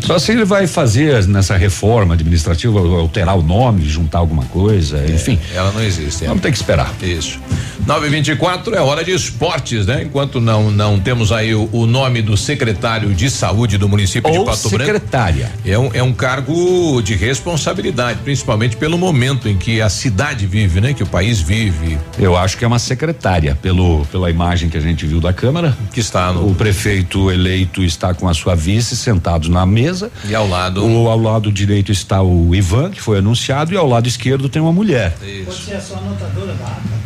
Só 0.00 0.18
se 0.18 0.32
ele 0.32 0.44
vai 0.44 0.66
fazer 0.66 1.26
nessa 1.26 1.56
reforma 1.56 2.14
administrativa, 2.14 2.78
alterar 2.78 3.36
o 3.36 3.42
nome, 3.42 3.88
juntar 3.88 4.18
alguma 4.18 4.44
coisa, 4.44 5.04
enfim. 5.08 5.38
Ela 5.54 5.72
não 5.72 5.82
existe. 5.82 6.26
Vamos 6.26 6.42
ter 6.42 6.50
que 6.50 6.56
esperar. 6.56 6.92
Isso. 7.02 7.38
924 7.86 8.74
é 8.74 8.80
hora 8.80 9.02
de 9.02 9.12
esportes, 9.12 9.86
né? 9.86 10.02
Enquanto 10.02 10.40
não 10.40 10.70
não 10.70 11.00
temos 11.00 11.32
aí 11.32 11.54
o, 11.54 11.68
o 11.72 11.86
nome 11.86 12.20
do 12.20 12.36
secretário 12.36 13.14
de 13.14 13.30
saúde 13.30 13.78
do 13.78 13.88
município 13.88 14.30
Ou 14.30 14.40
de 14.40 14.44
Pato 14.44 14.68
Branco. 14.68 14.84
secretária. 14.84 15.50
É 15.64 15.78
um, 15.78 15.90
é 15.94 16.02
um 16.02 16.12
cargo 16.12 17.00
de 17.00 17.14
responsabilidade, 17.14 18.20
principalmente 18.22 18.76
pelo 18.76 18.98
momento 18.98 19.48
em 19.48 19.56
que 19.56 19.80
a 19.80 19.88
cidade 19.88 20.46
vive, 20.46 20.80
né? 20.80 20.92
Que 20.92 21.02
o 21.02 21.06
país 21.06 21.40
vive. 21.40 21.98
Eu 22.18 22.36
acho 22.36 22.58
que 22.58 22.64
é 22.64 22.68
uma 22.68 22.78
secretária, 22.78 23.56
pelo, 23.60 24.04
pela 24.06 24.30
imagem 24.30 24.68
que 24.68 24.76
a 24.76 24.80
gente 24.80 25.06
viu 25.06 25.20
da 25.20 25.32
Câmara. 25.32 25.76
Que 25.92 26.00
está 26.00 26.32
no. 26.32 26.50
O 26.50 26.54
prefeito 26.54 27.30
eleito 27.30 27.82
está 27.82 28.12
com 28.12 28.28
a 28.28 28.34
sua 28.34 28.54
vice 28.54 28.96
sentados 28.96 29.48
na 29.48 29.64
mesa. 29.64 29.77
E 30.24 30.34
ao 30.34 30.48
lado. 30.48 30.84
O, 30.84 31.08
ao 31.08 31.18
lado 31.18 31.50
direito 31.52 31.90
está 31.92 32.22
o 32.22 32.54
Ivan, 32.54 32.90
que 32.90 33.00
foi 33.00 33.18
anunciado, 33.18 33.72
e 33.72 33.76
ao 33.76 33.86
lado 33.88 34.06
esquerdo 34.08 34.48
tem 34.48 34.60
uma 34.60 34.72
mulher. 34.72 35.16
Você 35.46 35.72
é 35.72 35.80
só 35.80 35.96
anotadora 35.96 36.54
da 36.54 36.66
ata. 36.66 36.98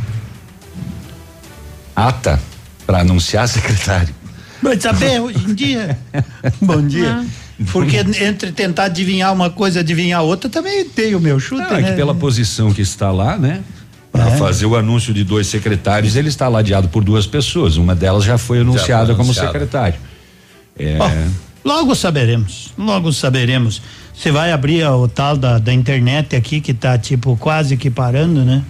Ata 1.94 2.40
para 2.86 3.00
anunciar 3.00 3.48
secretário. 3.48 4.14
Vai 4.62 4.80
saber 4.80 5.20
hoje 5.20 5.38
em 5.48 5.54
dia. 5.54 5.98
Bom 6.60 6.80
dia. 6.86 7.24
Porque 7.70 7.96
entre 7.98 8.50
tentar 8.52 8.84
adivinhar 8.84 9.32
uma 9.32 9.50
coisa 9.50 9.78
e 9.78 9.80
adivinhar 9.80 10.22
outra, 10.22 10.48
também 10.50 10.84
tem 10.84 11.14
o 11.14 11.20
meu 11.20 11.38
chute, 11.38 11.62
Não, 11.62 11.76
é 11.76 11.82
né? 11.82 11.90
que 11.90 11.96
pela 11.96 12.14
posição 12.14 12.72
que 12.72 12.82
está 12.82 13.10
lá, 13.10 13.36
né? 13.36 13.62
Para 14.10 14.28
É. 14.28 14.36
fazer 14.36 14.66
o 14.66 14.76
anúncio 14.76 15.14
de 15.14 15.24
dois 15.24 15.46
secretários, 15.46 16.16
ele 16.16 16.28
está 16.28 16.48
ladeado 16.48 16.88
por 16.88 17.02
duas 17.04 17.26
pessoas. 17.26 17.76
Uma 17.76 17.94
delas 17.94 18.24
já 18.24 18.36
foi 18.36 18.60
anunciada 18.60 19.06
foi 19.06 19.14
como 19.14 19.32
secretário. 19.32 19.98
É, 20.78 20.96
Logo 21.64 21.94
saberemos, 21.94 22.72
logo 22.76 23.12
saberemos. 23.12 23.80
Você 24.14 24.30
vai 24.30 24.52
abrir 24.52 24.84
o 24.86 25.06
tal 25.08 25.36
da, 25.36 25.58
da 25.58 25.72
internet 25.72 26.34
aqui 26.36 26.60
que 26.60 26.74
tá 26.74 26.98
tipo 26.98 27.36
quase 27.36 27.76
que 27.76 27.90
parando, 27.90 28.44
né? 28.44 28.62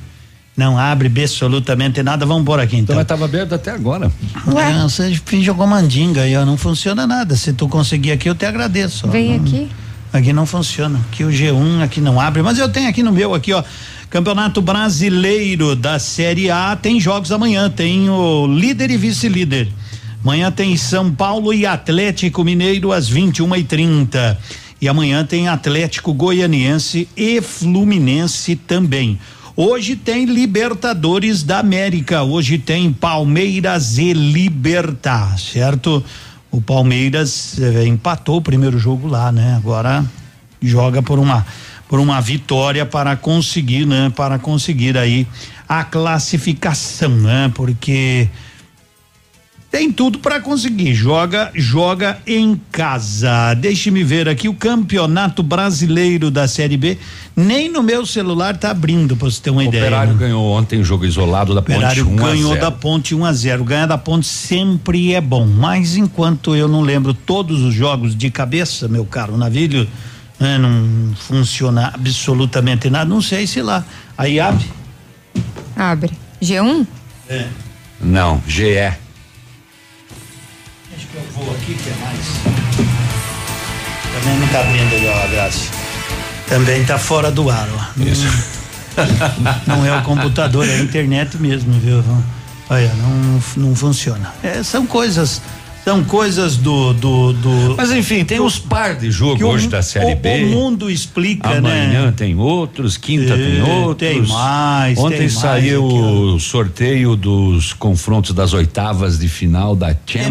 Não 0.57 0.79
abre 0.79 1.09
absolutamente 1.09 2.03
nada. 2.03 2.27
Vamos 2.27 2.45
por 2.45 2.61
aqui 2.61 2.77
então. 2.77 2.95
Então, 2.95 2.97
mas 2.97 3.05
estava 3.05 3.25
aberto 3.25 3.55
até 3.55 3.71
agora. 3.71 4.13
Ué, 4.47 4.83
você 4.83 5.19
jogou 5.43 5.67
mandinga 5.67 6.23
aí, 6.23 6.37
ó, 6.37 6.45
não 6.45 6.59
funciona 6.59 7.07
nada. 7.07 7.35
Se 7.37 7.55
tu 7.55 7.67
conseguir 7.69 8.13
aqui, 8.13 8.29
eu 8.29 8.35
te 8.35 8.45
agradeço. 8.45 9.07
ó. 9.07 9.11
Vem 9.11 9.31
Não- 9.39 9.45
aqui. 9.47 9.69
Aqui 10.13 10.33
não 10.35 10.45
funciona. 10.45 11.01
Aqui 11.11 11.25
o 11.25 11.31
G1 11.31 11.83
aqui 11.83 11.99
não 11.99 12.21
abre, 12.21 12.43
mas 12.43 12.59
eu 12.59 12.69
tenho 12.69 12.87
aqui 12.87 13.03
no 13.03 13.11
meu 13.11 13.35
aqui, 13.35 13.55
ó. 13.55 13.65
Campeonato 14.11 14.61
Brasileiro 14.61 15.75
da 15.75 15.99
Série 15.99 16.51
A 16.51 16.77
tem 16.77 17.01
jogos 17.01 17.33
amanhã, 17.33 17.71
tem 17.71 18.11
o 18.11 18.47
líder 18.47 18.91
e 18.91 18.99
vice-líder. 18.99 19.69
Amanhã 20.25 20.53
tem 20.53 20.77
São 20.77 21.13
Paulo 21.13 21.53
e 21.53 21.67
Atlético 21.67 22.45
Mineiro 22.45 22.93
às 22.93 23.09
21 23.09 23.57
e 23.57 23.65
30 23.65 24.39
E 24.81 24.89
amanhã 24.89 25.25
tem 25.25 25.49
Atlético 25.49 26.15
Goianiense 26.15 27.09
e 27.17 27.41
Fluminense 27.41 28.55
também. 28.55 29.19
Hoje 29.57 29.97
tem 29.97 30.25
Libertadores 30.25 31.43
da 31.43 31.59
América. 31.59 32.23
Hoje 32.23 32.57
tem 32.57 32.93
Palmeiras 32.93 33.99
e 33.99 34.13
Libertar, 34.13 35.37
certo? 35.41 36.05
O 36.53 36.61
Palmeiras 36.61 37.59
eh, 37.59 37.85
empatou 37.87 38.37
o 38.37 38.43
primeiro 38.43 38.79
jogo 38.79 39.09
lá, 39.09 39.33
né? 39.33 39.57
Agora 39.57 40.05
joga 40.63 41.03
por 41.03 41.19
uma 41.19 41.45
por 41.89 41.99
uma 41.99 42.21
vitória 42.21 42.87
para 42.87 43.17
conseguir, 43.17 43.87
né? 43.87 44.11
Para 44.15 44.39
conseguir 44.39 44.97
aí 44.97 45.27
a 45.69 45.83
classificação, 45.83 47.11
né? 47.11 47.51
Porque 47.55 48.29
tem 49.73 49.91
tudo 49.91 50.19
para 50.19 50.39
conseguir. 50.39 50.93
Joga, 50.93 51.51
joga 51.55 52.19
em 52.27 52.61
casa. 52.71 53.55
Deixe-me 53.55 54.05
ver 54.05 54.29
aqui 54.29 54.47
o 54.47 54.53
Campeonato 54.53 55.43
Brasileiro 55.43 56.31
da 56.31 56.47
Série 56.47 56.77
B. 56.77 56.99
Nem 57.35 57.71
no 57.71 57.83
meu 57.83 58.05
celular 58.05 58.55
tá 58.55 58.71
abrindo, 58.71 59.17
para 59.17 59.31
você 59.31 59.41
ter 59.41 59.49
uma 59.49 59.63
O 59.63 59.65
ideia. 59.65 59.85
Operário 59.85 60.13
né? 60.13 60.19
ganhou 60.19 60.45
ontem 60.45 60.79
o 60.79 60.85
jogo 60.85 61.07
isolado 61.07 61.55
da 61.55 61.61
O 61.61 61.63
Operário 61.63 62.05
Ponte 62.05 62.21
1 62.21 62.23
a 62.23 62.29
ganhou 62.29 62.49
0. 62.51 62.61
da 62.61 62.71
Ponte 62.71 63.15
1 63.15 63.25
a 63.25 63.33
0. 63.33 63.65
Ganhar 63.65 63.87
da 63.87 63.97
Ponte 63.97 64.27
sempre 64.27 65.15
é 65.15 65.23
bom, 65.23 65.47
mas 65.47 65.97
enquanto 65.97 66.55
eu 66.55 66.69
não 66.69 66.83
lembro 66.83 67.15
todos 67.15 67.63
os 67.63 67.73
jogos 67.73 68.15
de 68.15 68.31
cabeça, 68.31 68.87
meu 68.89 69.07
caro 69.07 69.39
navilho, 69.39 69.89
né, 70.39 70.59
não 70.59 71.15
funciona 71.17 71.93
absolutamente 71.95 72.91
nada. 72.91 73.07
Não 73.07 73.23
sei 73.23 73.47
se 73.47 73.63
lá. 73.63 73.83
Aí 74.19 74.39
abre. 74.39 74.67
Abre. 75.75 76.11
G1? 76.43 76.87
É. 77.31 77.47
Não, 77.99 78.43
GE. 78.47 79.01
Vou 81.45 81.55
aqui 81.55 81.75
que 81.75 81.91
é 81.91 81.95
mais. 82.05 82.27
Também 84.15 84.39
não 84.39 84.49
tá 84.49 84.61
abrindo 84.61 84.95
ali, 84.95 85.09
ó, 85.09 85.25
a 85.25 85.27
Graça. 85.27 85.71
Também 86.49 86.85
tá 86.85 86.99
fora 86.99 87.31
do 87.31 87.51
ar, 87.51 87.69
ó. 87.75 88.01
Isso. 88.01 88.27
Não 89.67 89.87
é 89.87 89.99
o 89.99 90.03
computador, 90.03 90.69
é 90.69 90.75
a 90.75 90.79
internet 90.81 91.39
mesmo, 91.39 91.73
viu? 91.81 92.05
Olha, 92.69 92.93
não, 92.95 93.43
não 93.57 93.75
funciona. 93.75 94.35
É, 94.43 94.63
são 94.63 94.87
coisas, 94.87 95.41
são 95.85 96.05
coisas 96.05 96.57
do, 96.57 96.93
do, 96.93 97.33
do 97.33 97.75
Mas 97.77 97.91
enfim, 97.91 98.25
tem 98.25 98.39
os 98.41 98.57
par 98.59 98.95
de 98.95 99.11
jogo 99.11 99.37
que 99.39 99.45
o- 99.45 99.49
hoje 99.49 99.67
da 99.69 99.83
Série 99.83 100.13
o- 100.13 100.17
B. 100.17 100.45
O 100.45 100.49
mundo 100.49 100.89
explica, 100.91 101.49
Amanhã 101.59 102.07
né? 102.07 102.15
tem 102.17 102.37
outros, 102.37 102.97
quinta 102.97 103.33
É, 103.33 103.37
tem 103.37 103.63
outros. 103.63 103.97
tem 103.97 104.23
mais, 104.23 104.97
Ontem 104.99 105.11
tem 105.11 105.21
mais 105.27 105.33
saiu 105.33 105.87
aqui, 105.87 105.95
o 105.99 106.39
sorteio 106.39 107.17
dos 107.17 107.73
confrontos 107.73 108.33
das 108.33 108.53
oitavas 108.53 109.19
de 109.19 109.29
final 109.29 109.75
da 109.75 109.89
Champions, 110.07 110.23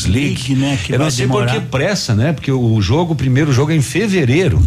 Champions 0.00 0.04
League. 0.06 0.28
League, 0.48 0.54
né, 0.56 0.78
que 0.84 0.92
Eu 0.92 0.98
não 0.98 1.10
sei 1.10 1.26
demorar. 1.26 1.52
por 1.52 1.60
que 1.60 1.66
pressa, 1.68 2.14
né? 2.14 2.32
Porque 2.32 2.50
o 2.50 2.80
jogo, 2.82 3.12
o 3.12 3.16
primeiro 3.16 3.52
jogo 3.52 3.70
é 3.70 3.76
em 3.76 3.82
fevereiro. 3.82 4.60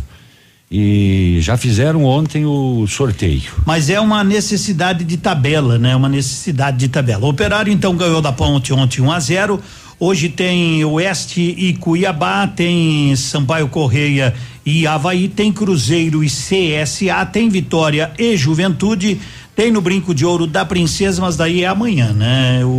E 0.72 1.40
já 1.42 1.58
fizeram 1.58 2.04
ontem 2.06 2.46
o 2.46 2.86
sorteio. 2.88 3.52
Mas 3.66 3.90
é 3.90 4.00
uma 4.00 4.24
necessidade 4.24 5.04
de 5.04 5.18
tabela, 5.18 5.80
né? 5.80 5.96
Uma 5.96 6.08
necessidade 6.08 6.78
de 6.78 6.88
tabela. 6.88 7.26
O 7.26 7.30
Operário 7.30 7.74
então 7.74 7.96
ganhou 7.96 8.22
da 8.22 8.32
Ponte 8.32 8.72
ontem 8.72 9.02
1 9.02 9.12
a 9.12 9.20
0. 9.20 9.60
Hoje 10.02 10.30
tem 10.30 10.86
Oeste 10.86 11.42
e 11.42 11.74
Cuiabá, 11.74 12.48
tem 12.48 13.14
Sampaio 13.18 13.68
Correia 13.68 14.34
e 14.66 14.88
Havaí, 14.88 15.28
tem 15.28 15.52
Cruzeiro 15.52 16.24
e 16.24 16.28
CSA, 16.28 17.26
tem 17.26 17.50
Vitória 17.50 18.10
e 18.18 18.38
Juventude, 18.38 19.20
tem 19.54 19.74
no 19.74 19.82
Brinco 19.82 20.16
de 20.16 20.26
Ouro 20.26 20.48
da 20.48 20.64
Princesa, 20.64 21.22
mas 21.22 21.36
daí 21.36 21.66
é 21.66 21.68
amanhã, 21.68 22.14
né? 22.14 22.64
O, 22.64 22.70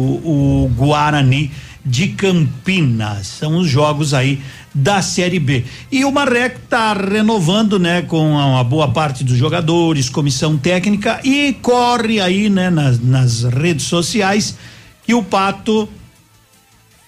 o 0.69 0.73
Guarani 0.75 1.51
de 1.85 2.09
Campinas. 2.09 3.27
São 3.27 3.59
os 3.59 3.69
jogos 3.69 4.15
aí 4.15 4.41
da 4.75 5.03
Série 5.03 5.39
B. 5.39 5.65
E 5.93 6.07
o 6.07 6.11
Marreco 6.11 6.61
tá 6.71 6.95
renovando, 6.95 7.79
né, 7.79 8.01
com 8.01 8.31
uma 8.31 8.65
boa 8.65 8.89
parte 8.89 9.25
dos 9.25 9.37
jogadores, 9.37 10.09
comissão 10.09 10.57
técnica 10.57 11.21
e 11.23 11.53
corre 11.61 12.19
aí, 12.19 12.49
né, 12.49 12.71
nas, 12.71 12.99
nas 12.99 13.43
redes 13.43 13.85
sociais 13.85 14.57
que 15.05 15.13
o 15.13 15.23
Pato, 15.23 15.89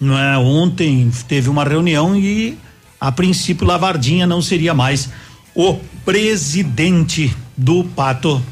não 0.03 0.19
é, 0.19 0.37
ontem 0.37 1.11
teve 1.29 1.49
uma 1.49 1.65
reunião 1.65 2.17
e 2.17 2.59
a 3.01 3.13
princípio 3.13 3.67
Lavardinha 3.67 4.27
não 4.27 4.43
seria 4.43 4.75
mais 4.75 5.09
o 5.55 5.75
presidente 6.05 7.35
do 7.57 7.85
Pato 7.85 8.43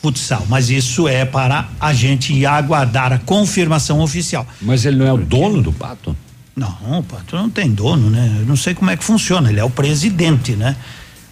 Futsal, 0.00 0.46
mas 0.48 0.70
isso 0.70 1.06
é 1.06 1.24
para 1.24 1.68
a 1.78 1.92
gente 1.92 2.44
aguardar 2.46 3.12
a 3.12 3.18
confirmação 3.18 4.00
oficial. 4.00 4.46
Mas 4.60 4.84
ele 4.84 4.96
não 4.96 5.06
é 5.06 5.12
o 5.12 5.18
dono 5.18 5.62
do 5.62 5.72
pato? 5.72 6.16
Não, 6.56 7.00
o 7.00 7.02
Pato 7.02 7.34
não 7.34 7.50
tem 7.50 7.70
dono, 7.70 8.08
né? 8.10 8.36
Eu 8.40 8.46
não 8.46 8.54
sei 8.54 8.74
como 8.74 8.88
é 8.90 8.96
que 8.96 9.02
funciona. 9.02 9.50
Ele 9.50 9.58
é 9.58 9.64
o 9.64 9.70
presidente, 9.70 10.52
né? 10.52 10.76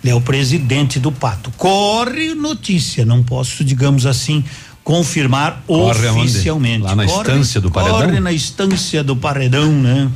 Ele 0.03 0.11
é 0.11 0.15
o 0.15 0.21
presidente 0.21 0.99
do 0.99 1.13
Pato. 1.13 1.53
Corre 1.57 2.35
notícia, 2.35 3.05
não 3.05 3.23
posso, 3.23 3.63
digamos 3.63 4.05
assim, 4.05 4.45
confirmar 4.85 5.63
Corre 5.67 6.09
aonde? 6.09 6.21
oficialmente. 6.31 6.83
Lá 6.83 6.95
na 6.97 7.05
Corre- 7.07 7.19
estância 7.29 7.61
do 7.61 7.71
Paredão? 7.71 8.01
Corre 8.03 8.21
na 8.21 8.33
estância 8.33 9.03
do 9.05 9.17
Paredão, 9.17 9.71
né? 9.73 10.11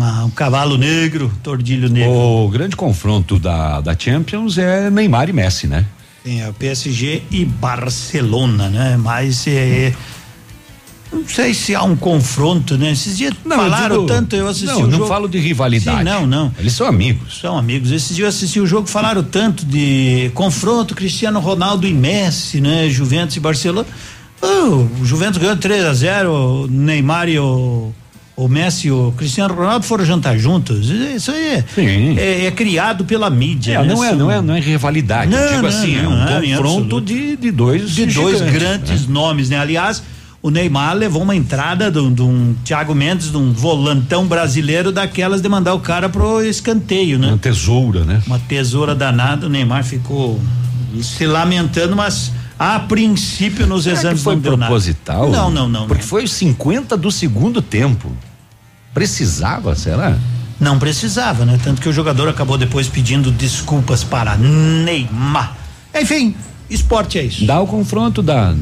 Ah, 0.00 0.24
um 0.24 0.30
cavalo 0.30 0.76
negro, 0.78 1.32
tordilho 1.42 1.88
negro. 1.88 2.12
O 2.12 2.48
grande 2.48 2.76
confronto 2.76 3.38
da, 3.38 3.80
da 3.80 3.96
Champions 3.98 4.56
é 4.58 4.90
Neymar 4.90 5.28
e 5.28 5.32
Messi, 5.32 5.66
né? 5.66 5.84
Tem 6.22 6.42
a 6.44 6.52
PSG 6.52 7.22
e 7.30 7.44
Barcelona, 7.44 8.68
né? 8.68 8.96
Mas 8.96 9.46
é, 9.46 9.92
não 11.12 11.26
sei 11.26 11.54
se 11.54 11.74
há 11.74 11.82
um 11.82 11.96
confronto, 11.96 12.76
né? 12.76 12.92
Esses 12.92 13.16
dias 13.16 13.32
Não, 13.44 13.56
eu 13.56 13.62
falaram 13.62 13.96
digo- 13.96 14.06
tanto, 14.08 14.36
eu 14.36 14.46
assisti 14.48 14.66
não, 14.66 14.80
o 14.80 14.86
não 14.86 14.90
jogo. 14.98 15.06
falo 15.06 15.28
de 15.28 15.38
rivalidade. 15.38 15.98
Sim, 15.98 16.04
não, 16.04 16.26
não. 16.26 16.52
Eles 16.58 16.72
são 16.74 16.86
amigos. 16.86 17.40
São 17.40 17.56
amigos. 17.56 17.90
Esses 17.90 18.14
dias 18.14 18.20
eu 18.24 18.28
assisti 18.28 18.60
o 18.60 18.66
jogo, 18.66 18.86
falaram 18.88 19.22
tanto 19.22 19.64
de 19.64 20.30
confronto 20.34 20.94
Cristiano 20.94 21.40
Ronaldo 21.40 21.86
e 21.86 21.92
Messi, 21.94 22.60
né? 22.60 22.88
Juventus 22.88 23.36
e 23.36 23.40
Barcelona. 23.40 23.86
Oh, 24.40 24.86
o 25.00 25.04
Juventus 25.04 25.38
ganhou 25.38 25.56
3 25.56 25.84
a 25.84 25.94
0 25.94 26.32
o 26.32 26.66
Neymar 26.68 27.28
e 27.28 27.38
o, 27.40 27.92
o 28.36 28.46
Messi 28.46 28.86
e 28.86 28.92
o 28.92 29.12
Cristiano 29.16 29.52
Ronaldo 29.52 29.84
foram 29.84 30.04
jantar 30.04 30.38
juntos. 30.38 30.88
Isso 30.90 31.32
aí 31.32 31.46
é, 31.46 31.64
é, 32.16 32.46
é 32.46 32.50
criado 32.52 33.04
pela 33.04 33.28
mídia. 33.30 33.78
É, 33.78 33.82
né? 33.82 33.94
não, 33.94 34.04
é, 34.04 34.14
não, 34.14 34.30
é, 34.30 34.40
não 34.40 34.54
é 34.54 34.60
rivalidade. 34.60 35.30
Não, 35.32 35.38
eu 35.38 35.48
digo 35.48 35.62
não, 35.62 35.68
assim, 35.68 35.96
é 35.98 36.02
não, 36.02 36.12
um 36.12 36.16
não, 36.24 36.44
em 36.44 36.56
confronto 36.56 37.00
de, 37.00 37.36
de 37.36 37.50
dois 37.50 37.90
de 37.90 38.06
dois 38.06 38.38
gigantes, 38.38 38.52
grandes 38.52 39.06
né? 39.06 39.12
nomes, 39.12 39.48
né? 39.50 39.58
Aliás, 39.58 40.02
o 40.40 40.50
Neymar 40.50 40.94
levou 40.94 41.22
uma 41.22 41.34
entrada 41.34 41.90
de 41.90 41.98
um- 41.98 42.52
de 42.52 42.56
Thiago 42.64 42.94
Mendes, 42.94 43.30
de 43.30 43.36
um 43.36 43.52
volantão 43.52 44.26
brasileiro 44.26 44.92
daquelas 44.92 45.40
de 45.40 45.48
mandar 45.48 45.74
o 45.74 45.80
cara 45.80 46.08
pro 46.08 46.42
escanteio, 46.42 47.18
né? 47.18 47.28
Uma 47.28 47.38
tesoura, 47.38 48.04
né? 48.04 48.22
Uma 48.26 48.38
tesoura 48.38 48.94
danada, 48.94 49.46
o 49.46 49.48
Neymar 49.48 49.82
ficou 49.84 50.40
se 51.02 51.26
lamentando, 51.26 51.94
mas 51.96 52.30
a 52.58 52.78
princípio 52.80 53.66
nos 53.66 53.84
Será 53.84 53.96
exames 53.96 54.18
que 54.18 54.24
foi 54.24 54.36
não 54.36 54.42
proposital? 54.42 55.30
Não, 55.30 55.50
não, 55.50 55.68
não. 55.68 55.86
Porque 55.86 56.02
foi 56.02 56.24
os 56.24 56.32
50 56.32 56.96
do 56.96 57.10
segundo 57.10 57.60
tempo. 57.60 58.10
Precisava, 58.94 59.74
será? 59.74 60.16
Não 60.58 60.78
precisava, 60.78 61.44
né? 61.44 61.58
Tanto 61.62 61.80
que 61.80 61.88
o 61.88 61.92
jogador 61.92 62.28
acabou 62.28 62.58
depois 62.58 62.88
pedindo 62.88 63.30
desculpas 63.30 64.02
para 64.02 64.36
Neymar. 64.36 65.56
Enfim, 65.94 66.34
esporte 66.68 67.18
é 67.18 67.24
isso. 67.24 67.44
Dá 67.46 67.60
o 67.60 67.66
confronto 67.66 68.22
da, 68.22 68.54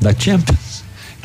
da 0.00 0.12
Champions. 0.18 0.58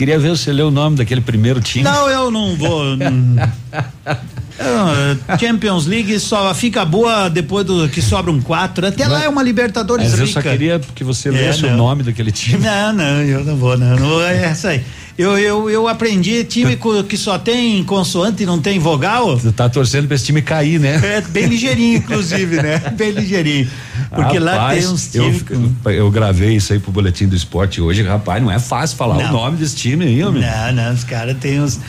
Queria 0.01 0.17
ver 0.17 0.35
se 0.35 0.45
você 0.45 0.51
leu 0.51 0.69
o 0.69 0.71
nome 0.71 0.97
daquele 0.97 1.21
primeiro 1.21 1.61
time. 1.61 1.83
Não, 1.83 2.09
eu 2.09 2.31
não 2.31 2.55
vou. 2.55 2.83
Eu, 2.85 2.97
Champions 5.39 5.85
League 5.85 6.19
só 6.19 6.51
fica 6.55 6.83
boa 6.83 7.29
depois 7.29 7.63
do 7.67 7.87
que 7.87 8.01
sobram 8.01 8.41
quatro. 8.41 8.87
Até 8.87 9.07
lá 9.07 9.23
é 9.23 9.29
uma 9.29 9.43
Libertadores 9.43 10.09
Mas 10.09 10.19
eu 10.19 10.25
rica. 10.25 10.41
só 10.41 10.49
queria 10.49 10.81
que 10.95 11.03
você 11.03 11.29
É, 11.29 11.33
lesse 11.33 11.65
o 11.65 11.69
não. 11.69 11.77
nome 11.77 12.01
daquele 12.01 12.31
time. 12.31 12.63
Não, 12.65 12.93
não, 12.93 13.21
eu 13.21 13.45
não 13.45 13.55
vou, 13.55 13.77
não. 13.77 13.95
não 13.95 14.19
é 14.23 14.45
essa 14.45 14.69
aí. 14.69 14.83
Eu, 15.21 15.37
eu, 15.37 15.69
eu 15.69 15.87
aprendi 15.87 16.43
time 16.43 16.77
que 17.07 17.15
só 17.17 17.37
tem 17.37 17.83
consoante 17.83 18.43
e 18.43 18.45
não 18.45 18.59
tem 18.59 18.79
vogal. 18.79 19.37
Tu 19.39 19.51
tá 19.51 19.69
torcendo 19.69 20.07
pra 20.07 20.15
esse 20.15 20.25
time 20.25 20.41
cair, 20.41 20.79
né? 20.79 20.99
É 21.17 21.21
bem 21.21 21.45
ligeirinho, 21.45 21.97
inclusive, 21.97 22.55
né? 22.61 22.79
Bem 22.97 23.11
ligeirinho. 23.11 23.69
Porque 24.13 24.39
lá 24.39 24.53
Rapaz, 24.53 24.83
tem 24.83 24.93
uns 24.93 25.15
eu, 25.15 25.23
times. 25.25 25.41
com- 25.83 25.89
eu 25.89 26.09
gravei 26.11 26.55
isso 26.55 26.73
aí 26.73 26.79
pro 26.79 26.91
boletim 26.91 27.27
do 27.27 27.35
esporte 27.35 27.79
hoje, 27.79 28.01
rapaz, 28.03 28.41
não 28.43 28.51
é 28.51 28.59
fácil 28.59 28.97
falar 28.97 29.17
o 29.17 29.21
Não. 29.21 29.31
nome 29.31 29.57
desse 29.57 29.75
time 29.75 30.05
aí, 30.05 30.23
homem. 30.23 30.41
Não, 30.41 30.73
não, 30.73 30.93
os 30.93 31.03
caras 31.03 31.37
têm 31.39 31.61
uns. 31.61 31.75
Os 31.75 31.81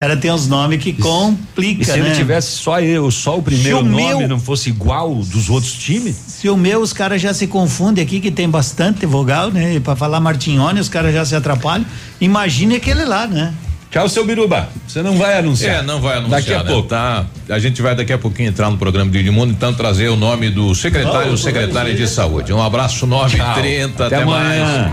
caras 0.00 0.18
têm 0.20 0.30
uns 0.32 0.46
nomes 0.48 0.82
que 0.82 0.92
complicam, 0.92 1.82
E 1.82 1.84
se 1.84 1.92
né? 1.98 2.06
ele 2.08 2.16
tivesse 2.16 2.52
só 2.58 2.80
eu, 2.80 3.10
só 3.10 3.38
o 3.38 3.42
primeiro 3.42 3.78
Se 3.78 3.82
o 3.84 3.86
nome 3.86 4.16
meu- 4.18 4.28
não 4.28 4.38
fosse 4.40 4.68
igual 4.68 5.14
dos 5.14 5.48
outros 5.48 5.72
times? 5.72 6.14
Se 6.16 6.48
o 6.48 6.56
meu, 6.56 6.80
os 6.80 6.92
caras 6.92 7.20
já 7.22 7.32
se 7.32 7.46
confundem 7.46 8.02
aqui, 8.04 8.20
que 8.20 8.30
tem 8.30 8.48
bastante 8.48 9.06
vogal, 9.06 9.50
né? 9.50 9.74
E 9.74 9.80
pra 9.80 9.96
falar 9.96 10.20
Martinhone, 10.20 10.80
os 10.80 10.88
caras 10.88 11.14
já 11.14 11.24
se 11.24 11.34
atrapalham. 11.34 11.86
Imagine 12.20 12.76
aquele 12.76 13.04
lá, 13.04 13.26
né? 13.26 13.52
Tchau, 13.90 14.08
seu 14.08 14.26
Biruba. 14.26 14.68
Você 14.88 15.02
não 15.02 15.16
vai 15.16 15.38
anunciar. 15.38 15.76
É, 15.76 15.82
não 15.82 16.00
vai 16.00 16.16
anunciar. 16.16 16.40
Daqui 16.40 16.52
a 16.52 16.64
né? 16.64 16.70
pouco. 16.70 16.88
Tá, 16.88 17.24
a 17.48 17.58
gente 17.60 17.80
vai 17.80 17.94
daqui 17.94 18.12
a 18.12 18.18
pouquinho 18.18 18.48
entrar 18.48 18.68
no 18.68 18.76
programa 18.76 19.08
do 19.10 19.16
Edmundo, 19.16 19.52
então 19.52 19.72
trazer 19.72 20.08
o 20.08 20.16
nome 20.16 20.50
do 20.50 20.74
secretário 20.74 21.30
ou 21.30 21.36
secretária 21.36 21.94
de 21.94 22.08
saúde. 22.08 22.52
Um 22.52 22.60
abraço 22.60 23.06
930, 23.06 24.06
até, 24.06 24.16
Até 24.16 24.24
mais. 24.24 24.60
amanhã. 24.60 24.92